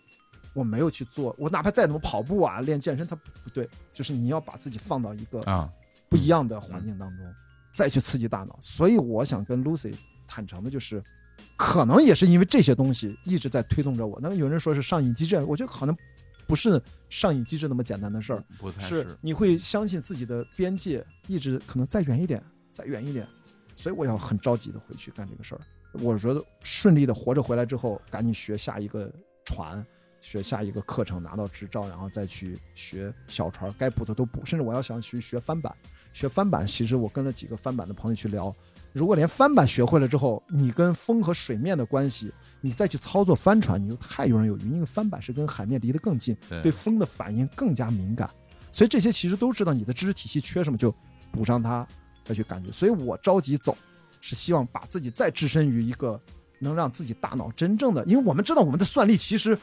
[0.53, 5.69] 我没有去做，我哪怕再怎么跑步啊、练健身，它不对，就是你要把自己放到一个啊，
[6.09, 7.25] 不一样的环境当中，
[7.73, 8.57] 再去刺激大脑。
[8.59, 9.93] 所以我想跟 Lucy
[10.27, 11.03] 坦诚的就是，
[11.55, 14.19] 可能也是因为这些东西一直在推动着我。
[14.21, 15.95] 那有人说是上瘾机制，我觉得可能
[16.47, 22.41] 不是上瘾机制那么简单的事儿，不太是你会相信自己的边界一直可能再远一点，
[22.73, 23.27] 再远一点。
[23.75, 25.61] 所以我要很着急的回去干这个事儿。
[25.93, 29.11] 我觉得顺利的活着回来之后，赶紧学下一个
[29.45, 29.85] 船，
[30.19, 34.43] 学下一个课程，拿到执照，然后再去学小船，该补的都补。
[34.45, 35.75] 甚至我要想去学翻板，
[36.11, 38.53] 学翻板，其实我跟了几个翻板的朋友去聊，
[38.93, 44.61] 如果连翻板学会了之后，你跟风和水面的关系，你再去操作帆船，你就太游刃有余。
[44.61, 48.29] 因为翻板是跟海面离得更近，对对风的反应更加敏感，
[48.71, 50.93] 所以这些其实都知道你的知识体系缺什么，就
[51.31, 51.87] 补上它，
[52.23, 52.71] 再去感觉。
[52.71, 53.77] 所以我着急走，
[54.19, 56.19] 是希望把自己再置身于一个
[56.59, 59.57] 能让自己大脑真正的，因为我们知道我们的算力其实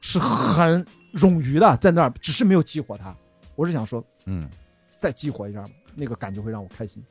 [0.00, 0.84] 是很
[1.14, 3.16] 冗余的，在那儿只是没有激活它。
[3.54, 4.50] 我是想说，嗯
[4.98, 7.04] 再激活一下吧，那个感觉会让我开心。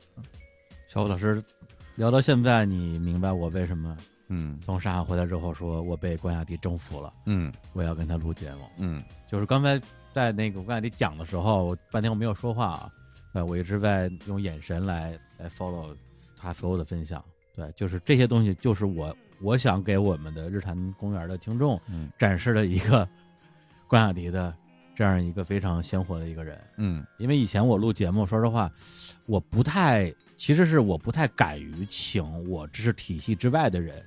[0.92, 1.42] 小虎老师
[1.94, 3.96] 聊到现在，你明白我为什么
[4.28, 8.68] 嗯从上海回来之后说我被关雅迪征服了，嗯我要跟他录节目。
[8.76, 9.80] 嗯就是刚才
[10.12, 12.92] 在那个关雅迪讲的时候，我半天我没有说话啊，
[13.32, 15.96] 呃，我一直在用眼神来来 follow
[16.36, 17.24] 他所有的分享。
[17.56, 23.08] 对，就是这些东西，就是我我想给我们的日坛公园的听众嗯展示的一个
[23.88, 24.54] 关雅迪的
[24.94, 26.62] 这样一个非常鲜活的一个人。
[26.76, 28.70] 嗯因为以前我录节目，说实话，
[29.24, 30.12] 我不太，
[30.42, 34.04] 其实是我不太敢于请我知识体系之外的人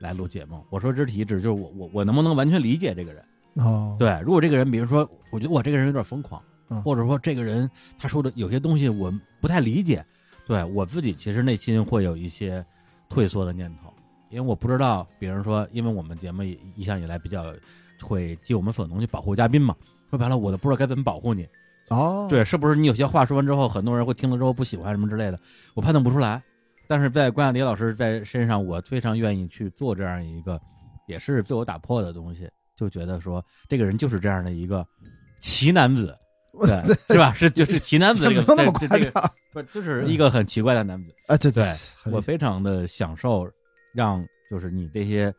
[0.00, 0.62] 来录节目。
[0.68, 3.24] 我说知识体系指就是我我我能不能完全理解这个人？
[3.54, 9.10] 哦，对，如果这个人，比如说，我觉得我这个人有点疯狂，嗯或者说这个人他说的有些东西我
[9.40, 10.04] 不太理解，
[10.46, 12.62] 对我自己其实内心会有一些
[13.08, 13.90] 退缩的念头，
[14.28, 17.46] 因为我不知道，比如说，因为我们节目一一向以来比较
[18.02, 19.74] 会尽我们所能去保护嘉宾嘛，
[20.10, 21.48] 说白了，我都不知道该怎么保护你。
[21.90, 25.38] 哦，对，是不是你有些话说完之后，很多人会听了之后不喜欢什么之类的，
[25.74, 26.42] 我判断不出来。
[26.86, 30.58] 但是在关雅迪老师在身上，我非常愿意去做这样一个，
[31.06, 34.86] 也是自我打破的东西，就觉得说这个人就是这样的一个
[35.40, 36.14] 奇男子，
[36.60, 37.32] 对，是吧？
[37.32, 38.42] 是就是奇男子这么
[38.80, 39.30] 这这个夸张。
[39.52, 41.14] 不就是一个很奇怪的男子。
[41.28, 41.74] 啊， 对对
[42.10, 43.46] 我非常的享受
[43.94, 45.32] 让就是你这些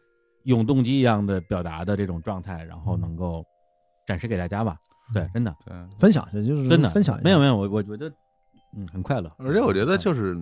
[0.43, 3.43] 永动机一样的表达的这种状态，然后能够
[4.05, 4.77] 展示给大家吧。
[5.13, 5.73] 对，真的对。
[5.97, 7.23] 分享一下，就是真的分享一下。
[7.23, 8.09] 没有没有，我我觉得
[8.75, 10.37] 嗯很快乐，而且我觉得就是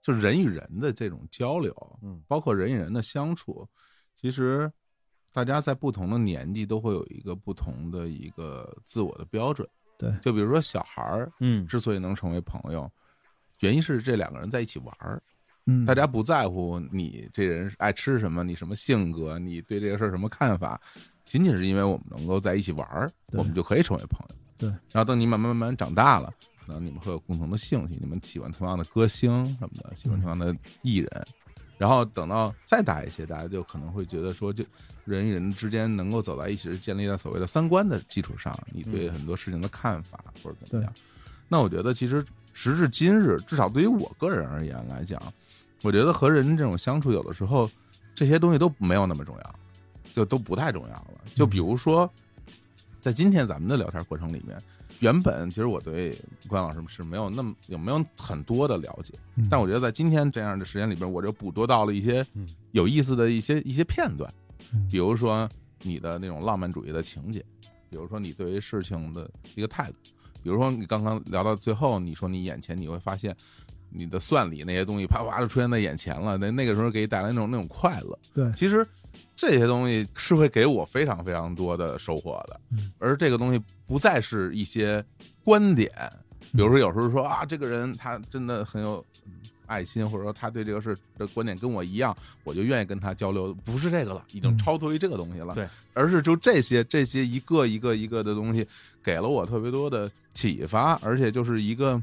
[0.00, 3.68] 就是人与人的这种交流，嗯包括人与人的相处，
[4.20, 4.70] 其实
[5.32, 9.68] 大家在不同的年纪都会有一个不同的一个自我的标准。
[9.98, 12.90] 对就比如说小孩儿嗯之所以能成为朋友，
[13.60, 15.22] 原因是这两个人在一起玩儿，
[15.64, 20.78] 嗯，大家不在乎你这人爱吃什么，你什么性格，你对这个事儿什么看法，
[21.26, 24.34] 仅仅是因为我们能够在一起玩儿，我们就可以成为朋友。
[24.56, 26.32] 对，然后等你慢慢慢慢长大了，
[26.64, 31.26] 可能你们会有共同的兴趣，你们喜欢同样的歌星什么的，喜欢同样的艺人。
[31.76, 34.64] 然后等到再大一些，大家就可能会觉得说，就
[35.04, 40.90] 人与人之间能够走在一起，是建立在所谓的三观的基础上，你对很多事情的看法或者怎么样。
[41.48, 42.24] 那我觉得，其实
[42.54, 45.20] 时至今日，至少对于我个人而言来讲，
[45.82, 47.70] 我觉得和人这种相处，有的时候
[48.14, 49.54] 这些东西都没有那么重要，
[50.16, 51.20] 就都不太重要了。
[51.34, 52.10] 就比如说，
[53.02, 54.58] 在今天咱们的聊天过程里面，
[55.00, 59.46] 原本其实我对关老师是没有那么有没有很多的了解，嗯。
[59.50, 64.32] 但我觉得在今天这样的时间里边，我就捕捉到了一些嗯有意思的一些一些片段
[64.72, 65.46] 嗯，比如说
[65.82, 67.44] 你的那种浪漫主义的情节，
[67.90, 69.96] 比如说你对于事情的一个态度，
[70.42, 73.36] 比如说你刚刚聊到最后，你说你眼前你会发现
[73.90, 78.18] 你的算理那些东西啪啪就出现在眼前了，那那个时候给你带来那种那种快乐。
[78.32, 78.50] 对。
[78.52, 78.86] 其实
[79.36, 85.04] 这些东西是会给我非常非常多的收获的嗯，而这个东西不再是一些
[85.44, 85.92] 观点，
[86.52, 89.04] 比如说有时候说啊，这个人他真的很有
[89.66, 95.54] 爱心，或者说他对这个事的观点跟我一样，我就愿意跟他交流，不是这个了，已经嗯超脱于这个东西了。
[95.54, 98.66] 对，而是就这些这些一个一个一个的东西，
[99.04, 102.02] 给了我特别多的启发，而且就是一个，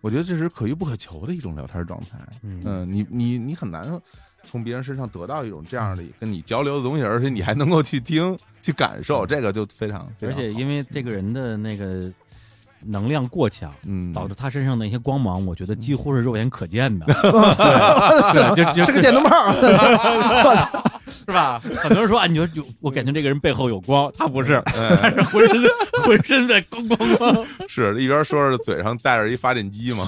[0.00, 2.18] 我觉得这是可遇不可求的一种聊天状态。
[2.42, 4.00] 嗯嗯，你你你很难
[4.44, 12.10] 从别人身上得到一种这样的跟你交流的东西，而且你还能够去听去感受，这个就非常非而且因为这个人的那个
[12.80, 17.06] 能量过强，嗯导致他身上的一些光芒，我觉得几乎是肉眼可见的，
[18.32, 20.84] 对，就 就是个电灯泡，我操！
[21.28, 21.60] 是吧？
[21.82, 25.62] 很多人说啊，你说有，我感觉这个人背后有光，他不是， 哎他是浑身
[26.04, 27.46] 浑身在咣咣咣。
[27.68, 30.06] 是一边说着嘴上带着一发电机嘛，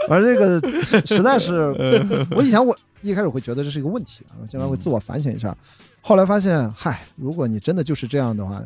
[0.08, 1.74] 而这个实实在是，
[2.30, 5.56] 我以前我一开始会觉得这是一个问题啊，我经常会自我反省一下，
[6.00, 8.62] 后来发现，嗨，如果你真的就是这样的话，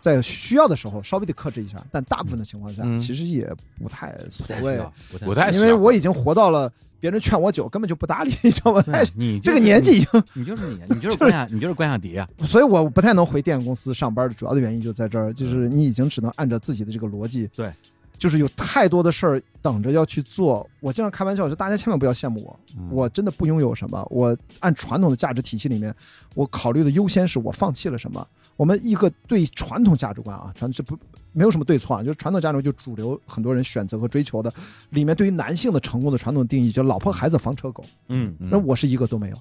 [0.00, 2.98] 在需要的时候稍微的克制一下，但大部分的情况下，嗯。
[2.98, 3.48] 其实也
[3.80, 4.80] 不太所谓，
[5.20, 8.82] 不太因为我已经活到了别人劝我酒根本就不搭理，你知道吗？
[9.16, 12.28] 你这个年纪已经，你就是你， 你就是关雅，你就是关雅迪啊。
[12.42, 17.72] 所以我不太能回电影公司上班的主要的原因就在这儿，就是你已经只能按照自己的这个逻辑，对，
[18.22, 20.64] 就是有太多的事儿等着要去做。
[20.78, 24.06] 我经常开玩笑说，大家千万不要羡慕我，嗯我真的不拥有什么。
[24.12, 25.92] 我按传统的价值体系里面，
[26.36, 28.24] 我考虑的优先是我放弃了什么。
[28.56, 30.96] 我们一个对传统价值观啊，传这不
[31.32, 34.54] 没有什么对错啊，就是传统价值观就主流很多人选择和追求的，
[34.90, 37.84] 里面对于男性的成功的传统定义，就老婆孩子房车狗。
[38.06, 39.36] 嗯，嗯那我是一个都没有，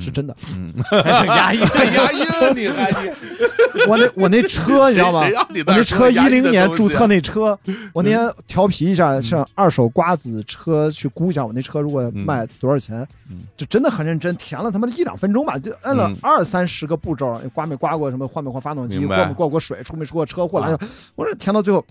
[0.00, 0.36] 是真的。
[0.50, 0.72] 嗯，
[1.26, 1.58] 压抑。
[1.58, 3.10] 太压抑了，你还你。
[3.88, 5.24] 我那我那车你知道吗？
[5.24, 7.58] 谁让你我那车一零年注册那那车，
[7.92, 16.16] 我那天调皮一下，上二手瓜子车去估一下，我那车如果卖多少钱嗯，就真的很认真，填了他妈的一两分钟吧，就按了嗯。
[16.22, 20.78] 二三十个步骤，刮没刮过什么，换没换发动机，过没过过水，出没出过车祸来着，
[21.16, 21.84] 我说填到最后。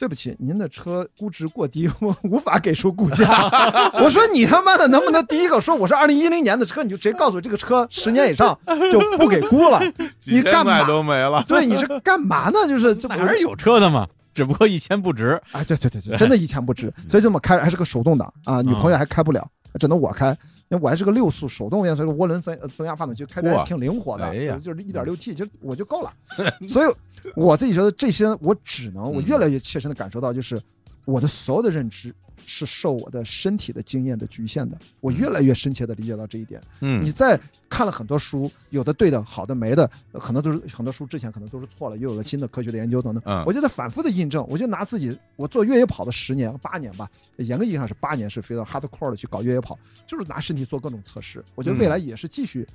[0.00, 3.50] 对不起，您的车估值过低， 我无法给出估价。
[4.02, 8.58] 我说你他妈的能不能第一个说我是二零一零年的车，你就直接告诉我这个车十年以上
[8.90, 9.78] 就不给估了。
[10.24, 11.44] 你干嘛都没了？
[11.46, 12.66] 对，你是干嘛呢？
[12.66, 14.08] 就是这哪是有车的嘛？
[14.32, 15.38] 只不过一千不值。
[15.52, 16.90] 啊，对对对对，真的一钱不值。
[17.06, 19.46] 所以这么开还是个手动挡啊，女朋友还开不了，
[19.78, 20.34] 只能我开。
[20.70, 26.12] 因为我还是个六速手动变速，涡轮增呃增压发动机，开着还挺灵活的，哎呀就是一点六 T，就我就够了。
[26.68, 26.94] 所以
[27.34, 30.60] 我自己觉得这些，我只能我越来越切身的感受到，就是
[31.04, 32.14] 我的所有的认知
[32.52, 34.76] 是受我的身体的经验的局限的。
[34.98, 36.60] 我越来越深切的理解到这一点。
[36.80, 37.38] 嗯你在
[37.68, 43.22] 看了很多书，有的对的，好的没的，呃可能都是很多书之前可能都是错了，又有了新的科学的研究等等。
[43.24, 51.44] 嗯我就在反复的印证，我就拿自己我做越野跑的十年八年吧，严格意义上是八年，是非常 hardcore 的去搞越野跑，就是拿身体做各种测试。
[51.54, 52.66] 我觉得未来也是继续，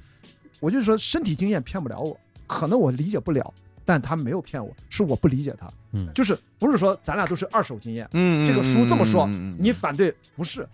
[0.61, 3.53] 我就说身体经验骗不了我，可能我理解不了。
[3.87, 9.25] 但他没有骗我，是我不理解他，嗯就是不是说咱俩都是二手经验，嗯这个书这么说，
[9.57, 10.67] 你反对不是？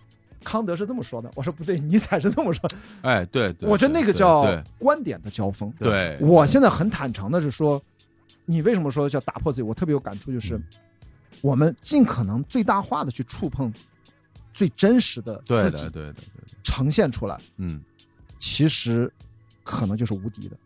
[0.44, 2.68] 康德是这么说的，我说不对，尼采是这么说。
[3.02, 5.72] 哎，对对，我觉得那个叫观点的交锋。
[5.78, 7.80] 对，我现在很坦诚的是说，
[8.44, 9.62] 你为什么说叫打破自己？
[9.62, 10.64] 我特别有感触，就是嗯
[11.42, 13.72] 我们尽可能最大化的去触碰
[14.52, 16.14] 最真实的自己对的，对的，对的，
[16.64, 17.80] 呈现出来，嗯
[18.36, 19.08] 其实
[19.62, 20.56] 可能就是无敌的。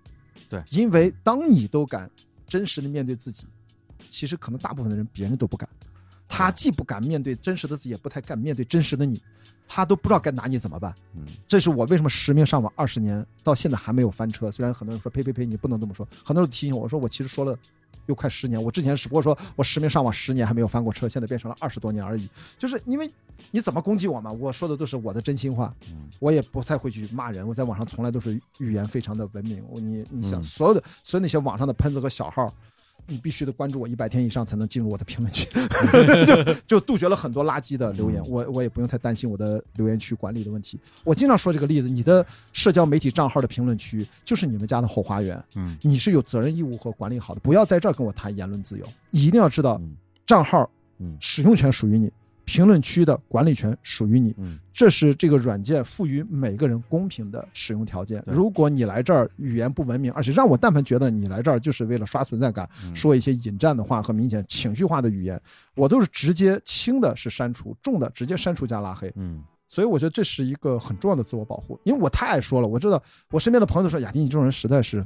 [0.49, 2.11] 对因为当你都敢
[2.49, 3.47] 真实的面对自己，
[4.09, 5.69] 其实可能大部分的人别人都不敢。
[6.29, 9.23] 他既不敢面对真实的自己，也不太敢面对真实的你，
[9.69, 10.93] 他都不知道该拿你怎么办。
[11.15, 14.51] 嗯这是我为什么实名上网二十年到现在还没有翻车。
[14.51, 17.57] 虽然很多人说呸呸呸，你不能这么说，很多人提醒我，说我其实说了
[18.07, 22.29] 又快十年，我之前只不过说我实名上网十年还没有翻过车，现在变成了二十多年而已。
[22.59, 23.09] 就是因为
[23.53, 29.65] 你怎么攻击我嘛，我说的都是我的真心话，嗯我也不太会去骂人，我在网上从来都是语言非常的文明。
[29.71, 32.53] 我你你想嗯所有的所有那些网上的喷子和小号。
[33.09, 35.49] 你必须得关注我一百天以上才能进入我的评论区，
[36.27, 38.21] 就就杜绝了很多垃圾的留言。
[38.23, 40.79] 嗯我我也不用太担心我的留言区管理的问题。
[41.05, 47.41] 我经常说这个例子，你的社交媒体账号的评论区就是你们家的后花园，嗯你是有责任义务和管理好的。
[47.41, 49.95] 不要在这儿跟我谈言论自由，一定要知道嗯
[50.27, 50.69] 账号
[50.99, 52.11] 嗯使用权属于你，
[52.47, 54.35] 评论区的管理权属于你。
[54.39, 58.23] 嗯这是这个软件赋予每个人公平的使用条件。
[58.27, 65.41] 如果你来这儿语言不文明，而且让我但凡觉得你来这儿就是为了刷存在感，嗯说一些引战的话和明显情绪化的语言，
[65.75, 69.11] 我都是直接轻的是删除，重的直接删除加拉黑。
[69.17, 75.05] 嗯所以我觉得这是一个很重要的自我保护，因为我太爱说了，我知道我身边的朋友都说雅迪你这种人实在是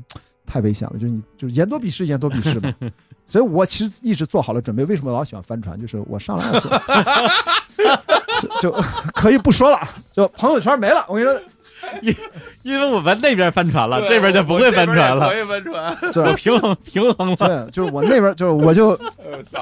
[0.50, 2.74] 太危险了，就是你就是言多必失，言多必失嘛。
[3.24, 4.84] 所以我其实一直做好了准备。
[4.86, 5.80] 为什么老喜欢翻船？
[5.80, 6.44] 就是我上来
[8.60, 8.72] 就
[9.14, 9.78] 可以不说了，
[10.10, 11.04] 就朋友圈没了。
[11.06, 11.40] 我跟你说，
[12.02, 12.16] 因
[12.62, 17.36] 因为我们那边翻船了，这边就不会翻船了可，以翻船，就是平衡平衡了。
[17.36, 18.98] 对，就是我那边就是我就，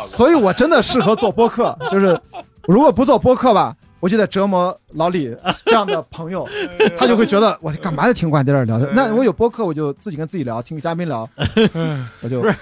[0.07, 1.77] 所以我真的适合做播客。
[1.91, 2.19] 就是
[2.67, 6.49] 如果不做播客吧，我就在折磨老李这样的朋友，
[6.97, 8.89] 他就会觉得我干嘛要听管在这儿聊天？
[8.95, 11.29] 那我有播客，我就自己跟自己聊，听嘉宾聊，
[12.23, 12.55] 我就不是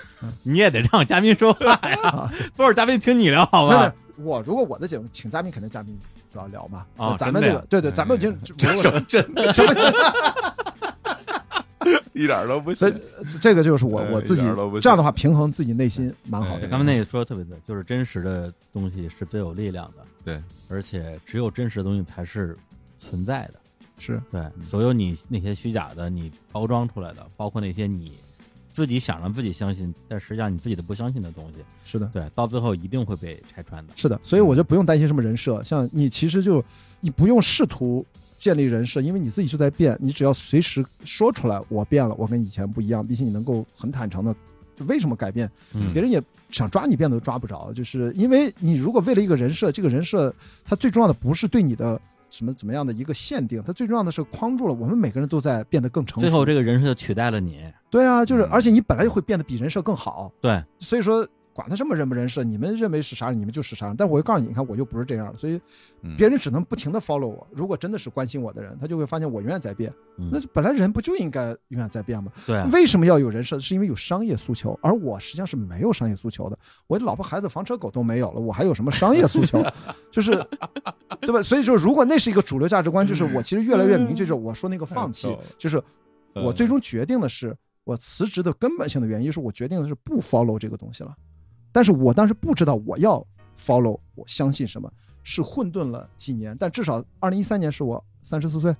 [0.42, 3.94] 你也得让嘉宾说话呀， 不是嘉宾听你聊好没有没吧？
[4.18, 5.98] 我如果我的节目请嘉宾，肯定嘉宾
[6.32, 6.84] 主要聊嘛。
[6.96, 8.34] 啊咱们这个对对，咱们已经
[8.78, 9.74] 什么真的什么，
[12.12, 13.38] 一点都不所信以。
[13.40, 14.42] 这个就是我哎我自己
[14.80, 16.68] 这样的话平衡自己内心蛮好的。
[16.68, 22.56] 他们那个说的特别对，就是真实的东西是最有力量的，对，而且只有真实的东西才是
[22.98, 23.54] 存在的。
[23.98, 28.12] 是对，所有你那些虚假的，你包装出来的，包括那些你
[28.70, 33.94] 自己想让自己相信，但实际上你自己都不相信的东西，是的，对，到最后一定会被拆穿的。
[33.96, 36.62] 是的，所以我就不用担心什么人设，像你其实就
[37.00, 38.04] 你不用试图
[38.38, 44.34] 建立人设，因为你自己就在变，你只要随时说出来我变了，我跟以前不一样，并且你能够很坦诚的，
[44.76, 50.34] 就为什么改变，嗯别人也想抓你变都抓不着，就是因为你如果为了一个人设，这个人设
[50.64, 52.00] 它最重要的不是对你的。
[52.28, 53.62] 什么怎么样的一个限定？
[53.64, 56.20] 它最重要的是框住了我们每个人都在变得更成熟。
[56.22, 63.96] 最后这个人设取代了你，对啊，就是嗯而且你本来就会变得比人设更好，对，所以说管他什么人不人设，你们认为是啥人，你们就是啥人。
[63.96, 65.58] 但我会告诉你，你看我就不是这样，所以
[66.02, 67.46] 嗯别人只能不停的 follow 我。
[67.50, 69.90] 如果真的是关心我的人，他就会发现我永远在变。
[70.18, 72.30] 嗯那本来人不就应该永远在变吗？
[72.46, 73.58] 对啊，为什么要有人设？
[73.58, 76.58] 是因为有商业诉求，而我实际上是没有商业诉求的。
[76.86, 79.64] 我老婆孩子房车狗都没有了，我还有什么商业诉求？
[80.12, 80.32] 就是
[81.20, 81.42] 对吧？
[81.42, 85.82] 所以说，如果那是一个主流价值观，就是我其实越来越明确，就是我说那个放弃就是
[86.34, 91.14] 我最终决定的是，我辞职的根本性的原因是我决定的是不 follow 这个东西了。
[91.76, 93.22] 但是我当时不知道我要
[93.54, 94.90] follow，我相信什么，
[95.22, 98.74] 是混沌了几年，但至少二零一三年是我三十四岁，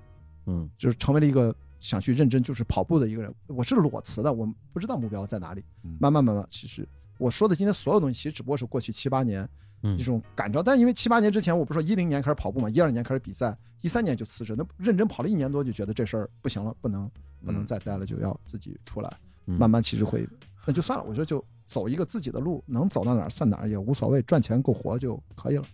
[0.47, 3.31] 嗯就是成为了一个想去认真就是跑步的一个人。
[3.49, 5.95] 我是裸辞的，我不知道目标在哪里嗯。
[6.01, 9.47] 慢慢慢慢，其实我说的今天所有东西，其实只不过是过去七八年
[9.83, 10.63] 嗯一种感召。
[10.63, 17.11] 但是因为七八年之前，我不是说一零年开始跑步嘛，一二年开始比赛，一三年就辞职，那认真跑了一年多，就觉得这事儿不行了，不能
[17.45, 19.15] 不能再待了，就要自己出来。
[19.45, 20.27] 嗯慢慢其实会，
[20.65, 25.65] 那就算了，我觉得就走一个自己的路，能走到哪儿算哪儿也无所谓，赚钱够活就可以了，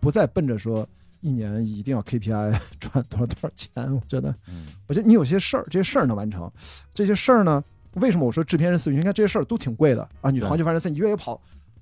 [0.00, 0.86] 不再奔着说
[1.20, 3.70] 一年一定要 KPI 赚多少多少钱。
[3.94, 6.50] 我觉得，嗯我觉得你有些事儿，这些事儿能完成，
[6.94, 7.62] 这些事儿呢，
[7.94, 8.96] 为什么我说制片人思维？
[8.96, 11.40] 你看这些事儿都挺贵的啊，你对环球帆船赛，你越野跑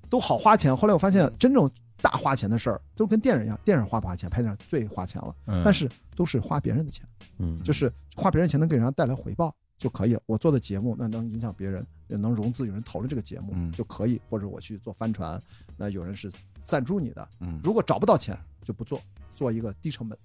[0.09, 0.75] 都好花钱。
[0.75, 1.69] 后来我发现，真正
[2.01, 7.05] 大花钱的事儿都跟电影一样，电影花不花钱，拍电影最花钱了，嗯但是都是花别人的钱。
[7.39, 10.21] 嗯，就是花别人钱能给人家带来回报就可以了。
[10.25, 15.41] 我做的节目那能影响别人，也能融资，有人投了这个节目嗯就可以，或者我去做帆船，
[15.77, 16.31] 那有人是
[16.63, 17.29] 赞助你的。
[17.39, 19.01] 嗯如果找不到钱就不做，
[19.35, 20.17] 做一个低成本。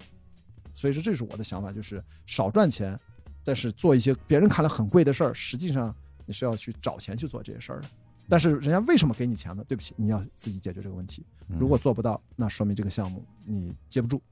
[0.73, 2.99] 所以说这是我的想法，就是少赚钱，
[3.45, 7.89] 但是做一些别人看来很贵的事儿，实际上你是要去找钱去做这些事儿的。
[8.29, 9.63] 但是人家为什么给你钱呢？
[9.69, 11.27] 对不起，你要自己解决这个问题。
[11.49, 14.23] 嗯如果做不到，那说明这个项目你接不住。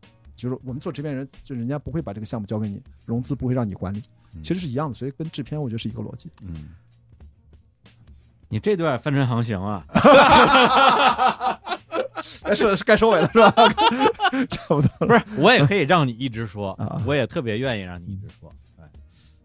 [0.40, 4.02] 就是我们做制片人，就人家不会把这个项目交给你，融资不会让你管理，
[4.34, 4.94] 嗯其实是一样的。
[4.94, 6.30] 所以跟制片我觉得是一个逻辑。
[6.42, 6.70] 嗯
[8.52, 9.86] 你这段帆船航行啊，
[12.42, 13.50] 该收该收尾了是吧？
[14.50, 18.84] 差不多不是，我也可以让你一直说啊，我也特别愿意让你一直说，哎，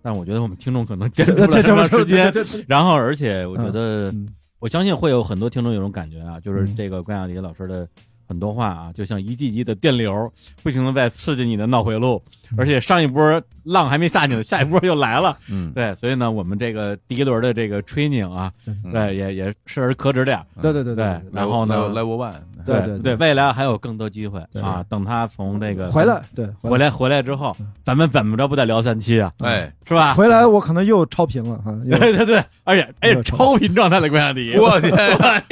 [0.01, 2.33] 但我觉得我们听众可能坚 持不这么长时间，
[2.67, 7.87] 然后而且我觉得嗯我相信会有很多听众有种感觉啊，就是嗯这个关雅迪老师的
[8.27, 10.31] 很多话啊，就像一季一季的电流，
[10.63, 12.21] 不停的在刺激你的脑回路，
[12.51, 15.37] 嗯而且上一波浪还没下去呢，下一波又来了。
[15.49, 20.45] 嗯对，所以呢，我们这个第一轮的这个 training 啊，嗯对，也也适而可止点儿。
[20.61, 22.33] 对对对对然后呢 level one
[22.65, 24.83] 对对对，未来还有更多机会啊！
[24.89, 29.31] 等他从这个回来对回来回来之后，咱们怎么着不得聊三期啊？
[29.39, 30.13] 哎，是吧？
[30.13, 31.71] 回来我可能又超频了哈。
[31.89, 34.89] 对对 对，而且哎超频状态的关雅迪， 我去，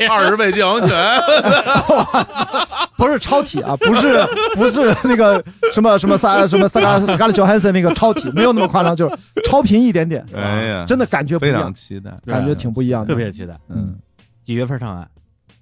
[0.07, 0.91] 二十倍降温泉，
[2.97, 4.19] 不是超体啊，不是
[4.55, 10.25] 不是那个什么什么萨什么萨卡斯卡里乔汉森那个超体，没有那么夸张，就是超频一点点。
[10.35, 13.07] 哎呀真的感觉不一非常样，期待，感觉挺不一样的。
[13.07, 13.57] 特别期待。
[13.69, 13.95] 嗯
[14.43, 15.07] 几月份上岸？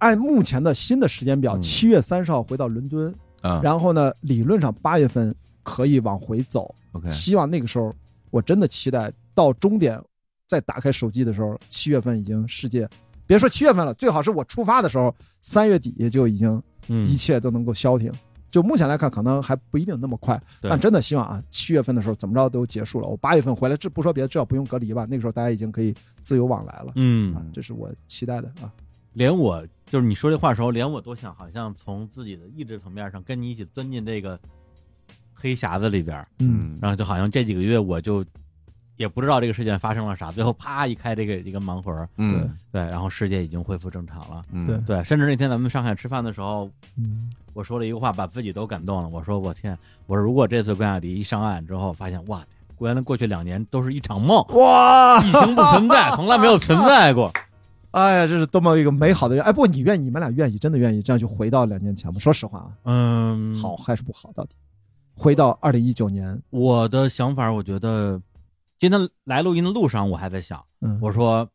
[0.02, 6.74] 按目前的新的时间表，嗯七月三十号回到伦敦，啊然后呢，理论上八月份可以往回走。
[6.94, 7.94] ，OK，希望那个时候，
[8.32, 10.02] 我真的期待到终点，
[10.48, 12.90] 再打开手机的时候，七月份已经世界，
[13.28, 18.12] 别说七月份了，最好是我出发的时候，三月底就已经嗯一切都能够消停。
[18.50, 23.08] 就目前来看，可能还不一定那么快，但真的希望啊，七月份的时候怎么着都结束了。
[23.08, 25.06] 我八月份回来，这不说别的，至少不用隔离吧。
[25.08, 28.74] 那个时候大家已经可以自由往来了，嗯啊，这是我期待的啊。
[29.14, 34.40] 连我就是你说这话的时候，连我都想好像从自己的意志层面上跟你一起钻进这个
[35.34, 38.24] 黑匣子里边，嗯，然后就好像这几个月我就
[38.96, 44.46] 也不知道这个事件发生了啥，最后啪一开这个一个盲盒，嗯对，然后世界已经恢复正常了。
[44.54, 49.10] 嗯对对，甚至那天咱们上海吃饭的时候，嗯，我说了一个话，把自己都感动了。
[49.10, 52.42] 我说我天，我说如果这次关雅迪一上岸之后，发现哇，
[52.80, 57.30] 原来过去两年都是一场梦，哇，疫情不存在，从来没有存在过。
[57.92, 59.44] 哎呀，这是多么一个美好的人！
[59.44, 62.20] 哎，不过你愿意，你们俩愿意，真的愿意这样就回到两年前吗？
[62.20, 64.32] 说实话啊，嗯，好还是不好？
[64.34, 64.56] 到底
[65.14, 68.22] 回到二零一九年，我的想法，我觉得
[68.80, 71.48] 今天来录音的路上，我还在想，嗯，我说，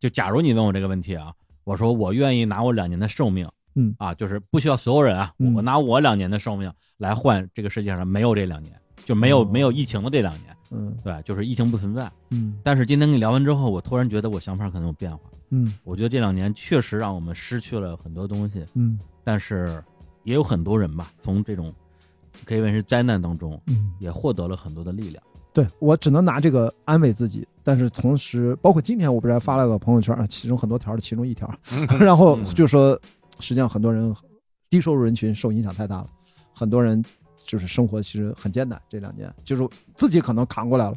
[0.00, 1.32] 就假如你问我这个问题啊，
[1.64, 12.10] 我说我愿意拿我两年的寿命，嗯啊，就是不需要所有人啊，嗯我拿我两年的寿命来换这个世界上没有这两年，就没有、哦没有疫情的这两年，嗯对，就是疫情不存在。
[12.30, 15.18] 嗯但是今天跟你聊完之后，我突然觉得我想法可能有变化。
[15.50, 15.74] 嗯。
[15.84, 18.98] 我觉得这两年确实让我们失去了很多东西，嗯。
[19.22, 19.82] 但是
[20.22, 21.72] 也有很多人吧，从这种
[22.44, 25.22] 可以问是灾难当中，嗯，也获得了很多的力量。
[25.52, 31.48] 对我只能拿这个安慰自己，但是同时，包括今天我不是还发了个朋友圈啊，其中很多条的其中一条，
[32.00, 33.00] 然后就说，
[33.38, 34.12] 实际上很多人
[34.68, 36.10] 低收入人群受影响太大了，
[36.52, 37.02] 很多人
[37.44, 40.96] 就是生活其实很艰难，这两年就是自己可能扛过来了，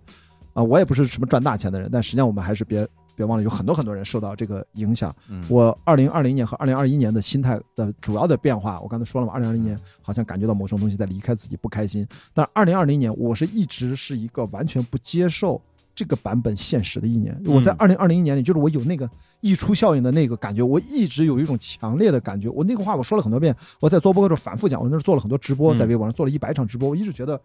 [0.53, 5.13] 啊，我也不是什么赚大钱的人，但实际上我们还是别别忘了，有很多很多人受到这个影响。
[5.27, 12.07] 嗯我二零二零年和二零二一年的心态的主要的变化，我刚才说了嘛，二零二零年好像感觉到某种东西在离开自己，不开心。
[12.31, 15.59] 但二零二零年，我是一直是一个完全不接受
[15.95, 17.35] 这个版本现实的一年。
[17.43, 19.09] 我在二零二零年里，就是我有那个
[19.41, 22.47] 溢出效应的那个感觉，我一直有一种强烈的感觉。
[22.49, 27.41] 我那个话我说了很多遍，我在做播客的时候反复讲，我那时候做了很多直播，嗯在微博上做了一百场直播，我一直觉得。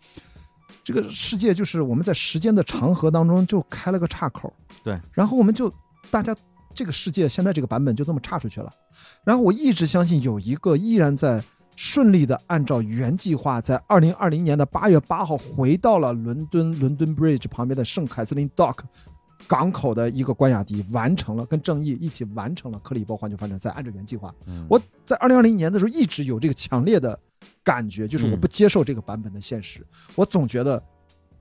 [0.84, 4.52] 这个世界就是我们在时间的长河当中就开了个岔口，
[4.82, 5.72] 对，然后我们就
[6.10, 6.36] 大家
[6.74, 8.72] 这个世界现在这个版本就这么岔出去了。
[9.24, 11.42] 然后我一直相信有一个依然在
[11.76, 18.78] 顺利的按照原计划，在二零二零年的八月八号回到了伦敦伦敦 Bridge 旁边的圣凯瑟琳 Dock
[19.46, 24.34] 港口的一个关雅迪，完成了跟正义一起完成了克里伯环球发展赛，按照原计划。
[24.46, 27.18] 嗯我在二零二零年的时候一直有这个强烈的
[27.62, 30.82] 感觉，就是我嗯不接受这个版本的现实，我总觉得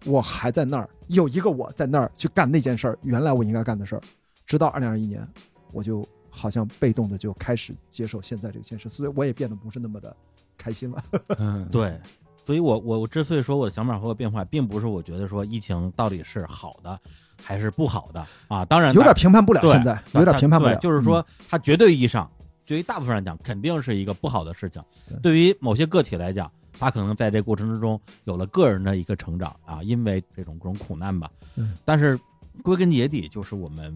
[0.05, 4.01] 我还在那儿，有一个我在那儿去干那件事儿，原来我应该干的事儿。
[4.45, 5.25] 直到二零二一年，
[5.71, 10.15] 我就好像被动的就开始接受现在这个现实，所以我也变得不是那么的
[10.57, 11.03] 开心了。
[11.37, 11.99] 嗯对，
[12.43, 16.99] 所以我我我之所以说我的想法会有变化，并不是我觉得说疫情到底是好的
[17.41, 22.29] 还是不好的啊，当然有点评判不了，现在有点评判不了，就是说它绝对意义上，
[22.65, 24.83] 对于大部分人来讲，肯定是一个不好的事情。
[25.21, 31.77] 对于某些个体来讲，他可能在这过程之中有了个人的一个成长啊，因为这种各种苦难吧嗯。
[31.85, 32.19] 但是
[32.63, 33.95] 归根结底，就是我们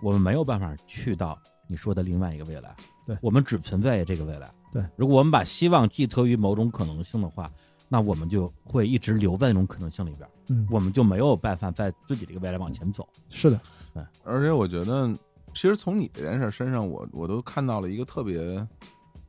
[0.00, 1.38] 我们没有办法去到
[1.68, 2.74] 你说的另外一个未来。
[3.06, 4.50] 对我们只存在于这个未来。
[4.72, 7.52] 对，如果我们把希望寄托于某种可能性的话，
[7.86, 13.06] 那我们就会一直留在那种可能性里边，嗯，我们就没有办法在自己这个未来往前走。
[13.28, 13.60] 是的，
[13.92, 15.14] 对而且我觉得，
[15.52, 18.66] 其实从你这件事身上，我我都看到了一个特别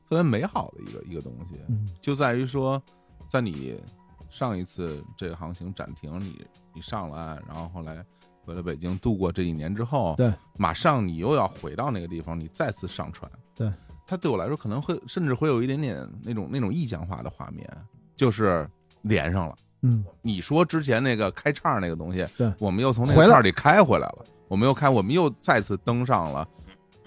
[0.09, 1.87] 特别美好的一个一个东西，嗯。
[2.01, 2.81] 就在于说，
[3.29, 3.79] 在你
[4.29, 8.03] 上一次这个航行暂停，你你上了岸，然后后来
[8.45, 13.71] 回了北京，度过这一年之后，对，马上你又要回到那个地方，你再次上船，对，
[14.05, 17.69] 它对我来说可能会甚至会有一点点那种那种意象化的画面，
[18.15, 18.69] 就是
[19.01, 19.55] 连上了。
[19.81, 26.47] 嗯，你说之前那个开叉那个东西，对我们又从那个叉里开回来了，我们又开，我们又再次登上了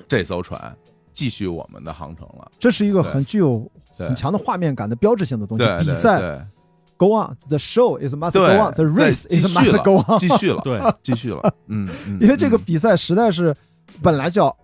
[0.06, 0.76] 这艘船，
[1.20, 2.50] 继续我们的航程了。
[2.58, 5.64] 这是一个很具有很强的画面感的标志性的东西。
[5.64, 5.76] 对，。
[5.84, 6.48] 对比赛
[6.96, 10.18] go on，the show is must go on，the race is must go on。
[10.18, 12.62] 继续了，对，继续了，嗯，嗯因为这个嗯。
[12.64, 13.54] 比赛实在是
[14.02, 14.56] 本来叫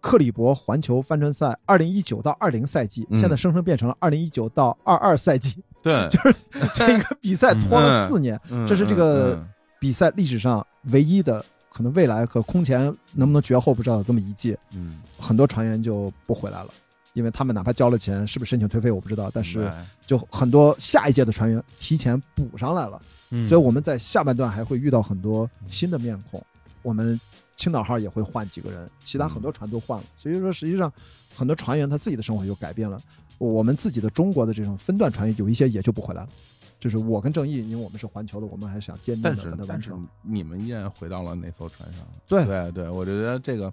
[0.00, 3.20] 克里伯环球帆船赛二零一九到二零赛季，嗯。
[3.20, 6.34] 现在生生变成了二零一九到二二赛季，对， 就是
[6.74, 9.46] 这个比赛拖了四年， 嗯这是这个嗯。
[9.80, 16.70] 比赛历史上唯一的可能未来和空前能不能绝后不知道有这么一届，嗯，很多船员就不回来了。
[17.12, 19.68] 因为他们哪怕交了钱，是不是申请退费我不知道，但是
[20.06, 23.46] 就很多下一届的船员提前补上来了，嗯。
[23.48, 26.40] 所以我们在下半段还会遇到很多新的面孔，
[26.82, 27.20] 我们
[27.56, 30.90] 青岛号也会换几个人，其他很多船都换了，所以说实际上
[31.34, 32.98] 很多船员他自己的生活就改变了，
[33.38, 36.28] 我们自己的中国的这种分段船员有一些也就不回来了，
[36.78, 42.46] 就是我跟正义，因为我们是环球的，我们还想坚定但的把它完是但是成，你们依然回到了那艘船上，对。
[42.46, 43.72] 对对，我觉得这个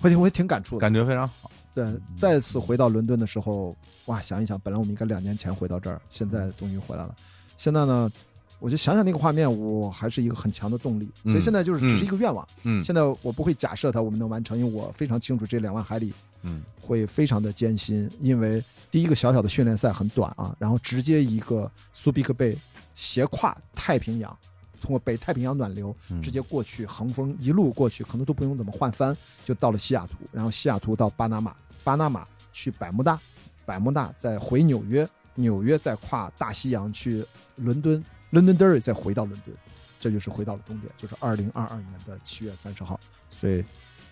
[0.00, 0.80] 会挺会挺感触的。
[0.80, 1.84] 感觉非常好，对，
[2.18, 7.14] 再次回到伦敦的时候，哇，想一想，本来我们应该两年前回到这儿，现在终于回来了。
[7.56, 8.10] 现在呢，
[8.58, 11.10] 我就想想那个画面，我还是一个很强的动力。
[11.24, 12.46] 所以嗯现在就是只是一个愿望。
[12.64, 16.12] 嗯现在我不会假设它我们能完成，因为我非常清楚这两万海里
[16.42, 22.58] 嗯会非常的艰辛，因为第一个小小的训练赛很短啊，然后直接一个苏比克贝
[22.94, 24.36] 斜跨太平洋，
[24.80, 26.20] 通过北太平洋暖流嗯。
[26.22, 33.20] 直接过去，横风一路过去，可能都不用怎么换帆，就到了西雅图，然后西雅图到巴拿马，巴拿马去百慕大，
[33.64, 37.24] 百慕大再回纽约，纽约再跨大西洋去
[37.56, 39.54] 伦敦，Londonderry 再回到伦敦，
[39.98, 42.98] 这就是回到了终点，就是二零二二年的七月三十号。
[43.28, 43.64] 所以，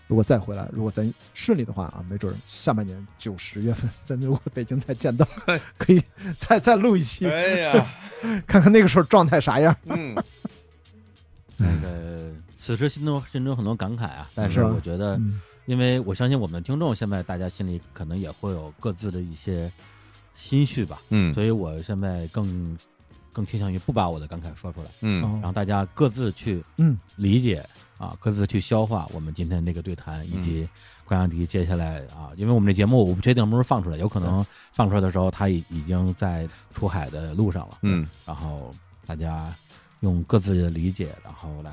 [0.07, 5.27] 如果再回来，如果咱顺利的话啊，没准儿下半年九十月份，咱如果北京再见到，
[5.77, 6.01] 可以
[6.37, 7.85] 再再录一期，哎呀，
[8.47, 9.75] 看看那个时候状态啥样。
[9.85, 10.15] 嗯，
[11.59, 15.41] 那个此时心中心中很多感慨啊，但是我觉得，嗯。
[15.65, 19.71] 因为我相信我们的听众现在大家心里可能也会有各自的一些
[20.35, 21.31] 心绪吧，嗯。
[21.31, 22.75] 所以我现在更
[23.31, 25.23] 更倾向于不把我的感慨说出来，嗯。
[25.23, 26.97] 哦让大家各自去嗯。
[27.17, 27.63] 理解
[27.99, 30.67] 啊，各自去消化我们今天这个对谈，以及
[31.05, 38.73] 关阳迪接下来啊，因为我们这节目我不确定什么时候放出来，有可能放出来的时候他已已经在出海的路上了，嗯，然后
[39.05, 39.53] 大家
[40.01, 41.71] 用各自的理解，然后来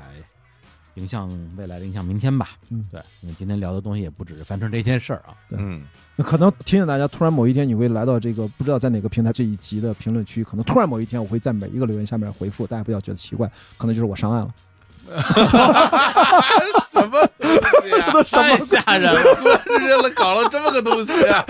[0.95, 2.85] 影响未来的影响明天吧，嗯。
[2.91, 5.83] 对，因为今天聊的东西也不只是帆船这件事儿啊，嗯。
[6.15, 13.47] 那可能提醒大家，突然某一天你会来到这个不知道在哪个平台这一集的评论区，可能突然某一天我会在每一个留言下面回复，大家不要觉得奇怪，
[13.77, 14.53] 可能就是我上岸了。
[16.91, 17.49] 什么东
[17.83, 18.11] 西啊？
[18.31, 19.21] 太吓人了，
[19.65, 21.43] 直接了搞了这么个东西啊！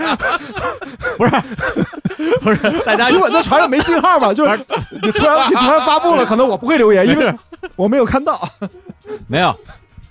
[1.18, 4.58] 不是大家因为在船上没信号嘛，就是
[5.02, 7.34] 你突然你突然发布了，可能我不会留言，因为
[7.76, 8.48] 我没有看到。
[9.26, 9.54] 没有，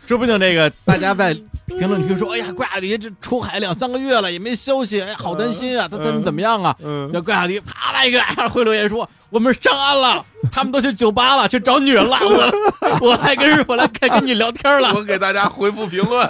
[0.08, 6.74] 说不定这个 大家在评论区说，哎呀，怪亚迪这出海两三个月了也没消息，哎，好担心啊，他怎么怎么样啊？
[6.82, 7.10] 嗯。
[7.12, 16.26] 这怪亚迪啪来一个， 哎回留言说我们上岸了，他们都去酒吧了，去找女人了，我 我来跟我来跟跟你聊天了，我给大家回复评论，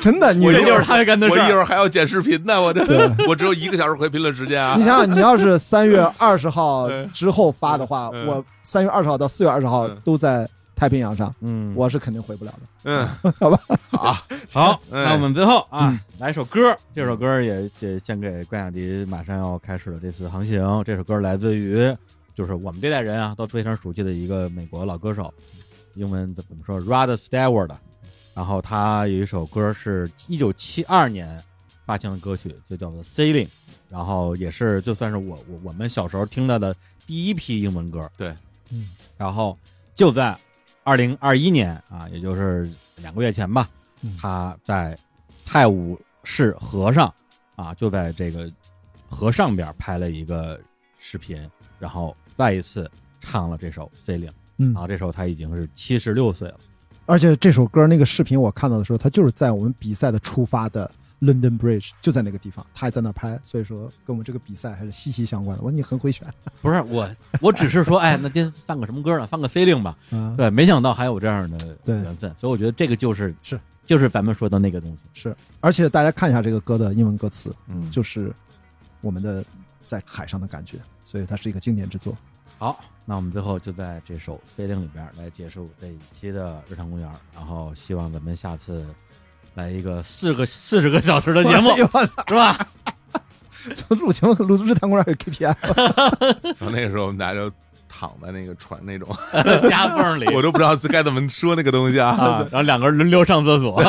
[0.00, 1.64] 真的，你我这就是他干的我一会儿。
[1.64, 2.82] 还要剪视频呢，我这
[3.28, 4.74] 我只有一个小时回评论时间啊。
[4.76, 4.84] 你！
[4.84, 8.26] 想想，你要是三月二十号之后发的话，嗯。
[8.26, 9.96] 我三月二十号到四月二十号嗯。
[10.02, 10.48] 都在
[10.82, 12.58] 太平洋上，嗯，我是肯定回不了的。
[12.82, 13.06] 嗯，
[13.38, 13.56] 好吧，
[13.92, 14.16] 好，
[14.52, 20.82] 好，哎那我们最后啊嗯，来一首歌，这首歌也也献给关雅迪，马上要开始的这次航行。
[20.82, 21.96] 这首歌来自于
[22.34, 25.32] 就是我们这代人啊都非常熟悉的一个美国老歌手，
[25.94, 27.70] 英文怎么说？Rod Stewart。
[28.34, 31.40] 然后他有一首歌是一九七二年
[31.86, 33.46] 发行的歌曲，就叫做《Sailing》，
[33.88, 36.74] 然后也是就算是我我我们小时候听到的
[37.06, 38.10] 第一批英文歌。
[38.18, 38.34] 对，
[38.70, 39.56] 嗯，然后
[39.94, 40.36] 就在
[40.84, 43.68] 二零二一年啊，也就是两个月前吧，
[44.00, 44.98] 嗯他在
[45.44, 47.12] 泰晤士河上
[47.54, 48.50] 啊，就在这个
[49.08, 50.60] 河上边拍了一个
[50.98, 54.28] 视频，然后再一次唱了这首《Sailing》。
[54.58, 56.60] 嗯然后这时候他已经是七十六岁了。
[57.06, 60.90] 而且这首歌那个视频我看到的时候，他就是在我们比赛的出发的
[61.22, 65.62] London Bridge 就在那个地方，他还在那儿拍，所以说跟我们这个比赛还是息息相关的。
[65.62, 66.26] 我说你很会选
[66.60, 67.08] 不是我，
[67.40, 69.26] 我只是说，哎，那今天放个什么歌呢？
[69.28, 69.96] 放个《Sailing》吧。
[70.10, 74.98] 嗯，对，没想到还有这样的缘分，所以我觉得这个就是是就是咱们说的那个东西。
[75.14, 78.34] 是，而且大家看一下这个歌的英文歌词，嗯，就是
[79.00, 79.44] 我们的
[79.86, 82.16] 在海上的感觉，所以它是一个经典之作。
[82.58, 88.84] 好，那我们最后就在这首《Sailing》里边来结束这一期的日常公园，然后希望咱们下次
[89.54, 91.70] 来一个四个四十个小时的节目
[92.28, 92.58] 是吧？
[93.76, 95.54] 从陆情录日坛公园有 KPI，
[96.58, 97.50] 然后那个时候我们大家就
[97.88, 99.08] 躺在那个船那种，
[99.70, 102.10] 夹缝里我都不知道该怎么说那个东西啊。
[102.10, 103.80] 啊，然后两个人轮流上厕所。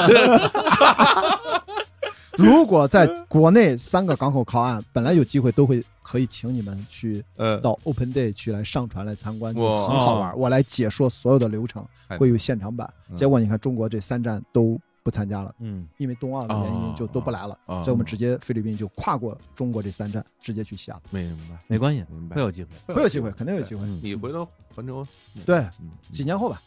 [2.37, 10.37] 如果在国内三个港口靠岸，本来有机会都会可以请你们去呃，到 Open Day 去来上船来参观，很好玩。
[10.37, 12.91] 我来解说所有的流程，哎会有现场版。
[13.09, 21.09] 嗯结果你看中国这三站都不参加了，嗯，因为冬奥的原哦因就都不来了，哦所以我们直接菲律宾就跨过中国这三站，直接去西雅图。
[21.11, 22.95] 明白没关系，明白会有机会。
[22.95, 23.85] 会有机会，肯定有机会。
[23.85, 25.05] 嗯你回头环球，
[25.45, 26.61] 对，嗯，几年后吧，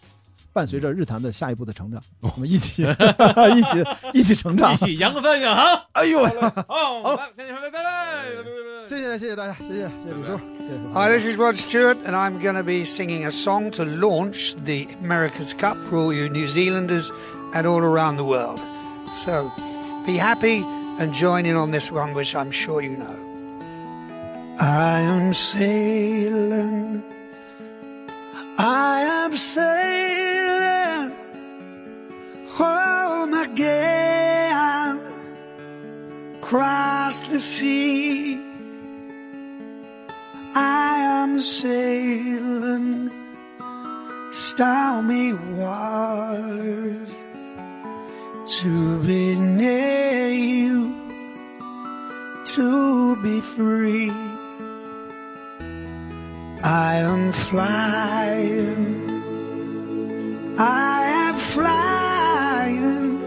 [0.52, 2.82] 伴随着日坛的下一步的成长，我们一起
[3.56, 4.76] 一起一起成长一。
[4.76, 5.82] 起扬帆远航。
[5.92, 6.18] 哎呦，
[6.68, 8.26] 好，来跟你说拜拜。
[8.86, 10.78] 谢谢谢谢大家，谢谢谢谢李叔，谢谢。
[10.94, 14.86] Hi, this is Rod Stewart, and I'm going to be singing a song to launch the
[15.02, 17.10] America's Cup for all you New Zealanders
[17.54, 18.60] and all around the world.
[19.16, 19.50] So
[20.06, 20.62] be happy
[20.98, 23.18] and join in on this one, which I'm sure you know.
[24.58, 27.02] I am sailing,
[28.58, 31.12] I am sailing
[32.48, 35.02] home again,
[36.36, 38.40] across the sea.
[40.54, 43.10] I am sailing
[44.32, 47.18] stormy waters
[48.46, 50.94] to be near you,
[52.44, 54.12] to be free.
[56.62, 59.10] I am flying,
[60.58, 63.20] I am flying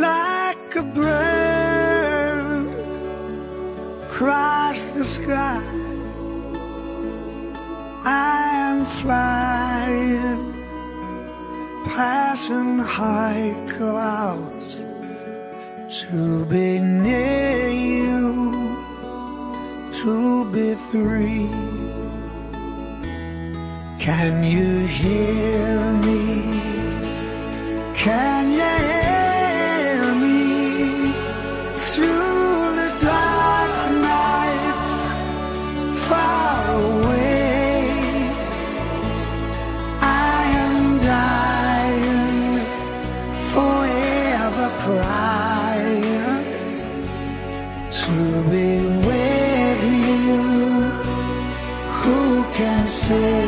[0.00, 2.68] like a bird
[4.04, 5.64] across the sky.
[8.04, 10.49] I am flying
[11.96, 14.76] passing high clouds
[15.88, 18.76] to be near you,
[19.90, 21.50] to be free.
[23.98, 26.22] Can you hear me?
[27.94, 28.99] Can you hear
[53.10, 53.39] say?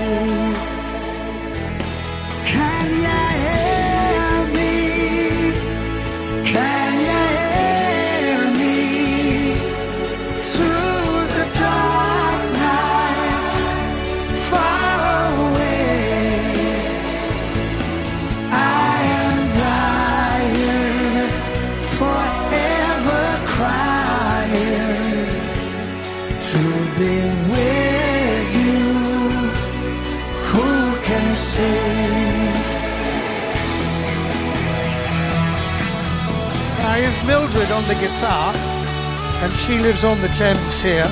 [37.73, 41.09] On the guitar, and she lives on the Thames here,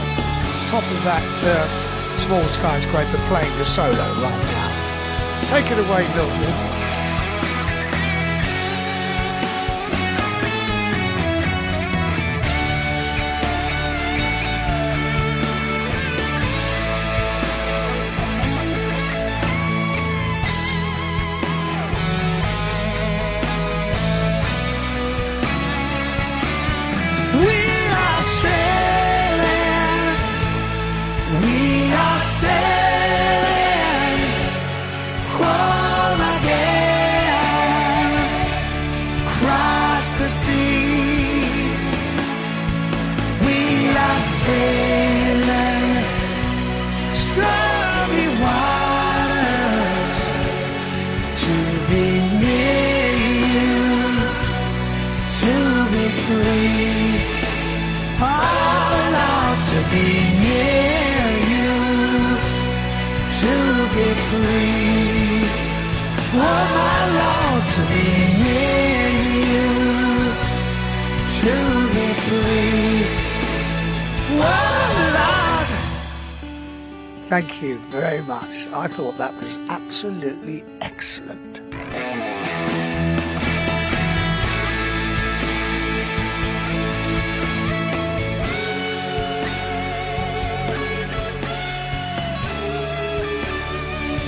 [0.69, 3.91] top of that uh, small skyscraper, playing the solo
[4.21, 5.47] right now.
[5.49, 6.70] Take it away, Mildred.
[77.41, 78.67] Thank you very much.
[78.67, 81.63] I thought that was absolutely excellent.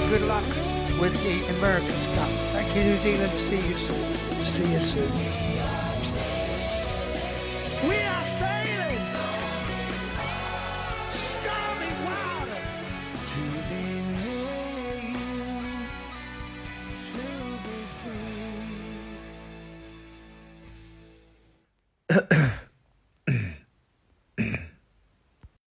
[0.08, 0.44] good luck
[0.98, 2.28] with the Americans Cup.
[2.54, 3.32] Thank you, New Zealand.
[3.34, 4.44] See you soon.
[4.44, 5.41] See you soon.